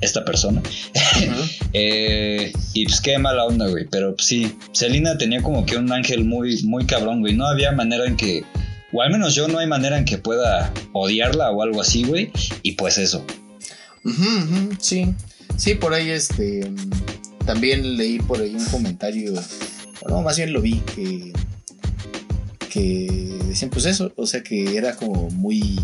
esta 0.00 0.24
persona. 0.24 0.62
eh, 1.72 2.52
y 2.74 2.84
pues 2.84 3.00
qué 3.00 3.18
mala 3.18 3.44
onda, 3.44 3.68
güey. 3.68 3.86
Pero 3.90 4.14
pues, 4.14 4.26
sí, 4.26 4.56
Selina 4.72 5.18
tenía 5.18 5.42
como 5.42 5.66
que 5.66 5.76
un 5.76 5.92
ángel 5.92 6.24
muy, 6.24 6.62
muy 6.64 6.86
cabrón, 6.86 7.20
güey. 7.20 7.34
No 7.34 7.46
había 7.46 7.72
manera 7.72 8.06
en 8.06 8.16
que, 8.16 8.44
o 8.92 9.02
al 9.02 9.10
menos 9.10 9.34
yo 9.34 9.48
no 9.48 9.58
hay 9.58 9.66
manera 9.66 9.98
en 9.98 10.04
que 10.04 10.18
pueda 10.18 10.72
odiarla 10.92 11.50
o 11.50 11.62
algo 11.62 11.80
así, 11.80 12.04
güey. 12.04 12.30
Y 12.62 12.72
pues 12.72 12.98
eso. 12.98 13.24
sí, 14.80 15.14
sí, 15.56 15.74
por 15.74 15.94
ahí 15.94 16.10
este 16.10 16.70
también 17.48 17.96
leí 17.96 18.18
por 18.18 18.42
ahí 18.42 18.54
un 18.54 18.66
comentario, 18.66 19.32
no, 20.06 20.20
más 20.20 20.36
bien 20.36 20.52
lo 20.52 20.60
vi, 20.60 20.80
que, 20.94 21.32
que 22.68 23.38
decían 23.46 23.70
pues 23.70 23.86
eso, 23.86 24.12
o 24.16 24.26
sea 24.26 24.42
que 24.42 24.76
era 24.76 24.96
como 24.96 25.30
muy, 25.30 25.80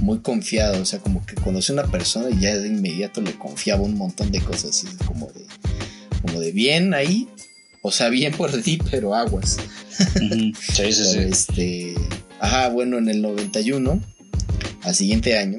muy 0.00 0.20
confiado, 0.20 0.80
o 0.80 0.84
sea 0.84 1.00
como 1.00 1.24
que 1.26 1.34
conoce 1.34 1.72
a 1.72 1.74
una 1.74 1.90
persona 1.90 2.30
y 2.30 2.40
ya 2.40 2.56
de 2.56 2.68
inmediato 2.68 3.20
le 3.20 3.32
confiaba 3.32 3.82
un 3.82 3.96
montón 3.96 4.30
de 4.30 4.40
cosas, 4.40 4.84
como 5.06 5.26
de, 5.32 5.44
como 6.22 6.40
de 6.40 6.52
bien 6.52 6.94
ahí, 6.94 7.28
o 7.82 7.90
sea, 7.90 8.08
bien 8.08 8.32
por 8.32 8.50
ti, 8.62 8.78
pero 8.90 9.14
aguas. 9.14 9.58
Sí, 10.18 10.52
sí, 10.54 10.92
sí. 10.92 11.18
Este, 11.18 11.94
ajá, 12.40 12.68
bueno, 12.68 12.98
en 12.98 13.08
el 13.08 13.20
91, 13.20 14.00
al 14.82 14.94
siguiente 14.94 15.36
año, 15.36 15.58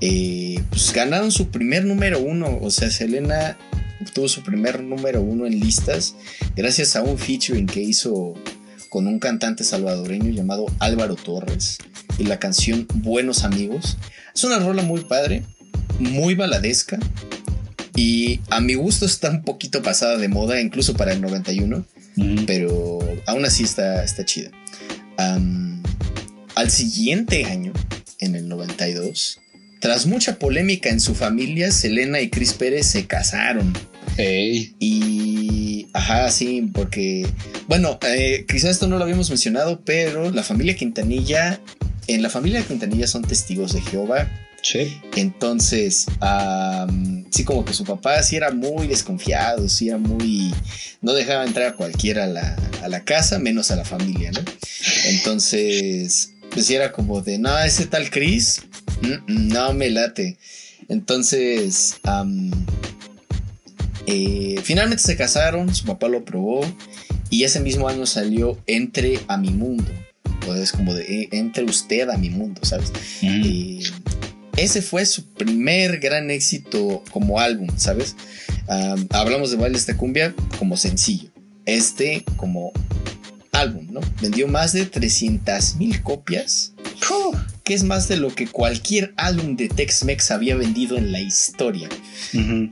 eh, 0.00 0.60
pues 0.70 0.92
ganaron 0.92 1.30
su 1.30 1.48
primer 1.48 1.84
número 1.84 2.18
uno, 2.20 2.58
o 2.60 2.70
sea, 2.70 2.90
Selena 2.90 3.56
obtuvo 4.02 4.28
su 4.28 4.42
primer 4.42 4.82
número 4.82 5.22
uno 5.22 5.46
en 5.46 5.58
listas 5.60 6.14
gracias 6.56 6.94
a 6.94 7.02
un 7.02 7.16
featuring 7.18 7.66
que 7.66 7.80
hizo 7.80 8.34
con 8.94 9.08
un 9.08 9.18
cantante 9.18 9.64
salvadoreño 9.64 10.30
llamado 10.30 10.66
Álvaro 10.78 11.16
Torres 11.16 11.78
y 12.16 12.26
la 12.26 12.38
canción 12.38 12.86
Buenos 12.94 13.42
Amigos. 13.42 13.96
Es 14.32 14.44
una 14.44 14.60
rola 14.60 14.84
muy 14.84 15.00
padre, 15.00 15.42
muy 15.98 16.36
baladesca 16.36 17.00
y 17.96 18.38
a 18.50 18.60
mi 18.60 18.74
gusto 18.74 19.04
está 19.04 19.30
un 19.30 19.42
poquito 19.42 19.82
pasada 19.82 20.16
de 20.16 20.28
moda, 20.28 20.60
incluso 20.60 20.94
para 20.94 21.12
el 21.12 21.20
91, 21.22 21.84
pero 22.46 23.00
aún 23.26 23.44
así 23.44 23.64
está, 23.64 24.04
está 24.04 24.24
chida. 24.24 24.52
al 25.16 26.70
siguiente 26.70 27.46
año, 27.46 27.72
en 28.20 28.36
el 28.36 28.48
92, 28.48 29.40
tras 29.80 30.06
mucha 30.06 30.38
polémica 30.38 30.88
en 30.88 31.00
su 31.00 31.16
familia, 31.16 31.72
Selena 31.72 32.20
y 32.20 32.30
Chris 32.30 32.52
Pérez 32.52 32.86
se 32.86 33.08
casaron. 33.08 33.72
Y. 34.18 35.88
Ajá, 35.92 36.30
sí, 36.30 36.70
porque. 36.72 37.26
Bueno, 37.68 37.98
eh, 38.06 38.44
quizás 38.48 38.70
esto 38.70 38.86
no 38.86 38.98
lo 38.98 39.04
habíamos 39.04 39.30
mencionado, 39.30 39.80
pero 39.84 40.30
la 40.30 40.42
familia 40.42 40.76
Quintanilla. 40.76 41.60
En 42.06 42.22
la 42.22 42.28
familia 42.28 42.62
Quintanilla 42.62 43.06
son 43.06 43.22
testigos 43.22 43.72
de 43.72 43.80
Jehová. 43.80 44.28
Sí. 44.62 45.00
Entonces, 45.16 46.06
sí, 47.30 47.44
como 47.44 47.64
que 47.64 47.74
su 47.74 47.84
papá 47.84 48.22
sí 48.22 48.36
era 48.36 48.50
muy 48.50 48.86
desconfiado, 48.86 49.68
sí 49.68 49.88
era 49.88 49.98
muy. 49.98 50.54
No 51.02 51.12
dejaba 51.12 51.44
entrar 51.44 51.68
a 51.68 51.74
cualquiera 51.74 52.24
a 52.24 52.26
la, 52.26 52.56
a 52.82 52.88
la 52.88 53.04
casa, 53.04 53.38
menos 53.38 53.70
a 53.70 53.76
la 53.76 53.84
familia, 53.84 54.30
¿no? 54.32 54.40
Entonces, 55.06 56.34
pues 56.50 56.70
era 56.70 56.92
como 56.92 57.20
de, 57.20 57.38
no, 57.38 57.58
ese 57.58 57.86
tal 57.86 58.10
Chris, 58.10 58.62
no 59.26 59.74
me 59.74 59.90
late. 59.90 60.38
Entonces, 60.88 61.96
eh, 64.06 64.56
finalmente 64.62 65.02
se 65.02 65.16
casaron, 65.16 65.74
su 65.74 65.84
papá 65.84 66.08
lo 66.08 66.18
aprobó 66.18 66.60
y 67.30 67.44
ese 67.44 67.60
mismo 67.60 67.88
año 67.88 68.06
salió 68.06 68.58
Entre 68.66 69.20
a 69.28 69.36
mi 69.36 69.50
mundo. 69.50 69.90
O 70.46 70.54
es 70.54 70.72
como 70.72 70.94
de 70.94 71.02
eh, 71.02 71.28
Entre 71.32 71.64
usted 71.64 72.08
a 72.10 72.18
mi 72.18 72.30
mundo, 72.30 72.60
¿sabes? 72.64 72.92
Eh, 73.22 73.80
ese 74.56 74.82
fue 74.82 75.06
su 75.06 75.24
primer 75.32 75.98
gran 75.98 76.30
éxito 76.30 77.02
como 77.10 77.40
álbum, 77.40 77.68
¿sabes? 77.76 78.16
hablamos 79.10 79.50
de 79.50 79.58
Baile 79.58 79.76
esta 79.76 79.96
cumbia 79.96 80.34
como 80.58 80.76
sencillo. 80.76 81.30
Este 81.66 82.24
como 82.36 82.72
álbum, 83.52 83.86
¿no? 83.90 84.00
Vendió 84.22 84.48
más 84.48 84.72
de 84.72 84.86
300 84.86 85.76
mil 85.76 86.02
copias 86.02 86.73
que 87.64 87.74
es 87.74 87.82
más 87.82 88.08
de 88.08 88.18
lo 88.18 88.34
que 88.34 88.46
cualquier 88.46 89.14
álbum 89.16 89.56
de 89.56 89.68
Tex-Mex 89.68 90.30
había 90.30 90.54
vendido 90.54 90.96
en 90.96 91.12
la 91.12 91.20
historia. 91.20 91.88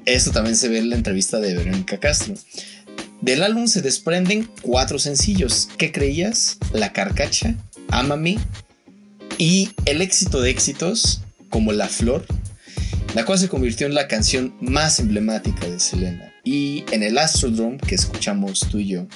Esto 0.04 0.30
también 0.32 0.56
se 0.56 0.68
ve 0.68 0.78
en 0.78 0.90
la 0.90 0.96
entrevista 0.96 1.40
de 1.40 1.54
Verónica 1.54 1.98
Castro. 1.98 2.34
Del 3.22 3.42
álbum 3.42 3.68
se 3.68 3.82
desprenden 3.82 4.48
cuatro 4.60 4.98
sencillos. 4.98 5.68
¿Qué 5.78 5.92
creías? 5.92 6.58
La 6.72 6.92
Carcacha, 6.92 7.54
Ámame 7.88 8.38
y 9.38 9.70
el 9.86 10.02
éxito 10.02 10.40
de 10.40 10.50
éxitos 10.50 11.22
como 11.48 11.72
La 11.72 11.88
Flor, 11.88 12.26
la 13.14 13.24
cual 13.24 13.38
se 13.38 13.48
convirtió 13.48 13.86
en 13.86 13.94
la 13.94 14.08
canción 14.08 14.54
más 14.60 14.98
emblemática 14.98 15.66
de 15.66 15.80
Selena. 15.80 16.32
Y 16.44 16.84
en 16.90 17.02
el 17.02 17.16
Astrodrome 17.18 17.78
que 17.78 17.94
escuchamos 17.94 18.66
tú 18.70 18.78
y 18.78 18.88
yo, 18.88 19.06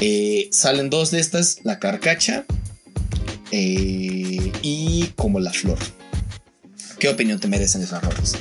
eh, 0.00 0.48
salen 0.50 0.90
dos 0.90 1.10
de 1.10 1.20
estas, 1.20 1.58
La 1.62 1.78
Carcacha 1.78 2.44
eh, 3.50 4.52
y 4.62 5.06
como 5.16 5.40
la 5.40 5.52
flor. 5.52 5.78
¿Qué 6.98 7.08
opinión 7.08 7.40
te 7.40 7.48
merecen 7.48 7.82
esas 7.82 8.02
rolas? 8.02 8.36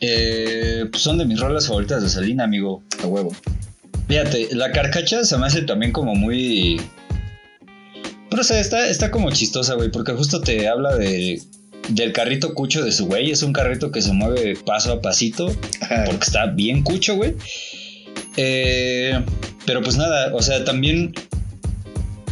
Eh, 0.00 0.84
pues 0.90 1.02
son 1.02 1.18
de 1.18 1.24
mis 1.24 1.40
rolas 1.40 1.68
favoritas 1.68 2.02
de 2.02 2.08
Salina, 2.08 2.44
amigo. 2.44 2.82
A 3.02 3.06
huevo. 3.06 3.34
Fíjate, 4.08 4.48
la 4.52 4.70
carcacha 4.72 5.24
se 5.24 5.36
me 5.38 5.46
hace 5.46 5.62
también 5.62 5.92
como 5.92 6.14
muy. 6.14 6.80
Pero 8.28 8.42
o 8.42 8.44
sea, 8.44 8.60
está, 8.60 8.88
está 8.88 9.10
como 9.10 9.30
chistosa, 9.30 9.74
güey, 9.74 9.90
porque 9.90 10.12
justo 10.12 10.40
te 10.40 10.68
habla 10.68 10.96
de, 10.96 11.40
del 11.88 12.12
carrito 12.12 12.54
cucho 12.54 12.84
de 12.84 12.92
su 12.92 13.06
güey. 13.06 13.30
Es 13.30 13.42
un 13.42 13.52
carrito 13.52 13.90
que 13.90 14.02
se 14.02 14.12
mueve 14.12 14.56
paso 14.64 14.92
a 14.92 15.00
pasito, 15.00 15.46
porque 16.06 16.24
está 16.24 16.46
bien 16.46 16.82
cucho, 16.82 17.16
güey. 17.16 17.34
Eh, 18.36 19.18
pero 19.64 19.82
pues 19.82 19.96
nada, 19.96 20.34
o 20.34 20.42
sea, 20.42 20.64
también 20.64 21.14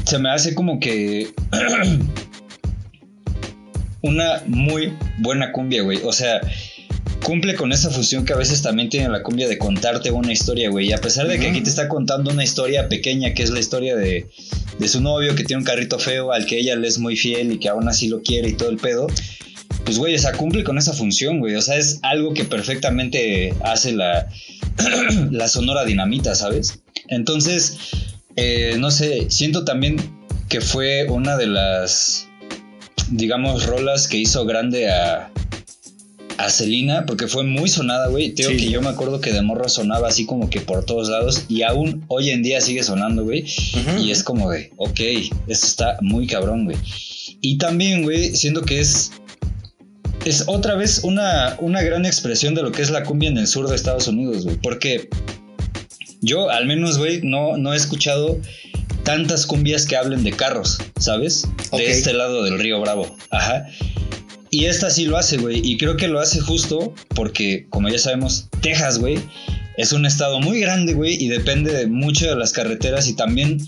se 0.04 0.18
me 0.18 0.30
hace 0.30 0.54
como 0.54 0.80
que 0.80 1.28
una 4.02 4.42
muy 4.46 4.92
buena 5.18 5.52
cumbia, 5.52 5.82
güey. 5.82 6.00
O 6.04 6.12
sea, 6.12 6.40
cumple 7.22 7.54
con 7.54 7.72
esa 7.72 7.90
función 7.90 8.24
que 8.24 8.34
a 8.34 8.36
veces 8.36 8.62
también 8.62 8.90
tiene 8.90 9.08
la 9.08 9.22
cumbia 9.22 9.48
de 9.48 9.58
contarte 9.58 10.10
una 10.10 10.32
historia, 10.32 10.70
güey. 10.70 10.88
Y 10.88 10.92
a 10.92 10.98
pesar 10.98 11.26
de 11.26 11.38
que 11.38 11.48
aquí 11.48 11.62
te 11.62 11.70
está 11.70 11.88
contando 11.88 12.30
una 12.30 12.44
historia 12.44 12.88
pequeña, 12.88 13.32
que 13.34 13.42
es 13.42 13.50
la 13.50 13.60
historia 13.60 13.96
de, 13.96 14.26
de 14.78 14.88
su 14.88 15.00
novio 15.00 15.34
que 15.34 15.44
tiene 15.44 15.60
un 15.60 15.66
carrito 15.66 15.98
feo 15.98 16.32
al 16.32 16.46
que 16.46 16.58
ella 16.58 16.76
le 16.76 16.86
es 16.86 16.98
muy 16.98 17.16
fiel 17.16 17.52
y 17.52 17.58
que 17.58 17.68
aún 17.68 17.88
así 17.88 18.08
lo 18.08 18.22
quiere 18.22 18.50
y 18.50 18.54
todo 18.54 18.70
el 18.70 18.76
pedo. 18.76 19.06
Pues, 19.84 19.98
güey, 19.98 20.14
o 20.14 20.18
sea, 20.18 20.32
cumple 20.32 20.64
con 20.64 20.78
esa 20.78 20.92
función, 20.92 21.40
güey. 21.40 21.54
O 21.56 21.62
sea, 21.62 21.76
es 21.76 22.00
algo 22.02 22.34
que 22.34 22.44
perfectamente 22.44 23.54
hace 23.62 23.92
la, 23.92 24.28
la 25.30 25.48
sonora 25.48 25.84
dinamita, 25.84 26.34
¿sabes? 26.34 26.82
Entonces, 27.08 27.78
eh, 28.36 28.76
no 28.78 28.90
sé, 28.90 29.26
siento 29.30 29.64
también 29.64 29.96
que 30.48 30.60
fue 30.60 31.06
una 31.08 31.36
de 31.36 31.46
las, 31.46 32.28
digamos, 33.10 33.66
rolas 33.66 34.08
que 34.08 34.18
hizo 34.18 34.44
grande 34.44 34.90
a, 34.90 35.30
a 36.38 36.50
Selena, 36.50 37.06
porque 37.06 37.26
fue 37.28 37.44
muy 37.44 37.68
sonada, 37.68 38.08
güey. 38.08 38.32
Tengo 38.34 38.50
Sí. 38.50 38.56
que 38.58 38.70
yo 38.70 38.82
me 38.82 38.88
acuerdo 38.88 39.20
que 39.20 39.32
de 39.32 39.40
morro 39.42 39.68
sonaba 39.68 40.08
así 40.08 40.26
como 40.26 40.50
que 40.50 40.60
por 40.60 40.84
todos 40.84 41.08
lados 41.08 41.44
y 41.48 41.62
aún 41.62 42.04
hoy 42.08 42.30
en 42.30 42.42
día 42.42 42.60
sigue 42.60 42.82
sonando, 42.82 43.24
güey. 43.24 43.44
Y 44.00 44.10
es 44.10 44.22
como 44.22 44.50
de, 44.50 44.70
ok, 44.76 45.00
esto 45.48 45.66
está 45.66 45.96
muy 46.00 46.26
cabrón, 46.26 46.64
güey. 46.64 46.76
Y 47.40 47.58
también, 47.58 48.02
güey, 48.02 48.34
siento 48.34 48.62
que 48.62 48.80
es. 48.80 49.12
Es 50.24 50.44
otra 50.46 50.74
vez 50.74 51.00
una, 51.04 51.54
una 51.60 51.82
gran 51.82 52.06
expresión 52.06 52.54
de 52.54 52.62
lo 52.62 52.72
que 52.72 52.80
es 52.80 52.88
la 52.90 53.02
cumbia 53.04 53.28
en 53.28 53.36
el 53.36 53.46
sur 53.46 53.68
de 53.68 53.76
Estados 53.76 54.08
Unidos, 54.08 54.44
güey. 54.44 54.56
Porque 54.56 55.08
yo, 56.24 56.50
al 56.50 56.66
menos, 56.66 56.98
güey, 56.98 57.20
no, 57.22 57.56
no 57.56 57.72
he 57.72 57.76
escuchado 57.76 58.38
tantas 59.04 59.46
cumbias 59.46 59.86
que 59.86 59.96
hablen 59.96 60.24
de 60.24 60.32
carros, 60.32 60.78
¿sabes? 60.98 61.46
De 61.72 61.90
este 61.90 62.12
lado 62.14 62.42
del 62.42 62.58
río 62.58 62.80
Bravo. 62.80 63.16
Ajá. 63.30 63.66
Y 64.50 64.66
esta 64.66 64.88
sí 64.90 65.04
lo 65.04 65.16
hace, 65.16 65.36
güey. 65.36 65.60
Y 65.62 65.76
creo 65.76 65.96
que 65.96 66.08
lo 66.08 66.20
hace 66.20 66.40
justo 66.40 66.94
porque, 67.14 67.66
como 67.70 67.88
ya 67.88 67.98
sabemos, 67.98 68.48
Texas, 68.62 68.98
güey, 68.98 69.18
es 69.76 69.92
un 69.92 70.06
estado 70.06 70.40
muy 70.40 70.60
grande, 70.60 70.94
güey, 70.94 71.22
y 71.22 71.28
depende 71.28 71.72
de 71.72 71.86
mucho 71.86 72.26
de 72.26 72.36
las 72.36 72.52
carreteras 72.52 73.08
y 73.08 73.14
también 73.14 73.58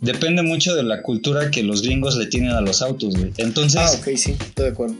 depende 0.00 0.42
mucho 0.42 0.74
de 0.74 0.84
la 0.84 1.02
cultura 1.02 1.50
que 1.50 1.62
los 1.62 1.82
gringos 1.82 2.16
le 2.16 2.26
tienen 2.26 2.50
a 2.50 2.60
los 2.60 2.80
autos, 2.80 3.16
güey. 3.16 3.32
Entonces, 3.38 3.80
Ah, 3.82 3.90
ok, 3.98 4.16
sí, 4.16 4.36
estoy 4.38 4.66
de 4.66 4.70
acuerdo. 4.70 4.94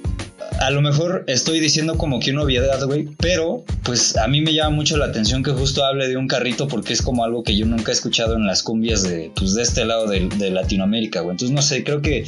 A 0.60 0.70
lo 0.70 0.81
mejor 0.81 1.24
estoy 1.27 1.60
diciendo 1.60 1.97
como 1.97 2.20
que 2.20 2.31
una 2.31 2.43
obviedad, 2.43 2.82
güey, 2.85 3.09
pero 3.18 3.64
pues 3.82 4.16
a 4.16 4.27
mí 4.28 4.40
me 4.40 4.55
llama 4.55 4.70
mucho 4.70 4.97
la 4.97 5.06
atención 5.06 5.43
que 5.43 5.51
justo 5.52 5.85
hable 5.85 6.09
de 6.09 6.16
un 6.16 6.28
carrito 6.28 6.66
porque 6.68 6.93
es 6.93 7.02
como 7.02 7.24
algo 7.24 7.43
que 7.43 7.56
yo 7.56 7.66
nunca 7.66 7.93
he 7.93 7.94
escuchado 7.94 8.35
en 8.36 8.47
las 8.47 8.62
cumbias 8.62 9.02
de, 9.02 9.31
pues, 9.36 9.55
de 9.55 9.62
este 9.62 9.85
lado 9.85 10.06
de, 10.06 10.28
de 10.36 10.51
Latinoamérica, 10.51 11.20
güey. 11.20 11.32
Entonces, 11.32 11.55
no 11.55 11.62
sé, 11.62 11.85
creo 11.85 12.02
que 12.02 12.24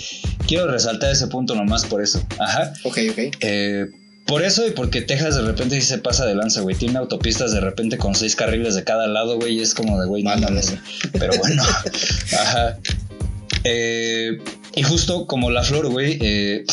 quiero 0.47 0.71
resaltar 0.71 1.11
ese 1.13 1.27
punto 1.29 1.55
nomás 1.55 1.85
por 1.87 2.03
eso. 2.03 2.23
Ajá. 2.39 2.73
Ok, 2.85 2.99
ok. 3.11 3.19
Eh, 3.41 3.87
por 4.27 4.43
eso 4.43 4.67
y 4.67 4.73
porque 4.73 5.01
Texas 5.01 5.37
de 5.37 5.43
repente 5.43 5.81
sí 5.81 5.87
se 5.87 5.99
pasa 5.99 6.27
de 6.27 6.35
lanza, 6.35 6.61
güey. 6.61 6.77
Tiene 6.77 6.99
autopistas 6.99 7.53
de 7.53 7.61
repente 7.61 7.97
con 7.97 8.15
seis 8.15 8.37
carriles 8.37 8.75
de 8.75 8.85
cada 8.85 9.07
lado, 9.07 9.37
güey. 9.37 9.55
Y 9.55 9.61
es 9.63 9.73
como 9.73 9.99
de, 9.99 10.07
güey, 10.07 10.23
no 10.23 10.37
mames. 10.37 10.73
verga. 10.73 11.19
Pero 11.19 11.33
bueno. 11.39 11.63
Ajá. 12.39 12.79
Eh, 13.65 14.39
y 14.77 14.83
justo 14.83 15.27
como 15.27 15.51
la 15.51 15.63
flor, 15.63 15.89
güey. 15.89 16.19
eh, 16.21 16.65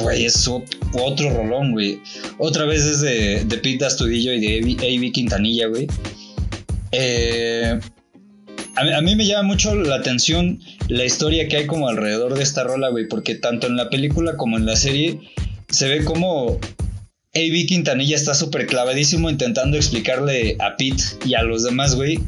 Güey, 0.00 0.24
es 0.24 0.48
otro 0.48 1.30
rolón, 1.30 1.72
güey. 1.72 2.00
Otra 2.38 2.64
vez 2.64 2.84
es 2.84 3.00
de, 3.00 3.44
de 3.44 3.58
Pete 3.58 3.84
Astudillo 3.84 4.32
y 4.32 4.40
de 4.40 4.58
A.B. 4.78 5.12
Quintanilla, 5.12 5.66
güey. 5.66 5.86
Eh, 6.92 7.78
a, 8.76 8.84
mí, 8.84 8.92
a 8.92 9.00
mí 9.00 9.16
me 9.16 9.26
llama 9.26 9.44
mucho 9.44 9.74
la 9.74 9.96
atención 9.96 10.60
la 10.88 11.04
historia 11.04 11.48
que 11.48 11.58
hay 11.58 11.66
como 11.66 11.88
alrededor 11.88 12.34
de 12.34 12.42
esta 12.42 12.64
rola, 12.64 12.88
güey. 12.88 13.06
Porque 13.08 13.34
tanto 13.34 13.66
en 13.66 13.76
la 13.76 13.90
película 13.90 14.36
como 14.36 14.56
en 14.56 14.66
la 14.66 14.76
serie 14.76 15.20
se 15.68 15.88
ve 15.88 16.04
como 16.04 16.58
A.B. 17.34 17.66
Quintanilla 17.66 18.16
está 18.16 18.34
súper 18.34 18.66
clavadísimo 18.66 19.30
intentando 19.30 19.76
explicarle 19.76 20.56
a 20.58 20.76
Pete 20.76 21.02
y 21.24 21.34
a 21.34 21.42
los 21.42 21.62
demás, 21.62 21.94
güey, 21.94 22.18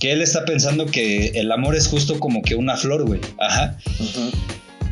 que 0.00 0.12
él 0.12 0.20
está 0.20 0.44
pensando 0.44 0.86
que 0.86 1.28
el 1.28 1.52
amor 1.52 1.76
es 1.76 1.86
justo 1.86 2.18
como 2.18 2.42
que 2.42 2.56
una 2.56 2.76
flor, 2.76 3.06
güey. 3.06 3.20
Ajá. 3.38 3.78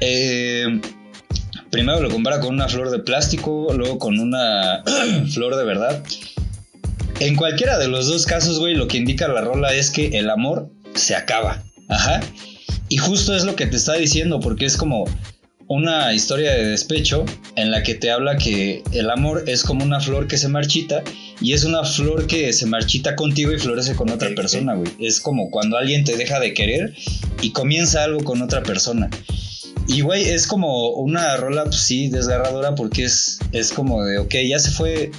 Eh, 0.01 0.81
primero 1.75 2.01
lo 2.01 2.09
compara 2.09 2.39
con 2.39 2.55
una 2.55 2.69
flor 2.69 2.93
de 2.93 3.01
plástico, 3.01 3.67
luego 3.75 3.99
con 3.99 4.21
una 4.21 4.85
flor 5.33 5.57
de 5.57 5.65
verdad. 5.65 6.05
En 7.19 7.35
cualquiera 7.35 7.79
de 7.79 7.89
los 7.89 8.07
dos 8.07 8.27
casos, 8.27 8.61
güey, 8.61 8.77
lo 8.77 8.87
que 8.87 8.97
indica 8.97 9.27
la 9.27 9.41
rola 9.41 9.75
es 9.75 9.91
que 9.91 10.17
el 10.19 10.31
amor 10.31 10.71
se 10.95 11.17
acaba. 11.17 11.65
Ajá. 11.89 12.21
Y 12.89 12.99
justo 12.99 13.35
es 13.35 13.43
lo 13.43 13.57
que 13.57 13.67
te 13.67 13.77
está 13.77 13.95
diciendo, 13.95 14.39
porque 14.39 14.67
es 14.67 14.77
como 14.77 15.05
una 15.67 16.15
historia 16.15 16.53
de 16.53 16.65
despecho 16.65 17.25
en 17.57 17.73
la 17.73 17.83
que 17.83 17.97
te 17.97 18.13
habla 18.13 18.37
que 18.37 18.85
el 18.93 19.11
amor 19.11 19.43
es 19.49 19.65
como 19.65 19.85
una 19.85 19.99
flor 19.99 20.29
que 20.29 20.39
se 20.39 20.47
marchita 20.47 21.03
y 21.41 21.55
es 21.55 21.65
una 21.65 21.83
flor 21.83 22.29
que 22.29 22.53
se 22.53 22.67
marchita 22.67 23.17
contigo 23.17 23.51
y 23.53 23.59
florece 23.59 23.97
con 23.97 24.11
otra 24.11 24.33
persona, 24.37 24.75
güey. 24.75 24.93
Es 25.01 25.19
como 25.19 25.51
cuando 25.51 25.77
alguien 25.77 26.05
te 26.05 26.17
deja 26.17 26.39
de 26.39 26.55
querer 26.55 26.95
y 27.43 27.51
comienza 27.51 28.05
algo 28.05 28.23
con 28.23 28.43
otra 28.43 28.63
persona. 28.63 29.11
Y, 29.87 30.01
güey, 30.01 30.25
es 30.25 30.47
como 30.47 30.91
una 30.91 31.37
rola, 31.37 31.65
pues 31.65 31.77
sí, 31.77 32.09
desgarradora 32.09 32.75
porque 32.75 33.05
es, 33.05 33.39
es 33.53 33.73
como 33.73 34.05
de, 34.05 34.19
ok, 34.19 34.35
ya 34.49 34.59
se 34.59 34.71
fue 34.71 35.11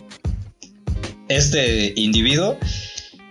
este 1.27 1.93
individuo 1.95 2.57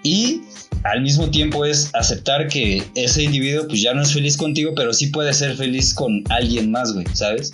y 0.02 0.42
al 0.84 1.00
mismo 1.02 1.30
tiempo 1.30 1.64
es 1.64 1.90
aceptar 1.94 2.48
que 2.48 2.82
ese 2.94 3.22
individuo 3.22 3.66
pues 3.66 3.80
ya 3.80 3.94
no 3.94 4.02
es 4.02 4.12
feliz 4.12 4.36
contigo, 4.36 4.72
pero 4.76 4.92
sí 4.92 5.08
puede 5.08 5.32
ser 5.32 5.56
feliz 5.56 5.94
con 5.94 6.22
alguien 6.28 6.70
más, 6.70 6.92
güey, 6.92 7.06
¿sabes? 7.14 7.52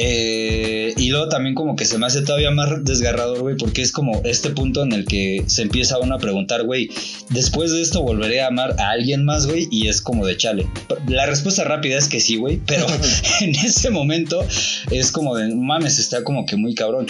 Eh, 0.00 0.94
y 0.96 1.08
luego 1.08 1.28
también 1.28 1.56
como 1.56 1.74
que 1.74 1.84
se 1.84 1.98
me 1.98 2.06
hace 2.06 2.22
todavía 2.22 2.52
más 2.52 2.84
desgarrador, 2.84 3.40
güey, 3.40 3.56
porque 3.56 3.82
es 3.82 3.90
como 3.90 4.22
este 4.24 4.50
punto 4.50 4.84
en 4.84 4.92
el 4.92 5.04
que 5.04 5.42
se 5.48 5.62
empieza 5.62 5.98
uno 5.98 6.14
a 6.14 6.18
preguntar, 6.18 6.62
güey, 6.62 6.88
después 7.30 7.72
de 7.72 7.82
esto 7.82 8.02
volveré 8.02 8.40
a 8.40 8.46
amar 8.46 8.76
a 8.78 8.90
alguien 8.90 9.24
más, 9.24 9.48
güey, 9.48 9.66
y 9.72 9.88
es 9.88 10.00
como 10.00 10.24
de 10.24 10.36
chale. 10.36 10.68
La 11.08 11.26
respuesta 11.26 11.64
rápida 11.64 11.98
es 11.98 12.06
que 12.06 12.20
sí, 12.20 12.36
güey, 12.36 12.60
pero 12.64 12.86
en 13.40 13.56
ese 13.56 13.90
momento 13.90 14.46
es 14.92 15.10
como 15.10 15.34
de, 15.34 15.52
mames, 15.52 15.98
está 15.98 16.22
como 16.22 16.46
que 16.46 16.54
muy 16.54 16.76
cabrón. 16.76 17.06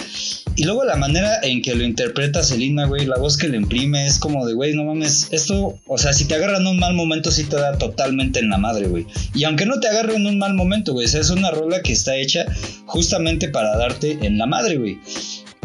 Y 0.55 0.63
luego 0.63 0.83
la 0.83 0.95
manera 0.95 1.39
en 1.43 1.61
que 1.61 1.75
lo 1.75 1.83
interpreta 1.83 2.41
Selena, 2.41 2.87
güey, 2.87 3.05
la 3.05 3.17
voz 3.17 3.37
que 3.37 3.47
le 3.47 3.57
imprime 3.57 4.07
es 4.07 4.17
como 4.17 4.47
de, 4.47 4.55
güey, 4.55 4.73
no 4.73 4.83
mames, 4.83 5.27
esto, 5.31 5.79
o 5.85 5.97
sea, 5.99 6.11
si 6.11 6.25
te 6.25 6.33
agarran 6.33 6.65
un 6.65 6.79
mal 6.79 6.95
momento, 6.95 7.29
sí 7.29 7.43
te 7.43 7.55
da 7.55 7.77
totalmente 7.77 8.39
en 8.39 8.49
la 8.49 8.57
madre, 8.57 8.87
güey. 8.87 9.05
Y 9.35 9.43
aunque 9.43 9.67
no 9.67 9.79
te 9.79 9.87
agarre 9.87 10.15
en 10.15 10.25
un 10.25 10.39
mal 10.39 10.55
momento, 10.55 10.93
güey, 10.93 11.05
o 11.05 11.09
sea, 11.09 11.21
es 11.21 11.29
una 11.29 11.51
rola 11.51 11.83
que 11.83 11.93
está 11.93 12.15
hecha 12.15 12.47
justamente 12.89 13.49
para 13.49 13.77
darte 13.77 14.17
en 14.21 14.37
la 14.37 14.47
madre, 14.47 14.77
güey. 14.77 14.99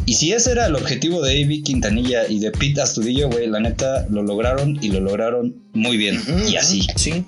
Y 0.06 0.14
si 0.14 0.32
ese 0.32 0.52
era 0.52 0.66
el 0.66 0.74
objetivo 0.74 1.22
de 1.22 1.42
A.B. 1.42 1.62
Quintanilla 1.62 2.28
y 2.28 2.38
de 2.38 2.50
Pete 2.50 2.82
Astudillo, 2.82 3.30
güey, 3.30 3.46
la 3.46 3.60
neta 3.60 4.06
lo 4.10 4.22
lograron 4.22 4.78
y 4.82 4.88
lo 4.88 5.00
lograron 5.00 5.56
muy 5.72 5.96
bien. 5.96 6.20
Y 6.46 6.56
así. 6.56 6.86
Sí. 6.96 7.24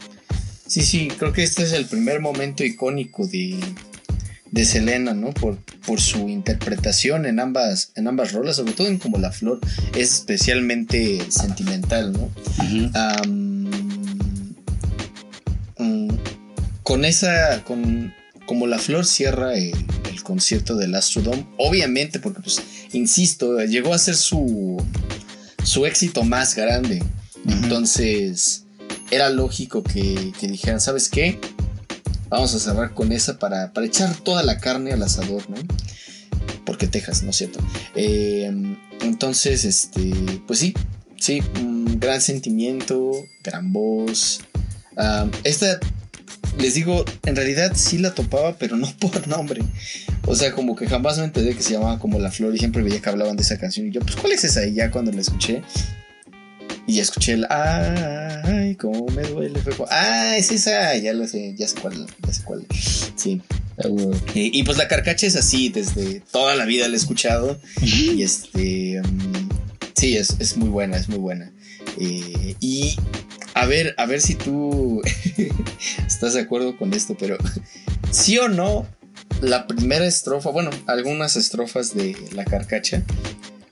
Sí, 0.66 0.82
sí, 0.82 1.08
creo 1.16 1.32
que 1.32 1.44
este 1.44 1.62
es 1.62 1.72
el 1.72 1.86
primer 1.86 2.20
momento 2.20 2.64
icónico 2.64 3.26
de, 3.26 3.56
de 4.50 4.64
Selena, 4.64 5.14
¿no? 5.14 5.32
Por, 5.32 5.56
por 5.86 6.00
su 6.00 6.28
interpretación 6.28 7.24
en 7.24 7.40
ambas, 7.40 7.92
en 7.94 8.08
ambas 8.08 8.32
rolas, 8.32 8.56
sobre 8.56 8.72
todo 8.72 8.88
en 8.88 8.98
Como 8.98 9.16
la 9.18 9.30
Flor, 9.30 9.60
es 9.94 10.12
especialmente 10.12 11.20
sentimental, 11.30 12.12
¿no? 12.12 12.30
Mm, 15.78 16.08
con 16.82 17.04
esa, 17.04 17.62
con 17.64 18.12
como 18.46 18.66
la 18.66 18.78
flor 18.78 19.04
cierra 19.04 19.54
el, 19.54 19.74
el 20.10 20.22
concierto 20.22 20.76
del 20.76 20.94
Astrodome, 20.94 21.46
obviamente, 21.58 22.18
porque 22.20 22.40
pues, 22.40 22.62
insisto, 22.92 23.58
llegó 23.64 23.92
a 23.92 23.98
ser 23.98 24.16
su, 24.16 24.82
su 25.64 25.84
éxito 25.86 26.24
más 26.24 26.54
grande. 26.54 27.02
Entonces, 27.46 28.64
era 29.10 29.30
lógico 29.30 29.82
que, 29.82 30.32
que 30.38 30.48
dijeran, 30.48 30.80
¿sabes 30.80 31.08
qué? 31.08 31.38
Vamos 32.28 32.54
a 32.54 32.58
cerrar 32.58 32.92
con 32.94 33.12
esa 33.12 33.38
para, 33.38 33.72
para 33.72 33.86
echar 33.86 34.16
toda 34.16 34.42
la 34.42 34.58
carne 34.58 34.92
al 34.92 35.02
asador, 35.02 35.48
¿no? 35.48 35.56
Porque 36.64 36.88
Texas, 36.88 37.22
¿no 37.22 37.30
es 37.30 37.36
cierto? 37.36 37.60
Eh, 37.94 38.50
entonces, 39.00 39.64
este, 39.64 40.12
pues 40.46 40.58
sí, 40.58 40.74
sí, 41.20 41.40
un 41.60 42.00
gran 42.00 42.20
sentimiento, 42.20 43.12
gran 43.44 43.72
voz. 43.72 44.40
Ah, 44.96 45.28
esta, 45.44 45.78
les 46.58 46.74
digo, 46.74 47.04
en 47.24 47.36
realidad 47.36 47.72
sí 47.74 47.98
la 47.98 48.14
topaba, 48.14 48.56
pero 48.58 48.76
no 48.76 48.92
por 49.00 49.26
nombre. 49.28 49.62
O 50.26 50.34
sea, 50.34 50.52
como 50.52 50.76
que 50.76 50.86
jamás 50.86 51.18
me 51.18 51.24
enteré 51.24 51.54
que 51.54 51.62
se 51.62 51.74
llamaba 51.74 51.98
como 51.98 52.18
La 52.18 52.30
Flor 52.30 52.54
y 52.54 52.58
siempre 52.58 52.82
veía 52.82 53.00
que 53.00 53.08
hablaban 53.08 53.36
de 53.36 53.42
esa 53.42 53.58
canción. 53.58 53.86
Y 53.86 53.90
yo, 53.90 54.00
pues, 54.00 54.16
¿cuál 54.16 54.32
es 54.32 54.44
esa? 54.44 54.66
Y 54.66 54.74
ya 54.74 54.90
cuando 54.90 55.12
la 55.12 55.20
escuché, 55.20 55.62
y 56.86 56.94
ya 56.94 57.02
escuché 57.02 57.32
el 57.32 57.46
ay, 57.50 58.76
cómo 58.76 59.06
me 59.06 59.22
duele. 59.22 59.60
Fue 59.60 59.74
como, 59.74 59.88
ah, 59.90 60.36
es 60.36 60.52
esa, 60.52 60.96
ya 60.96 61.12
lo 61.12 61.26
sé, 61.26 61.54
ya 61.56 61.66
sé 61.66 61.76
cuál, 61.80 62.06
ya 62.24 62.32
sé 62.32 62.42
cuál. 62.44 62.64
Sí. 63.16 63.42
Y 64.34 64.62
pues 64.62 64.78
la 64.78 64.88
carcacha 64.88 65.26
es 65.26 65.36
así, 65.36 65.68
desde 65.68 66.20
toda 66.30 66.54
la 66.54 66.64
vida 66.64 66.88
la 66.88 66.94
he 66.94 66.96
escuchado. 66.96 67.58
Y 67.82 68.22
este. 68.22 69.02
mm, 69.02 69.48
sí, 69.94 70.16
es, 70.16 70.36
es 70.38 70.56
muy 70.56 70.68
buena, 70.68 70.96
es 70.96 71.08
muy 71.08 71.18
buena. 71.18 71.50
Eh, 71.98 72.54
y 72.60 72.96
a 73.56 73.64
ver, 73.64 73.94
a 73.96 74.04
ver 74.04 74.20
si 74.20 74.34
tú 74.34 75.00
estás 76.06 76.34
de 76.34 76.42
acuerdo 76.42 76.76
con 76.76 76.92
esto, 76.92 77.16
pero 77.18 77.38
sí 78.10 78.36
o 78.36 78.48
no, 78.48 78.86
la 79.40 79.66
primera 79.66 80.06
estrofa, 80.06 80.50
bueno, 80.50 80.68
algunas 80.86 81.36
estrofas 81.36 81.94
de 81.94 82.14
la 82.32 82.44
carcacha 82.44 83.02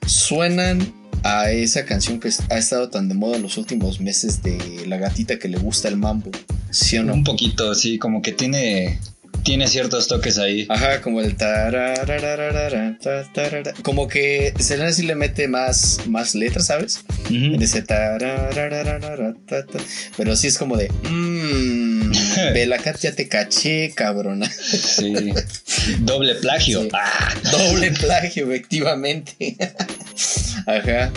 suenan 0.07 0.91
a 1.21 1.51
esa 1.51 1.85
canción 1.85 2.19
que 2.19 2.31
ha 2.49 2.57
estado 2.57 2.89
tan 2.89 3.09
de 3.09 3.13
moda 3.13 3.35
en 3.35 3.43
los 3.43 3.57
últimos 3.59 4.01
meses 4.01 4.41
de 4.41 4.85
la 4.87 4.97
gatita 4.97 5.37
que 5.37 5.49
le 5.49 5.59
gusta 5.59 5.87
el 5.87 5.97
mambo. 5.97 6.31
¿Sí 6.71 6.97
o 6.97 7.03
no? 7.03 7.13
Un 7.13 7.23
poquito, 7.23 7.75
sí, 7.75 7.99
como 7.99 8.23
que 8.23 8.31
tiene, 8.31 8.99
tiene 9.45 9.67
ciertos 9.67 10.07
toques 10.07 10.37
ahí. 10.39 10.65
Ajá, 10.69 11.01
como 11.01 11.21
el 11.21 11.35
tararararara. 11.37 12.97
Como 13.83 14.07
que 14.07 14.53
Selena 14.59 14.91
sí 14.91 15.03
le 15.03 15.13
mete 15.15 15.47
más, 15.47 15.99
más 16.07 16.33
letras, 16.33 16.65
¿sabes? 16.65 17.05
En 17.29 17.53
Ujú. 17.53 17.63
ese 17.63 17.83
tararararara, 17.83 19.35
ta, 19.47 19.63
ta. 19.65 19.77
Pero 20.17 20.35
sí 20.35 20.47
es 20.47 20.57
como 20.57 20.75
de 20.75 20.89
Mmm, 21.09 22.11
Belacat 22.53 22.99
ya 22.99 23.13
te 23.13 23.27
caché, 23.29 23.93
cabrona. 23.95 24.49
Sí. 24.49 25.13
Doble 25.99 26.35
plagio. 26.35 26.81
Sí. 26.81 26.89
Ah. 26.93 27.33
Doble 27.51 27.91
plagio, 27.91 28.51
efectivamente. 28.51 29.55
Ajá. 30.65 31.11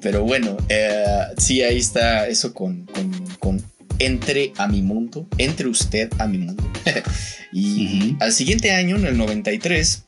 Pero 0.00 0.24
bueno, 0.24 0.56
eh, 0.68 1.04
sí, 1.38 1.62
ahí 1.62 1.78
está 1.78 2.26
eso 2.26 2.52
con, 2.52 2.86
con, 2.86 3.26
con 3.38 3.62
entre 3.98 4.52
a 4.56 4.66
mi 4.68 4.82
mundo, 4.82 5.26
entre 5.38 5.68
usted 5.68 6.10
a 6.18 6.26
mi 6.26 6.38
mundo. 6.38 6.70
y 7.52 8.16
al 8.20 8.32
siguiente 8.32 8.72
año, 8.72 8.96
en 8.96 9.06
el 9.06 9.16
93, 9.16 10.04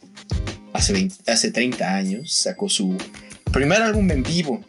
hace, 0.73 0.93
20 0.93 1.31
hace 1.31 1.51
30 1.51 1.95
años, 1.95 2.33
sacó 2.33 2.69
su 2.69 2.97
primer 3.53 3.83
álbum 3.83 4.11
en 4.11 4.23
vivo, 4.23 4.65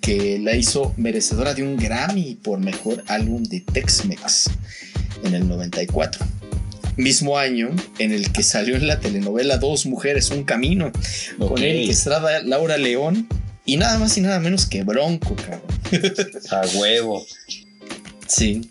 que 0.00 0.38
la 0.38 0.54
hizo 0.54 0.94
merecedora 0.96 1.54
de 1.54 1.62
un 1.62 1.76
Grammy 1.76 2.36
por 2.36 2.60
mejor 2.60 3.02
álbum 3.08 3.42
de 3.42 3.60
Tex-Mex 3.60 4.50
en 5.24 5.34
el 5.34 5.48
94. 5.48 6.24
Mismo 6.96 7.36
año 7.36 7.70
en 7.98 8.12
el 8.12 8.32
que 8.32 8.42
salió 8.42 8.76
en 8.76 8.86
la 8.86 9.00
telenovela 9.00 9.58
Dos 9.58 9.84
Mujeres, 9.84 10.30
Un 10.30 10.44
Camino, 10.44 10.92
con 11.38 11.52
Ok. 11.52 11.60
Eric 11.60 11.90
Estrada, 11.90 12.40
Laura 12.42 12.78
León 12.78 13.28
y 13.66 13.76
nada 13.76 13.98
más 13.98 14.16
y 14.16 14.20
nada 14.20 14.38
menos 14.38 14.64
que 14.64 14.84
Bronco, 14.84 15.34
cabrón. 15.34 15.62
A 16.52 16.78
huevo. 16.78 17.26
Sí. 18.26 18.70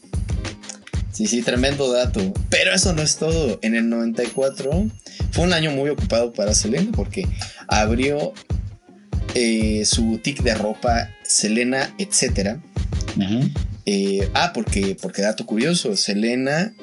Sí, 1.12 1.28
sí, 1.28 1.42
tremendo 1.42 1.92
dato. 1.92 2.34
Pero 2.50 2.74
eso 2.74 2.94
no 2.94 3.02
es 3.02 3.18
todo. 3.18 3.58
En 3.62 3.76
el 3.76 3.88
94 3.90 4.90
fue 5.32 5.44
un 5.44 5.54
año 5.54 5.72
muy 5.72 5.90
ocupado 5.90 6.34
para 6.34 6.54
Selena 6.54 6.92
porque 6.94 7.26
abrió 7.68 8.34
eh, 9.34 9.86
su 9.86 10.04
boutique 10.04 10.44
de 10.44 10.56
ropa 10.56 11.10
Selena, 11.24 11.94
etcétera. 11.98 12.62
Ujú. 13.16 13.50
Eh, 13.86 14.30
ah, 14.34 14.52
porque, 14.54 14.98
porque 15.02 15.22
dato 15.22 15.46
curioso, 15.46 15.96
Selena 15.96 16.74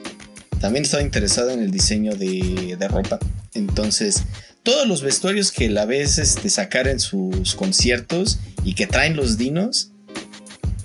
también 0.60 0.84
estaba 0.84 1.02
interesada 1.02 1.52
en 1.52 1.60
el 1.60 1.70
diseño 1.70 2.14
de, 2.14 2.76
de 2.78 2.88
ropa. 2.88 3.18
Entonces, 3.52 4.22
todos 4.62 4.86
los 4.86 5.02
vestuarios 5.02 5.50
que 5.50 5.68
la 5.68 5.86
ves 5.86 6.18
este, 6.18 6.48
sacar 6.48 6.86
en 6.88 7.00
sus 7.00 7.54
conciertos 7.54 8.38
y 8.64 8.74
que 8.74 8.86
traen 8.86 9.16
los 9.16 9.36
dinos, 9.36 9.90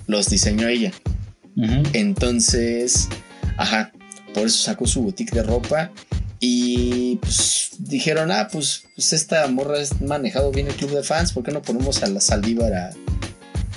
los 0.06 0.28
diseñó 0.28 0.68
ella. 0.68 0.92
Entonces, 1.92 3.08
ajá, 3.56 3.92
por 4.34 4.46
eso 4.46 4.58
sacó 4.62 4.86
su 4.86 5.02
boutique 5.02 5.32
de 5.34 5.42
ropa. 5.42 5.90
Y 6.40 7.16
pues 7.16 7.70
dijeron, 7.78 8.30
ah, 8.30 8.48
pues, 8.50 8.84
pues 8.94 9.12
esta 9.12 9.46
morra 9.48 9.78
ha 9.80 10.04
manejado 10.04 10.52
bien 10.52 10.68
el 10.68 10.74
club 10.74 10.90
de 10.92 11.02
fans, 11.02 11.32
¿por 11.32 11.42
qué 11.42 11.50
no 11.50 11.62
ponemos 11.62 12.02
a 12.02 12.06
la 12.06 12.20
Saldívar 12.20 12.72
a, 12.74 12.90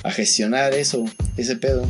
a 0.03 0.11
gestionar 0.11 0.73
eso, 0.75 1.05
ese 1.37 1.55
pedo? 1.55 1.89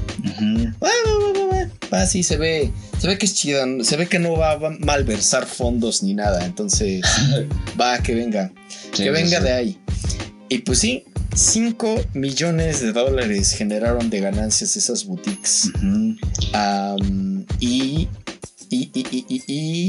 Va, 0.82 0.88
va, 0.88 1.34
va, 1.34 1.46
va, 1.58 1.70
va, 1.92 2.06
sí, 2.06 2.24
se 2.24 2.38
ve, 2.38 2.72
se 3.00 3.08
ve 3.08 3.18
que 3.18 3.26
es 3.26 3.34
chida, 3.36 3.66
se 3.84 3.98
ve 3.98 4.08
que 4.08 4.20
no 4.20 4.38
va 4.38 4.52
a 4.54 4.60
malversar 4.80 5.46
fondos 5.46 6.04
ni 6.04 6.14
nada, 6.14 6.46
entonces 6.46 7.02
va, 7.80 7.98
que 8.02 8.16
venga, 8.16 8.54
Sí, 8.94 9.04
que 9.04 9.12
venga 9.12 9.40
sí. 9.40 9.44
de 9.44 9.52
ahí. 9.52 9.80
Y 10.48 10.60
pues 10.60 10.80
sí, 10.80 11.04
5 11.34 12.06
millones 12.14 12.82
de 12.82 12.92
dólares 12.92 13.54
generaron 13.54 14.10
de 14.10 14.20
ganancias 14.20 14.76
esas 14.76 15.06
boutiques. 15.06 15.72
Y, 17.60 18.08
y, 18.72 18.90
y, 18.94 19.26
y- 19.30 19.44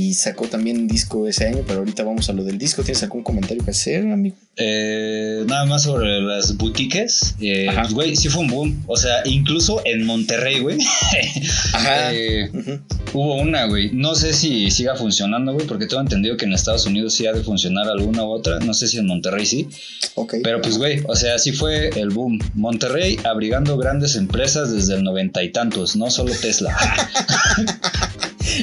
y 0.09 0.15
sacó 0.15 0.47
también 0.49 0.77
un 0.79 0.89
disco 0.89 1.27
ese 1.29 1.47
año, 1.47 1.61
pero 1.67 1.79
ahorita 1.81 2.03
vamos 2.03 2.29
a 2.29 2.33
lo 2.33 2.45
del 2.45 2.59
disco. 2.59 2.83
¿Tienes 2.83 3.03
algún 3.03 3.23
comentario 3.23 3.65
que 3.65 3.71
hacer, 3.71 4.05
amigo? 4.11 4.37
Eh, 4.57 5.45
nada 5.47 5.65
más 5.65 5.85
sobre 5.85 6.21
las 6.21 6.57
boutiques. 6.59 7.35
Eh, 7.41 7.69
pues, 7.75 7.93
güey, 7.95 8.17
sí 8.17 8.29
fue 8.29 8.43
un 8.43 8.49
boom. 8.49 8.83
O 8.87 8.97
sea, 8.97 9.23
incluso 9.25 9.81
en 9.87 10.05
Monterrey, 10.05 10.61
güey. 10.61 10.79
Ajá. 11.73 12.13
eh, 12.13 12.51
hubo 13.15 13.37
una, 13.37 13.65
güey. 13.67 13.91
No 13.93 14.15
sé 14.15 14.33
si 14.35 14.71
siga 14.71 14.95
funcionando, 14.97 15.55
güey, 15.55 15.67
porque 15.67 15.87
tengo 15.87 16.03
entendido 16.03 16.37
que 16.37 16.45
en 16.45 16.53
Estados 16.53 16.85
Unidos 16.85 17.15
sí 17.15 17.27
ha 17.27 17.33
de 17.33 17.43
funcionar 17.43 17.89
alguna 17.89 18.25
u 18.25 18.31
otra. 18.31 18.59
No 18.61 18.75
sé 18.75 18.89
si 18.89 18.99
en 18.99 19.07
Monterrey 19.07 19.47
sí. 19.47 19.69
Ok. 20.17 20.35
Pero 20.43 20.61
pues, 20.61 20.77
güey, 20.77 21.03
o 21.07 21.17
sea, 21.17 21.39
sí 21.39 21.53
fue 21.53 21.89
el 21.99 22.11
boom. 22.11 22.39
Monterrey 22.55 23.19
abrigando 23.25 23.77
grandes 23.79 24.17
empresas 24.17 24.71
desde 24.73 24.97
el 24.97 25.03
noventa 25.05 25.43
y 25.43 25.51
tantos, 25.51 25.97
no 25.97 26.11
solo 26.11 26.33
Tesla. 26.41 26.77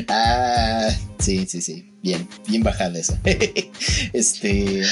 Ah, 0.07 0.89
sí, 1.19 1.45
sí, 1.47 1.61
sí. 1.61 1.85
Bien, 2.01 2.27
bien 2.47 2.63
bajada 2.63 2.97
esa. 2.97 3.19
este, 4.13 4.83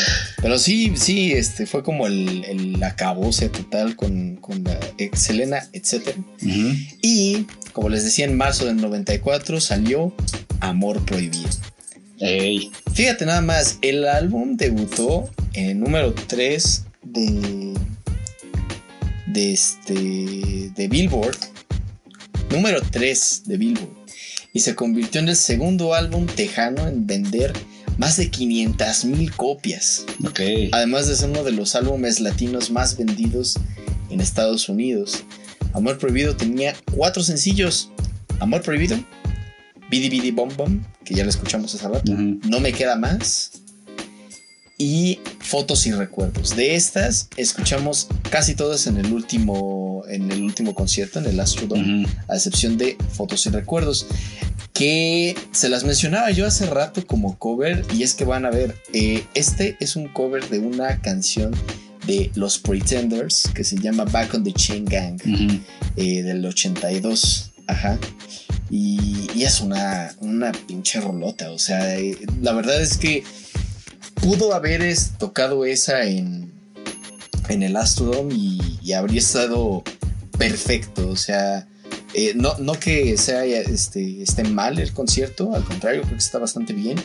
pero 0.42 0.60
sí, 0.60 0.94
sí, 0.96 1.32
este 1.32 1.66
fue 1.66 1.82
como 1.82 2.06
el, 2.06 2.44
el 2.46 2.84
acabose 2.84 3.48
total 3.50 3.96
con, 3.96 4.36
con 4.36 4.64
la 4.64 4.78
ex 4.98 5.20
Selena, 5.22 5.68
etc. 5.72 6.10
Y, 7.02 7.46
como 7.72 7.90
les 7.90 8.04
decía, 8.04 8.26
en 8.26 8.36
marzo 8.36 8.66
del 8.66 8.78
94 8.78 9.62
salió 9.62 10.14
Amor 10.60 11.04
Prohibido. 11.06 11.50
Ey. 12.20 12.72
Fíjate 12.94 13.26
nada 13.26 13.42
más, 13.42 13.78
el 13.82 14.08
álbum 14.08 14.58
debutó 14.58 15.30
en 15.54 15.70
el 15.70 15.80
número 15.80 16.14
3 16.14 16.86
de. 17.04 17.74
de 19.28 19.54
este. 19.54 19.94
de 19.94 20.88
Billboard. 20.90 21.38
Número 22.50 22.82
3 22.82 23.44
de 23.46 23.58
Billboard. 23.58 24.07
Y 24.58 24.60
se 24.60 24.74
convirtió 24.74 25.22
en 25.22 25.30
el 25.30 25.36
segundo 25.36 25.94
álbum 25.94 26.26
tejano 26.26 26.88
en 26.88 27.06
vender 27.06 27.54
más 28.00 28.18
de 28.18 28.32
500 28.32 29.06
mil 29.06 29.32
copias. 29.32 30.04
Ok. 30.26 30.40
Además 30.72 31.06
de 31.06 31.16
ser 31.16 31.30
uno 31.30 31.44
de 31.44 31.52
los 31.52 31.76
álbumes 31.76 32.20
latinos 32.20 32.72
más 32.72 32.98
vendidos 32.98 33.60
en 34.10 34.20
Estados 34.20 34.68
Unidos. 34.68 35.24
Amor 35.74 36.00
Prohibido 36.00 36.36
tenía 36.36 36.76
cuatro 36.92 37.22
sencillos. 37.22 37.92
Amor 38.40 38.64
Prohibido, 38.64 38.98
Bidi 39.92 40.10
Bidi 40.10 40.32
Bom 40.32 40.50
Bom, 40.58 40.82
que 41.06 41.14
ya 41.14 41.24
lo 41.24 41.30
escuchamos 41.30 41.76
hace 41.76 41.88
rato. 41.88 42.12
No 42.16 42.60
me 42.60 42.74
queda 42.74 42.96
más. 42.96 43.62
Y 44.80 45.20
fotos 45.40 45.88
y 45.88 45.92
recuerdos. 45.92 46.56
De 46.56 46.76
estas 46.76 47.30
escuchamos 47.36 48.08
casi 48.30 48.54
todas 48.54 48.86
en 48.86 48.98
el 48.98 49.12
último, 49.12 50.04
en 50.08 50.32
el 50.32 50.44
último 50.44 50.76
concierto, 50.76 51.18
en 51.20 51.26
el 51.26 51.40
Astrodome, 51.40 52.04
Ujú. 52.06 52.14
a 52.28 52.36
excepción 52.36 52.78
de 52.78 52.96
fotos 53.12 53.46
y 53.48 53.50
recuerdos. 53.50 54.06
Que 54.74 55.36
se 55.52 55.70
las 55.70 55.84
mencionaba 55.84 56.30
yo 56.30 56.46
hace 56.46 56.68
rato 56.68 57.06
como 57.08 57.40
cover. 57.40 57.84
Y 57.96 58.04
es 58.04 58.14
que 58.14 58.26
van 58.26 58.46
a 58.46 58.52
ver, 58.52 58.76
eh, 58.94 59.24
este 59.34 59.76
es 59.80 59.96
un 59.96 60.08
cover 60.10 60.48
de 60.50 60.60
una 60.60 61.02
canción 61.02 61.56
de 62.06 62.32
los 62.36 62.60
Pretenders 62.60 63.50
que 63.56 63.64
se 63.64 63.78
llama 63.80 64.06
Back 64.06 64.36
on 64.36 64.44
the 64.44 64.54
Chain 64.54 64.86
Gang 64.86 65.20
Ujú. 65.26 65.60
eh, 65.96 66.22
del 66.22 66.46
82. 66.46 67.52
Ajá. 67.66 67.98
Y, 68.70 69.28
y 69.34 69.44
es 69.44 69.60
una, 69.62 70.14
una 70.20 70.52
pinche 70.52 71.02
rolota. 71.02 71.50
O 71.52 71.58
sea, 71.58 71.98
eh, 71.98 72.16
la 72.42 72.54
verdad 72.54 72.80
es 72.82 72.98
que 72.98 73.24
pudo 74.22 74.54
haber 74.54 74.82
es- 74.82 75.12
tocado 75.18 75.66
esa 75.66 76.04
en, 76.06 76.52
en 77.50 77.64
el 77.64 77.76
Astrodome 77.76 78.34
y, 78.34 78.80
y 78.82 78.94
habría 78.94 79.20
estado 79.20 79.84
perfecto. 80.38 81.08
O 81.10 81.16
sea, 81.16 81.68
eh, 82.14 82.34
no, 82.36 82.58
no 82.60 82.74
que 82.74 83.18
sea 83.18 83.46
este, 83.46 84.22
esté 84.22 84.44
mal 84.44 84.80
el 84.80 84.94
concierto, 84.94 85.54
al 85.56 85.64
contrario, 85.64 86.02
creo 86.02 86.14
que 86.14 86.24
está 86.24 86.38
bastante 86.40 86.74
bien. 86.74 86.98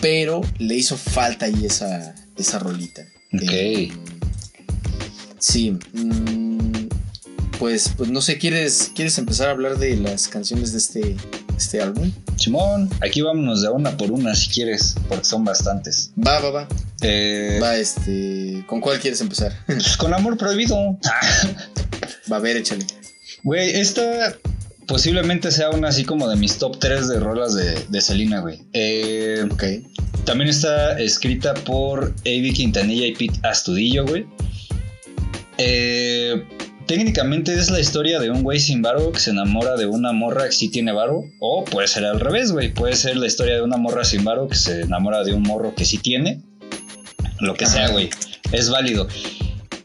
Pero 0.00 0.40
le 0.58 0.76
hizo 0.76 0.96
falta 0.96 1.46
ahí 1.46 1.64
esa, 1.66 2.14
esa 2.36 2.58
rolita. 2.58 3.02
Ok. 3.34 3.42
Eh, 3.50 3.92
sí. 5.38 5.72
mm, 5.92 6.86
pues, 7.58 7.92
pues 7.96 8.08
no 8.10 8.20
sé, 8.20 8.38
¿quieres, 8.38 8.92
¿quieres 8.94 9.18
empezar 9.18 9.48
a 9.48 9.50
hablar 9.50 9.78
de 9.78 9.96
las 9.96 10.28
canciones 10.28 10.70
de 10.72 10.78
este, 10.78 11.16
este 11.58 11.80
álbum? 11.82 12.10
Simón, 12.36 12.88
aquí 13.02 13.20
vámonos 13.20 13.62
de 13.62 13.68
una 13.68 13.96
por 13.96 14.10
una 14.12 14.34
si 14.34 14.48
quieres, 14.48 14.94
porque 15.08 15.24
son 15.24 15.44
bastantes. 15.44 16.10
Va, 16.16 16.38
va, 16.40 16.50
va. 16.50 16.68
Eh, 17.02 17.58
Va, 17.62 17.76
este. 17.76 18.64
¿Con 18.66 18.80
cuál 18.80 18.98
quieres 18.98 19.20
empezar? 19.20 19.52
pues 19.66 19.96
con 19.96 20.12
amor 20.14 20.36
prohibido. 20.36 20.76
va, 22.32 22.36
a 22.36 22.40
ver, 22.40 22.56
échale. 22.56 22.86
Güey, 23.44 23.70
esta 23.78 24.34
posiblemente 24.86 25.50
sea 25.50 25.70
una 25.70 25.88
así 25.88 26.04
como 26.04 26.28
de 26.28 26.36
mis 26.36 26.56
top 26.58 26.78
3 26.78 27.08
de 27.08 27.20
rolas 27.20 27.54
de, 27.54 27.78
de 27.88 28.00
Selena, 28.00 28.40
güey. 28.40 28.62
Eh, 28.72 29.44
Ok. 29.52 29.62
también 30.24 30.48
está 30.50 30.98
escrita 30.98 31.54
por 31.54 32.14
Avi 32.22 32.52
Quintanilla 32.52 33.06
y 33.06 33.14
Pete 33.14 33.38
Astudillo, 33.46 34.06
güey. 34.06 34.26
Eh, 35.58 36.42
técnicamente 36.88 37.54
es 37.54 37.70
la 37.70 37.78
historia 37.78 38.18
de 38.18 38.30
un 38.30 38.42
güey 38.42 38.58
sin 38.58 38.82
varo 38.82 39.12
que 39.12 39.20
se 39.20 39.30
enamora 39.30 39.76
de 39.76 39.86
una 39.86 40.12
morra 40.12 40.46
que 40.46 40.52
sí 40.52 40.70
tiene 40.70 40.90
varo. 40.90 41.22
O 41.38 41.64
puede 41.64 41.86
ser 41.86 42.04
al 42.06 42.18
revés, 42.18 42.50
güey. 42.50 42.72
Puede 42.72 42.96
ser 42.96 43.16
la 43.16 43.26
historia 43.26 43.54
de 43.54 43.62
una 43.62 43.76
morra 43.76 44.04
sin 44.04 44.24
varo 44.24 44.48
que 44.48 44.56
se 44.56 44.80
enamora 44.80 45.22
de 45.22 45.34
un 45.34 45.42
morro 45.42 45.74
que 45.76 45.84
sí 45.84 45.98
tiene. 45.98 46.42
Lo 47.40 47.54
que 47.54 47.66
sea, 47.66 47.90
güey. 47.90 48.10
Es 48.50 48.70
válido. 48.70 49.06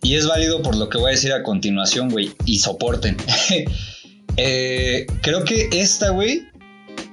Y 0.01 0.15
es 0.15 0.25
válido 0.25 0.63
por 0.63 0.75
lo 0.75 0.89
que 0.89 0.97
voy 0.97 1.09
a 1.09 1.11
decir 1.11 1.33
a 1.33 1.43
continuación, 1.43 2.09
güey. 2.09 2.31
Y 2.45 2.57
soporten. 2.59 3.17
Eh, 4.35 5.05
creo 5.21 5.43
que 5.43 5.69
esta, 5.73 6.09
güey, 6.09 6.47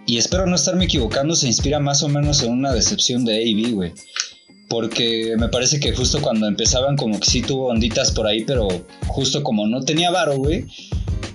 y 0.06 0.16
espero 0.16 0.46
no 0.46 0.56
estarme 0.56 0.86
equivocando, 0.86 1.36
se 1.36 1.48
inspira 1.48 1.78
más 1.78 2.02
o 2.02 2.08
menos 2.08 2.42
en 2.42 2.52
una 2.52 2.72
decepción 2.72 3.26
de 3.26 3.34
A.B., 3.34 3.72
güey. 3.72 3.92
Porque 4.70 5.34
me 5.36 5.48
parece 5.48 5.80
que 5.80 5.92
justo 5.92 6.22
cuando 6.22 6.47
empezaban 6.47 6.97
como 6.97 7.18
que 7.18 7.26
sí 7.28 7.42
tuvo 7.42 7.66
onditas 7.66 8.12
por 8.12 8.28
ahí, 8.28 8.44
pero 8.44 8.68
justo 9.09 9.42
como 9.42 9.66
no 9.66 9.82
tenía 9.82 10.12
varo, 10.12 10.36
güey, 10.36 10.66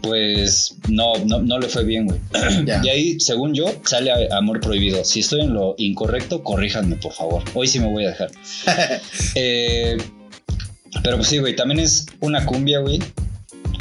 pues 0.02 0.78
no, 0.88 1.18
no, 1.26 1.41
no 1.41 1.60
le 1.60 1.68
fue 1.68 1.84
bien, 1.84 2.07
güey. 2.07 2.20
Y 2.84 2.90
ahí, 2.90 3.20
según 3.20 3.53
yo, 3.53 3.66
sale 3.84 4.12
Amor 4.32 4.62
Prohibido. 4.62 5.03
Si 5.03 5.20
estoy 5.20 5.41
en 5.41 5.53
lo 5.53 5.76
incorrecto, 5.78 6.44
corríjanme, 6.44 6.95
por 6.95 7.12
favor. 7.12 7.44
Hoy 7.53 7.68
sí 7.68 7.80
me 7.80 7.91
voy 7.91 8.06
a 8.06 8.10
dejar. 8.10 8.32
Eh, 9.36 9.98
pero 11.03 11.18
pues 11.18 11.28
sí, 11.28 11.40
güey, 11.40 11.57
también 11.57 11.82
es 11.82 12.06
una 12.22 12.45
cumbia, 12.45 12.80
güey. 12.80 12.99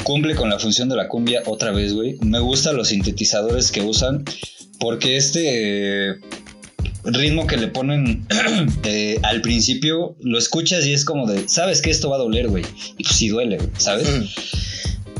Cumple 0.03 0.35
con 0.35 0.49
la 0.49 0.59
función 0.59 0.89
de 0.89 0.97
la 0.97 1.07
cumbia 1.07 1.43
otra 1.45 1.71
vez, 1.71 1.93
güey. 1.93 2.17
Me 2.19 2.39
gustan 2.39 2.75
los 2.75 2.89
sintetizadores 2.89 3.71
que 3.71 3.81
usan 3.81 4.25
porque 4.79 5.15
este 5.15 6.09
eh, 6.09 6.15
ritmo 7.13 7.47
que 7.47 7.57
le 7.57 7.67
ponen 7.67 8.25
eh, 8.83 9.19
al 9.23 9.41
principio 9.41 10.15
lo 10.21 10.37
escuchas 10.37 10.85
y 10.85 10.93
es 10.93 11.05
como 11.05 11.27
de, 11.27 11.47
sabes 11.47 11.81
que 11.81 11.91
esto 11.91 12.09
va 12.09 12.15
a 12.15 12.19
doler, 12.19 12.47
güey. 12.47 12.63
Y 12.97 13.03
pues 13.03 13.15
sí 13.15 13.29
duele, 13.29 13.57
güey, 13.57 13.69
¿sabes? 13.77 14.07
Mm. 14.09 14.23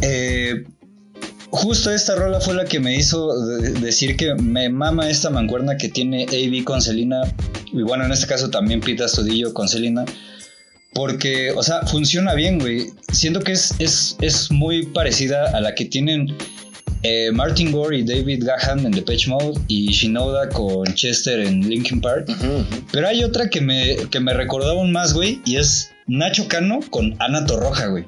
Eh, 0.01 0.63
justo 1.49 1.91
esta 1.91 2.15
rola 2.15 2.39
fue 2.41 2.53
la 2.53 2.65
que 2.65 2.79
me 2.79 2.95
hizo 2.95 3.33
de- 3.45 3.71
decir 3.73 4.17
que 4.17 4.35
me 4.35 4.69
mama 4.69 5.09
esta 5.09 5.29
mancuerna 5.29 5.77
que 5.77 5.89
tiene 5.89 6.23
AB 6.23 6.63
con 6.63 6.81
Selena. 6.81 7.21
Y 7.71 7.81
bueno, 7.81 8.05
en 8.05 8.11
este 8.11 8.27
caso 8.27 8.49
también 8.49 8.81
Pete 8.81 9.03
Astudillo 9.03 9.53
con 9.53 9.67
Selena. 9.67 10.05
Porque, 10.93 11.51
o 11.51 11.61
sea, 11.61 11.81
funciona 11.85 12.33
bien, 12.35 12.57
güey. 12.57 12.87
Siento 13.11 13.41
que 13.41 13.51
es, 13.51 13.73
es, 13.79 14.15
es 14.21 14.49
muy 14.49 14.85
parecida 14.85 15.49
a 15.55 15.59
la 15.59 15.75
que 15.75 15.83
tienen 15.83 16.33
eh, 17.07 17.29
Martin 17.31 17.71
Gore 17.71 17.99
y 17.99 18.03
David 18.03 18.43
Gahan 18.45 18.79
en 18.85 18.91
Depeche 18.91 19.29
Mode 19.29 19.59
y 19.67 19.91
Shinoda 19.91 20.49
con 20.49 20.85
Chester 20.95 21.39
en 21.41 21.61
Linkin 21.69 22.01
Park. 22.01 22.27
Pero 22.91 23.07
hay 23.07 23.23
otra 23.23 23.47
que 23.49 23.61
me, 23.61 23.95
que 24.09 24.19
me 24.19 24.33
recordaba 24.33 24.73
aún 24.79 24.91
más, 24.91 25.13
güey, 25.13 25.39
y 25.45 25.57
es 25.57 25.91
Nacho 26.07 26.47
Cano 26.47 26.79
con 26.89 27.15
Ana 27.19 27.45
Torroja, 27.45 27.87
güey. 27.87 28.05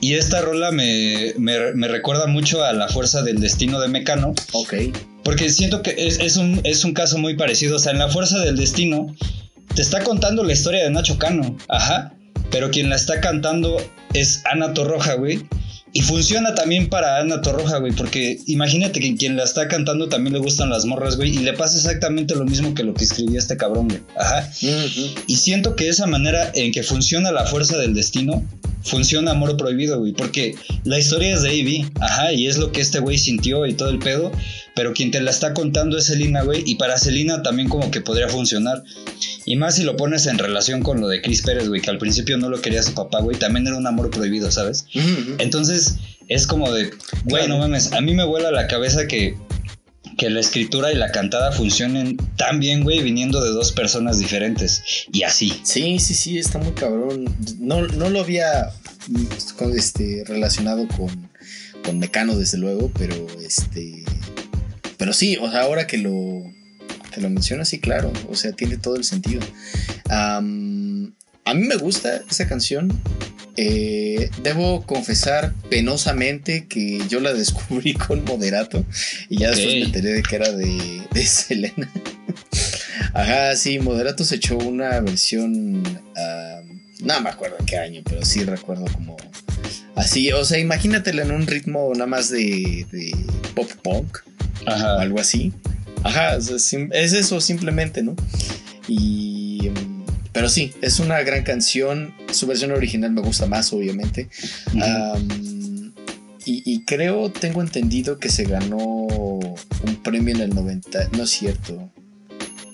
Y 0.00 0.14
esta 0.14 0.40
rola 0.40 0.70
me, 0.70 1.34
me- 1.36 1.72
me 1.74 1.88
recuerda 1.88 2.26
mucho 2.26 2.62
a 2.64 2.72
la 2.72 2.88
fuerza 2.88 3.22
del 3.22 3.38
destino 3.40 3.80
de 3.80 3.88
Mecano, 3.88 4.34
Ok. 4.52 4.74
porque 5.24 5.50
siento 5.50 5.82
que 5.82 5.94
es, 5.98 6.18
es 6.20 6.36
un, 6.36 6.60
es 6.64 6.84
un 6.84 6.94
caso 6.94 7.18
muy 7.18 7.34
parecido. 7.36 7.76
O 7.76 7.78
sea, 7.78 7.92
en 7.92 7.98
la 7.98 8.08
fuerza 8.08 8.38
del 8.38 8.56
destino 8.56 9.14
te 9.74 9.82
está 9.82 10.02
contando 10.02 10.42
la 10.44 10.52
historia 10.52 10.82
de 10.84 10.90
Nacho 10.90 11.18
Cano, 11.18 11.56
ajá, 11.68 12.14
pero 12.50 12.70
quien 12.70 12.88
la 12.88 12.96
está 12.96 13.20
cantando 13.20 13.76
es 14.14 14.42
Ana 14.50 14.72
Torroja, 14.74 15.14
güey. 15.14 15.40
Y 15.92 16.02
funciona 16.02 16.54
también 16.54 16.88
para 16.88 17.18
Ana 17.18 17.40
Torroja, 17.40 17.78
güey, 17.78 17.92
porque 17.92 18.38
imagínate 18.46 19.00
que 19.00 19.16
quien 19.16 19.36
la 19.36 19.42
está 19.42 19.66
cantando 19.66 20.08
también 20.08 20.34
le 20.34 20.38
gustan 20.38 20.70
las 20.70 20.84
morras, 20.84 21.16
güey, 21.16 21.36
y 21.36 21.38
le 21.38 21.52
pasa 21.52 21.76
exactamente 21.76 22.36
lo 22.36 22.44
mismo 22.44 22.74
que 22.74 22.84
lo 22.84 22.94
que 22.94 23.04
escribía 23.04 23.38
este 23.38 23.56
cabrón, 23.56 23.88
güey. 23.88 24.00
Ajá. 24.16 24.48
Y 25.26 25.36
siento 25.36 25.74
que 25.74 25.88
esa 25.88 26.06
manera 26.06 26.50
en 26.54 26.70
que 26.70 26.84
funciona 26.84 27.32
la 27.32 27.44
fuerza 27.44 27.76
del 27.76 27.94
destino, 27.94 28.44
funciona 28.82 29.32
Amor 29.32 29.56
Prohibido, 29.56 29.98
güey. 29.98 30.12
Porque 30.12 30.54
la 30.84 30.98
historia 30.98 31.34
es 31.34 31.42
de 31.42 31.54
Ivy, 31.54 31.90
ajá, 32.00 32.32
y 32.32 32.46
es 32.46 32.58
lo 32.58 32.72
que 32.72 32.80
este 32.80 33.00
güey 33.00 33.18
sintió 33.18 33.66
y 33.66 33.74
todo 33.74 33.90
el 33.90 33.98
pedo. 33.98 34.32
Pero 34.74 34.92
quien 34.92 35.10
te 35.10 35.20
la 35.20 35.30
está 35.30 35.54
contando 35.54 35.98
es 35.98 36.06
Selina, 36.06 36.42
güey. 36.42 36.62
Y 36.66 36.76
para 36.76 36.98
Selina 36.98 37.42
también 37.42 37.68
como 37.68 37.90
que 37.90 38.00
podría 38.00 38.28
funcionar. 38.28 38.82
Y 39.44 39.56
más 39.56 39.76
si 39.76 39.82
lo 39.82 39.96
pones 39.96 40.26
en 40.26 40.38
relación 40.38 40.82
con 40.82 41.00
lo 41.00 41.08
de 41.08 41.20
Chris 41.22 41.42
Pérez, 41.42 41.68
güey, 41.68 41.80
que 41.80 41.90
al 41.90 41.98
principio 41.98 42.38
no 42.38 42.48
lo 42.48 42.60
quería 42.60 42.82
su 42.82 42.94
papá, 42.94 43.20
güey. 43.20 43.38
También 43.38 43.66
era 43.66 43.76
un 43.76 43.86
amor 43.86 44.10
prohibido, 44.10 44.50
¿sabes? 44.50 44.86
Entonces 45.38 45.96
es 46.30 46.46
como 46.46 46.72
de, 46.72 46.90
güey, 47.24 47.48
no 47.48 47.58
mames, 47.58 47.92
a 47.92 48.00
mí 48.00 48.14
me 48.14 48.24
vuela 48.24 48.52
la 48.52 48.68
cabeza 48.68 49.06
que, 49.08 49.36
que 50.16 50.30
la 50.30 50.40
escritura 50.40 50.92
y 50.92 50.96
la 50.96 51.10
cantada 51.10 51.52
funcionen 51.52 52.16
tan 52.36 52.60
bien, 52.60 52.82
güey, 52.82 53.02
viniendo 53.02 53.42
de 53.42 53.50
dos 53.50 53.72
personas 53.72 54.18
diferentes. 54.18 54.82
Y 55.12 55.22
así. 55.22 55.60
Sí, 55.62 55.98
sí, 55.98 56.14
sí, 56.14 56.38
está 56.38 56.58
muy 56.58 56.72
cabrón. 56.72 57.34
No, 57.58 57.86
no 57.86 58.10
lo 58.10 58.20
había 58.20 58.70
mm, 59.08 59.74
este, 59.76 60.24
relacionado 60.26 60.86
con, 60.88 61.30
con 61.84 61.98
Mecano, 61.98 62.36
desde 62.36 62.58
luego, 62.58 62.90
pero 62.98 63.26
este. 63.40 64.04
Pero 64.96 65.12
sí, 65.12 65.36
o 65.40 65.50
sea, 65.50 65.62
ahora 65.62 65.86
que 65.86 65.98
lo, 65.98 66.44
que 67.12 67.20
lo 67.20 67.30
mencionas, 67.30 67.68
sí, 67.68 67.80
claro. 67.80 68.12
O 68.28 68.34
sea, 68.34 68.52
tiene 68.52 68.76
todo 68.76 68.96
el 68.96 69.04
sentido. 69.04 69.42
A 71.50 71.54
mí 71.54 71.66
me 71.66 71.76
gusta 71.76 72.22
esa 72.30 72.46
canción. 72.48 72.90
Eh, 73.56 74.30
debo 74.42 74.86
confesar 74.86 75.52
penosamente 75.68 76.66
que 76.66 77.02
yo 77.08 77.20
la 77.20 77.32
descubrí 77.34 77.94
con 77.94 78.24
Moderato 78.24 78.84
y 79.28 79.38
ya 79.38 79.50
después 79.50 79.74
me 79.74 79.82
enteré 79.82 80.12
de 80.14 80.22
que 80.22 80.36
era 80.36 80.50
de, 80.52 81.02
de 81.12 81.26
Selena. 81.26 81.90
Ajá, 83.14 83.56
sí, 83.56 83.78
Moderato 83.78 84.24
se 84.24 84.36
echó 84.36 84.56
una 84.56 85.00
versión. 85.00 85.82
ah, 86.16 86.60
no 87.00 87.20
me 87.20 87.30
acuerdo 87.30 87.56
en 87.58 87.66
qué 87.66 87.76
año, 87.78 88.02
pero 88.04 88.24
sí 88.24 88.44
recuerdo 88.44 88.84
como. 88.92 89.16
Así, 89.96 90.30
o 90.32 90.44
sea, 90.44 90.58
imagínatela 90.58 91.22
en 91.22 91.32
un 91.32 91.46
ritmo 91.46 91.90
nada 91.94 92.06
más 92.06 92.30
de, 92.30 92.86
de 92.92 93.12
pop 93.54 93.70
punk 93.82 94.18
o 94.66 94.70
Ajá. 94.70 95.00
algo 95.00 95.18
así. 95.20 95.52
Ajá, 96.04 96.36
o 96.36 96.58
sim- 96.58 96.90
es 96.92 97.12
eso 97.12 97.40
simplemente, 97.40 98.02
¿no? 98.02 98.14
Y. 98.88 99.29
Pero 100.40 100.48
sí, 100.48 100.72
es 100.80 101.00
una 101.00 101.20
gran 101.20 101.42
canción. 101.42 102.14
Su 102.32 102.46
versión 102.46 102.70
original 102.70 103.12
me 103.12 103.20
gusta 103.20 103.44
más, 103.44 103.74
obviamente. 103.74 104.30
Y, 106.46 106.62
y 106.64 106.84
creo, 106.86 107.30
tengo 107.30 107.60
entendido 107.60 108.18
que 108.18 108.30
se 108.30 108.44
ganó 108.44 108.78
un 108.80 109.96
premio 110.02 110.34
en 110.34 110.40
el 110.40 110.54
90. 110.54 111.10
No 111.14 111.24
es 111.24 111.30
cierto. 111.30 111.74
No 111.74 111.92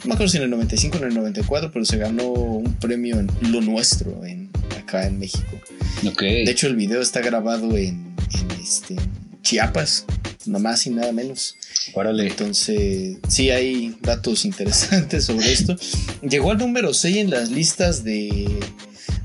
me 0.04 0.14
acuerdo 0.14 0.28
si 0.28 0.36
en 0.36 0.44
el 0.44 0.50
95 0.50 0.96
o 0.96 1.00
en 1.00 1.08
el 1.08 1.14
94, 1.14 1.72
pero 1.72 1.84
se 1.84 1.96
ganó 1.96 2.28
un 2.28 2.72
premio 2.74 3.18
en 3.18 3.28
Lo 3.50 3.60
Nuestro, 3.60 4.24
en, 4.24 4.48
acá 4.78 5.04
en 5.04 5.18
México. 5.18 5.60
ok. 6.06 6.20
De 6.20 6.48
hecho, 6.48 6.68
el 6.68 6.76
video 6.76 7.02
está 7.02 7.20
grabado 7.20 7.76
en, 7.76 8.14
en, 8.32 8.50
este, 8.62 8.94
Chiapas, 9.42 10.04
nada 10.46 10.60
más 10.60 10.86
y 10.86 10.90
nada 10.90 11.10
menos. 11.10 11.56
Órale. 11.94 12.28
Entonces, 12.28 13.16
sí 13.28 13.50
hay 13.50 13.96
datos 14.00 14.44
interesantes 14.44 15.24
sobre 15.24 15.52
esto. 15.52 15.76
Llegó 16.22 16.50
al 16.50 16.58
número 16.58 16.92
6 16.94 17.16
en 17.16 17.30
las 17.30 17.50
listas 17.50 18.04
de, 18.04 18.48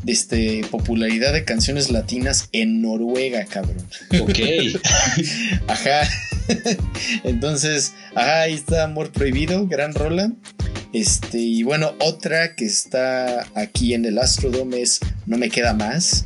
de 0.04 0.12
este, 0.12 0.62
popularidad 0.70 1.34
de 1.34 1.44
canciones 1.44 1.92
latinas 1.92 2.50
en 2.52 2.82
Noruega, 2.82 3.46
cabrón. 3.46 3.86
Ok. 4.22 4.40
Ajá. 5.68 6.08
Entonces, 7.24 7.94
ajá, 8.16 8.42
ahí 8.42 8.54
está 8.54 8.84
Amor 8.84 9.12
Prohibido, 9.12 9.68
gran 9.68 9.94
rola. 9.94 10.32
Este, 10.94 11.38
y 11.38 11.64
bueno, 11.64 11.94
otra 12.00 12.56
que 12.56 12.66
está 12.66 13.48
aquí 13.56 13.94
en 13.94 14.04
el 14.06 14.18
Astrodome 14.18 14.82
es 14.82 15.00
No 15.26 15.38
me 15.38 15.50
queda 15.50 15.74
más. 15.74 16.26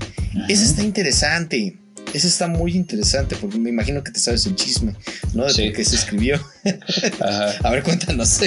Esa 0.49 0.63
está 0.63 0.83
interesante. 0.83 1.77
Esa 2.15 2.27
está 2.27 2.47
muy 2.47 2.73
interesante 2.75 3.35
porque 3.35 3.57
me 3.57 3.69
imagino 3.69 4.03
que 4.03 4.11
te 4.11 4.19
sabes 4.19 4.45
el 4.45 4.55
chisme, 4.55 4.95
¿no? 5.33 5.43
De 5.45 5.49
Sí. 5.53 5.63
por 5.65 5.73
qué 5.73 5.83
se 5.85 5.95
escribió. 5.97 6.39
Ajá. 7.19 7.53
A 7.63 7.71
ver, 7.71 7.83
cuéntanos. 7.83 8.39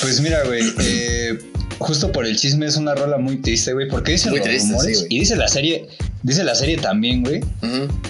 Pues 0.00 0.20
mira, 0.20 0.44
güey, 0.44 0.62
eh, 0.80 1.38
justo 1.78 2.12
por 2.12 2.24
el 2.24 2.36
chisme 2.36 2.66
es 2.66 2.76
una 2.76 2.94
rola 2.94 3.18
muy 3.18 3.38
triste, 3.42 3.72
güey, 3.72 3.88
porque 3.88 4.12
dicen 4.12 4.30
Muy 4.30 4.38
los 4.38 4.46
triste, 4.48 4.68
rumores 4.68 4.98
sí, 5.00 5.06
y 5.10 5.18
dice 5.20 5.34
la 5.36 5.48
serie, 5.48 5.88
dice 6.22 6.44
la 6.44 6.54
serie 6.54 6.76
también, 6.76 7.24
güey, 7.24 7.40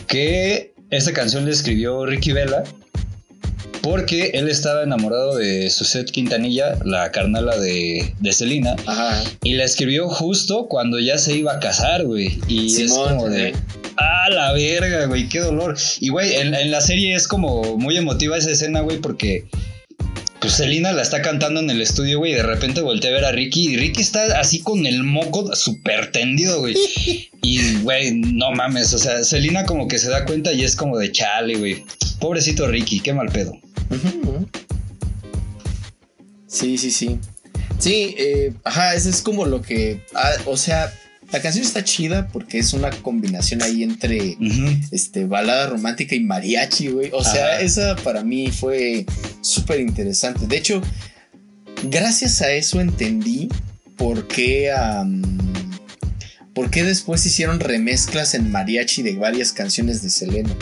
que 0.06 0.74
esta 0.90 1.12
canción 1.12 1.44
le 1.46 1.52
escribió 1.52 2.04
Ricky 2.06 2.32
Vela 2.32 2.62
porque 3.84 4.30
él 4.32 4.48
estaba 4.48 4.82
enamorado 4.82 5.36
de 5.36 5.68
Suzette 5.68 6.10
Quintanilla, 6.10 6.78
la 6.84 7.12
carnala 7.12 7.56
de, 7.58 8.14
de 8.18 8.32
Selena, 8.32 8.74
Ajá. 8.86 9.22
y 9.42 9.54
la 9.54 9.64
escribió 9.64 10.08
justo 10.08 10.66
cuando 10.68 10.98
ya 10.98 11.18
se 11.18 11.36
iba 11.36 11.52
a 11.52 11.60
casar, 11.60 12.04
güey. 12.04 12.38
Y 12.48 12.82
es 12.82 12.92
como 12.92 13.28
de, 13.28 13.54
ah, 13.98 14.28
la 14.30 14.52
verga, 14.52 15.04
güey, 15.04 15.28
qué 15.28 15.40
dolor. 15.40 15.76
Y, 16.00 16.08
güey, 16.08 16.34
en, 16.36 16.54
en 16.54 16.70
la 16.70 16.80
serie 16.80 17.14
es 17.14 17.28
como 17.28 17.76
muy 17.76 17.96
emotiva 17.98 18.38
esa 18.38 18.50
escena, 18.50 18.80
güey, 18.80 18.98
porque 18.98 19.44
pues 20.40 20.56
Selena 20.56 20.92
la 20.92 21.00
está 21.00 21.22
cantando 21.22 21.60
en 21.60 21.70
el 21.70 21.80
estudio, 21.80 22.18
güey, 22.18 22.32
y 22.32 22.34
de 22.34 22.42
repente 22.42 22.82
voltea 22.82 23.10
a 23.10 23.14
ver 23.14 23.24
a 23.24 23.32
Ricky 23.32 23.68
y 23.68 23.76
Ricky 23.76 24.02
está 24.02 24.38
así 24.38 24.60
con 24.60 24.84
el 24.84 25.02
moco 25.02 25.54
súper 25.56 26.10
tendido, 26.10 26.60
güey. 26.60 26.74
Y, 27.46 27.76
güey, 27.82 28.12
no 28.12 28.52
mames, 28.52 28.94
o 28.94 28.98
sea, 28.98 29.22
Selena 29.22 29.66
como 29.66 29.86
que 29.86 29.98
se 29.98 30.08
da 30.08 30.24
cuenta 30.24 30.54
y 30.54 30.64
es 30.64 30.74
como 30.74 30.96
de 30.96 31.12
chale, 31.12 31.56
güey. 31.56 31.84
Pobrecito 32.18 32.66
Ricky, 32.66 33.00
qué 33.00 33.12
mal 33.12 33.28
pedo. 33.28 33.60
Sí, 36.46 36.78
sí, 36.78 36.90
sí. 36.90 37.18
Sí, 37.78 38.14
eh, 38.16 38.52
ajá, 38.64 38.94
eso 38.94 39.10
es 39.10 39.20
como 39.22 39.46
lo 39.46 39.60
que. 39.60 40.00
ah, 40.14 40.30
o 40.46 40.56
sea, 40.56 40.92
la 41.32 41.42
canción 41.42 41.64
está 41.64 41.82
chida 41.82 42.28
porque 42.28 42.58
es 42.58 42.72
una 42.72 42.90
combinación 42.90 43.62
ahí 43.62 43.82
entre 43.82 44.36
este, 44.92 45.24
balada 45.26 45.66
romántica 45.66 46.14
y 46.14 46.20
mariachi, 46.20 46.88
güey. 46.88 47.10
O 47.12 47.24
sea, 47.24 47.60
esa 47.60 47.96
para 47.96 48.22
mí 48.22 48.52
fue 48.52 49.04
súper 49.40 49.80
interesante. 49.80 50.46
De 50.46 50.56
hecho, 50.56 50.80
gracias 51.90 52.40
a 52.40 52.52
eso 52.52 52.80
entendí 52.80 53.48
por 53.96 54.28
qué. 54.28 54.72
por 56.54 56.70
qué 56.70 56.84
después 56.84 57.26
hicieron 57.26 57.58
remezclas 57.58 58.34
en 58.34 58.52
mariachi 58.52 59.02
de 59.02 59.16
varias 59.16 59.52
canciones 59.52 60.02
de 60.02 60.10
Selena. 60.10 60.54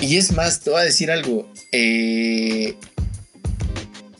Y 0.00 0.16
es 0.16 0.32
más, 0.32 0.60
te 0.60 0.70
voy 0.70 0.80
a 0.80 0.84
decir 0.84 1.10
algo. 1.10 1.52
Eh, 1.76 2.76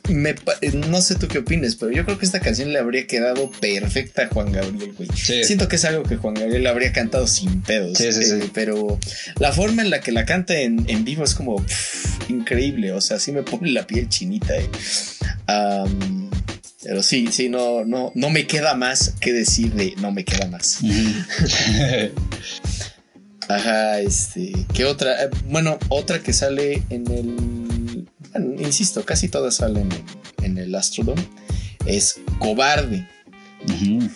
me 0.09 0.31
eh, 0.31 0.73
no 0.89 1.01
sé 1.01 1.15
tú 1.15 1.29
qué 1.29 1.39
opines, 1.39 1.77
pero 1.77 1.93
yo 1.93 2.05
creo 2.05 2.19
que 2.19 2.27
esta 2.27 2.41
canción 2.41 2.73
le 2.73 2.79
habría 2.79 3.07
quedado 3.07 3.51
perfecta 3.53 4.25
a 4.25 4.29
Juan 4.29 4.53
Gabriel, 4.53 4.93
güey. 4.97 5.09
Sí. 5.15 5.45
Siento 5.45 5.69
que 5.69 5.77
es 5.77 5.85
algo 5.85 6.03
que 6.03 6.17
Juan 6.17 6.35
Gabriel 6.35 6.67
habría 6.67 6.93
cantado 6.93 7.27
sin 7.27 7.63
pedos. 7.63 7.99
Sí, 7.99 8.13
sí, 8.13 8.23
eh. 8.33 8.51
Pero 8.53 8.99
la 9.39 9.53
forma 9.53 9.83
en 9.83 9.91
la 9.91 10.01
que 10.01 10.13
la 10.13 10.25
canta 10.25 10.59
en, 10.59 10.85
en 10.89 11.05
vivo 11.05 11.25
es 11.25 11.35
como 11.35 11.57
pff, 11.57 12.29
increíble. 12.29 12.93
O 12.93 13.01
sea, 13.01 13.19
sí 13.19 13.33
me 13.33 13.43
pone 13.43 13.71
la 13.71 13.87
piel 13.87 14.09
chinita. 14.09 14.55
eh. 14.57 14.69
Pero 16.83 17.03
sí, 17.03 17.29
sí, 17.33 17.49
no, 17.49 17.87
no, 17.87 18.13
no 18.15 18.29
me 18.29 18.47
queda 18.47 18.75
más 18.75 19.15
que 19.19 19.33
decir 19.33 19.73
de 19.73 19.95
no 20.03 20.13
me 20.13 20.25
queda 20.25 20.49
más. 20.49 20.81
Ajá, 23.49 24.01
este. 24.01 24.53
¿Qué 24.73 24.85
otra? 24.85 25.25
Eh, 25.25 25.31
bueno, 25.49 25.79
otra 25.89 26.21
que 26.21 26.33
sale 26.33 26.83
en 26.91 27.11
el. 27.11 28.07
bueno, 28.33 28.61
insisto, 28.61 29.05
casi 29.05 29.29
todas 29.29 29.57
salen 29.57 29.91
en, 29.93 30.45
en 30.45 30.59
el 30.59 30.75
Astrodome. 30.75 31.27
Es 31.87 32.21
Cobarde. 32.39 33.07
Ujú, 33.65 34.09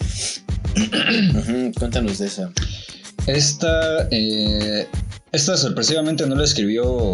cuéntanos 1.78 2.18
de 2.18 2.26
esa. 2.26 2.52
Esta, 3.26 4.08
eh, 4.10 4.86
esta 5.32 5.56
sorpresivamente 5.56 6.26
no 6.26 6.34
la 6.34 6.44
escribió 6.44 7.12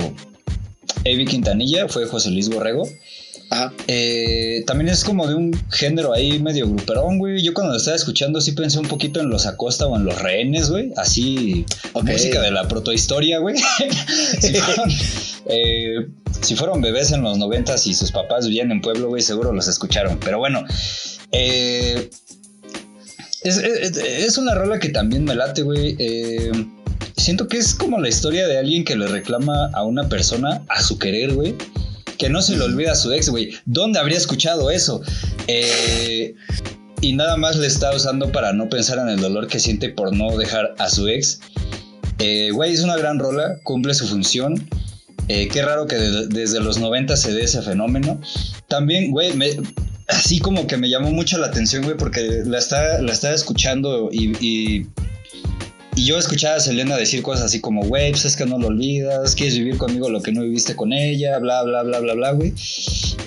Avi 1.01 1.25
Quintanilla, 1.27 1.89
fue 1.89 2.07
José 2.07 2.31
Luis 2.31 2.49
Borrego. 2.49 2.89
Ajá. 3.55 3.73
Eh, 3.87 4.65
también 4.67 4.89
es 4.89 5.05
como 5.05 5.29
de 5.29 5.35
un 5.37 5.53
género 5.71 6.13
ahí 6.13 6.41
medio 6.41 6.67
gruperón, 6.69 7.19
güey. 7.19 7.41
Yo 7.41 7.55
cuando 7.55 7.73
lo 7.73 7.77
estaba 7.79 7.97
escuchando 7.97 8.41
sí 8.41 8.51
pensé 8.53 8.81
un 8.81 8.89
poquito 8.89 9.21
en 9.21 9.29
los 9.31 9.47
Acosta 9.47 9.87
o 9.87 9.97
en 9.97 10.05
los 10.05 10.21
rehenes, 10.21 10.71
güey. 10.71 10.91
Así, 10.97 11.65
música 12.15 12.41
de 12.43 12.51
la 12.51 12.67
protohistoria, 12.67 13.39
güey. 13.39 13.55
si, 14.41 14.55
fueron, 14.55 14.91
eh, 15.47 16.07
si 16.41 16.57
fueron 16.57 16.81
bebés 16.83 17.13
en 17.13 17.23
los 17.23 17.39
noventas 17.39 17.87
y 17.87 17.95
sus 17.95 18.11
papás 18.11 18.47
vivían 18.49 18.73
en 18.73 18.81
pueblo, 18.81 19.09
güey, 19.09 19.23
seguro 19.23 19.53
los 19.53 19.69
escucharon. 19.69 20.19
Pero 20.19 20.39
bueno, 20.39 20.65
eh, 21.31 22.11
es, 23.43 23.59
es- 23.59 23.97
es 23.99 24.37
una 24.39 24.55
rola 24.55 24.79
que 24.81 24.89
también 24.89 25.23
me 25.25 25.35
late, 25.37 25.63
güey. 25.63 25.95
Eh, 26.01 26.51
siento 27.17 27.47
que 27.47 27.59
es 27.59 27.75
como 27.75 28.01
la 28.01 28.09
historia 28.09 28.49
de 28.49 28.59
alguien 28.59 28.85
que 28.85 28.97
le 28.97 29.07
reclama 29.07 29.71
a 29.75 29.85
una 29.85 30.09
persona 30.09 30.63
a 30.69 30.83
su 30.83 30.99
querer, 30.99 31.35
güey. 31.35 31.55
Que 32.19 32.29
no 32.29 32.43
se 32.43 32.57
le 32.57 32.63
olvida 32.65 32.93
a 32.93 32.97
su 32.97 33.13
ex, 33.13 33.29
güey. 33.29 33.51
¿Dónde 33.67 33.99
habría 33.99 34.19
escuchado 34.19 34.71
eso? 34.71 35.03
Eh, 35.49 36.35
y 37.01 37.13
nada 37.15 37.37
más 37.37 37.57
le 37.57 37.67
está 37.67 37.95
usando 37.95 38.31
para 38.33 38.53
no 38.53 38.69
pensar 38.69 38.99
en 38.99 39.09
el 39.09 39.21
dolor 39.21 39.47
que 39.47 39.59
siente 39.61 39.89
por 39.91 40.15
no 40.15 40.37
dejar 40.37 40.75
a 40.79 40.89
su 40.89 41.09
ex. 41.09 41.41
Eh, 42.19 42.51
Güey, 42.53 42.73
es 42.73 42.83
una 42.83 42.97
gran 42.97 43.19
rola, 43.19 43.57
cumple 43.65 43.93
su 43.95 44.07
función. 44.07 44.69
Eh, 45.29 45.49
qué 45.49 45.63
raro 45.63 45.87
que 45.87 45.97
de- 45.97 46.27
desde 46.29 46.61
los 46.61 46.79
90 46.79 47.17
se 47.17 47.33
dé 47.33 47.45
ese 47.45 47.63
fenómeno. 47.63 48.21
También, 48.69 49.11
güey, 49.11 49.33
así 50.09 50.39
como 50.39 50.67
que 50.67 50.77
me 50.77 50.89
llamó 50.89 51.11
mucho 51.11 51.39
la 51.39 51.47
atención, 51.49 51.83
güey, 51.83 51.97
porque 51.97 52.43
la, 52.45 52.59
está, 52.59 53.01
la 53.03 53.13
estaba 53.13 53.35
escuchando 53.35 54.09
y, 54.13 54.87
y 55.97 56.07
yo 56.07 56.19
escuchaba 56.19 56.57
a 56.57 56.61
Selena 56.61 56.97
decir 56.97 57.23
cosas 57.23 57.47
así 57.47 57.61
como, 57.61 57.85
güey, 57.85 58.11
pues 58.11 58.25
es 58.25 58.37
que 58.37 58.47
no 58.47 58.59
lo 58.59 58.69
olvidas, 58.69 59.35
quieres 59.35 59.57
vivir 59.57 59.77
conmigo 59.77 60.09
lo 60.11 60.23
que 60.23 60.33
no 60.33 60.43
viviste 60.43 60.75
con 60.75 60.93
ella, 60.93 61.39
bla, 61.39 61.63
bla, 61.63 61.83
bla, 61.83 62.01
bla, 62.01 62.15
bla, 62.15 62.33
güey. 62.33 62.53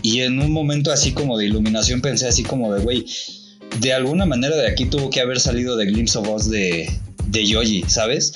Y 0.02 0.22
en 0.22 0.40
un 0.40 0.52
momento 0.52 0.92
así 0.92 1.14
como 1.14 1.38
de 1.38 1.46
iluminación 1.46 2.02
pensé 2.02 2.28
así 2.28 2.44
como 2.44 2.74
de, 2.74 2.82
güey, 2.82 3.06
de 3.80 3.94
alguna 3.94 4.26
manera 4.26 4.56
de 4.56 4.68
aquí 4.68 4.86
tuvo 4.86 5.10
que 5.10 5.22
haber 5.22 5.40
salido 5.40 5.78
de 5.78 5.86
Glimpse 5.86 6.18
of 6.18 6.28
Us 6.28 6.50
de, 6.50 6.90
de 7.28 7.46
Yoji, 7.46 7.84
¿sabes? 7.88 8.34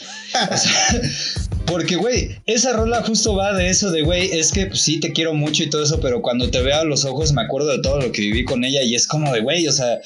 O 0.52 0.58
sea, 0.58 1.02
porque, 1.66 1.96
güey, 1.98 2.38
esa 2.46 2.74
rola 2.74 3.04
justo 3.04 3.36
va 3.36 3.54
de 3.54 3.70
eso 3.70 3.92
de, 3.92 4.02
güey, 4.02 4.32
es 4.32 4.52
que 4.52 4.68
pues, 4.68 4.82
sí 4.82 5.00
te 5.00 5.12
quiero 5.12 5.34
mucho 5.34 5.64
y 5.64 5.70
todo 5.70 5.84
eso, 5.84 6.00
pero 6.00 6.22
cuando 6.22 6.50
te 6.50 6.62
veo 6.62 6.78
a 6.78 6.86
los 6.86 7.06
ojos 7.06 7.34
me 7.34 7.42
acuerdo 7.42 7.70
de 7.70 7.82
todo 7.82 8.00
lo 8.00 8.12
que 8.12 8.22
viví 8.22 8.46
con 8.46 8.64
ella 8.64 8.82
y 8.82 8.96
es 8.96 9.08
como 9.08 9.34
de, 9.34 9.42
güey, 9.42 9.68
o 9.68 9.72
sea, 9.72 10.00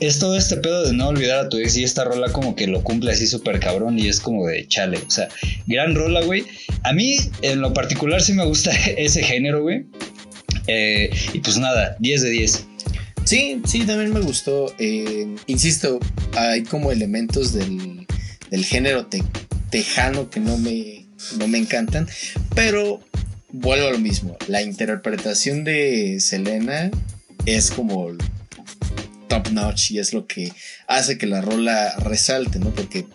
es 0.00 0.18
todo 0.18 0.36
este 0.36 0.56
pedo 0.58 0.84
de 0.86 0.92
no 0.92 1.08
olvidar 1.08 1.38
a 1.46 1.48
tu 1.48 1.56
ex 1.58 1.76
y 1.76 1.84
esta 1.84 2.04
rola 2.04 2.30
como 2.32 2.54
que 2.54 2.66
lo 2.66 2.82
cumple 2.82 3.12
así 3.12 3.26
súper 3.26 3.58
cabrón 3.60 3.98
y 3.98 4.08
es 4.08 4.20
como 4.20 4.46
de 4.46 4.66
chale, 4.68 4.98
o 5.06 5.10
sea, 5.10 5.28
gran 5.66 5.94
rola, 5.94 6.22
güey. 6.22 6.44
A 6.84 6.92
mí 6.92 7.16
en 7.42 7.60
lo 7.60 7.72
particular 7.72 8.22
sí 8.22 8.32
me 8.32 8.44
gusta 8.44 8.70
ese 8.96 9.22
género, 9.22 9.62
güey. 9.62 9.86
Eh, 10.66 11.10
y 11.32 11.40
pues 11.40 11.56
nada, 11.58 11.96
10 11.98 12.22
de 12.22 12.30
10. 12.30 12.64
Sí, 13.24 13.60
sí, 13.66 13.80
también 13.84 14.12
me 14.12 14.20
gustó. 14.20 14.74
Eh, 14.78 15.34
insisto, 15.46 15.98
hay 16.36 16.62
como 16.62 16.92
elementos 16.92 17.52
del, 17.52 18.06
del 18.50 18.64
género 18.64 19.06
te- 19.06 19.22
tejano 19.70 20.30
que 20.30 20.40
no 20.40 20.56
me, 20.58 21.06
no 21.38 21.48
me 21.48 21.58
encantan, 21.58 22.08
pero 22.54 23.00
vuelvo 23.50 23.88
a 23.88 23.92
lo 23.92 23.98
mismo. 23.98 24.36
La 24.46 24.62
interpretación 24.62 25.64
de 25.64 26.20
Selena 26.20 26.90
es 27.46 27.70
como 27.70 28.08
top 29.28 29.50
notch 29.50 29.92
y 29.92 29.98
es 29.98 30.12
lo 30.12 30.26
que 30.26 30.52
hace 30.86 31.18
que 31.18 31.26
la 31.26 31.40
rola 31.40 31.94
resalte, 31.98 32.58
¿no? 32.58 32.70
Porque 32.70 33.06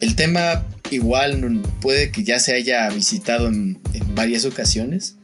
el 0.00 0.16
tema 0.16 0.66
igual 0.90 1.62
puede 1.80 2.10
que 2.10 2.24
ya 2.24 2.38
se 2.38 2.54
haya 2.54 2.88
visitado 2.90 3.48
en, 3.48 3.80
en 3.94 4.14
varias 4.14 4.44
ocasiones, 4.44 5.16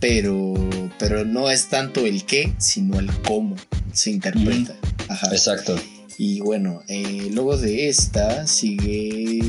pero, 0.00 0.54
pero 0.98 1.24
no 1.24 1.50
es 1.50 1.68
tanto 1.68 2.04
el 2.06 2.24
qué, 2.24 2.52
sino 2.58 2.98
el 2.98 3.10
cómo 3.22 3.56
se 3.92 4.10
interpreta. 4.10 4.76
Ajá. 5.08 5.28
Exacto. 5.32 5.80
Y 6.18 6.40
bueno, 6.40 6.82
eh, 6.88 7.28
luego 7.32 7.56
de 7.56 7.88
esta 7.88 8.46
sigue 8.46 9.40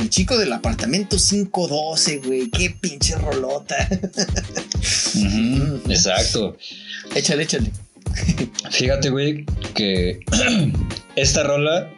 el 0.00 0.08
chico 0.10 0.38
del 0.38 0.52
apartamento 0.52 1.16
512, 1.16 2.18
güey. 2.18 2.50
Qué 2.50 2.70
pinche 2.70 3.14
rolota. 3.16 3.76
Exacto. 5.88 6.56
échale, 7.14 7.44
échale. 7.44 7.70
Fíjate, 8.70 9.10
güey, 9.10 9.44
que 9.74 10.20
esta 11.16 11.42
rola 11.42 11.90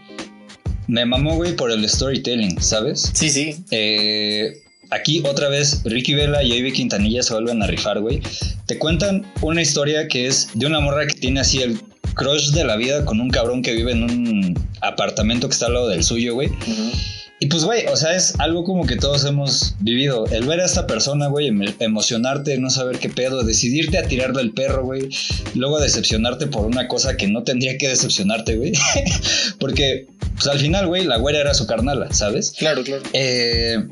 me 0.89 1.05
mamó, 1.05 1.37
güey, 1.37 1.55
por 1.55 1.71
el 1.71 1.89
storytelling, 1.89 2.61
¿sabes? 2.61 3.11
Sí, 3.15 3.31
sí. 3.31 3.65
Eh, 3.71 4.63
aquí 4.91 5.23
otra 5.25 5.49
vez 5.49 5.83
Ricky 5.85 6.15
Vela 6.15 6.43
y 6.43 6.53
Ivy 6.53 6.73
Quintanilla 6.73 7.23
se 7.23 7.33
vuelven 7.33 7.63
a 7.63 7.67
rifar, 7.67 8.01
güey. 8.01 8.21
Te 8.67 8.79
cuentan 8.79 9.25
una 9.41 9.63
historia 9.63 10.09
que 10.09 10.27
es 10.27 10.51
de 10.55 10.67
una 10.67 10.81
morra 10.81 11.07
que 11.07 11.15
tiene 11.15 11.41
así 11.41 11.63
el 11.63 11.81
crush 12.15 12.51
de 12.51 12.65
la 12.65 12.77
vida 12.77 13.05
con 13.05 13.21
un 13.21 13.31
cabrón 13.31 13.63
que 13.63 13.73
vive 13.73 13.93
en 13.93 14.03
un 14.03 14.69
apartamento 14.81 15.49
que 15.49 15.55
está 15.55 15.67
al 15.67 15.75
lado 15.75 15.89
del 15.89 16.05
suyo, 16.05 16.35
güey. 16.35 16.51
Y 17.43 17.47
pues, 17.47 17.65
güey, 17.65 17.87
o 17.87 17.97
sea, 17.97 18.15
es 18.15 18.39
algo 18.39 18.63
como 18.63 18.87
que 18.87 18.95
todos 18.95 19.25
hemos 19.25 19.75
vivido. 19.81 20.27
El 20.29 20.47
ver 20.47 20.61
a 20.61 20.65
esta 20.65 20.87
persona, 20.87 21.27
güey, 21.27 21.49
em- 21.49 21.75
emocionarte, 21.81 22.57
no 22.59 22.71
saber 22.71 23.01
qué 23.01 23.09
pedo, 23.09 23.43
decidirte 23.43 23.99
a 23.99 24.05
tirar 24.05 24.33
del 24.33 24.53
perro, 24.53 24.85
güey. 24.85 25.09
Luego 25.57 25.81
decepcionarte 25.81 26.47
por 26.47 26.67
una 26.67 26.87
cosa 26.87 27.17
que 27.17 27.27
no 27.27 27.43
tendría 27.43 27.77
que 27.79 27.89
decepcionarte, 27.89 28.59
güey. 28.59 28.71
Porque, 29.59 30.07
pues 30.37 30.47
al 30.47 30.61
final, 30.61 30.87
güey, 30.87 31.03
la 31.03 31.17
güera 31.17 31.41
era 31.41 31.53
su 31.53 31.67
carnala, 31.67 32.13
¿sabes? 32.13 32.53
Claro, 32.57 32.85
claro. 32.85 33.03
Eh, 33.13 33.89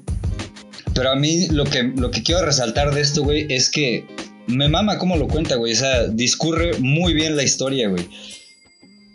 pero 0.94 1.10
a 1.10 1.16
mí 1.16 1.48
lo 1.48 1.64
que, 1.64 1.82
lo 1.82 2.12
que 2.12 2.22
quiero 2.22 2.44
resaltar 2.46 2.94
de 2.94 3.00
esto, 3.00 3.24
güey, 3.24 3.52
es 3.52 3.68
que 3.68 4.04
me 4.46 4.68
mama 4.68 4.96
cómo 4.96 5.16
lo 5.16 5.26
cuenta, 5.26 5.56
güey. 5.56 5.72
O 5.72 5.76
sea, 5.76 6.06
discurre 6.06 6.78
muy 6.78 7.14
bien 7.14 7.34
la 7.34 7.42
historia, 7.42 7.88
güey. 7.88 8.06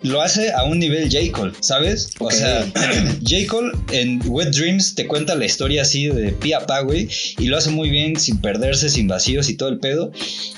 Lo 0.01 0.21
hace 0.21 0.51
a 0.51 0.63
un 0.65 0.77
nivel 0.77 1.09
J. 1.11 1.31
Cole, 1.31 1.53
¿sabes? 1.61 2.11
Ok. 2.19 2.27
O 2.27 2.31
sea, 2.31 2.65
J. 3.21 3.47
Cole 3.47 3.71
en 3.91 4.21
Wet 4.27 4.49
Dreams 4.49 4.93
te 4.93 5.07
cuenta 5.07 5.35
la 5.35 5.45
historia 5.45 5.81
así 5.81 6.07
de 6.07 6.31
pi 6.31 6.53
a 6.53 6.59
pa, 6.65 6.81
güey. 6.81 7.09
Y 7.39 7.47
lo 7.47 7.57
hace 7.57 7.71
muy 7.71 7.89
bien, 7.89 8.19
sin 8.19 8.39
perderse, 8.39 8.89
sin 8.89 9.07
vacíos 9.07 9.49
y 9.49 9.55
todo 9.55 9.69
el 9.69 9.79
pedo. 9.79 10.11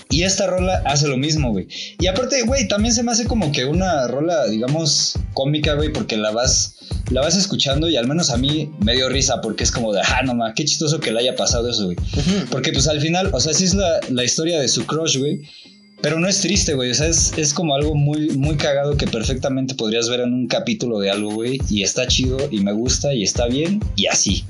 Y 0.10 0.24
esta 0.24 0.48
rola 0.48 0.82
hace 0.86 1.08
lo 1.08 1.18
mismo, 1.18 1.52
güey. 1.52 1.68
Y 2.00 2.08
aparte, 2.08 2.42
güey, 2.44 2.68
también 2.68 2.94
se 2.94 3.04
me 3.04 3.12
hace 3.12 3.26
como 3.26 3.52
que 3.52 3.66
una 3.66 4.08
rola, 4.08 4.48
digamos, 4.48 5.14
cómica, 5.34 5.74
güey, 5.74 5.92
porque 5.92 6.18
la 6.18 6.32
vas, 6.32 6.76
la 7.12 7.22
vas 7.22 7.36
escuchando 7.36 7.90
y 7.90 7.98
al 7.98 8.08
menos 8.08 8.30
a 8.30 8.38
mí 8.38 8.72
me 8.80 8.96
dio 8.96 9.10
risa 9.10 9.42
porque 9.42 9.64
es 9.64 9.72
como 9.72 9.94
de, 9.94 10.02
ah, 10.02 10.22
no 10.26 10.34
ma, 10.34 10.54
qué 10.54 10.66
chistoso 10.66 11.00
que 11.00 11.12
le 11.12 11.20
haya 11.20 11.36
pasado 11.36 11.70
eso, 11.70 11.86
güey. 11.86 11.98
Ujú. 11.98 12.48
Porque 12.50 12.72
pues 12.72 12.88
al 12.88 13.02
final, 13.02 13.30
o 13.34 13.40
sea, 13.40 13.54
sí 13.54 13.66
es 13.66 13.74
la, 13.74 14.00
la 14.10 14.24
historia 14.24 14.60
de 14.60 14.68
su 14.68 14.86
crush, 14.86 15.18
güey. 15.18 15.42
Pero 16.02 16.20
no 16.20 16.28
es 16.28 16.42
triste, 16.42 16.74
güey. 16.76 16.92
O 16.92 16.96
sea, 16.96 17.08
es, 17.08 17.34
es 17.38 17.54
como 17.54 17.76
algo 17.76 17.96
muy, 17.96 18.30
muy 18.30 18.56
cagado 18.56 18.98
que 18.98 19.08
perfectamente 19.08 19.76
podrías 19.76 20.10
ver 20.10 20.22
en 20.22 20.34
un 20.34 20.48
capítulo 20.48 21.00
de 21.00 21.10
algo, 21.10 21.34
güey. 21.34 21.60
Y 21.70 21.84
está 21.84 22.08
chido 22.08 22.38
y 22.52 22.60
me 22.60 22.72
gusta 22.72 23.14
y 23.14 23.24
está 23.24 23.48
bien 23.48 23.82
y 23.96 24.08
así. 24.08 24.46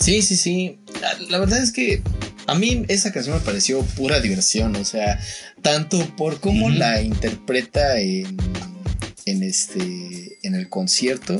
Sí, 0.00 0.22
sí, 0.22 0.36
sí. 0.36 0.78
La, 1.00 1.14
la 1.30 1.38
verdad 1.38 1.62
es 1.62 1.72
que 1.72 2.02
a 2.46 2.54
mí 2.54 2.84
esa 2.88 3.12
canción 3.12 3.36
me 3.36 3.44
pareció 3.44 3.82
pura 3.82 4.20
diversión. 4.20 4.74
O 4.76 4.84
sea, 4.84 5.20
tanto 5.62 5.98
por 6.16 6.40
cómo 6.40 6.70
la 6.70 7.00
interpreta 7.02 7.98
en, 8.00 8.36
en 9.26 9.42
este. 9.42 10.38
en 10.42 10.54
el 10.54 10.68
concierto. 10.68 11.38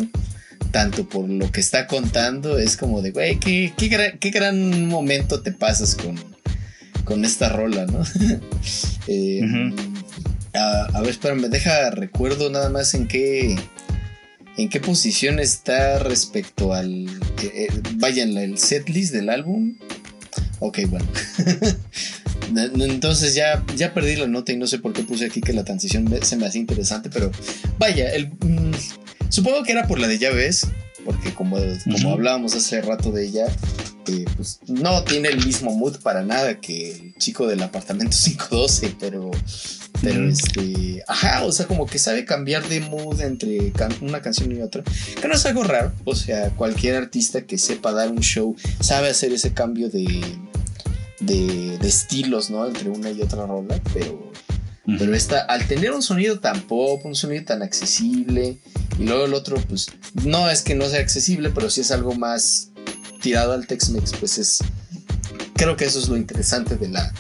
Tanto 0.70 1.09
por 1.09 1.28
lo 1.28 1.52
que 1.52 1.61
está 1.61 1.86
contando, 1.86 2.59
es 2.59 2.77
como 2.77 3.01
de, 3.01 3.12
güey, 3.12 3.39
qué, 3.39 3.73
qué, 3.77 3.86
gran, 3.86 4.19
qué 4.19 4.31
gran 4.31 4.89
momento 4.89 5.40
te 5.40 5.52
pasas 5.52 5.94
con, 5.94 6.19
con 7.05 7.24
esta 7.24 7.48
rola, 7.48 7.86
¿no? 7.86 8.02
Eh, 9.06 9.43
a, 10.55 10.86
a 10.94 11.01
ver, 11.02 11.10
espérame, 11.10 11.48
deja, 11.51 11.90
recuerdo 11.90 12.48
nada 12.51 12.70
más 12.70 12.94
en 12.94 13.06
qué, 13.06 13.55
en 14.56 14.68
qué 14.70 14.81
posición 14.81 15.39
está 15.40 15.98
respecto 15.98 16.72
al, 16.72 17.06
eh, 17.43 17.52
eh, 17.55 17.68
vaya, 17.97 18.22
en 18.22 18.35
la- 18.35 18.43
el 18.44 18.56
setlist 18.56 19.12
del 19.12 19.28
álbum. 19.28 19.74
Ok, 20.60 20.78
bueno. 20.89 21.06
Entonces 22.56 23.35
ya, 23.35 23.62
ya 23.76 23.93
perdí 23.94 24.16
la 24.16 24.26
nota 24.26 24.52
y 24.52 24.56
no 24.56 24.66
sé 24.66 24.78
por 24.78 24.93
qué 24.93 25.02
puse 25.02 25.26
aquí 25.26 25.40
que 25.40 25.52
la 25.52 25.64
transición 25.64 26.09
se 26.22 26.36
me 26.36 26.47
hacía 26.47 26.60
interesante, 26.60 27.10
pero 27.10 27.31
vaya, 27.78 28.10
el, 28.14 28.28
mm, 28.28 28.72
supongo 29.28 29.62
que 29.64 29.72
era 29.72 29.86
por 29.86 29.98
la 29.98 30.09
de 30.09 30.18
ya 30.18 30.31
ves, 30.31 30.66
porque 31.05 31.32
como, 31.35 31.56
hablábamos 32.12 32.55
hace 32.55 32.81
rato 32.82 33.10
de 33.12 33.26
ella, 33.26 33.47
eh, 34.06 34.24
pues 34.36 34.60
no 34.66 35.02
tiene 35.05 35.28
el 35.28 35.44
mismo 35.44 35.74
mood 35.74 35.97
para 36.02 36.22
nada 36.22 36.60
que 36.60 36.93
el 36.93 37.14
chico 37.16 37.47
del 37.47 37.62
apartamento 37.62 38.16
512, 38.24 38.97
pero, 39.01 39.31
pero 40.02 40.28
este, 40.28 41.02
ajá, 41.09 41.44
o 41.44 41.52
sea, 41.52 41.66
como 41.66 41.86
que 41.86 41.98
sabe 41.98 42.24
cambiar 42.24 42.68
de 42.68 42.81
mood 42.81 43.20
entre 43.20 43.72
can- 43.72 43.94
una 44.02 44.20
canción 44.20 44.52
y 44.52 44.60
otra, 44.60 44.82
que 45.20 45.26
no 45.28 45.35
es 45.35 45.47
algo 45.47 45.62
raro, 45.64 45.93
o 46.05 46.14
sea, 46.14 46.51
cualquier 46.51 46.97
artista 46.97 47.43
que 47.43 47.56
sepa 47.59 47.93
dar 47.93 48.10
un 48.10 48.20
show 48.20 48.55
sabe 48.81 49.09
hacer 49.09 49.32
ese 49.32 49.52
cambio 49.55 49.89
de, 49.89 50.22
de, 51.20 51.78
de 51.78 51.89
estilos, 51.89 52.51
¿no? 52.51 52.66
Entre 52.66 52.89
una 52.90 53.10
y 53.10 53.22
otra 53.22 53.47
rola, 53.47 53.81
pero, 53.94 54.31
pero 54.98 55.14
esta, 55.14 55.40
al 55.40 55.66
tener 55.66 55.93
un 55.93 56.02
sonido 56.02 56.40
tan 56.40 56.60
pop, 56.62 57.01
un 57.06 57.14
sonido 57.14 57.44
tan 57.44 57.62
accesible, 57.62 58.59
y 58.98 59.04
luego 59.04 59.24
el 59.24 59.34
otro, 59.34 59.56
pues, 59.68 59.88
no 60.24 60.50
es 60.50 60.62
que 60.62 60.74
no 60.74 60.88
sea 60.88 61.00
accesible, 61.00 61.50
pero 61.50 61.70
sí 61.70 61.80
es 61.80 61.90
algo 61.90 62.14
más 62.14 62.70
tirado 63.20 63.52
al 63.52 63.66
Tex-Mex, 63.66 64.12
pues 64.20 64.38
es, 64.38 64.58
creo 65.54 65.76
que 65.76 65.84
eso 65.84 65.98
es 65.98 66.08
lo 66.08 66.16
interesante 66.16 66.76
de 66.76 66.88
la, 66.88 67.12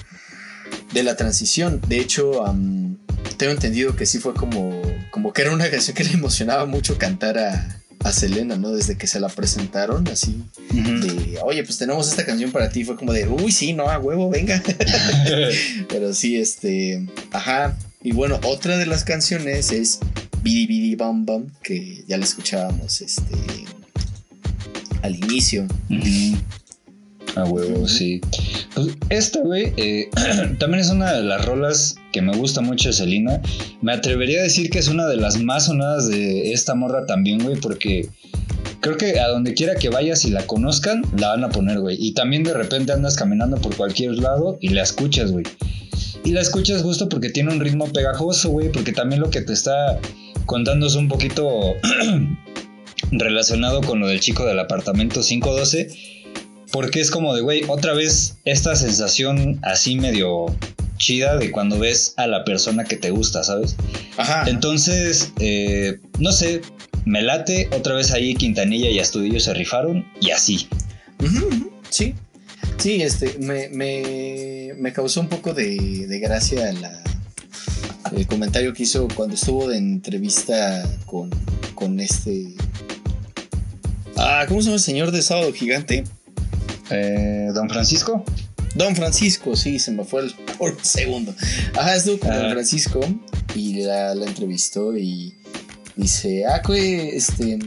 de 0.92 1.02
la 1.02 1.16
transición. 1.16 1.80
De 1.88 1.98
hecho, 1.98 2.46
am, 2.46 2.98
tengo 3.36 3.52
entendido 3.52 3.96
que 3.96 4.06
sí 4.06 4.18
fue 4.18 4.34
como, 4.34 4.82
como 5.10 5.32
que 5.32 5.42
era 5.42 5.52
una 5.52 5.70
canción 5.70 5.96
que 5.96 6.04
le 6.04 6.12
emocionaba 6.12 6.66
mucho 6.66 6.98
cantar 6.98 7.38
a, 7.38 7.82
a 8.04 8.12
Selena, 8.12 8.56
¿no? 8.56 8.70
Desde 8.70 8.96
que 8.96 9.06
se 9.06 9.18
la 9.18 9.28
presentaron, 9.28 10.06
así, 10.08 10.44
de, 10.70 11.38
oye, 11.42 11.64
pues 11.64 11.78
tenemos 11.78 12.08
esta 12.08 12.24
canción 12.24 12.52
para 12.52 12.68
ti, 12.68 12.84
fue 12.84 12.96
como 12.96 13.12
de, 13.12 13.26
uy, 13.26 13.50
sí, 13.50 13.72
no, 13.72 13.88
a 13.88 13.98
huevo, 13.98 14.30
venga. 14.30 14.62
Pero 15.88 16.12
sí, 16.12 16.38
este, 16.38 17.06
ajá. 17.32 17.76
Y 18.02 18.12
bueno, 18.12 18.38
otra 18.44 18.76
de 18.76 18.84
las 18.84 19.04
canciones 19.04 19.72
es 19.72 20.00
Bidi 20.44 20.66
Bidi 20.66 20.94
Bam 20.94 21.24
Bam, 21.24 21.46
que 21.62 22.04
ya 22.06 22.18
la 22.18 22.24
escuchábamos, 22.24 23.00
este, 23.00 23.34
al 25.00 25.16
inicio. 25.16 25.66
A 27.34 27.44
huevo, 27.44 27.88
sí. 27.88 28.20
Pues 28.74 28.88
esta, 29.08 29.40
güey, 29.40 29.72
eh, 29.78 30.10
también 30.58 30.82
es 30.82 30.90
una 30.90 31.14
de 31.14 31.22
las 31.22 31.42
rolas 31.46 31.96
que 32.12 32.20
me 32.20 32.36
gusta 32.36 32.60
mucho 32.60 32.90
de 32.90 32.92
Selena. 32.92 33.40
Me 33.80 33.94
atrevería 33.94 34.40
a 34.40 34.42
decir 34.42 34.68
que 34.68 34.78
es 34.78 34.88
una 34.88 35.06
de 35.06 35.16
las 35.16 35.42
más 35.42 35.64
sonadas 35.64 36.08
de 36.08 36.52
esta 36.52 36.74
morra 36.74 37.06
también, 37.06 37.42
güey, 37.42 37.56
porque 37.56 38.10
creo 38.80 38.98
que 38.98 39.18
a 39.18 39.28
donde 39.28 39.54
quiera 39.54 39.76
que 39.76 39.88
vayas 39.88 40.26
y 40.26 40.30
la 40.30 40.46
conozcan, 40.46 41.06
la 41.16 41.28
van 41.28 41.44
a 41.44 41.48
poner, 41.48 41.80
güey. 41.80 41.96
Y 41.98 42.12
también 42.12 42.42
de 42.42 42.52
repente 42.52 42.92
andas 42.92 43.16
caminando 43.16 43.56
por 43.56 43.74
cualquier 43.76 44.12
lado 44.16 44.58
y 44.60 44.68
la 44.68 44.82
escuchas, 44.82 45.32
güey. 45.32 45.46
Y 46.22 46.32
la 46.32 46.42
escuchas 46.42 46.82
justo 46.82 47.08
porque 47.08 47.30
tiene 47.30 47.50
un 47.50 47.60
ritmo 47.60 47.90
pegajoso, 47.90 48.50
güey, 48.50 48.70
porque 48.70 48.92
también 48.92 49.22
lo 49.22 49.30
que 49.30 49.40
te 49.40 49.54
está 49.54 49.98
contando 50.46 50.86
es 50.86 50.94
un 50.94 51.08
poquito 51.08 51.74
relacionado 53.12 53.80
con 53.82 54.00
lo 54.00 54.08
del 54.08 54.20
chico 54.20 54.44
del 54.44 54.58
apartamento 54.58 55.20
512. 55.22 55.88
Porque 56.72 57.00
es 57.00 57.10
como 57.10 57.34
de, 57.34 57.40
güey, 57.42 57.62
otra 57.68 57.94
vez 57.94 58.38
esta 58.44 58.74
sensación 58.74 59.60
así 59.62 59.94
medio 59.96 60.46
chida 60.96 61.36
de 61.36 61.50
cuando 61.50 61.78
ves 61.78 62.14
a 62.16 62.26
la 62.26 62.44
persona 62.44 62.84
que 62.84 62.96
te 62.96 63.10
gusta, 63.10 63.44
¿sabes? 63.44 63.76
Ajá. 64.16 64.44
Entonces, 64.48 65.32
eh, 65.38 65.98
no 66.18 66.32
sé, 66.32 66.62
me 67.04 67.22
late, 67.22 67.68
otra 67.76 67.94
vez 67.94 68.10
ahí 68.12 68.34
Quintanilla 68.34 68.90
y 68.90 68.98
Astudillo 68.98 69.38
se 69.38 69.54
rifaron 69.54 70.04
y 70.20 70.30
así. 70.30 70.68
Sí. 71.90 72.14
Sí, 72.78 73.02
este, 73.02 73.38
me, 73.38 73.68
me, 73.68 74.72
me 74.76 74.92
causó 74.92 75.20
un 75.20 75.28
poco 75.28 75.54
de, 75.54 76.06
de 76.08 76.18
gracia 76.18 76.72
la, 76.72 77.02
el 78.12 78.26
comentario 78.26 78.72
que 78.72 78.84
hizo 78.84 79.08
cuando 79.14 79.34
estuvo 79.34 79.68
de 79.68 79.78
entrevista 79.78 80.88
con, 81.06 81.30
con 81.74 82.00
este... 82.00 82.54
Ah, 84.16 84.44
¿cómo 84.48 84.60
se 84.60 84.66
llama 84.66 84.76
el 84.76 84.82
señor 84.82 85.10
de 85.10 85.22
Sábado 85.22 85.52
Gigante? 85.52 86.04
Eh, 86.90 87.48
Don 87.54 87.68
Francisco. 87.68 88.24
Don 88.74 88.96
Francisco, 88.96 89.54
sí, 89.56 89.78
se 89.78 89.92
me 89.92 90.04
fue 90.04 90.22
el, 90.22 90.34
por 90.58 90.72
un 90.72 90.84
segundo. 90.84 91.34
Ajá, 91.76 91.94
estuvo 91.94 92.18
con. 92.18 92.30
Don 92.30 92.50
Francisco 92.50 93.00
y 93.54 93.82
la, 93.82 94.14
la 94.14 94.26
entrevistó 94.26 94.96
y 94.96 95.34
dice, 95.96 96.44
ah, 96.46 96.60
¿qué, 96.64 97.16
este, 97.16 97.58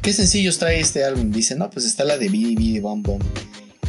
¿qué 0.00 0.12
sencillos 0.12 0.58
trae 0.58 0.80
este 0.80 1.04
álbum? 1.04 1.30
Dice, 1.30 1.54
no, 1.56 1.68
pues 1.70 1.84
está 1.84 2.04
la 2.04 2.16
de 2.16 2.28
Bidi 2.28 2.56
Bidi 2.56 2.80
Bom 2.80 3.02
Bom. 3.02 3.20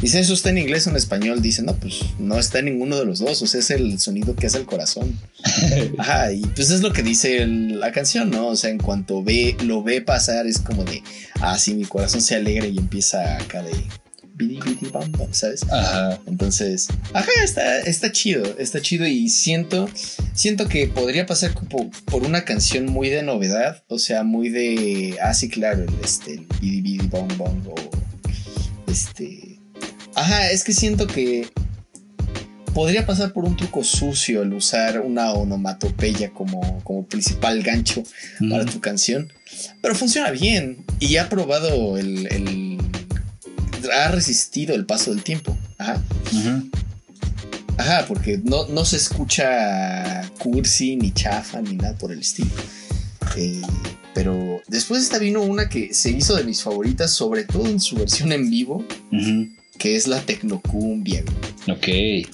Dice, 0.02 0.20
¿eso 0.20 0.34
está 0.34 0.50
en 0.50 0.58
inglés 0.58 0.86
o 0.86 0.90
en 0.90 0.96
español? 0.96 1.40
Dice, 1.42 1.62
no, 1.62 1.74
pues 1.76 2.00
no 2.18 2.38
está 2.38 2.58
en 2.58 2.66
ninguno 2.66 2.96
de 2.98 3.04
los 3.06 3.18
dos, 3.18 3.40
o 3.42 3.46
sea, 3.46 3.60
es 3.60 3.70
el 3.70 3.98
sonido 3.98 4.36
que 4.36 4.46
hace 4.46 4.58
el 4.58 4.66
corazón. 4.66 5.18
Ajá, 5.98 6.32
y 6.32 6.42
pues 6.42 6.70
es 6.70 6.82
lo 6.82 6.92
que 6.92 7.02
dice 7.02 7.38
el- 7.42 7.80
la 7.80 7.92
canción, 7.92 8.30
¿no? 8.30 8.48
O 8.48 8.56
sea, 8.56 8.70
en 8.70 8.78
cuanto 8.78 9.22
ve, 9.22 9.56
lo 9.64 9.82
ve 9.82 10.02
pasar, 10.02 10.46
es 10.46 10.58
como 10.58 10.84
de, 10.84 11.02
ah, 11.40 11.58
sí, 11.58 11.74
mi 11.74 11.84
corazón 11.84 12.20
se 12.20 12.34
alegra 12.36 12.66
y 12.66 12.76
empieza 12.78 13.36
acá 13.38 13.62
de 13.62 13.72
¿sabes? 15.32 15.62
Ajá. 15.70 16.20
Entonces, 16.26 16.88
ajá, 17.14 17.30
está, 17.42 17.80
está 17.80 18.12
chido, 18.12 18.44
está 18.58 18.82
chido 18.82 19.06
y 19.06 19.30
siento, 19.30 19.88
siento 20.34 20.68
que 20.68 20.88
podría 20.88 21.24
pasar 21.24 21.54
como 21.54 21.90
por 22.04 22.22
una 22.22 22.44
canción 22.44 22.84
muy 22.84 23.08
de 23.08 23.22
novedad, 23.22 23.82
o 23.88 23.98
sea, 23.98 24.24
muy 24.24 24.50
de, 24.50 25.16
ah, 25.22 25.32
sí, 25.32 25.48
claro, 25.48 25.84
el, 25.84 25.94
este, 26.04 26.34
el 26.34 26.46
bidi 26.60 26.82
bidi 26.82 27.06
bom 27.06 27.28
bom 27.38 27.62
o 27.68 27.74
este, 28.90 29.55
ajá, 30.16 30.50
es 30.50 30.64
que 30.64 30.72
siento 30.72 31.06
que 31.06 31.48
podría 32.74 33.06
pasar 33.06 33.32
por 33.32 33.44
un 33.44 33.56
truco 33.56 33.84
sucio 33.84 34.42
el 34.42 34.52
usar 34.52 35.00
una 35.00 35.32
onomatopeya 35.32 36.30
como, 36.32 36.82
como 36.84 37.06
principal 37.06 37.62
gancho 37.62 38.02
para 38.50 38.64
tu 38.66 38.80
canción. 38.80 39.32
Pero 39.80 39.94
funciona 39.94 40.30
bien. 40.30 40.84
Y 41.00 41.16
ha 41.16 41.28
probado 41.28 41.96
el. 41.96 42.26
el- 42.32 42.78
ha 43.94 44.08
resistido 44.10 44.74
el 44.74 44.84
paso 44.84 45.12
del 45.14 45.22
tiempo. 45.22 45.56
Ajá. 45.78 46.02
Ujú. 46.32 46.70
Ajá, 47.78 48.04
porque 48.08 48.40
no, 48.42 48.66
no 48.68 48.84
se 48.84 48.96
escucha 48.96 50.28
cursi, 50.38 50.96
ni 50.96 51.12
chafa, 51.12 51.60
ni 51.62 51.76
nada 51.76 51.96
por 51.96 52.10
el 52.10 52.18
estilo. 52.20 52.50
Eh, 53.36 53.62
pero 54.14 54.60
después 54.66 55.02
esta 55.02 55.18
vino 55.18 55.42
una 55.42 55.68
que 55.68 55.94
se 55.94 56.10
hizo 56.10 56.34
de 56.34 56.42
mis 56.44 56.62
favoritas, 56.62 57.12
sobre 57.12 57.44
todo 57.44 57.66
en 57.68 57.78
su 57.78 57.94
versión 57.96 58.32
en 58.32 58.50
vivo, 58.50 58.84
Ujú. 59.12 59.48
Que 59.78 59.96
es 59.96 60.06
la 60.06 60.20
Tecnocumbia. 60.20 61.22
güey. 61.66 62.24
Ok. 62.24 62.28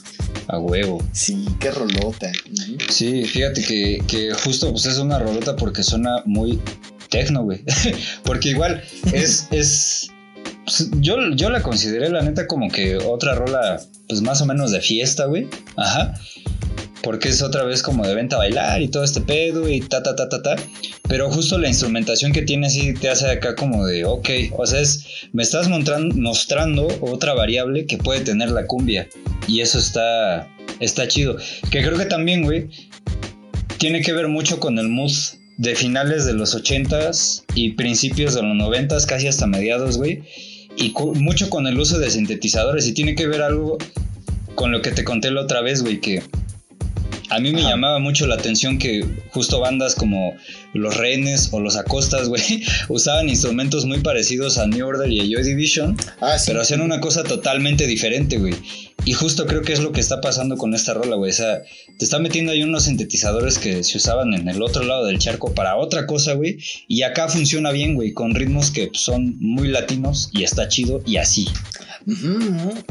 A 0.49 0.59
huevo. 0.59 1.03
Sí, 1.13 1.47
qué 1.61 1.71
rolota. 1.71 2.31
Sí, 2.89 3.25
fíjate 3.25 3.63
que, 3.63 4.03
que 4.07 4.33
justo 4.33 4.71
pues 4.71 4.87
es 4.87 4.99
una 4.99 5.19
rolota 5.19 5.57
porque 5.57 5.83
suena 5.83 6.23
muy 6.25 6.61
tecno, 7.11 7.43
güey. 7.45 7.63
porque 8.25 8.51
igual 8.51 8.83
es, 9.13 9.47
es 9.51 10.11
pues, 10.65 10.91
yo, 11.01 11.17
yo 11.35 11.51
la 11.51 11.63
consideré 11.63 12.09
la 12.11 12.23
neta 12.23 12.47
como 12.47 12.71
que 12.71 12.97
otra 12.97 13.35
rola 13.35 13.81
pues 14.09 14.21
más 14.21 14.41
o 14.43 14.47
menos 14.47 14.71
de 14.73 14.81
fiesta, 14.81 15.27
güey. 15.27 15.49
Ajá. 15.77 16.15
Porque 17.03 17.29
es 17.29 17.43
otra 17.43 17.65
vez 17.65 17.83
como 17.83 18.07
de 18.07 18.15
venta 18.15 18.37
a 18.37 18.41
bailar 18.41 18.81
y 18.81 18.89
todo 18.89 19.03
este 19.03 19.21
pedo 19.21 19.69
y 19.69 19.81
ta, 19.81 20.03
ta, 20.03 20.15
ta, 20.15 20.29
ta, 20.29 20.43
ta. 20.43 20.57
Pero 21.09 21.31
justo 21.31 21.59
la 21.59 21.69
instrumentación 21.69 22.33
que 22.33 22.43
tiene 22.43 22.71
sí 22.71 22.95
te 22.95 23.09
hace 23.09 23.29
acá 23.29 23.55
como 23.57 23.85
de, 23.87 24.05
ok, 24.05 24.29
o 24.57 24.67
sea, 24.67 24.81
es, 24.81 25.05
me 25.33 25.43
estás 25.43 25.69
mostrando 25.69 26.89
otra 27.01 27.35
variable 27.35 27.87
que 27.87 27.99
puede 27.99 28.21
tener 28.21 28.51
la 28.51 28.67
cumbia. 28.67 29.09
Y 29.49 29.61
eso 29.61 29.79
está, 29.79 30.49
está 30.81 31.09
chido. 31.09 31.37
Que 31.71 31.83
creo 31.83 31.99
que 31.99 32.07
también, 32.07 32.45
güey, 32.45 32.69
tiene 33.79 34.01
que 34.01 34.13
ver 34.13 34.29
mucho 34.29 34.61
con 34.61 34.79
el 34.79 34.89
mood 34.89 35.13
de 35.59 35.75
finales 35.75 36.25
de 36.25 36.35
los 36.35 36.57
80s 36.57 37.45
y 37.55 37.73
principios 37.73 38.35
de 38.35 38.43
los 38.43 38.57
90s, 38.57 39.07
casi 39.07 39.27
hasta 39.27 39.47
mediados, 39.47 39.99
güey. 39.99 40.23
Y 40.77 40.95
mucho 41.17 41.51
con 41.51 41.67
el 41.67 41.79
uso 41.79 41.99
de 41.99 42.11
sintetizadores. 42.11 42.87
Y 42.87 42.93
tiene 42.93 43.15
que 43.15 43.27
ver 43.27 43.43
algo 43.43 43.79
con 44.55 44.71
lo 44.71 44.83
que 44.83 44.91
te 44.91 45.05
conté 45.05 45.31
la 45.31 45.43
otra 45.43 45.61
vez, 45.61 45.83
güey, 45.83 46.01
que 46.01 46.23
a 47.35 47.41
mí 47.41 47.53
me 47.53 47.61
Ajá. 47.61 47.71
llamaba 47.71 47.99
mucho 47.99 48.27
la 48.27 48.35
atención 48.37 48.79
que 48.79 49.05
justo 49.31 49.61
bandas 49.61 49.95
como 49.95 50.35
Los 50.75 50.97
Rehenes 50.97 51.49
o 51.53 51.61
Los 51.61 51.77
Acostas, 51.77 52.29
güey, 52.29 52.63
usaban 52.89 53.29
instrumentos 53.29 53.85
muy 53.87 54.01
parecidos 54.01 54.59
a 54.59 54.67
New 54.67 54.87
Order 54.87 55.11
y 55.11 55.21
a 55.21 55.25
Joy 55.25 55.43
Division, 55.43 55.97
Ah, 56.21 56.39
sí. 56.39 56.45
pero 56.49 56.61
hacían 56.63 56.81
una 56.81 57.01
cosa 57.01 57.25
totalmente 57.25 57.87
diferente, 57.87 58.39
güey. 58.39 58.55
Y 59.05 59.15
justo 59.15 59.47
creo 59.47 59.63
que 59.63 59.73
es 59.73 59.81
lo 59.81 59.91
que 59.91 60.01
está 60.01 60.21
pasando 60.21 60.57
con 60.57 60.75
esta 60.75 60.95
rola, 60.95 61.17
güey. 61.17 61.33
O 61.33 61.35
sea, 61.35 61.63
te 61.99 62.05
está 62.05 62.21
metiendo 62.21 62.53
ahí 62.53 62.63
unos 62.63 62.85
sintetizadores 62.85 63.59
que 63.59 63.83
se 63.83 63.97
usaban 63.99 64.33
en 64.33 64.49
el 64.49 64.63
otro 64.63 64.85
lado 64.85 65.07
del 65.07 65.19
charco 65.19 65.53
para 65.55 65.75
otra 65.77 66.07
cosa, 66.07 66.35
güey. 66.35 66.59
Y 66.87 67.03
acá 67.03 67.29
funciona 67.29 67.73
bien, 67.73 67.95
güey, 67.97 68.13
con 68.13 68.33
ritmos 68.35 68.71
que 68.71 68.91
son 68.93 69.37
muy 69.41 69.67
latinos 69.67 70.31
y 70.33 70.45
está 70.45 70.69
chido 70.69 71.03
y 71.05 71.17
así. 71.17 71.49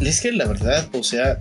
Es 0.01 0.19
que 0.19 0.33
la 0.33 0.45
verdad, 0.47 0.89
o 0.93 1.01
sea. 1.03 1.39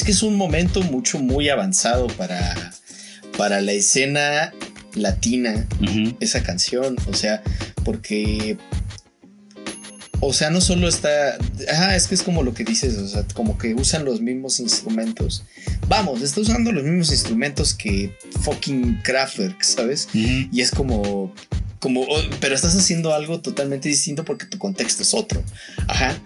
Es 0.00 0.04
que 0.04 0.12
es 0.12 0.22
un 0.22 0.36
momento 0.36 0.80
mucho, 0.80 1.18
muy 1.18 1.50
avanzado 1.50 2.06
para, 2.06 2.72
para 3.36 3.60
la 3.60 3.72
escena 3.72 4.50
latina, 4.94 5.68
esa 6.20 6.42
canción. 6.42 6.96
O 7.06 7.12
sea, 7.12 7.42
porque. 7.84 8.56
o 10.20 10.32
sea, 10.32 10.48
no 10.48 10.62
solo 10.62 10.88
está. 10.88 11.36
Ajá, 11.70 11.96
es 11.96 12.06
que 12.06 12.14
es 12.14 12.22
como 12.22 12.42
lo 12.42 12.54
que 12.54 12.64
dices, 12.64 12.96
o 12.96 13.08
sea, 13.08 13.26
como 13.34 13.58
que 13.58 13.74
usan 13.74 14.06
los 14.06 14.22
mismos 14.22 14.58
instrumentos. 14.58 15.44
Vamos, 15.86 16.22
está 16.22 16.40
usando 16.40 16.72
los 16.72 16.82
mismos 16.82 17.10
instrumentos 17.10 17.74
que 17.74 18.16
fucking 18.40 19.02
Kraftwerk, 19.02 19.62
¿sabes? 19.62 20.08
Y 20.14 20.62
es 20.62 20.70
como. 20.70 21.34
Como, 21.80 22.06
pero 22.40 22.54
estás 22.54 22.76
haciendo 22.76 23.14
algo 23.14 23.40
totalmente 23.40 23.88
distinto 23.88 24.24
porque 24.24 24.46
tu 24.46 24.58
contexto 24.58 25.02
es 25.02 25.14
otro. 25.14 25.42
Ajá. 25.88 26.16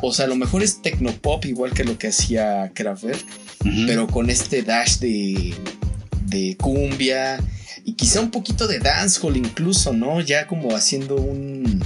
O 0.00 0.12
sea, 0.12 0.24
a 0.24 0.28
lo 0.28 0.36
mejor 0.36 0.62
es 0.62 0.82
tecnopop 0.82 1.44
igual 1.44 1.72
que 1.72 1.84
lo 1.84 1.96
que 1.98 2.08
hacía 2.08 2.70
Kraftwerk, 2.74 3.24
pero 3.86 4.06
con 4.06 4.28
este 4.28 4.62
dash 4.62 4.98
de, 4.98 5.54
de 6.26 6.56
cumbia 6.56 7.38
y 7.84 7.92
quizá 7.94 8.20
un 8.20 8.30
poquito 8.30 8.66
de 8.66 8.78
dancehall 8.80 9.36
incluso, 9.36 9.92
¿no? 9.92 10.20
Ya 10.20 10.46
como 10.46 10.74
haciendo 10.74 11.16
un 11.16 11.82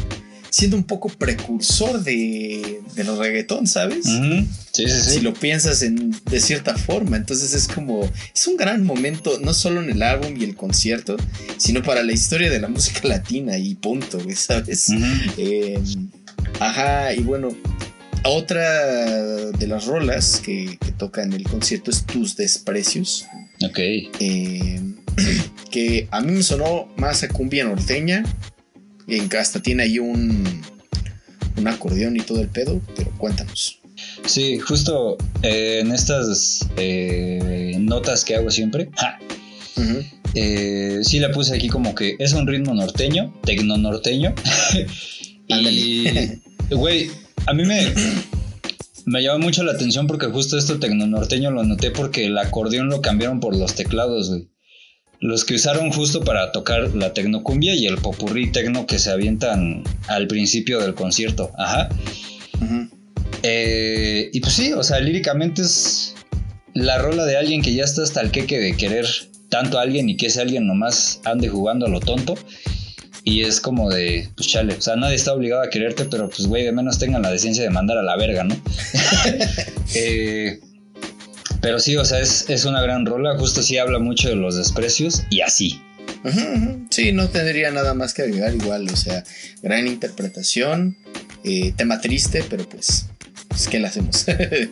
siendo 0.51 0.77
un 0.77 0.85
poco 0.85 1.09
precursor 1.09 2.03
de, 2.03 2.81
de 2.95 3.05
los 3.05 3.19
reggaetón, 3.19 3.67
¿sabes? 3.67 4.07
sí, 4.07 4.49
sí, 4.73 4.89
sí. 4.89 5.11
Si 5.11 5.21
lo 5.21 5.35
piensas 5.35 5.83
en, 5.83 6.15
de 6.31 6.41
cierta 6.41 6.77
forma. 6.77 7.17
Entonces 7.17 7.55
es 7.55 7.69
como, 7.69 8.09
es 8.35 8.47
un 8.47 8.57
gran 8.57 8.85
momento, 8.85 9.39
no 9.41 9.53
solo 9.55 9.83
en 9.83 9.91
el 9.91 10.03
álbum 10.03 10.37
y 10.39 10.45
el 10.45 10.55
concierto, 10.57 11.17
sino 11.57 11.83
para 11.83 12.03
la 12.03 12.13
historia 12.13 12.51
de 12.51 12.61
la 12.61 12.69
música 12.79 13.07
latina 13.09 13.59
y 13.59 13.75
punto, 13.75 14.19
¿sabes? 14.35 14.91
Em, 15.37 16.09
ajá, 16.61 17.13
y 17.15 17.21
bueno, 17.21 17.55
otra 18.25 19.51
de 19.53 19.67
las 19.67 19.87
rolas 19.87 20.41
que, 20.45 20.79
que, 20.81 20.93
toca 20.93 21.23
en 21.23 21.33
el 21.33 21.45
concierto 21.45 21.91
es 21.91 22.05
Tus 22.05 22.37
Desprecios. 22.37 23.27
Ok. 23.65 23.79
Em, 24.21 24.97
que 25.71 26.09
a 26.11 26.21
mí 26.21 26.33
me 26.33 26.43
sonó 26.43 26.89
más 26.97 27.23
a 27.23 27.29
cumbia 27.29 27.65
norteña 27.65 28.25
en 29.09 29.37
hasta 29.37 29.61
tiene 29.61 29.85
ahí 29.85 29.99
un, 29.99 30.45
un 31.57 31.69
acordeón 31.69 32.17
y 32.17 32.21
todo 32.21 32.41
el 32.41 32.49
pedo, 32.49 32.81
pero 32.97 33.11
cuéntanos. 33.19 33.81
Sí, 34.27 34.59
justo 34.59 35.17
eh, 35.43 35.81
en 35.81 35.93
estas 35.93 36.69
eh, 36.77 37.77
notas 37.79 38.25
que 38.25 38.37
hago 38.37 38.51
siempre, 38.51 38.91
eh, 40.35 41.01
sí 41.03 41.19
la 41.19 41.31
puse 41.33 41.55
aquí 41.55 41.69
como 41.69 41.95
que 41.95 42.17
es 42.19 42.33
un 42.33 42.47
ritmo 42.47 42.75
norteño, 42.75 43.35
tecno 43.45 43.77
norteño. 43.77 44.35
y, 45.49 46.05
güey, 46.71 47.11
a 47.47 47.55
mí 47.55 47.65
me, 47.65 47.93
me 49.07 49.23
llama 49.23 49.39
mucho 49.39 49.65
la 49.65 49.73
atención 49.73 50.07
porque 50.07 50.27
justo 50.27 50.59
esto 50.59 50.79
tecno 50.79 51.07
norteño 51.07 51.51
lo 51.51 51.65
noté 51.65 51.91
porque 51.91 52.27
el 52.27 52.39
acordeón 52.39 52.89
lo 52.89 53.01
cambiaron 53.01 53.41
por 53.41 53.57
los 53.57 53.75
teclados, 53.75 54.29
güey 54.29 54.49
los 55.21 55.45
que 55.45 55.55
usaron 55.55 55.91
justo 55.91 56.21
para 56.21 56.53
tocar 56.53 56.95
la 56.95 57.13
tecnocumbia 57.13 57.75
y 57.75 57.87
el 57.87 57.99
popurrí 57.99 58.53
tecno 58.53 58.87
que 58.87 58.99
se 58.99 59.11
avientan 59.11 59.83
al 60.07 60.27
principio 60.29 60.81
del 60.81 60.95
concierto. 60.95 61.51
Ajá. 61.59 61.89
Eh, 63.43 64.31
y 64.33 64.41
pues 64.41 64.53
sí, 64.55 64.73
o 64.73 64.83
sea, 64.83 65.01
líricamente 65.01 65.63
es 65.63 66.15
la 66.75 66.99
rola 66.99 67.25
de 67.25 67.37
alguien 67.37 67.63
que 67.63 67.75
ya 67.75 67.85
está 67.85 68.03
hasta 68.03 68.21
el 68.21 68.31
queque 68.31 68.59
de 68.59 68.77
querer 68.77 69.07
tanto 69.49 69.79
a 69.79 69.83
alguien 69.83 70.09
y 70.09 70.17
que 70.17 70.27
ese 70.27 70.41
alguien 70.41 70.67
nomás 70.67 71.21
ande 71.25 71.49
jugando 71.49 71.87
a 71.87 71.89
lo 71.89 72.01
tonto. 72.01 72.37
Y 73.25 73.43
es 73.43 73.61
como 73.61 73.91
de, 73.91 74.29
pues 74.37 74.49
chale, 74.49 74.75
o 74.75 74.81
sea, 74.81 74.97
nadie 74.97 75.17
está 75.17 75.35
obligado 75.35 75.63
a 75.63 75.69
quererte, 75.69 76.07
pero 76.07 76.31
pues 76.31 76.47
güey, 76.47 76.65
de 76.65 76.73
menos 76.73 76.99
tengan 76.99 77.23
la 77.23 77.31
decencia 77.31 77.63
de 77.63 77.71
mandar 77.71 77.99
a 77.99 78.03
la 78.03 78.17
verga, 78.17 78.45
¿no? 78.45 78.57
eh, 79.95 80.61
pero 81.69 81.81
sí, 81.81 81.99
o 81.99 82.05
sea, 82.07 82.21
es, 82.21 82.65
una 82.65 82.81
gran 82.81 83.05
rola. 83.05 83.37
Justo 83.37 83.63
sí 83.63 83.77
habla 83.77 83.99
mucho 83.99 84.31
de 84.31 84.37
los 84.37 84.57
desprecios 84.57 85.25
y 85.29 85.43
así. 85.43 85.83
Sí, 86.89 87.13
no 87.13 87.29
tendría 87.29 87.71
nada 87.71 87.93
más 87.93 88.15
que 88.15 88.23
agregar 88.23 88.55
igual. 88.55 88.89
O 88.89 88.97
sea, 88.97 89.23
gran 89.63 89.87
interpretación. 89.87 90.97
Eh, 91.45 91.75
tema 91.77 92.01
triste, 92.01 92.43
pero 92.49 92.67
pues, 92.67 93.05
pues 93.49 93.69
¿qué 93.69 93.81
le 93.81 93.89
hacemos? 93.89 94.25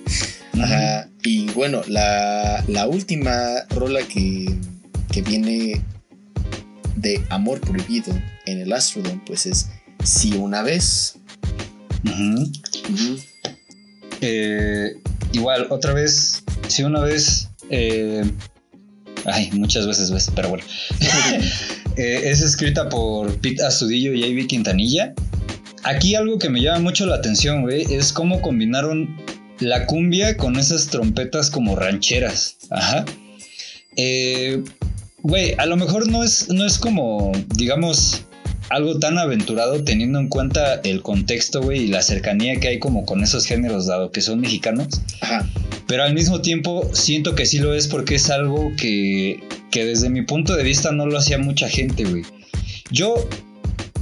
Ajá. 0.54 1.10
Y 1.22 1.50
bueno, 1.50 1.82
la, 1.86 2.64
última 2.88 3.66
rola 3.68 4.00
que, 4.00 4.56
que 5.12 5.20
viene 5.20 5.82
de 6.94 7.22
Amor 7.28 7.60
Prohibido 7.60 8.18
en 8.46 8.62
el 8.62 8.72
Astrodome, 8.72 9.20
pues 9.26 9.44
es 9.44 9.68
Si 10.02 10.32
una 10.32 10.62
vez. 10.62 11.16
Eh, 14.22 14.96
igual, 15.34 15.66
otra 15.68 15.92
vez 15.92 16.42
si 16.68 16.82
una 16.82 17.00
vez, 17.00 17.48
eh, 17.70 18.24
ay, 19.24 19.50
muchas 19.52 19.86
veces 19.86 20.10
ves, 20.10 20.30
pero 20.34 20.48
bueno, 20.48 20.64
eh, 21.96 22.20
es 22.24 22.40
escrita 22.40 22.88
por 22.88 23.38
Pete 23.40 23.64
Astudillo 23.64 24.12
y 24.12 24.24
Ivy 24.24 24.46
Quintanilla. 24.46 25.14
Aquí 25.84 26.14
algo 26.14 26.38
que 26.38 26.48
me 26.48 26.60
llama 26.60 26.80
mucho 26.80 27.06
la 27.06 27.16
atención, 27.16 27.62
güey, 27.62 27.82
es 27.94 28.12
cómo 28.12 28.40
combinaron 28.40 29.16
la 29.60 29.86
cumbia 29.86 30.36
con 30.36 30.56
esas 30.56 30.88
trompetas 30.88 31.50
como 31.50 31.76
rancheras. 31.76 32.56
Ajá. 32.70 33.04
Eh, 33.96 34.62
güey, 35.22 35.54
a 35.58 35.66
lo 35.66 35.76
mejor 35.76 36.08
no 36.08 36.22
es, 36.22 36.48
no 36.48 36.66
es 36.66 36.78
como, 36.78 37.32
digamos, 37.54 38.25
algo 38.68 38.98
tan 38.98 39.18
aventurado 39.18 39.84
teniendo 39.84 40.18
en 40.18 40.28
cuenta 40.28 40.76
el 40.76 41.02
contexto, 41.02 41.62
güey, 41.62 41.84
y 41.84 41.88
la 41.88 42.02
cercanía 42.02 42.58
que 42.58 42.68
hay 42.68 42.78
como 42.78 43.04
con 43.04 43.22
esos 43.22 43.46
géneros, 43.46 43.86
dado 43.86 44.10
que 44.10 44.20
son 44.20 44.40
mexicanos. 44.40 45.00
Ajá. 45.20 45.48
Pero 45.86 46.02
al 46.02 46.14
mismo 46.14 46.40
tiempo 46.40 46.88
siento 46.92 47.34
que 47.34 47.46
sí 47.46 47.58
lo 47.58 47.74
es 47.74 47.86
porque 47.86 48.16
es 48.16 48.28
algo 48.30 48.72
que, 48.76 49.40
que 49.70 49.84
desde 49.84 50.10
mi 50.10 50.22
punto 50.22 50.56
de 50.56 50.64
vista 50.64 50.90
no 50.92 51.06
lo 51.06 51.18
hacía 51.18 51.38
mucha 51.38 51.68
gente, 51.68 52.04
güey. 52.04 52.24
Yo, 52.90 53.28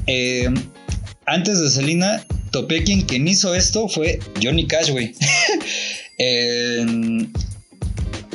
eh, 0.06 0.48
antes 1.26 1.60
de 1.60 1.70
Selena, 1.70 2.24
topé 2.50 2.84
quien, 2.84 3.02
quien 3.02 3.28
hizo 3.28 3.54
esto 3.54 3.88
fue 3.88 4.18
Johnny 4.42 4.66
Cash, 4.66 4.90
güey. 4.90 5.14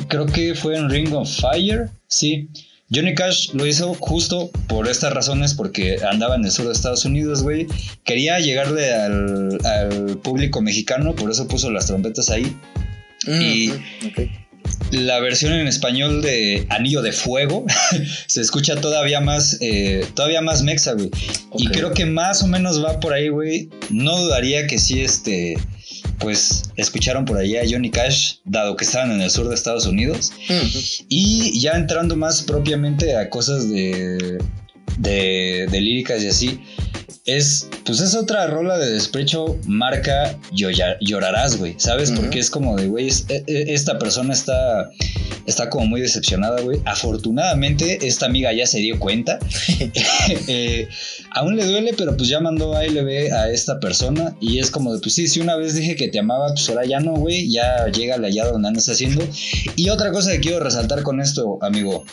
creo 0.08 0.26
que 0.26 0.54
fue 0.54 0.76
en 0.76 0.90
Ring 0.90 1.12
of 1.14 1.28
Fire, 1.28 1.88
sí. 2.08 2.48
Johnny 2.92 3.14
Cash 3.14 3.50
lo 3.52 3.66
hizo 3.66 3.94
justo 3.94 4.50
por 4.66 4.88
estas 4.88 5.12
razones, 5.12 5.54
porque 5.54 5.98
andaba 6.10 6.34
en 6.34 6.44
el 6.44 6.50
sur 6.50 6.66
de 6.66 6.72
Estados 6.72 7.04
Unidos, 7.04 7.42
güey. 7.42 7.66
Quería 8.04 8.40
llegarle 8.40 8.92
al, 8.92 9.58
al 9.64 10.18
público 10.18 10.60
mexicano, 10.60 11.14
por 11.14 11.30
eso 11.30 11.46
puso 11.46 11.70
las 11.70 11.86
trompetas 11.86 12.30
ahí. 12.30 12.56
Mm, 13.26 13.40
y 13.40 13.72
la 14.90 15.20
versión 15.20 15.52
en 15.52 15.68
español 15.68 16.22
de 16.22 16.66
Anillo 16.68 17.02
de 17.02 17.12
Fuego 17.12 17.64
se 18.26 18.40
escucha 18.40 18.80
todavía 18.80 19.20
más, 19.20 19.58
eh, 19.60 20.06
todavía 20.14 20.40
más 20.40 20.62
mexa, 20.62 20.94
güey. 20.94 21.10
Y 21.56 21.68
creo 21.68 21.92
que 21.92 22.06
más 22.06 22.42
o 22.42 22.48
menos 22.48 22.82
va 22.84 22.98
por 22.98 23.12
ahí, 23.12 23.28
güey. 23.28 23.68
No 23.90 24.18
dudaría 24.18 24.66
que 24.66 24.78
sí, 24.78 25.00
este, 25.02 25.56
pues 26.20 26.64
escucharon 26.76 27.24
por 27.24 27.38
allá 27.38 27.62
a 27.62 27.64
Johnny 27.68 27.90
Cash, 27.90 28.36
dado 28.44 28.76
que 28.76 28.84
estaban 28.84 29.10
en 29.10 29.20
el 29.20 29.30
sur 29.30 29.48
de 29.48 29.54
Estados 29.54 29.86
Unidos. 29.86 30.32
Y 31.08 31.60
ya 31.60 31.72
entrando 31.72 32.14
más 32.16 32.42
propiamente 32.42 33.16
a 33.16 33.28
cosas 33.30 33.68
de, 33.68 34.38
de, 34.98 35.66
de 35.70 35.80
líricas 35.80 36.22
y 36.22 36.28
así 36.28 36.60
es, 37.36 37.68
pues 37.84 38.00
es 38.00 38.14
otra 38.14 38.46
rola 38.46 38.78
de 38.78 38.90
desprecio 38.90 39.58
marca 39.66 40.36
llorarás, 40.52 41.56
güey, 41.56 41.74
¿sabes? 41.78 42.10
Porque 42.10 42.38
es 42.38 42.50
como 42.50 42.76
de, 42.76 42.88
güey, 42.88 43.08
e, 43.28 43.44
e, 43.46 43.74
esta 43.74 43.98
persona 43.98 44.32
está, 44.32 44.90
está 45.46 45.70
como 45.70 45.86
muy 45.86 46.00
decepcionada, 46.00 46.60
güey. 46.60 46.80
Afortunadamente, 46.84 48.06
esta 48.06 48.26
amiga 48.26 48.52
ya 48.52 48.66
se 48.66 48.78
dio 48.78 48.98
cuenta. 48.98 49.38
Eh, 50.46 50.88
aún 51.32 51.56
le 51.56 51.64
duele, 51.64 51.94
pero 51.96 52.16
pues 52.16 52.28
ya 52.28 52.40
mandó 52.40 52.74
a 52.74 52.84
LB 52.84 53.32
a 53.32 53.50
esta 53.50 53.78
persona 53.78 54.34
y 54.40 54.58
es 54.58 54.70
como 54.70 54.92
de, 54.92 55.00
pues 55.00 55.14
sí, 55.14 55.28
si 55.28 55.40
una 55.40 55.56
vez 55.56 55.74
dije 55.74 55.96
que 55.96 56.08
te 56.08 56.18
amaba, 56.18 56.48
pues 56.54 56.68
ahora 56.68 56.84
ya 56.84 57.00
no, 57.00 57.14
güey, 57.14 57.50
ya 57.50 57.86
llega 57.88 58.16
allá 58.16 58.46
donde 58.46 58.68
andas 58.68 58.88
haciendo. 58.88 59.24
Y 59.76 59.90
otra 59.90 60.10
cosa 60.12 60.32
que 60.32 60.40
quiero 60.40 60.60
resaltar 60.60 61.02
con 61.02 61.20
esto, 61.20 61.58
amigo. 61.62 62.04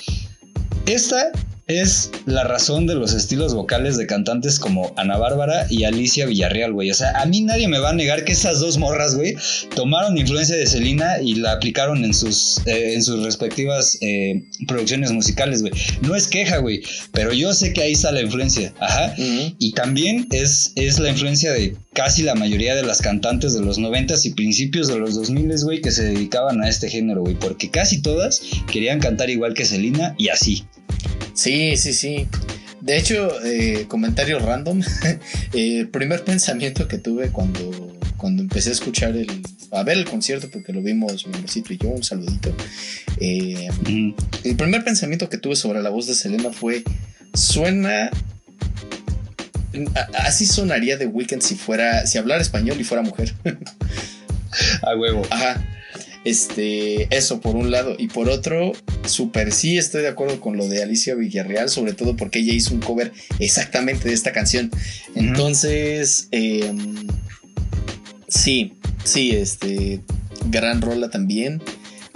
Esta 0.86 1.32
es 1.68 2.12
la 2.26 2.46
razón 2.46 2.88
de 2.88 2.96
los 2.96 3.14
estilos 3.14 3.54
vocales 3.54 3.98
de 3.98 4.08
cantantes 4.08 4.58
como 4.60 4.94
Ana 4.96 5.18
Bárbara 5.18 5.68
y 5.70 5.84
Alicia 5.84 6.26
Villarreal, 6.26 6.72
güey. 6.72 6.90
O 6.92 6.94
sea, 6.94 7.12
a 7.20 7.26
mí 7.26 7.42
nadie 7.42 7.68
me 7.68 7.80
va 7.80 7.90
a 7.90 7.94
negar 7.94 8.24
que 8.24 8.32
esas 8.32 8.60
dos 8.60 8.78
morras, 8.78 9.16
güey, 9.16 9.36
tomaron 9.76 10.18
influencia 10.18 10.56
de 10.56 10.66
Selena 10.66 11.22
y 11.22 11.36
la 11.36 11.54
aplicaron 11.54 12.06
en 12.06 12.14
sus, 12.14 12.62
eh, 12.66 12.94
en 12.94 13.04
sus 13.04 13.24
respectivas 13.24 13.98
eh, 14.02 14.44
producciones 14.68 15.12
musicales, 15.12 15.62
güey. 15.62 15.74
No 16.02 16.16
es 16.16 16.28
queja, 16.28 16.58
güey, 16.58 16.84
pero 17.12 17.34
yo 17.34 17.54
sé 17.54 17.74
que 17.74 17.82
ahí 17.82 17.92
está 17.92 18.12
la 18.12 18.22
influencia. 18.22 18.74
Ajá. 18.80 19.14
Y 19.18 19.74
también 19.74 20.28
es, 20.32 20.72
es 20.76 21.00
la 21.00 21.10
influencia 21.10 21.52
de 21.52 21.76
casi 21.94 22.24
la 22.24 22.36
mayoría 22.36 22.76
de 22.76 22.84
las 22.84 23.02
cantantes 23.02 23.54
de 23.54 23.62
los 23.62 23.78
noventas 23.78 24.26
y 24.26 24.30
principios 24.30 24.88
de 24.88 25.00
los 25.00 25.16
2000, 25.16 25.64
güey, 25.64 25.82
que 25.82 25.92
se 25.92 26.04
dedicaban 26.04 26.62
a 26.64 26.70
este 26.70 26.90
género, 26.90 27.22
güey, 27.22 27.36
porque 27.36 27.70
casi 27.70 28.02
todas 28.02 28.42
querían 28.72 29.00
cantar 29.00 29.30
igual 29.30 29.54
que 29.54 29.66
Selena 29.66 30.16
y 30.18 30.30
así. 30.30 30.64
Sí, 31.38 31.78
sí, 31.78 31.94
sí. 31.94 32.28
De 32.82 32.98
hecho, 32.98 33.30
eh, 33.46 33.86
comentario 33.88 34.40
random. 34.40 34.82
el 35.54 35.88
primer 35.90 36.24
pensamiento 36.24 36.88
que 36.88 36.98
tuve 36.98 37.30
cuando, 37.30 37.96
cuando 38.18 38.42
empecé 38.42 38.70
a 38.70 38.74
escuchar 38.74 39.16
el. 39.16 39.44
a 39.72 39.84
ver 39.84 40.00
el 40.00 40.06
concierto, 40.06 40.50
porque 40.52 40.74
lo 40.74 40.82
vimos 40.82 41.28
mi 41.28 41.40
besito 41.40 41.74
y 41.74 41.78
yo, 41.78 41.90
un 41.90 42.04
saludito. 42.04 42.56
Eh, 43.20 43.68
el 44.44 44.56
primer 44.56 44.84
pensamiento 44.84 45.30
que 45.30 45.38
tuve 45.38 45.56
sobre 45.56 45.84
la 45.84 45.92
voz 45.92 46.08
de 46.08 46.16
Selena 46.16 46.52
fue. 46.52 46.84
Suena 47.36 48.10
así 50.16 50.48
sonaría 50.48 50.98
The 50.98 51.06
Weeknd 51.06 51.42
si 51.42 51.54
fuera, 51.54 52.08
si 52.08 52.18
hablara 52.18 52.42
español 52.42 52.82
y 52.82 52.84
fuera 52.84 53.04
mujer. 53.04 53.36
A 54.82 54.96
huevo. 54.96 55.22
Ajá. 55.30 55.64
Este, 56.24 57.16
eso 57.16 57.40
por 57.42 57.56
un 57.56 57.72
lado. 57.72 57.96
Y 57.98 58.08
por 58.08 58.30
otro, 58.30 58.74
súper 59.06 59.52
sí 59.52 59.78
estoy 59.78 60.02
de 60.02 60.10
acuerdo 60.10 60.40
con 60.40 60.58
lo 60.58 60.68
de 60.68 60.84
Alicia 60.84 61.16
Villarreal, 61.16 61.70
sobre 61.70 61.94
todo 61.94 62.16
porque 62.16 62.40
ella 62.40 62.54
hizo 62.54 62.74
un 62.74 62.82
cover 62.82 63.12
exactamente 63.40 64.10
de 64.10 64.14
esta 64.14 64.32
canción. 64.32 64.72
Entonces, 65.16 66.28
eh, 66.32 66.74
sí, 68.28 68.74
sí, 69.04 69.32
este, 69.32 70.02
gran 70.50 70.82
rola 70.82 71.10
también. 71.10 71.62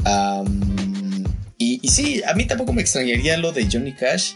Am, 0.03 1.23
y, 1.57 1.80
y 1.82 1.88
sí, 1.90 2.22
a 2.28 2.34
mí 2.34 2.45
tampoco 2.45 2.73
me 2.73 2.82
extrañaría 2.82 3.38
lo 3.38 3.52
de 3.52 3.68
Johnny 3.72 3.94
Cash 3.94 4.34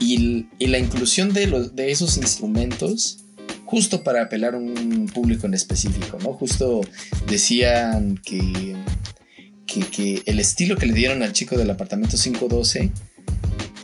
y, 0.00 0.46
y 0.58 0.66
la 0.66 0.78
inclusión 0.78 1.32
de, 1.32 1.46
los, 1.46 1.76
de 1.76 1.90
esos 1.90 2.16
instrumentos 2.16 3.24
justo 3.64 4.02
para 4.04 4.22
apelar 4.22 4.54
a 4.54 4.58
un 4.58 5.10
público 5.12 5.46
en 5.46 5.54
específico, 5.54 6.18
¿no? 6.22 6.32
Justo 6.32 6.82
decían 7.28 8.20
que, 8.24 8.76
que, 9.66 9.80
que 9.80 10.22
el 10.26 10.38
estilo 10.40 10.76
que 10.76 10.86
le 10.86 10.92
dieron 10.94 11.22
al 11.22 11.32
chico 11.32 11.56
del 11.56 11.70
apartamento 11.70 12.16
512 12.16 12.90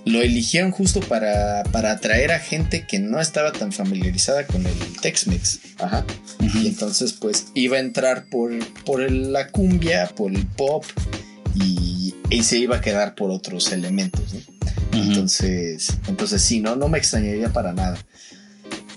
lo 0.06 0.22
eligieron 0.22 0.70
justo 0.70 1.00
para, 1.00 1.62
para 1.72 1.92
atraer 1.92 2.32
a 2.32 2.38
gente 2.40 2.86
que 2.86 2.98
no 2.98 3.20
estaba 3.20 3.52
tan 3.52 3.70
familiarizada 3.70 4.46
con 4.46 4.64
el 4.66 4.72
Tex-Mex. 5.02 5.60
Ajá. 5.78 6.06
Y 6.54 6.66
entonces, 6.66 7.12
pues 7.12 7.48
iba 7.54 7.76
a 7.76 7.80
entrar 7.80 8.24
por, 8.30 8.50
por 8.84 9.02
el- 9.02 9.32
la 9.32 9.48
cumbia, 9.48 10.08
por 10.16 10.32
el 10.34 10.46
pop 10.46 10.84
y, 11.54 12.14
y 12.30 12.42
se 12.44 12.58
iba 12.58 12.76
a 12.76 12.80
quedar 12.80 13.14
por 13.14 13.30
otros 13.30 13.70
elementos. 13.72 14.22
Entonces, 14.92 15.92
entonces 16.08 16.42
sí, 16.42 16.60
no, 16.60 16.76
no 16.76 16.88
me 16.88 16.98
extrañaría 16.98 17.52
para 17.52 17.72
nada. 17.72 17.98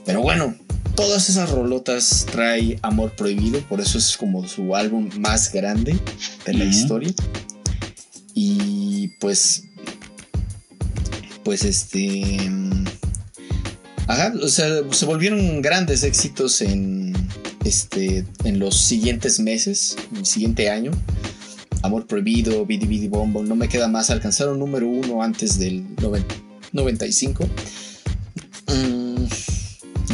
Pero 0.05 0.21
bueno, 0.21 0.55
todas 0.95 1.29
esas 1.29 1.49
rolotas 1.51 2.25
trae 2.31 2.77
Amor 2.81 3.15
Prohibido, 3.15 3.59
por 3.67 3.81
eso 3.81 3.97
es 3.97 4.15
como 4.17 4.47
su 4.47 4.75
álbum 4.75 5.09
más 5.19 5.51
grande 5.51 5.97
de 6.45 6.53
la 6.53 6.65
historia. 6.65 7.13
Y 8.33 9.09
pues, 9.19 9.63
pues 11.43 11.63
este, 11.63 12.47
mm, 12.49 12.85
ajá, 14.07 14.33
o 14.41 14.47
sea, 14.47 14.67
se 14.91 15.05
volvieron 15.05 15.61
grandes 15.61 16.03
éxitos 16.03 16.61
en, 16.61 17.13
este, 17.63 18.25
en 18.43 18.59
los 18.59 18.77
siguientes 18.81 19.39
meses, 19.39 19.95
en 20.11 20.17
el 20.17 20.25
siguiente 20.25 20.69
año. 20.69 20.91
Amor 21.81 22.07
Prohibido, 22.07 22.65
Bidi 22.65 22.85
Bidi 22.87 23.07
Bom 23.09 23.33
Bom, 23.33 23.45
no 23.47 23.55
me 23.55 23.67
queda 23.67 23.89
más. 23.89 24.09
Alcanzaron 24.09 24.57
número 24.57 24.87
uno 24.87 25.21
antes 25.21 25.59
del 25.59 25.83
noven- 25.97 26.25
95. 26.71 27.45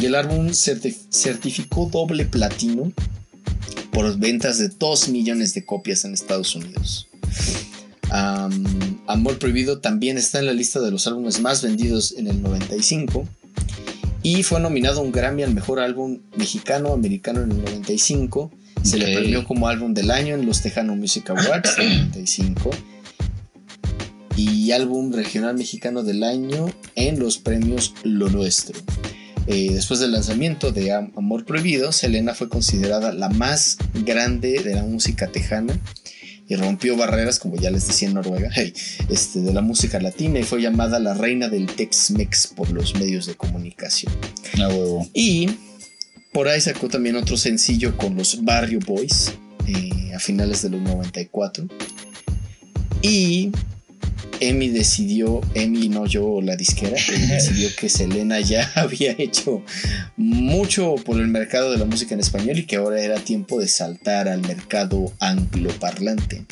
Y 0.00 0.06
el 0.06 0.14
álbum 0.14 0.48
certi- 0.48 0.96
certificó 1.10 1.86
doble 1.86 2.24
platino 2.24 2.92
por 3.92 4.16
ventas 4.18 4.58
de 4.58 4.68
2 4.68 5.08
millones 5.08 5.52
de 5.54 5.64
copias 5.64 6.04
en 6.04 6.14
Estados 6.14 6.54
Unidos. 6.54 7.08
Am, 8.10 8.64
Amor 9.06 9.38
Prohibido 9.38 9.78
también 9.80 10.16
está 10.18 10.38
en 10.38 10.46
la 10.46 10.52
lista 10.52 10.80
de 10.80 10.90
los 10.90 11.06
álbumes 11.06 11.40
más 11.40 11.62
vendidos 11.62 12.12
en 12.16 12.26
el 12.28 12.40
95 12.42 13.26
y 14.22 14.42
fue 14.42 14.60
nominado 14.60 15.00
a 15.00 15.02
un 15.02 15.12
Grammy 15.12 15.42
al 15.42 15.54
mejor 15.54 15.80
álbum 15.80 16.18
mexicano-americano 16.36 17.42
en 17.42 17.52
el 17.52 17.58
95. 17.62 18.50
Se 18.82 18.96
le 18.98 19.14
premió 19.16 19.44
como 19.44 19.68
álbum 19.68 19.92
del 19.94 20.10
año 20.10 20.34
en 20.34 20.46
los 20.46 20.62
Tejano 20.62 20.96
Music 20.96 21.28
Awards 21.30 21.76
del 21.76 21.88
95 22.10 22.70
y 24.36 24.70
álbum 24.72 25.12
regional 25.12 25.56
mexicano 25.56 26.02
del 26.02 26.22
año 26.24 26.70
en 26.94 27.18
los 27.18 27.36
premios 27.38 27.94
Lo 28.04 28.28
Nuestro. 28.30 28.78
Eh, 29.52 29.70
después 29.72 29.98
del 29.98 30.12
lanzamiento 30.12 30.70
de 30.70 30.92
Am- 30.92 31.10
Amor 31.16 31.44
Prohibido, 31.44 31.90
Selena 31.90 32.34
fue 32.34 32.48
considerada 32.48 33.12
la 33.12 33.28
más 33.30 33.78
grande 34.04 34.62
de 34.62 34.76
la 34.76 34.84
música 34.84 35.26
tejana 35.26 35.76
y 36.48 36.54
rompió 36.54 36.96
barreras, 36.96 37.40
como 37.40 37.56
ya 37.56 37.72
les 37.72 37.88
decía 37.88 38.06
en 38.06 38.14
Noruega, 38.14 38.48
hey, 38.54 38.72
este, 39.08 39.40
de 39.40 39.52
la 39.52 39.60
música 39.60 39.98
latina 40.00 40.38
y 40.38 40.44
fue 40.44 40.62
llamada 40.62 41.00
la 41.00 41.14
reina 41.14 41.48
del 41.48 41.66
Tex-Mex 41.66 42.46
por 42.54 42.70
los 42.70 42.94
medios 42.94 43.26
de 43.26 43.34
comunicación. 43.34 44.12
Huevo. 44.56 45.08
Y 45.14 45.50
por 46.32 46.46
ahí 46.46 46.60
sacó 46.60 46.88
también 46.88 47.16
otro 47.16 47.36
sencillo 47.36 47.96
con 47.96 48.14
los 48.14 48.44
Barrio 48.44 48.78
Boys 48.86 49.32
eh, 49.66 50.12
a 50.14 50.20
finales 50.20 50.62
de 50.62 50.70
los 50.70 50.80
94. 50.80 51.66
Y 53.02 53.50
Emi 54.38 54.68
decidió, 54.68 55.40
Emi 55.54 55.88
no 55.88 56.06
yo 56.06 56.40
la 56.40 56.56
disquera, 56.56 56.96
Emi 57.08 57.26
decidió 57.26 57.68
que 57.78 57.88
Selena 57.88 58.40
ya 58.40 58.70
había 58.76 59.12
hecho 59.18 59.62
mucho 60.16 60.94
por 60.96 61.20
el 61.20 61.28
mercado 61.28 61.72
de 61.72 61.78
la 61.78 61.84
música 61.84 62.14
en 62.14 62.20
español 62.20 62.58
y 62.58 62.64
que 62.64 62.76
ahora 62.76 63.00
era 63.00 63.16
tiempo 63.16 63.60
de 63.60 63.68
saltar 63.68 64.28
al 64.28 64.42
mercado 64.42 65.12
angloparlante. 65.18 66.44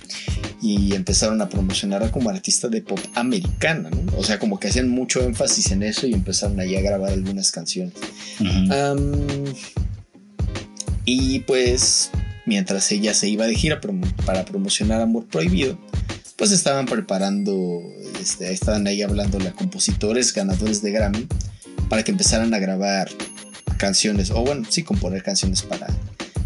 Y 0.60 0.94
empezaron 0.94 1.40
a 1.40 1.48
promocionarla 1.48 2.10
como 2.10 2.30
artista 2.30 2.68
de 2.68 2.82
pop 2.82 2.98
americana, 3.14 3.90
¿no? 3.90 4.18
O 4.18 4.24
sea, 4.24 4.40
como 4.40 4.58
que 4.58 4.68
hacían 4.68 4.88
mucho 4.88 5.22
énfasis 5.22 5.70
en 5.70 5.84
eso 5.84 6.06
y 6.06 6.14
empezaron 6.14 6.58
ahí 6.58 6.74
a 6.74 6.80
grabar 6.80 7.12
algunas 7.12 7.52
canciones. 7.52 7.94
Y 11.04 11.38
pues, 11.40 12.10
mientras 12.44 12.90
ella 12.92 13.14
se 13.14 13.28
iba 13.28 13.46
de 13.46 13.54
gira 13.54 13.80
para 14.26 14.44
promocionar 14.44 15.00
Amor 15.00 15.26
Prohibido, 15.26 15.78
pues 16.38 16.52
estaban 16.52 16.86
preparando, 16.86 17.82
este, 18.20 18.52
estaban 18.52 18.86
ahí 18.86 19.02
hablándole 19.02 19.48
a 19.48 19.52
compositores 19.52 20.32
ganadores 20.32 20.80
de 20.80 20.92
Grammy 20.92 21.26
para 21.88 22.04
que 22.04 22.12
empezaran 22.12 22.54
a 22.54 22.58
grabar 22.58 23.10
canciones, 23.76 24.30
o 24.30 24.42
bueno, 24.44 24.64
sí, 24.68 24.84
componer 24.84 25.22
canciones 25.22 25.62
para, 25.62 25.88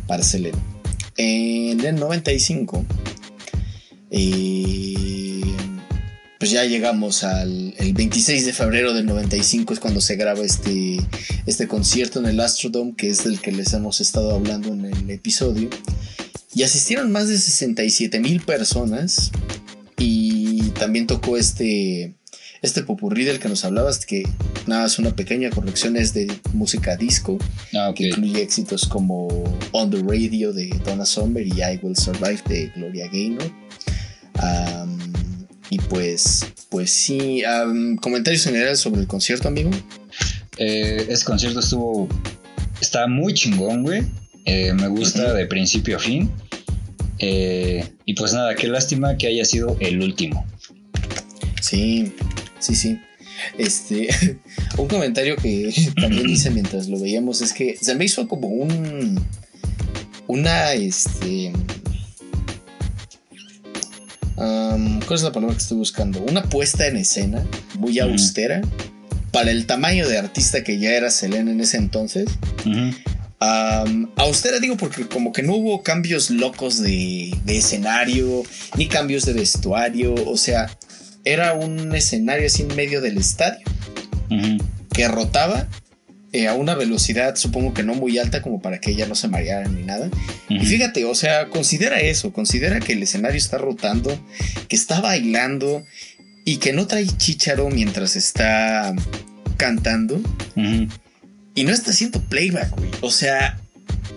para 0.06 0.22
Selena. 0.22 0.58
En 1.18 1.84
el 1.84 1.96
95, 1.96 2.86
eh, 4.10 5.42
pues 6.38 6.50
ya 6.50 6.64
llegamos 6.64 7.22
al 7.22 7.74
el 7.78 7.92
26 7.92 8.46
de 8.46 8.52
febrero 8.52 8.94
del 8.94 9.06
95 9.06 9.74
es 9.74 9.80
cuando 9.80 10.00
se 10.00 10.16
graba 10.16 10.40
este, 10.40 10.98
este 11.46 11.68
concierto 11.68 12.18
en 12.18 12.26
el 12.26 12.40
Astrodome, 12.40 12.94
que 12.96 13.10
es 13.10 13.24
del 13.24 13.40
que 13.40 13.52
les 13.52 13.74
hemos 13.74 14.00
estado 14.00 14.34
hablando 14.34 14.72
en 14.72 14.86
el 14.86 15.10
episodio. 15.10 15.68
Y 16.54 16.62
asistieron 16.64 17.12
más 17.12 17.28
de 17.28 17.38
67 17.38 18.20
mil 18.20 18.40
personas. 18.40 19.30
Y 20.04 20.70
también 20.70 21.06
tocó 21.06 21.36
este, 21.36 22.14
este 22.60 22.82
popurrí 22.82 23.24
del 23.24 23.38
que 23.38 23.48
nos 23.48 23.64
hablabas, 23.64 24.04
que 24.04 24.24
nada, 24.66 24.86
es 24.86 24.98
una 24.98 25.14
pequeña 25.14 25.48
corrección, 25.50 25.96
es 25.96 26.12
de 26.12 26.26
música 26.52 26.96
disco, 26.96 27.38
Ah, 27.72 27.90
ok. 27.90 27.96
que 27.96 28.08
incluye 28.08 28.42
éxitos 28.42 28.86
como 28.88 29.28
On 29.70 29.90
the 29.90 30.02
Radio 30.02 30.52
de 30.52 30.68
Donna 30.84 31.06
Summer 31.06 31.46
y 31.46 31.52
I 31.62 31.78
Will 31.82 31.96
Survive 31.96 32.40
de 32.48 32.72
Gloria 32.74 33.06
Gaynor. 33.12 33.50
Y 35.70 35.78
pues, 35.78 36.44
pues 36.68 36.90
sí, 36.90 37.42
comentarios 38.00 38.44
generales 38.44 38.80
sobre 38.80 39.00
el 39.02 39.06
concierto, 39.06 39.48
amigo. 39.48 39.70
Eh, 40.58 41.06
ese 41.08 41.24
concierto 41.24 41.60
estuvo. 41.60 42.08
Está 42.80 43.06
muy 43.06 43.32
chingón, 43.34 43.82
güey. 43.84 44.02
Eh, 44.44 44.72
me 44.74 44.88
gusta 44.88 45.32
de 45.32 45.46
principio 45.46 45.96
a 45.96 46.00
fin. 46.00 46.30
Eh, 47.18 47.86
y 48.04 48.14
pues 48.14 48.32
nada, 48.32 48.54
qué 48.54 48.68
lástima 48.68 49.16
que 49.16 49.28
haya 49.28 49.44
sido 49.44 49.76
el 49.80 50.00
último. 50.00 50.46
Sí, 51.60 52.12
sí, 52.58 52.74
sí. 52.74 52.98
Este, 53.58 54.08
un 54.78 54.88
comentario 54.88 55.36
que 55.36 55.72
también 56.00 56.28
hice 56.28 56.50
mientras 56.50 56.88
lo 56.88 56.98
veíamos 56.98 57.40
es 57.42 57.52
que 57.52 57.76
se 57.80 57.94
me 57.94 58.04
hizo 58.04 58.28
como 58.28 58.48
un, 58.48 59.24
una, 60.26 60.72
este, 60.72 61.52
¿cuál 65.06 65.18
es 65.18 65.22
la 65.22 65.32
palabra 65.32 65.54
que 65.54 65.62
estoy 65.62 65.78
buscando? 65.78 66.22
Una 66.22 66.42
puesta 66.42 66.86
en 66.86 66.96
escena 66.96 67.44
muy 67.78 67.98
austera 67.98 68.62
para 69.30 69.50
el 69.50 69.66
tamaño 69.66 70.08
de 70.08 70.18
artista 70.18 70.64
que 70.64 70.78
ya 70.78 70.92
era 70.92 71.10
Selena 71.10 71.50
en 71.50 71.60
ese 71.60 71.76
entonces. 71.76 72.26
Ujú. 72.66 72.94
Am, 73.42 74.08
austera 74.16 74.60
digo 74.60 74.76
porque 74.76 75.08
como 75.08 75.32
que 75.32 75.42
no 75.42 75.54
hubo 75.56 75.82
cambios 75.82 76.30
locos 76.30 76.80
de, 76.80 77.36
de 77.44 77.56
escenario, 77.56 78.44
ni 78.76 78.86
cambios 78.86 79.24
de 79.24 79.32
vestuario, 79.32 80.14
o 80.14 80.36
sea, 80.36 80.70
era 81.24 81.54
un 81.54 81.92
escenario 81.94 82.46
así 82.46 82.62
en 82.62 82.76
medio 82.76 83.00
del 83.00 83.18
estadio 83.18 83.64
que 84.92 85.08
rotaba 85.08 85.68
eh, 86.32 86.48
a 86.48 86.54
una 86.54 86.74
velocidad 86.74 87.36
supongo 87.36 87.74
que 87.74 87.82
no 87.82 87.94
muy 87.94 88.18
alta 88.18 88.40
como 88.40 88.62
para 88.62 88.80
que 88.80 88.92
ella 88.92 89.06
no 89.06 89.14
se 89.14 89.28
mareara 89.28 89.68
ni 89.68 89.82
nada. 89.82 90.08
Y 90.48 90.64
fíjate, 90.64 91.04
o 91.04 91.14
sea, 91.14 91.48
considera 91.48 92.00
eso, 92.00 92.32
considera 92.32 92.80
que 92.80 92.92
el 92.92 93.02
escenario 93.02 93.38
está 93.38 93.58
rotando, 93.58 94.18
que 94.68 94.76
está 94.76 95.00
bailando 95.00 95.84
y 96.44 96.56
que 96.58 96.72
no 96.72 96.86
trae 96.86 97.06
chícharo 97.06 97.68
mientras 97.70 98.16
está 98.16 98.94
cantando 99.56 100.16
Ujú. 100.56 100.88
Y 101.54 101.64
no 101.64 101.72
está 101.72 101.90
haciendo 101.90 102.20
playback, 102.22 102.70
güey. 102.76 102.90
O 103.00 103.10
sea, 103.10 103.60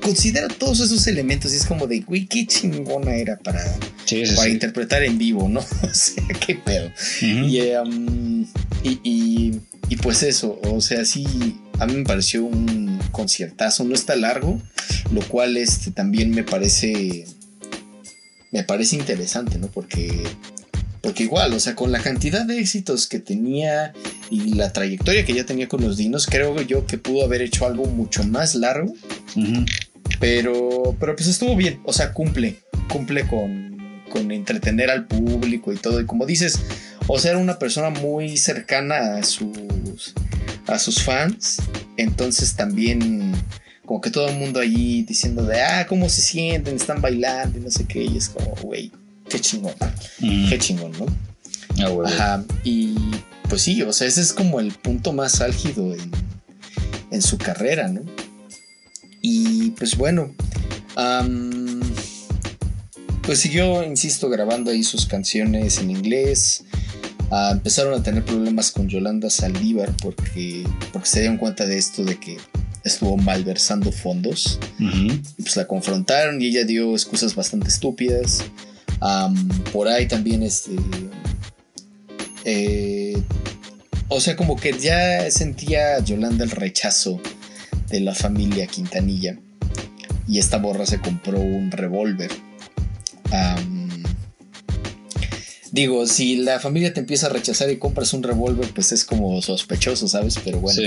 considera 0.02 0.48
todos 0.48 0.80
esos 0.80 1.06
elementos 1.08 1.54
y 1.54 1.58
es 1.58 1.66
como 1.66 1.88
de, 1.88 2.00
güey, 2.02 2.26
qué 2.28 2.46
chingona 2.48 3.16
era 3.16 3.38
para, 3.38 3.64
Sí, 4.06 4.26
sí, 4.26 4.36
para 4.36 4.48
sí. 4.48 4.52
interpretar 4.52 5.04
en 5.04 5.18
vivo, 5.18 5.48
¿no? 5.50 5.60
O 5.84 5.94
sea, 5.94 6.24
qué 6.46 6.56
pedo. 6.56 6.92
Y, 7.22 7.60
um, 7.76 8.44
y, 8.84 9.00
y- 9.04 9.60
y 9.88 9.98
pues 9.98 10.24
eso, 10.24 10.60
o 10.64 10.82
sea, 10.82 11.06
sí, 11.06 11.56
a 11.78 11.86
mí 11.86 11.94
me 11.94 12.04
pareció 12.06 12.44
un 12.44 13.00
conciertazo, 13.12 13.84
no 13.84 13.94
está 13.94 14.16
largo, 14.16 14.60
lo 15.12 15.22
cual 15.28 15.58
este, 15.58 15.92
también 15.92 16.32
me 16.32 16.44
parece, 16.44 17.26
me 18.52 18.64
parece 18.64 18.96
interesante, 18.96 19.60
¿no? 19.60 19.68
Porque, 19.68 20.24
porque 21.06 21.22
igual, 21.22 21.54
o 21.54 21.60
sea, 21.60 21.76
con 21.76 21.92
la 21.92 22.00
cantidad 22.00 22.48
de 22.48 22.58
éxitos 22.58 23.06
que 23.06 23.20
tenía 23.20 23.94
y 24.32 24.56
la 24.56 24.74
trayectoria 24.74 25.24
que 25.24 25.36
ya 25.36 25.46
tenía 25.46 25.68
con 25.68 25.82
los 25.82 25.98
dinos, 25.98 26.26
creo 26.26 26.60
yo 26.64 26.88
que 26.88 26.98
pudo 26.98 27.24
haber 27.24 27.44
hecho 27.44 27.68
algo 27.68 27.86
mucho 27.86 28.24
más 28.24 28.56
largo, 28.56 28.92
pero, 30.20 30.98
pero 31.00 31.16
pues 31.16 31.30
estuvo 31.30 31.56
bien, 31.56 31.80
o 31.84 31.94
sea, 31.94 32.12
cumple, 32.12 32.56
cumple 32.90 33.28
con, 33.28 33.78
con 34.10 34.32
entretener 34.32 34.90
al 34.90 35.06
público 35.06 35.72
y 35.72 35.78
todo, 35.78 36.02
y 36.02 36.08
como 36.08 36.26
dices, 36.26 36.60
o 37.06 37.20
sea, 37.20 37.32
era 37.34 37.40
una 37.40 37.60
persona 37.60 37.92
muy 37.92 38.36
cercana 38.36 39.18
a 39.18 39.24
sus, 39.24 40.16
a 40.66 40.80
sus 40.80 41.04
fans. 41.04 41.62
Entonces 41.98 42.56
también 42.56 43.32
como 43.86 44.02
que 44.02 44.10
todo 44.10 44.28
el 44.28 44.40
mundo 44.40 44.60
allí 44.60 45.04
diciendo 45.04 45.46
de, 45.46 45.62
ah, 45.62 45.86
¿cómo 45.88 46.10
se 46.10 46.24
sienten? 46.24 46.76
Están 46.76 47.00
bailando 47.00 47.60
y 47.60 47.62
no 47.62 47.70
sé 47.70 47.86
qué. 47.86 48.06
Y 48.06 48.18
es 48.18 48.30
como, 48.30 48.56
güey, 48.56 48.92
qué 49.30 49.40
chingón. 49.40 49.74
Mm. 50.20 50.50
Qué 50.50 50.60
chingón, 50.60 50.92
¿no? 51.00 51.06
Ah, 51.80 52.08
Ajá. 52.08 52.44
Y 52.64 52.96
pues 53.50 53.62
sí, 53.62 53.82
o 53.82 53.94
sea, 53.94 54.08
ese 54.08 54.22
es 54.22 54.34
como 54.34 54.60
el 54.60 54.72
punto 54.72 55.14
más 55.14 55.42
álgido 55.42 55.94
en, 55.94 56.12
en 57.12 57.22
su 57.22 57.38
carrera, 57.38 57.88
¿no? 57.88 58.02
Y 59.22 59.72
pues 59.72 59.98
bueno, 59.98 60.34
pues 63.24 63.40
siguió, 63.40 63.84
insisto, 63.84 64.30
grabando 64.30 64.72
ahí 64.72 64.84
sus 64.84 65.06
canciones 65.06 65.80
en 65.80 65.92
inglés. 65.92 66.64
Ah, 67.32 67.50
empezaron 67.54 68.00
a 68.00 68.04
tener 68.04 68.24
problemas 68.24 68.72
con 68.72 68.88
Yolanda 68.88 69.30
Saldívar 69.30 69.92
porque, 70.02 70.64
porque 70.94 71.10
se 71.10 71.22
dieron 71.22 71.38
cuenta 71.38 71.66
de 71.66 71.78
esto 71.78 72.04
de 72.04 72.20
que 72.20 72.38
estuvo 72.84 73.18
malversando 73.18 73.92
fondos. 73.92 74.60
Y 74.80 75.42
pues 75.42 75.56
la 75.58 75.66
confrontaron 75.66 76.42
y 76.42 76.46
ella 76.48 76.64
dio 76.64 76.94
excusas 76.94 77.34
bastante 77.34 77.68
estúpidas. 77.70 78.44
Por 79.72 79.88
ahí 79.88 80.08
también 80.08 80.44
este... 80.44 80.76
Eh, 82.44 83.22
o 84.08 84.20
sea, 84.20 84.36
como 84.36 84.56
que 84.56 84.78
ya 84.78 85.30
sentía 85.32 86.00
Yolanda 86.00 86.44
el 86.44 86.52
rechazo 86.52 87.20
de 87.90 88.00
la 88.02 88.14
familia 88.14 88.68
Quintanilla. 88.68 89.38
Y 90.28 90.40
esta 90.40 90.58
borra 90.58 90.86
se 90.86 91.00
compró 91.00 91.40
un 91.40 91.72
revólver. 91.72 92.32
Digo, 95.72 96.08
si 96.08 96.38
la 96.38 96.60
familia 96.62 96.94
te 96.94 97.02
empieza 97.02 97.26
a 97.26 97.30
rechazar 97.30 97.70
y 97.70 97.78
compras 97.78 98.14
un 98.14 98.24
revólver, 98.24 98.72
pues 98.74 98.94
es 98.94 99.04
como 99.04 99.42
sospechoso, 99.42 100.08
¿sabes? 100.08 100.40
Pero 100.44 100.62
bueno. 100.62 100.82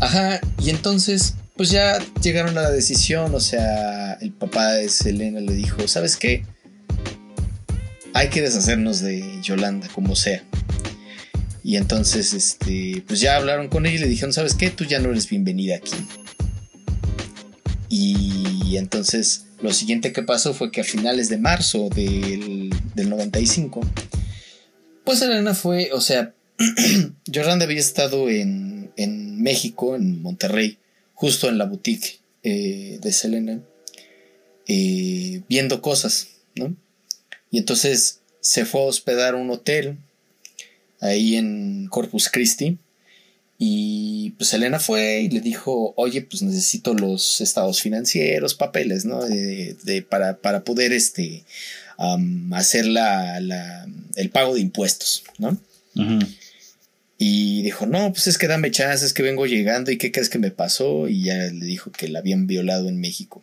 ajá, 0.00 0.40
y 0.62 0.70
entonces, 0.70 1.34
pues 1.60 1.68
ya 1.68 1.98
llegaron 2.22 2.56
a 2.56 2.62
la 2.62 2.70
decisión, 2.70 3.34
o 3.34 3.38
sea, 3.38 4.14
el 4.22 4.32
papá 4.32 4.72
de 4.72 4.88
Selena 4.88 5.40
le 5.40 5.52
dijo, 5.52 5.86
¿sabes 5.88 6.16
qué? 6.16 6.46
Hay 8.14 8.30
que 8.30 8.40
deshacernos 8.40 9.00
de 9.00 9.22
Yolanda, 9.42 9.86
como 9.94 10.16
sea. 10.16 10.42
Y 11.62 11.76
entonces, 11.76 12.32
este, 12.32 13.04
pues 13.06 13.20
ya 13.20 13.36
hablaron 13.36 13.68
con 13.68 13.84
ella 13.84 13.96
y 13.96 13.98
le 13.98 14.08
dijeron, 14.08 14.32
¿sabes 14.32 14.54
qué? 14.54 14.70
Tú 14.70 14.84
ya 14.84 15.00
no 15.00 15.10
eres 15.10 15.28
bienvenida 15.28 15.76
aquí. 15.76 15.92
Y 17.90 18.78
entonces 18.78 19.44
lo 19.60 19.74
siguiente 19.74 20.14
que 20.14 20.22
pasó 20.22 20.54
fue 20.54 20.70
que 20.70 20.80
a 20.80 20.84
finales 20.84 21.28
de 21.28 21.36
marzo 21.36 21.90
del, 21.90 22.70
95, 22.94 23.82
pues 25.04 25.20
Elena 25.20 25.52
fue, 25.52 25.90
o 25.92 26.00
sea, 26.00 26.32
Yolanda 27.26 27.66
había 27.66 27.80
estado 27.80 28.30
en, 28.30 28.92
en, 28.96 29.42
México, 29.42 29.94
en 29.94 30.22
Monterrey, 30.22 30.78
justo 31.20 31.50
en 31.50 31.58
la 31.58 31.66
boutique 31.66 32.18
eh, 32.42 32.98
de 33.02 33.12
Selena, 33.12 33.60
eh, 34.66 35.42
viendo 35.50 35.82
cosas, 35.82 36.28
¿no? 36.54 36.74
Y 37.50 37.58
entonces 37.58 38.20
se 38.40 38.64
fue 38.64 38.80
a 38.80 38.84
hospedar 38.84 39.34
un 39.34 39.50
hotel 39.50 39.98
ahí 40.98 41.36
en 41.36 41.88
Corpus 41.90 42.30
Christi 42.30 42.78
y 43.58 44.30
pues 44.38 44.54
Elena 44.54 44.80
fue 44.80 45.20
y 45.20 45.28
le 45.28 45.42
dijo, 45.42 45.92
oye, 45.98 46.22
pues 46.22 46.40
necesito 46.40 46.94
los 46.94 47.42
estados 47.42 47.82
financieros, 47.82 48.54
papeles, 48.54 49.04
¿no? 49.04 49.22
De, 49.22 50.06
para, 50.08 50.38
para, 50.38 50.64
poder 50.64 50.94
este, 50.94 51.44
hacer 52.52 52.86
la, 52.86 53.86
el 54.16 54.30
pago 54.30 54.54
de 54.54 54.62
impuestos, 54.62 55.24
¿no? 55.36 55.58
Y 57.22 57.60
dijo, 57.60 57.84
no, 57.84 58.14
pues 58.14 58.28
es 58.28 58.38
que 58.38 58.46
dame 58.46 58.70
chance, 58.70 59.04
es 59.04 59.12
que 59.12 59.22
vengo 59.22 59.44
llegando 59.44 59.90
y 59.90 59.98
qué 59.98 60.10
crees 60.10 60.30
que 60.30 60.38
me 60.38 60.50
pasó. 60.50 61.06
Y 61.06 61.24
ya 61.24 61.34
le 61.34 61.66
dijo 61.66 61.92
que 61.92 62.08
la 62.08 62.20
habían 62.20 62.46
violado 62.46 62.88
en 62.88 62.98
México. 62.98 63.42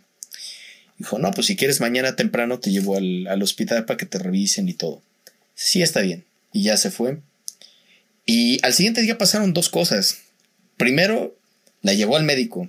Dijo, 0.97 1.19
no, 1.19 1.29
pues 1.29 1.45
si 1.45 1.55
quieres 1.55 1.79
mañana 1.79 2.15
temprano 2.15 2.59
te 2.59 2.71
llevo 2.71 2.97
al, 2.97 3.27
al 3.27 3.43
hospital 3.43 3.85
para 3.85 3.97
que 3.97 4.07
te 4.07 4.17
revisen 4.17 4.67
y 4.67 4.73
todo. 4.73 5.03
Sí, 5.53 5.83
está 5.83 6.01
bien. 6.01 6.23
Y 6.53 6.63
ya 6.63 6.75
se 6.75 6.89
fue. 6.89 7.19
Y 8.25 8.57
al 8.65 8.73
siguiente 8.73 9.03
día 9.03 9.19
pasaron 9.19 9.53
dos 9.53 9.69
cosas. 9.69 10.21
Primero, 10.77 11.37
la 11.83 11.93
llevó 11.93 12.17
al 12.17 12.23
médico 12.23 12.67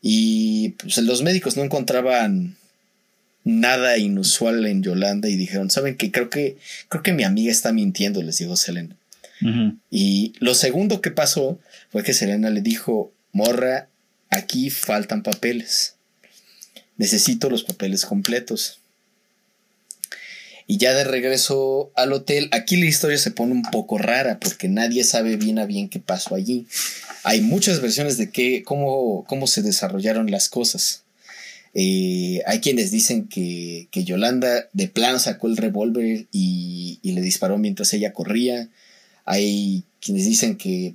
y 0.00 0.70
pues, 0.70 0.98
los 0.98 1.22
médicos 1.22 1.56
no 1.56 1.62
encontraban 1.62 2.56
nada 3.44 3.96
inusual 3.96 4.66
en 4.66 4.82
Yolanda 4.82 5.28
y 5.28 5.36
dijeron, 5.36 5.70
¿saben 5.70 5.96
qué? 5.96 6.10
Creo 6.10 6.30
que, 6.30 6.56
creo 6.88 7.04
que 7.04 7.12
mi 7.12 7.22
amiga 7.22 7.52
está 7.52 7.72
mintiendo, 7.72 8.20
les 8.22 8.38
dijo 8.38 8.56
Selena. 8.56 8.96
Y 9.90 10.34
lo 10.38 10.54
segundo 10.54 11.00
que 11.00 11.10
pasó 11.10 11.58
fue 11.90 12.02
que 12.02 12.14
Selena 12.14 12.50
le 12.50 12.60
dijo, 12.60 13.12
morra, 13.32 13.88
aquí 14.30 14.70
faltan 14.70 15.22
papeles. 15.22 15.96
Necesito 16.96 17.50
los 17.50 17.64
papeles 17.64 18.04
completos. 18.04 18.78
Y 20.66 20.78
ya 20.78 20.94
de 20.94 21.04
regreso 21.04 21.92
al 21.96 22.12
hotel, 22.12 22.48
aquí 22.52 22.76
la 22.76 22.86
historia 22.86 23.18
se 23.18 23.30
pone 23.30 23.52
un 23.52 23.62
poco 23.62 23.98
rara 23.98 24.38
porque 24.40 24.68
nadie 24.68 25.04
sabe 25.04 25.36
bien 25.36 25.58
a 25.58 25.66
bien 25.66 25.88
qué 25.88 25.98
pasó 25.98 26.34
allí. 26.34 26.66
Hay 27.24 27.40
muchas 27.40 27.80
versiones 27.80 28.16
de 28.16 28.30
qué, 28.30 28.62
cómo, 28.64 29.24
cómo 29.26 29.46
se 29.46 29.62
desarrollaron 29.62 30.30
las 30.30 30.48
cosas. 30.48 31.02
Eh, 31.74 32.42
hay 32.46 32.60
quienes 32.60 32.90
dicen 32.90 33.28
que, 33.28 33.88
que, 33.90 34.04
Yolanda 34.04 34.68
de 34.72 34.88
plano 34.88 35.18
sacó 35.18 35.46
el 35.46 35.56
revólver 35.56 36.26
y, 36.30 36.98
y, 37.02 37.12
le 37.12 37.22
disparó 37.22 37.56
mientras 37.56 37.92
ella 37.94 38.12
corría. 38.12 38.68
Hay 39.24 39.84
quienes 40.00 40.26
dicen 40.26 40.56
que, 40.56 40.94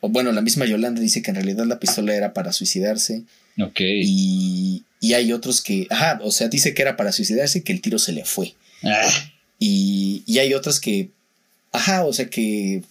o 0.00 0.08
bueno, 0.08 0.32
la 0.32 0.42
misma 0.42 0.66
Yolanda 0.66 1.00
dice 1.00 1.22
que 1.22 1.30
en 1.30 1.36
realidad 1.36 1.66
la 1.66 1.78
pistola 1.78 2.14
era 2.14 2.32
para 2.32 2.52
suicidarse. 2.52 3.24
Ok. 3.60 3.80
Y, 3.80 4.84
y 5.00 5.14
hay 5.14 5.32
otros 5.32 5.60
que, 5.60 5.86
ajá, 5.90 6.18
o 6.22 6.30
sea, 6.30 6.48
dice 6.48 6.74
que 6.74 6.82
era 6.82 6.96
para 6.96 7.12
suicidarse 7.12 7.58
y 7.58 7.62
que 7.62 7.72
el 7.72 7.80
tiro 7.80 7.98
se 7.98 8.12
le 8.12 8.24
fue. 8.24 8.54
Ah. 8.82 9.10
Y, 9.58 10.22
y, 10.26 10.38
hay 10.38 10.54
otras 10.54 10.80
que, 10.80 11.10
ajá, 11.72 12.04
o 12.04 12.12
sea, 12.12 12.30
que, 12.30 12.82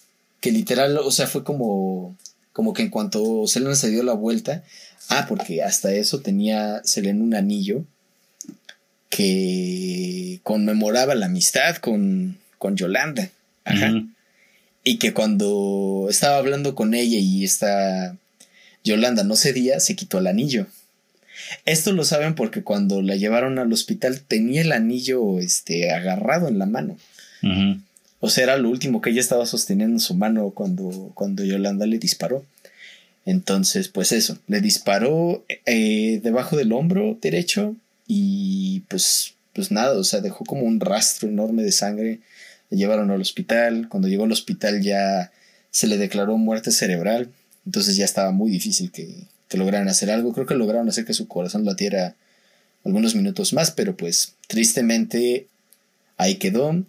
que 0.42 0.52
literal, 0.52 0.98
o 0.98 1.12
sea, 1.12 1.28
fue 1.28 1.44
como, 1.44 2.18
como 2.52 2.74
que 2.74 2.84
en 2.84 2.90
cuanto 2.90 3.48
Selena 3.48 3.76
se 3.76 3.90
dio 3.90 4.04
la 4.04 4.14
vuelta, 4.14 4.64
ah, 5.10 5.26
porque 5.30 5.64
hasta 5.64 5.94
eso 5.94 6.20
tenía 6.20 6.82
Selena 6.84 7.24
un 7.24 7.36
anillo 7.36 7.86
que 9.10 10.42
conmemoraba 10.44 11.16
la 11.16 11.28
amistad 11.28 11.78
con, 11.78 12.38
con 12.58 12.76
Yolanda. 12.76 13.30
Ajá. 13.64 13.94
Y 14.88 15.00
que 15.00 15.14
cuando 15.14 16.08
estaba 16.10 16.38
hablando 16.38 16.74
con 16.74 16.94
ella 16.94 17.18
y 17.20 17.44
esta 17.44 18.16
Yolanda 18.86 19.26
no 19.26 19.36
cedía, 19.36 19.82
se 19.82 19.98
quitó 19.98 20.20
el 20.20 20.28
anillo. 20.28 20.66
Esto 21.66 21.92
lo 21.92 22.06
saben 22.06 22.36
porque 22.36 22.64
cuando 22.64 23.02
la 23.02 23.18
llevaron 23.18 23.60
al 23.60 23.74
hospital 23.74 24.22
tenía 24.22 24.62
el 24.62 24.72
anillo 24.72 25.40
este, 25.40 25.92
agarrado 25.92 26.48
en 26.48 26.58
la 26.58 26.68
mano. 26.68 26.98
O 28.22 28.30
sea, 28.30 28.46
era 28.46 28.58
lo 28.58 28.70
último 28.70 29.02
que 29.02 29.10
ella 29.10 29.20
estaba 29.20 29.46
sosteniendo 29.46 29.94
en 29.94 30.00
su 30.00 30.16
mano 30.16 30.52
cuando, 30.52 31.12
cuando 31.16 31.44
Yolanda 31.44 31.86
le 31.86 32.00
disparó. 32.00 32.46
Entonces, 33.26 33.90
pues 33.90 34.14
eso, 34.14 34.38
le 34.48 34.62
disparó 34.62 35.44
eh, 35.66 36.22
debajo 36.24 36.56
del 36.56 36.72
hombro 36.72 37.18
derecho 37.22 37.76
y 38.08 38.84
pues, 38.88 39.34
pues 39.52 39.70
nada, 39.70 40.00
o 40.00 40.06
sea, 40.06 40.22
dejó 40.22 40.46
como 40.46 40.62
un 40.62 40.80
rastro 40.80 41.28
enorme 41.28 41.64
de 41.64 41.74
sangre. 41.74 42.20
Le 42.70 42.78
llevaron 42.78 43.12
al 43.12 43.22
hospital. 43.22 43.88
Cuando 43.90 44.08
llegó 44.08 44.26
al 44.26 44.32
hospital 44.32 44.82
ya 44.82 45.32
se 45.72 45.88
le 45.88 45.98
declaró 45.98 46.38
muerte 46.38 46.72
cerebral. 46.72 47.32
Entonces 47.66 47.96
ya 47.96 48.06
estaba 48.06 48.32
muy 48.32 48.50
difícil 48.50 48.92
que, 48.92 49.28
lograran 49.52 49.88
hacer 49.88 50.12
algo. 50.12 50.34
Creo 50.34 50.46
que 50.46 50.56
lograron 50.56 50.90
hacer 50.90 51.06
que 51.06 51.14
su 51.14 51.28
corazón 51.28 51.66
latiera 51.66 52.16
algunos 52.84 53.16
minutos 53.16 53.54
más, 53.54 53.72
pero 53.72 53.96
pues 53.96 54.34
tristemente 54.48 55.48
ahí 56.18 56.36
quedó. 56.36 56.84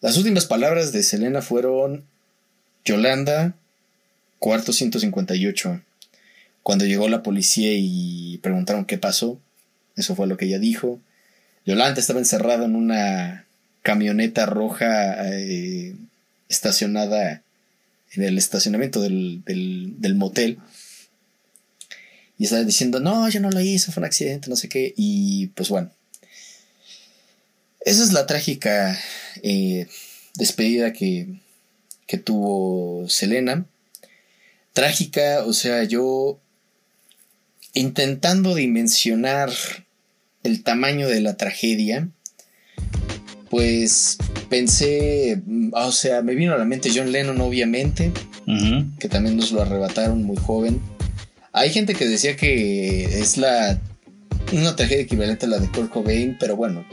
Las 0.00 0.16
últimas 0.16 0.46
palabras 0.46 0.92
de 0.92 1.02
Selena 1.02 1.42
fueron 1.42 2.04
Yolanda, 2.84 3.54
cuarto 4.38 4.72
158. 4.72 5.80
Cuando 6.62 6.84
llegó 6.84 7.08
la 7.08 7.22
policía 7.22 7.72
y 7.74 8.38
preguntaron 8.42 8.84
qué 8.84 8.98
pasó, 8.98 9.38
eso 9.96 10.14
fue 10.14 10.26
lo 10.26 10.36
que 10.36 10.46
ella 10.46 10.58
dijo. 10.58 11.00
Yolanda 11.64 12.00
estaba 12.00 12.18
encerrada 12.18 12.64
en 12.64 12.76
una 12.76 13.45
camioneta 13.86 14.46
roja 14.46 15.28
eh, 15.28 15.94
estacionada 16.48 17.44
en 18.14 18.24
el 18.24 18.36
estacionamiento 18.36 19.00
del, 19.00 19.44
del, 19.44 20.14
motel. 20.16 20.58
Y 22.36 22.44
estaba 22.44 22.64
diciendo, 22.64 22.98
no, 22.98 23.28
yo 23.28 23.38
no 23.38 23.48
lo 23.48 23.60
hice, 23.60 23.92
fue 23.92 24.00
un 24.00 24.06
accidente, 24.06 24.50
no 24.50 24.56
sé 24.56 24.68
qué. 24.68 24.92
Y 24.96 25.46
pues 25.54 25.68
bueno. 25.68 25.92
Esa 27.84 28.02
es 28.02 28.12
la 28.12 28.26
trágica 28.26 28.98
eh, 29.44 29.86
despedida 30.34 30.92
que, 30.92 31.36
que 32.08 32.18
tuvo 32.18 33.08
Selena. 33.08 33.66
Trágica, 34.72 35.44
o 35.46 35.52
sea, 35.52 35.84
yo 35.84 36.40
intentando 37.72 38.56
dimensionar 38.56 39.52
el 40.42 40.64
tamaño 40.64 41.06
de 41.08 41.20
la 41.20 41.36
tragedia, 41.36 42.08
pues 43.50 44.18
pensé, 44.48 45.42
mm, 45.44 45.70
o 45.72 45.92
sea, 45.92 46.22
me 46.22 46.34
vino 46.34 46.54
a 46.54 46.58
la 46.58 46.64
mente 46.64 46.90
John 46.94 47.12
Lennon, 47.12 47.40
obviamente, 47.40 48.12
que 48.98 49.08
también 49.08 49.36
nos 49.36 49.52
lo 49.52 49.62
arrebataron 49.62 50.22
muy 50.22 50.36
joven. 50.36 50.80
Hay 51.52 51.70
gente 51.70 51.94
que 51.94 52.06
decía 52.06 52.36
que 52.36 53.20
es 53.20 53.36
la 53.36 53.80
una 54.52 54.76
tragedia 54.76 55.02
equivalente 55.02 55.46
a 55.46 55.48
la 55.48 55.58
de 55.58 55.68
Kurt 55.70 55.90
Cobain, 55.90 56.36
pero 56.38 56.54
bueno, 56.54 56.86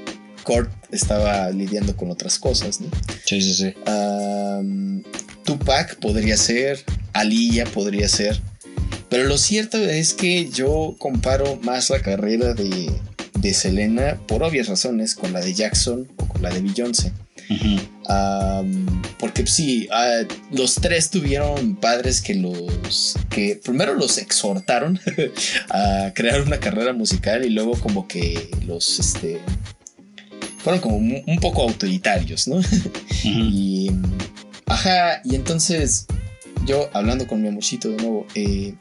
Kurt 0.44 0.72
estaba 0.92 1.50
lidiando 1.52 1.96
con 1.96 2.10
otras 2.10 2.40
cosas, 2.40 2.82
¿no? 2.82 2.88
Sí, 3.26 3.42
sí, 3.42 3.54
sí. 3.54 3.74
Tupac 5.44 5.98
podría 6.00 6.38
ser, 6.38 6.84
Aliyah 7.14 7.66
podría 7.66 8.08
ser, 8.08 8.42
pero 9.10 9.26
lo 9.26 9.38
cierto 9.38 9.78
es 9.78 10.14
que 10.14 10.50
yo 10.50 10.96
comparo 10.98 11.60
más 11.62 11.90
la 11.90 12.00
carrera 12.00 12.54
de, 12.54 12.92
de 13.36 13.54
Selena, 13.54 14.20
por 14.28 14.44
obvias 14.44 14.68
razones, 14.68 15.16
con 15.16 15.34
la 15.34 15.42
de 15.42 15.54
Jackson 15.54 16.08
o 16.18 16.28
con 16.28 16.42
la 16.42 16.50
de 16.50 16.62
Beyoncé. 16.62 17.14
porque 19.20 19.46
sí, 19.48 19.88
ah, 19.92 20.22
los 20.52 20.76
tres 20.76 21.10
tuvieron 21.10 21.76
padres 21.76 22.22
que 22.22 22.36
los 22.36 23.18
que 23.30 23.60
primero 23.64 23.94
los 23.96 24.18
exhortaron 24.18 25.00
a 25.70 26.12
crear 26.14 26.42
una 26.42 26.60
carrera 26.60 26.94
musical 26.94 27.46
y 27.46 27.50
luego 27.50 27.74
como 27.74 28.08
que 28.08 28.50
los 28.66 29.00
este 29.00 29.40
fueron 30.60 30.82
como 30.82 30.96
un 30.96 31.40
poco 31.42 31.64
autoritarios, 31.64 32.48
¿no? 32.48 32.62
Y 33.26 33.90
ajá, 34.66 35.22
y 35.24 35.36
entonces 35.36 36.08
yo 36.66 36.90
hablando 36.94 37.28
con 37.28 37.42
mi 37.42 37.48
amorcito 37.48 37.90
de 37.90 37.98
nuevo, 37.98 38.26
eh, 38.36 38.74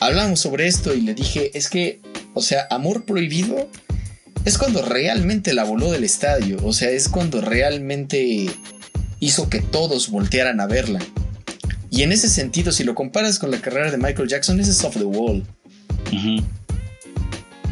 hablamos 0.00 0.40
sobre 0.40 0.66
esto 0.66 0.94
y 0.94 1.02
le 1.02 1.14
dije, 1.14 1.56
es 1.56 1.68
que, 1.68 2.00
o 2.34 2.42
sea, 2.42 2.66
amor 2.70 3.04
prohibido 3.04 3.68
es 4.44 4.56
cuando 4.58 4.82
realmente 4.82 5.52
la 5.52 5.64
voló 5.64 5.90
del 5.90 6.04
estadio, 6.04 6.58
o 6.64 6.72
sea, 6.72 6.90
es 6.90 7.08
cuando 7.08 7.40
realmente 7.40 8.48
hizo 9.18 9.50
que 9.50 9.60
todos 9.60 10.10
voltearan 10.10 10.60
a 10.60 10.66
verla. 10.66 11.00
Y 11.90 12.02
en 12.02 12.12
ese 12.12 12.28
sentido, 12.28 12.72
si 12.72 12.84
lo 12.84 12.94
comparas 12.94 13.38
con 13.38 13.50
la 13.50 13.60
carrera 13.60 13.90
de 13.90 13.98
Michael 13.98 14.28
Jackson, 14.28 14.60
ese 14.60 14.70
es 14.70 14.84
off 14.84 14.96
the 14.96 15.04
wall. 15.04 15.44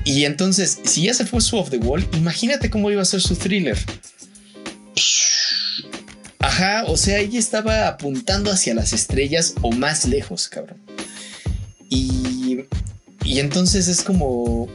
Y 0.05 0.25
entonces, 0.25 0.79
si 0.85 1.05
ya 1.05 1.15
se 1.15 1.25
fue 1.25 1.41
su 1.41 1.57
off 1.57 1.71
the 1.71 1.79
wall, 1.79 2.07
imagínate 2.15 2.69
cómo 2.69 2.91
iba 2.91 3.03
a 3.03 3.05
ser 3.05 3.21
su 3.21 3.37
thriller. 3.37 3.79
Ajá, 6.41 6.85
o 6.87 6.97
sea, 6.97 7.19
ella 7.19 7.39
estaba 7.39 7.89
apuntando 7.89 8.51
hacia 8.51 8.75
las 8.75 8.93
estrellas 8.93 9.55
o 9.63 9.71
más 9.71 10.05
lejos, 10.07 10.49
cabrón. 10.49 10.79
Y, 13.29 13.41
entonces 13.41 13.89
es 13.89 14.03
como... 14.03 14.69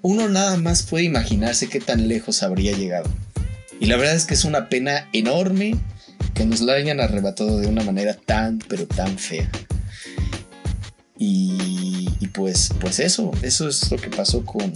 Uno 0.00 0.28
nada 0.30 0.56
más 0.56 0.82
puede 0.82 1.04
imaginarse 1.04 1.68
qué 1.68 1.78
tan 1.78 2.08
lejos 2.08 2.42
habría 2.42 2.72
llegado. 2.72 3.10
Y 3.80 3.86
la 3.86 3.96
verdad 3.98 4.14
es 4.14 4.24
que 4.24 4.32
es 4.32 4.46
una 4.46 4.70
pena 4.70 5.08
enorme 5.12 5.76
que 6.32 6.46
nos 6.46 6.62
la 6.62 6.72
hayan 6.72 7.00
arrebatado 7.00 7.58
de 7.58 7.66
una 7.66 7.84
manera 7.84 8.14
tan, 8.14 8.60
pero 8.66 8.86
tan 8.86 9.18
fea. 9.18 9.50
Y, 11.18 12.08
y 12.18 12.28
pues, 12.28 12.70
pues 12.80 12.98
eso, 12.98 13.30
eso 13.42 13.68
es 13.68 13.90
lo 13.90 13.98
que 13.98 14.08
pasó 14.08 14.44
con, 14.44 14.72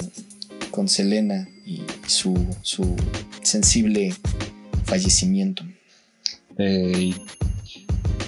con 0.70 0.88
Selena 0.88 1.48
y 1.64 1.82
su, 2.06 2.34
su 2.60 2.96
sensible 3.42 4.14
fallecimiento. 4.84 5.64
Eh, 6.58 7.14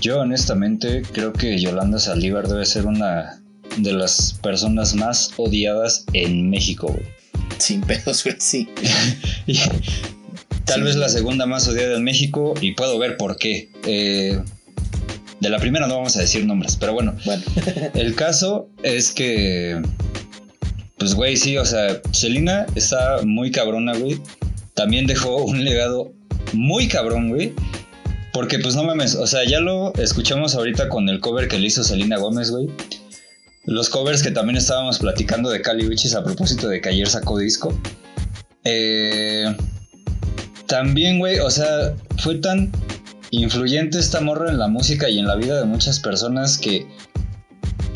yo 0.01 0.21
honestamente 0.21 1.03
creo 1.13 1.35
que 1.35 1.59
Yolanda 1.59 1.99
Saldívar 1.99 2.49
debe 2.49 2.65
ser 2.65 2.87
una 2.87 3.41
de 3.83 3.93
las 3.93 4.39
personas 4.43 4.95
más 4.95 5.33
odiadas 5.37 6.05
en 6.13 6.51
México, 6.51 6.89
güey. 6.89 7.05
Sin 7.59 7.81
pedos, 7.83 8.25
güey, 8.25 8.37
sí. 8.39 8.69
Tal 10.65 10.83
vez 10.83 10.97
la 10.97 11.09
segunda 11.09 11.47
más 11.47 11.67
odiada 11.69 11.97
en 11.97 12.05
México 12.05 12.55
y 12.61 12.73
puedo 12.73 12.99
ver 12.99 13.17
por 13.17 13.37
qué. 13.37 13.71
Eh, 13.85 14.41
de 15.41 15.49
la 15.49 15.59
primera 15.59 15.87
no 15.87 15.97
vamos 15.97 16.17
a 16.17 16.21
decir 16.21 16.45
nombres, 16.45 16.77
pero 16.77 16.93
bueno. 16.93 17.17
Bueno. 17.25 17.43
el 17.95 18.15
caso 18.15 18.69
es 18.83 19.11
que, 19.11 19.81
pues, 20.99 21.15
güey, 21.15 21.37
sí, 21.37 21.57
o 21.57 21.65
sea, 21.65 22.01
Selena 22.13 22.67
está 22.75 23.23
muy 23.25 23.51
cabrona, 23.51 23.95
güey. 23.97 24.21
También 24.75 25.07
dejó 25.07 25.45
un 25.45 25.65
legado 25.65 26.13
muy 26.53 26.89
cabrón, 26.89 27.31
güey. 27.31 27.53
Porque 28.33 28.61
pues 28.61 28.77
no 28.77 28.85
mames, 28.85 29.17
o 29.17 29.27
sea, 29.27 29.45
ya 29.45 29.59
lo 29.59 29.93
escuchamos 29.95 30.55
ahorita 30.55 30.89
con 30.89 31.09
el 31.09 31.19
cover 31.21 31.49
que 31.49 31.59
le 31.59 31.67
hizo 31.67 31.83
Selena 31.83 32.17
Gómez, 32.17 32.51
güey. 32.51 32.69
Los 33.65 33.89
covers 33.89 34.23
que 34.23 34.31
también 34.31 34.57
estábamos 34.57 34.99
platicando 34.99 35.51
de 35.51 35.61
Cali 35.61 35.87
Witches 35.87 36.15
a 36.15 36.25
propósito 36.25 36.69
de 36.69 36.81
que 36.81 36.89
ayer 36.89 37.09
sacó 37.09 37.39
disco. 37.39 37.79
Eh, 38.65 39.55
también, 40.67 41.19
güey, 41.19 41.39
o 41.39 41.51
sea, 41.51 41.95
fue 42.19 42.37
tan 42.37 42.73
influyente 43.31 43.99
esta 43.99 44.21
morra 44.21 44.51
en 44.51 44.59
la 44.59 44.69
música 44.69 45.09
y 45.09 45.19
en 45.19 45.27
la 45.27 45.37
vida 45.37 45.59
de 45.59 45.65
muchas 45.65 46.01
personas 46.01 46.59
que 46.59 46.87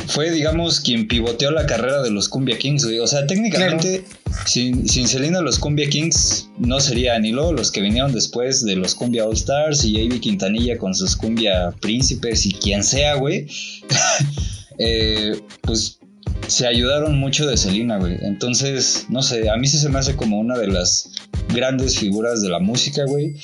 fue, 0.07 0.31
digamos, 0.31 0.81
quien 0.81 1.09
pivoteó 1.09 1.51
la 1.51 1.67
carrera 1.67 2.03
de 2.03 2.11
los 2.11 2.29
Cumbia 2.29 2.59
Kings, 2.59 2.85
güey. 2.85 2.99
O 2.99 3.07
sea, 3.07 3.27
técnicamente, 3.27 4.05
sin, 4.47 4.89
sin 4.89 5.09
Selena, 5.09 5.41
los 5.41 5.59
Cumbia 5.59 5.89
Kings 5.89 6.51
no 6.59 6.79
serían. 6.79 7.23
ni 7.23 7.33
luego 7.33 7.53
los 7.53 7.71
que 7.71 7.81
vinieron 7.81 8.13
después 8.13 8.65
de 8.65 8.77
los 8.77 8.95
Cumbia 8.95 9.27
All 9.27 9.35
Stars 9.35 9.85
y 9.85 9.99
Avi 9.99 10.21
Quintanilla 10.21 10.79
con 10.79 10.95
sus 10.95 11.17
Cumbia 11.17 11.73
Príncipes 11.81 12.47
y 12.47 12.53
quien 12.53 12.85
sea, 12.85 13.15
güey. 13.15 13.47
Eh, 14.79 15.41
pues 15.63 15.99
se 16.47 16.67
ayudaron 16.67 17.19
mucho 17.19 17.47
de 17.47 17.57
Selena, 17.57 17.99
güey. 17.99 18.17
Entonces, 18.23 19.07
no 19.09 19.23
sé, 19.23 19.49
a 19.51 19.57
mí 19.57 19.67
sí 19.67 19.79
se 19.79 19.89
me 19.89 19.99
hace 19.99 20.17
como 20.17 20.39
una 20.39 20.59
de 20.59 20.69
las 20.69 21.11
grandes 21.53 21.99
figuras 21.99 22.43
de 22.43 22.49
la 22.49 22.59
música, 22.59 23.05
güey. 23.07 23.35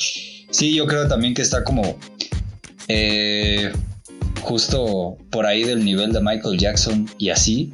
Sí, 0.50 0.74
yo 0.74 0.86
creo 0.86 1.08
también 1.08 1.34
que 1.34 1.42
está 1.42 1.64
como. 1.64 1.96
Eh, 2.88 3.70
justo 4.42 5.16
por 5.30 5.46
ahí 5.46 5.64
del 5.64 5.84
nivel 5.84 6.12
de 6.12 6.20
Michael 6.20 6.58
Jackson 6.58 7.08
y 7.18 7.30
así. 7.30 7.72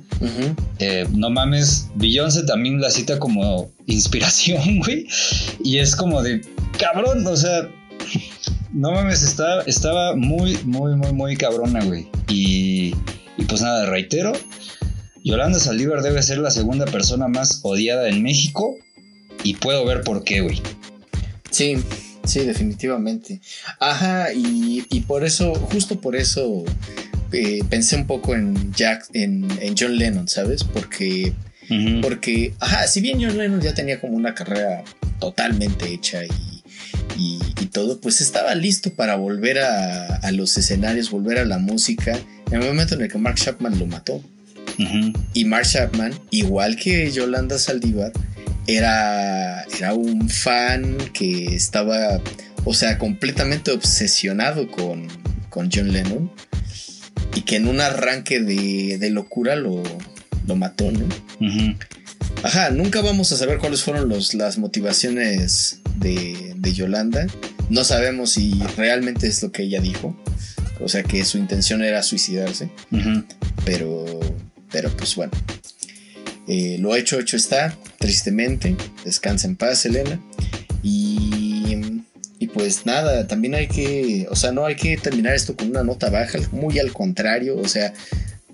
Eh, 0.79 1.07
no 1.13 1.31
mames, 1.31 1.89
Beyoncé 1.95 2.43
también 2.45 2.81
la 2.81 2.91
cita 2.91 3.19
como 3.19 3.71
inspiración, 3.87 4.79
güey. 4.85 5.07
Y 5.63 5.79
es 5.79 5.97
como 5.97 6.23
de, 6.23 6.41
cabrón, 6.79 7.27
o 7.27 7.37
sea, 7.37 7.69
no 8.73 8.93
mames, 8.93 9.23
estaba, 9.23 9.63
estaba 9.63 10.17
muy, 10.17 10.59
muy, 10.65 10.97
muy, 10.97 11.13
muy 11.13 11.37
cabrona, 11.37 11.85
güey. 11.85 12.09
Y, 12.29 12.95
y 13.37 13.45
pues 13.45 13.63
nada, 13.63 13.87
reitero, 13.87 14.33
Yolanda 15.25 15.59
Saldívar 15.59 16.03
debe 16.03 16.23
ser 16.23 16.39
la 16.39 16.51
segunda 16.51 16.85
persona 16.87 17.29
más 17.29 17.61
odiada 17.63 18.09
en 18.09 18.23
México 18.23 18.77
y 19.43 19.55
puedo 19.55 19.85
ver 19.85 20.03
por 20.03 20.25
qué, 20.25 20.41
güey. 20.41 20.63
Sí, 21.51 21.77
Sí, 22.27 22.41
definitivamente. 22.41 23.41
Ajá, 23.79 24.33
y, 24.35 24.83
por 25.07 25.25
eso, 25.25 25.55
justo 25.55 26.01
por 26.01 26.17
eso 26.17 26.65
eh, 27.33 27.63
pensé 27.71 27.97
un 27.97 28.07
poco 28.07 28.35
en 28.35 28.73
Jack, 28.75 29.07
en, 29.13 29.49
John 29.79 29.97
Lennon, 29.97 30.29
¿sabes? 30.29 30.65
Porque, 30.65 31.33
porque, 32.03 32.55
ajá, 32.59 32.89
si 32.89 33.01
bien 33.01 33.23
John 33.23 33.39
Lennon 33.39 33.61
ya 33.61 33.75
tenía 33.75 34.01
como 34.01 34.17
una 34.17 34.35
carrera 34.35 34.83
totalmente 35.21 35.89
hecha 35.89 36.25
y, 36.25 37.39
y, 37.61 37.67
todo, 37.67 38.01
pues 38.01 38.21
estaba 38.21 38.55
listo 38.55 38.93
para 38.93 39.17
volver 39.17 39.61
a, 39.61 40.17
a, 40.17 40.33
los 40.33 40.57
escenarios, 40.57 41.11
volver 41.11 41.39
a 41.39 41.45
la 41.45 41.59
música, 41.59 42.19
en 42.51 42.63
el 42.63 42.69
momento 42.69 42.95
en 42.95 43.03
el 43.03 43.11
que 43.11 43.19
Mark 43.19 43.37
Chapman 43.37 43.79
lo 43.79 43.87
mató. 43.87 44.23
Y 45.33 45.47
Mark 45.47 45.67
Chapman, 45.67 46.13
igual 46.31 46.77
que 46.77 47.11
Yolanda 47.11 47.59
Saldívar, 47.59 48.13
era, 48.67 49.63
era 49.63 49.95
un 49.95 50.29
fan 50.29 50.99
que 51.15 51.47
estaba, 51.55 52.21
o 52.65 52.75
sea, 52.75 52.99
completamente 52.99 53.71
obsesionado 53.71 54.71
con, 54.71 55.09
con 55.49 55.71
John 55.73 55.93
Lennon 55.93 56.31
y 57.35 57.43
que 57.43 57.57
en 57.57 57.69
un 57.69 57.81
arranque 57.81 58.41
de, 58.41 59.11
locura 59.11 59.57
lo, 59.57 59.83
lo, 60.47 60.57
mató, 60.57 60.91
¿no? 60.91 61.07
Ajá, 62.43 62.71
nunca 62.71 63.01
vamos 63.01 63.33
a 63.33 63.37
saber 63.37 63.59
cuáles 63.59 63.83
fueron 63.83 64.09
los, 64.09 64.35
las 64.35 64.59
motivaciones 64.59 65.81
de, 65.97 66.55
de 66.57 66.73
Yolanda. 66.73 67.27
No 67.71 67.83
sabemos 67.85 68.33
si 68.33 68.63
realmente 68.77 69.27
es 69.27 69.43
lo 69.43 69.53
que 69.53 69.63
ella 69.63 69.81
dijo. 69.81 70.17
O 70.81 70.89
sea, 70.89 71.03
que 71.03 71.25
su 71.25 71.39
intención 71.39 71.83
era 71.83 72.03
suicidarse. 72.03 72.71
Pero, 73.65 74.21
pero 74.71 74.91
pues 74.97 75.15
bueno. 75.17 75.33
Eh, 76.49 76.77
lo 76.79 76.95
hecho, 76.95 77.19
hecho 77.19 77.37
está, 77.37 77.77
tristemente. 77.99 78.77
Descansa 79.05 79.49
en 79.49 79.57
paz, 79.57 79.85
Elena. 79.85 80.21
Y, 80.83 81.77
pues 82.55 82.87
nada, 82.87 83.27
también 83.27 83.55
hay 83.55 83.67
que, 83.67 84.27
o 84.31 84.37
sea, 84.37 84.51
no 84.51 84.65
hay 84.65 84.77
que 84.77 84.97
terminar 84.97 85.35
esto 85.35 85.55
con 85.55 85.69
una 85.69 85.83
nota 85.83 86.09
baja, 86.09 86.39
muy 86.53 86.79
al 86.79 86.91
contrario, 86.91 87.59
o 87.59 87.69
sea, 87.69 87.93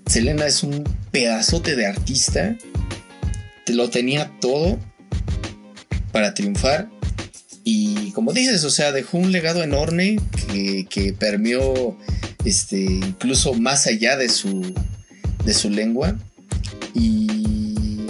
Selena 0.07 0.45
es 0.45 0.61
un 0.61 0.83
pedazote 1.11 1.77
de 1.77 1.85
artista, 1.85 2.57
te 3.65 3.73
lo 3.73 3.89
tenía 3.89 4.29
todo 4.41 4.77
para 6.11 6.33
triunfar 6.33 6.89
y 7.63 8.11
como 8.11 8.33
dices, 8.33 8.63
o 8.63 8.69
sea, 8.69 8.91
dejó 8.91 9.17
un 9.17 9.31
legado 9.31 9.63
enorme 9.63 10.19
que, 10.51 10.85
que 10.89 11.13
permeó 11.13 11.97
este, 12.45 12.81
incluso 12.81 13.53
más 13.53 13.87
allá 13.87 14.17
de 14.17 14.29
su, 14.29 14.73
de 15.45 15.53
su 15.53 15.69
lengua 15.69 16.17
y 16.93 18.05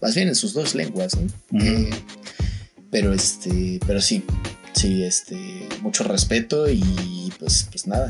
más 0.00 0.14
bien 0.14 0.28
en 0.28 0.34
sus 0.34 0.52
dos 0.52 0.74
lenguas. 0.74 1.16
Eh, 1.60 1.90
pero 2.90 3.12
este, 3.12 3.80
pero 3.86 4.00
sí, 4.00 4.22
sí, 4.74 5.02
este, 5.02 5.36
mucho 5.82 6.04
respeto 6.04 6.70
y 6.70 7.32
pues, 7.38 7.66
pues 7.70 7.86
nada. 7.86 8.08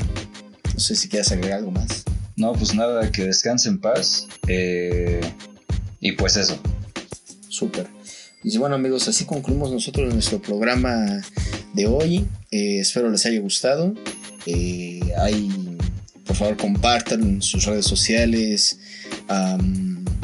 No 0.73 0.79
sé 0.79 0.95
si 0.95 1.07
quieres 1.09 1.31
agregar 1.31 1.59
algo 1.59 1.71
más. 1.71 2.03
No, 2.35 2.51
pues 2.53 2.75
nada, 2.75 3.11
que 3.11 3.23
descanse 3.23 3.69
en 3.69 3.79
paz. 3.79 4.27
eh, 4.47 5.21
y 6.01 6.11
pues 6.11 6.35
eso. 6.35 6.59
Súper. 7.49 7.87
Y 8.47 8.59
bueno 8.59 8.75
amigos, 8.75 9.07
así 9.07 9.25
concluimos 9.25 9.71
nosotros 9.71 10.13
nuestro 10.13 10.39
programa 10.39 11.19
de 11.73 11.87
hoy. 11.87 12.27
Eh, 12.51 12.77
espero 12.79 13.09
les 13.09 13.25
haya 13.25 13.39
gustado. 13.39 13.95
Eh, 14.45 14.99
por 16.27 16.35
favor, 16.35 16.55
compartan 16.55 17.41
sus 17.41 17.65
redes 17.65 17.87
sociales. 17.87 18.77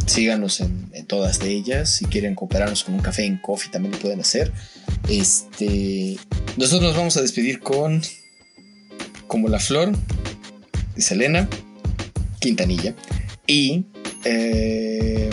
síganos 0.05 0.61
en, 0.61 0.87
en 0.93 1.07
todas 1.07 1.39
de 1.39 1.49
ellas. 1.49 1.95
Si 1.95 2.05
quieren 2.05 2.35
cooperarnos 2.35 2.83
con 2.83 2.93
un 2.93 3.01
café 3.01 3.25
en 3.25 3.39
coffee, 3.39 3.71
también 3.71 3.93
lo 3.93 3.99
pueden 3.99 4.19
hacer. 4.19 4.51
Este, 5.09 6.15
nosotros 6.57 6.89
nos 6.89 6.97
vamos 6.97 7.17
a 7.17 7.23
despedir 7.23 7.59
con 7.59 8.03
Como 9.25 9.47
la 9.47 9.59
Flor 9.59 9.93
de 10.95 11.01
Selena 11.01 11.49
Quintanilla. 12.39 12.93
Y 13.47 13.85
eh, 14.25 15.27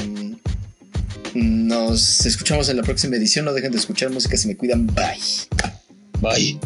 nos 1.43 2.27
escuchamos 2.27 2.69
en 2.69 2.77
la 2.77 2.83
próxima 2.83 3.17
edición. 3.17 3.45
No 3.45 3.53
dejen 3.53 3.73
de 3.73 3.79
escuchar 3.79 4.11
música 4.11 4.37
si 4.37 4.49
me 4.49 4.57
cuidan. 4.57 4.87
Bye. 4.87 5.19
Bye. 6.21 6.59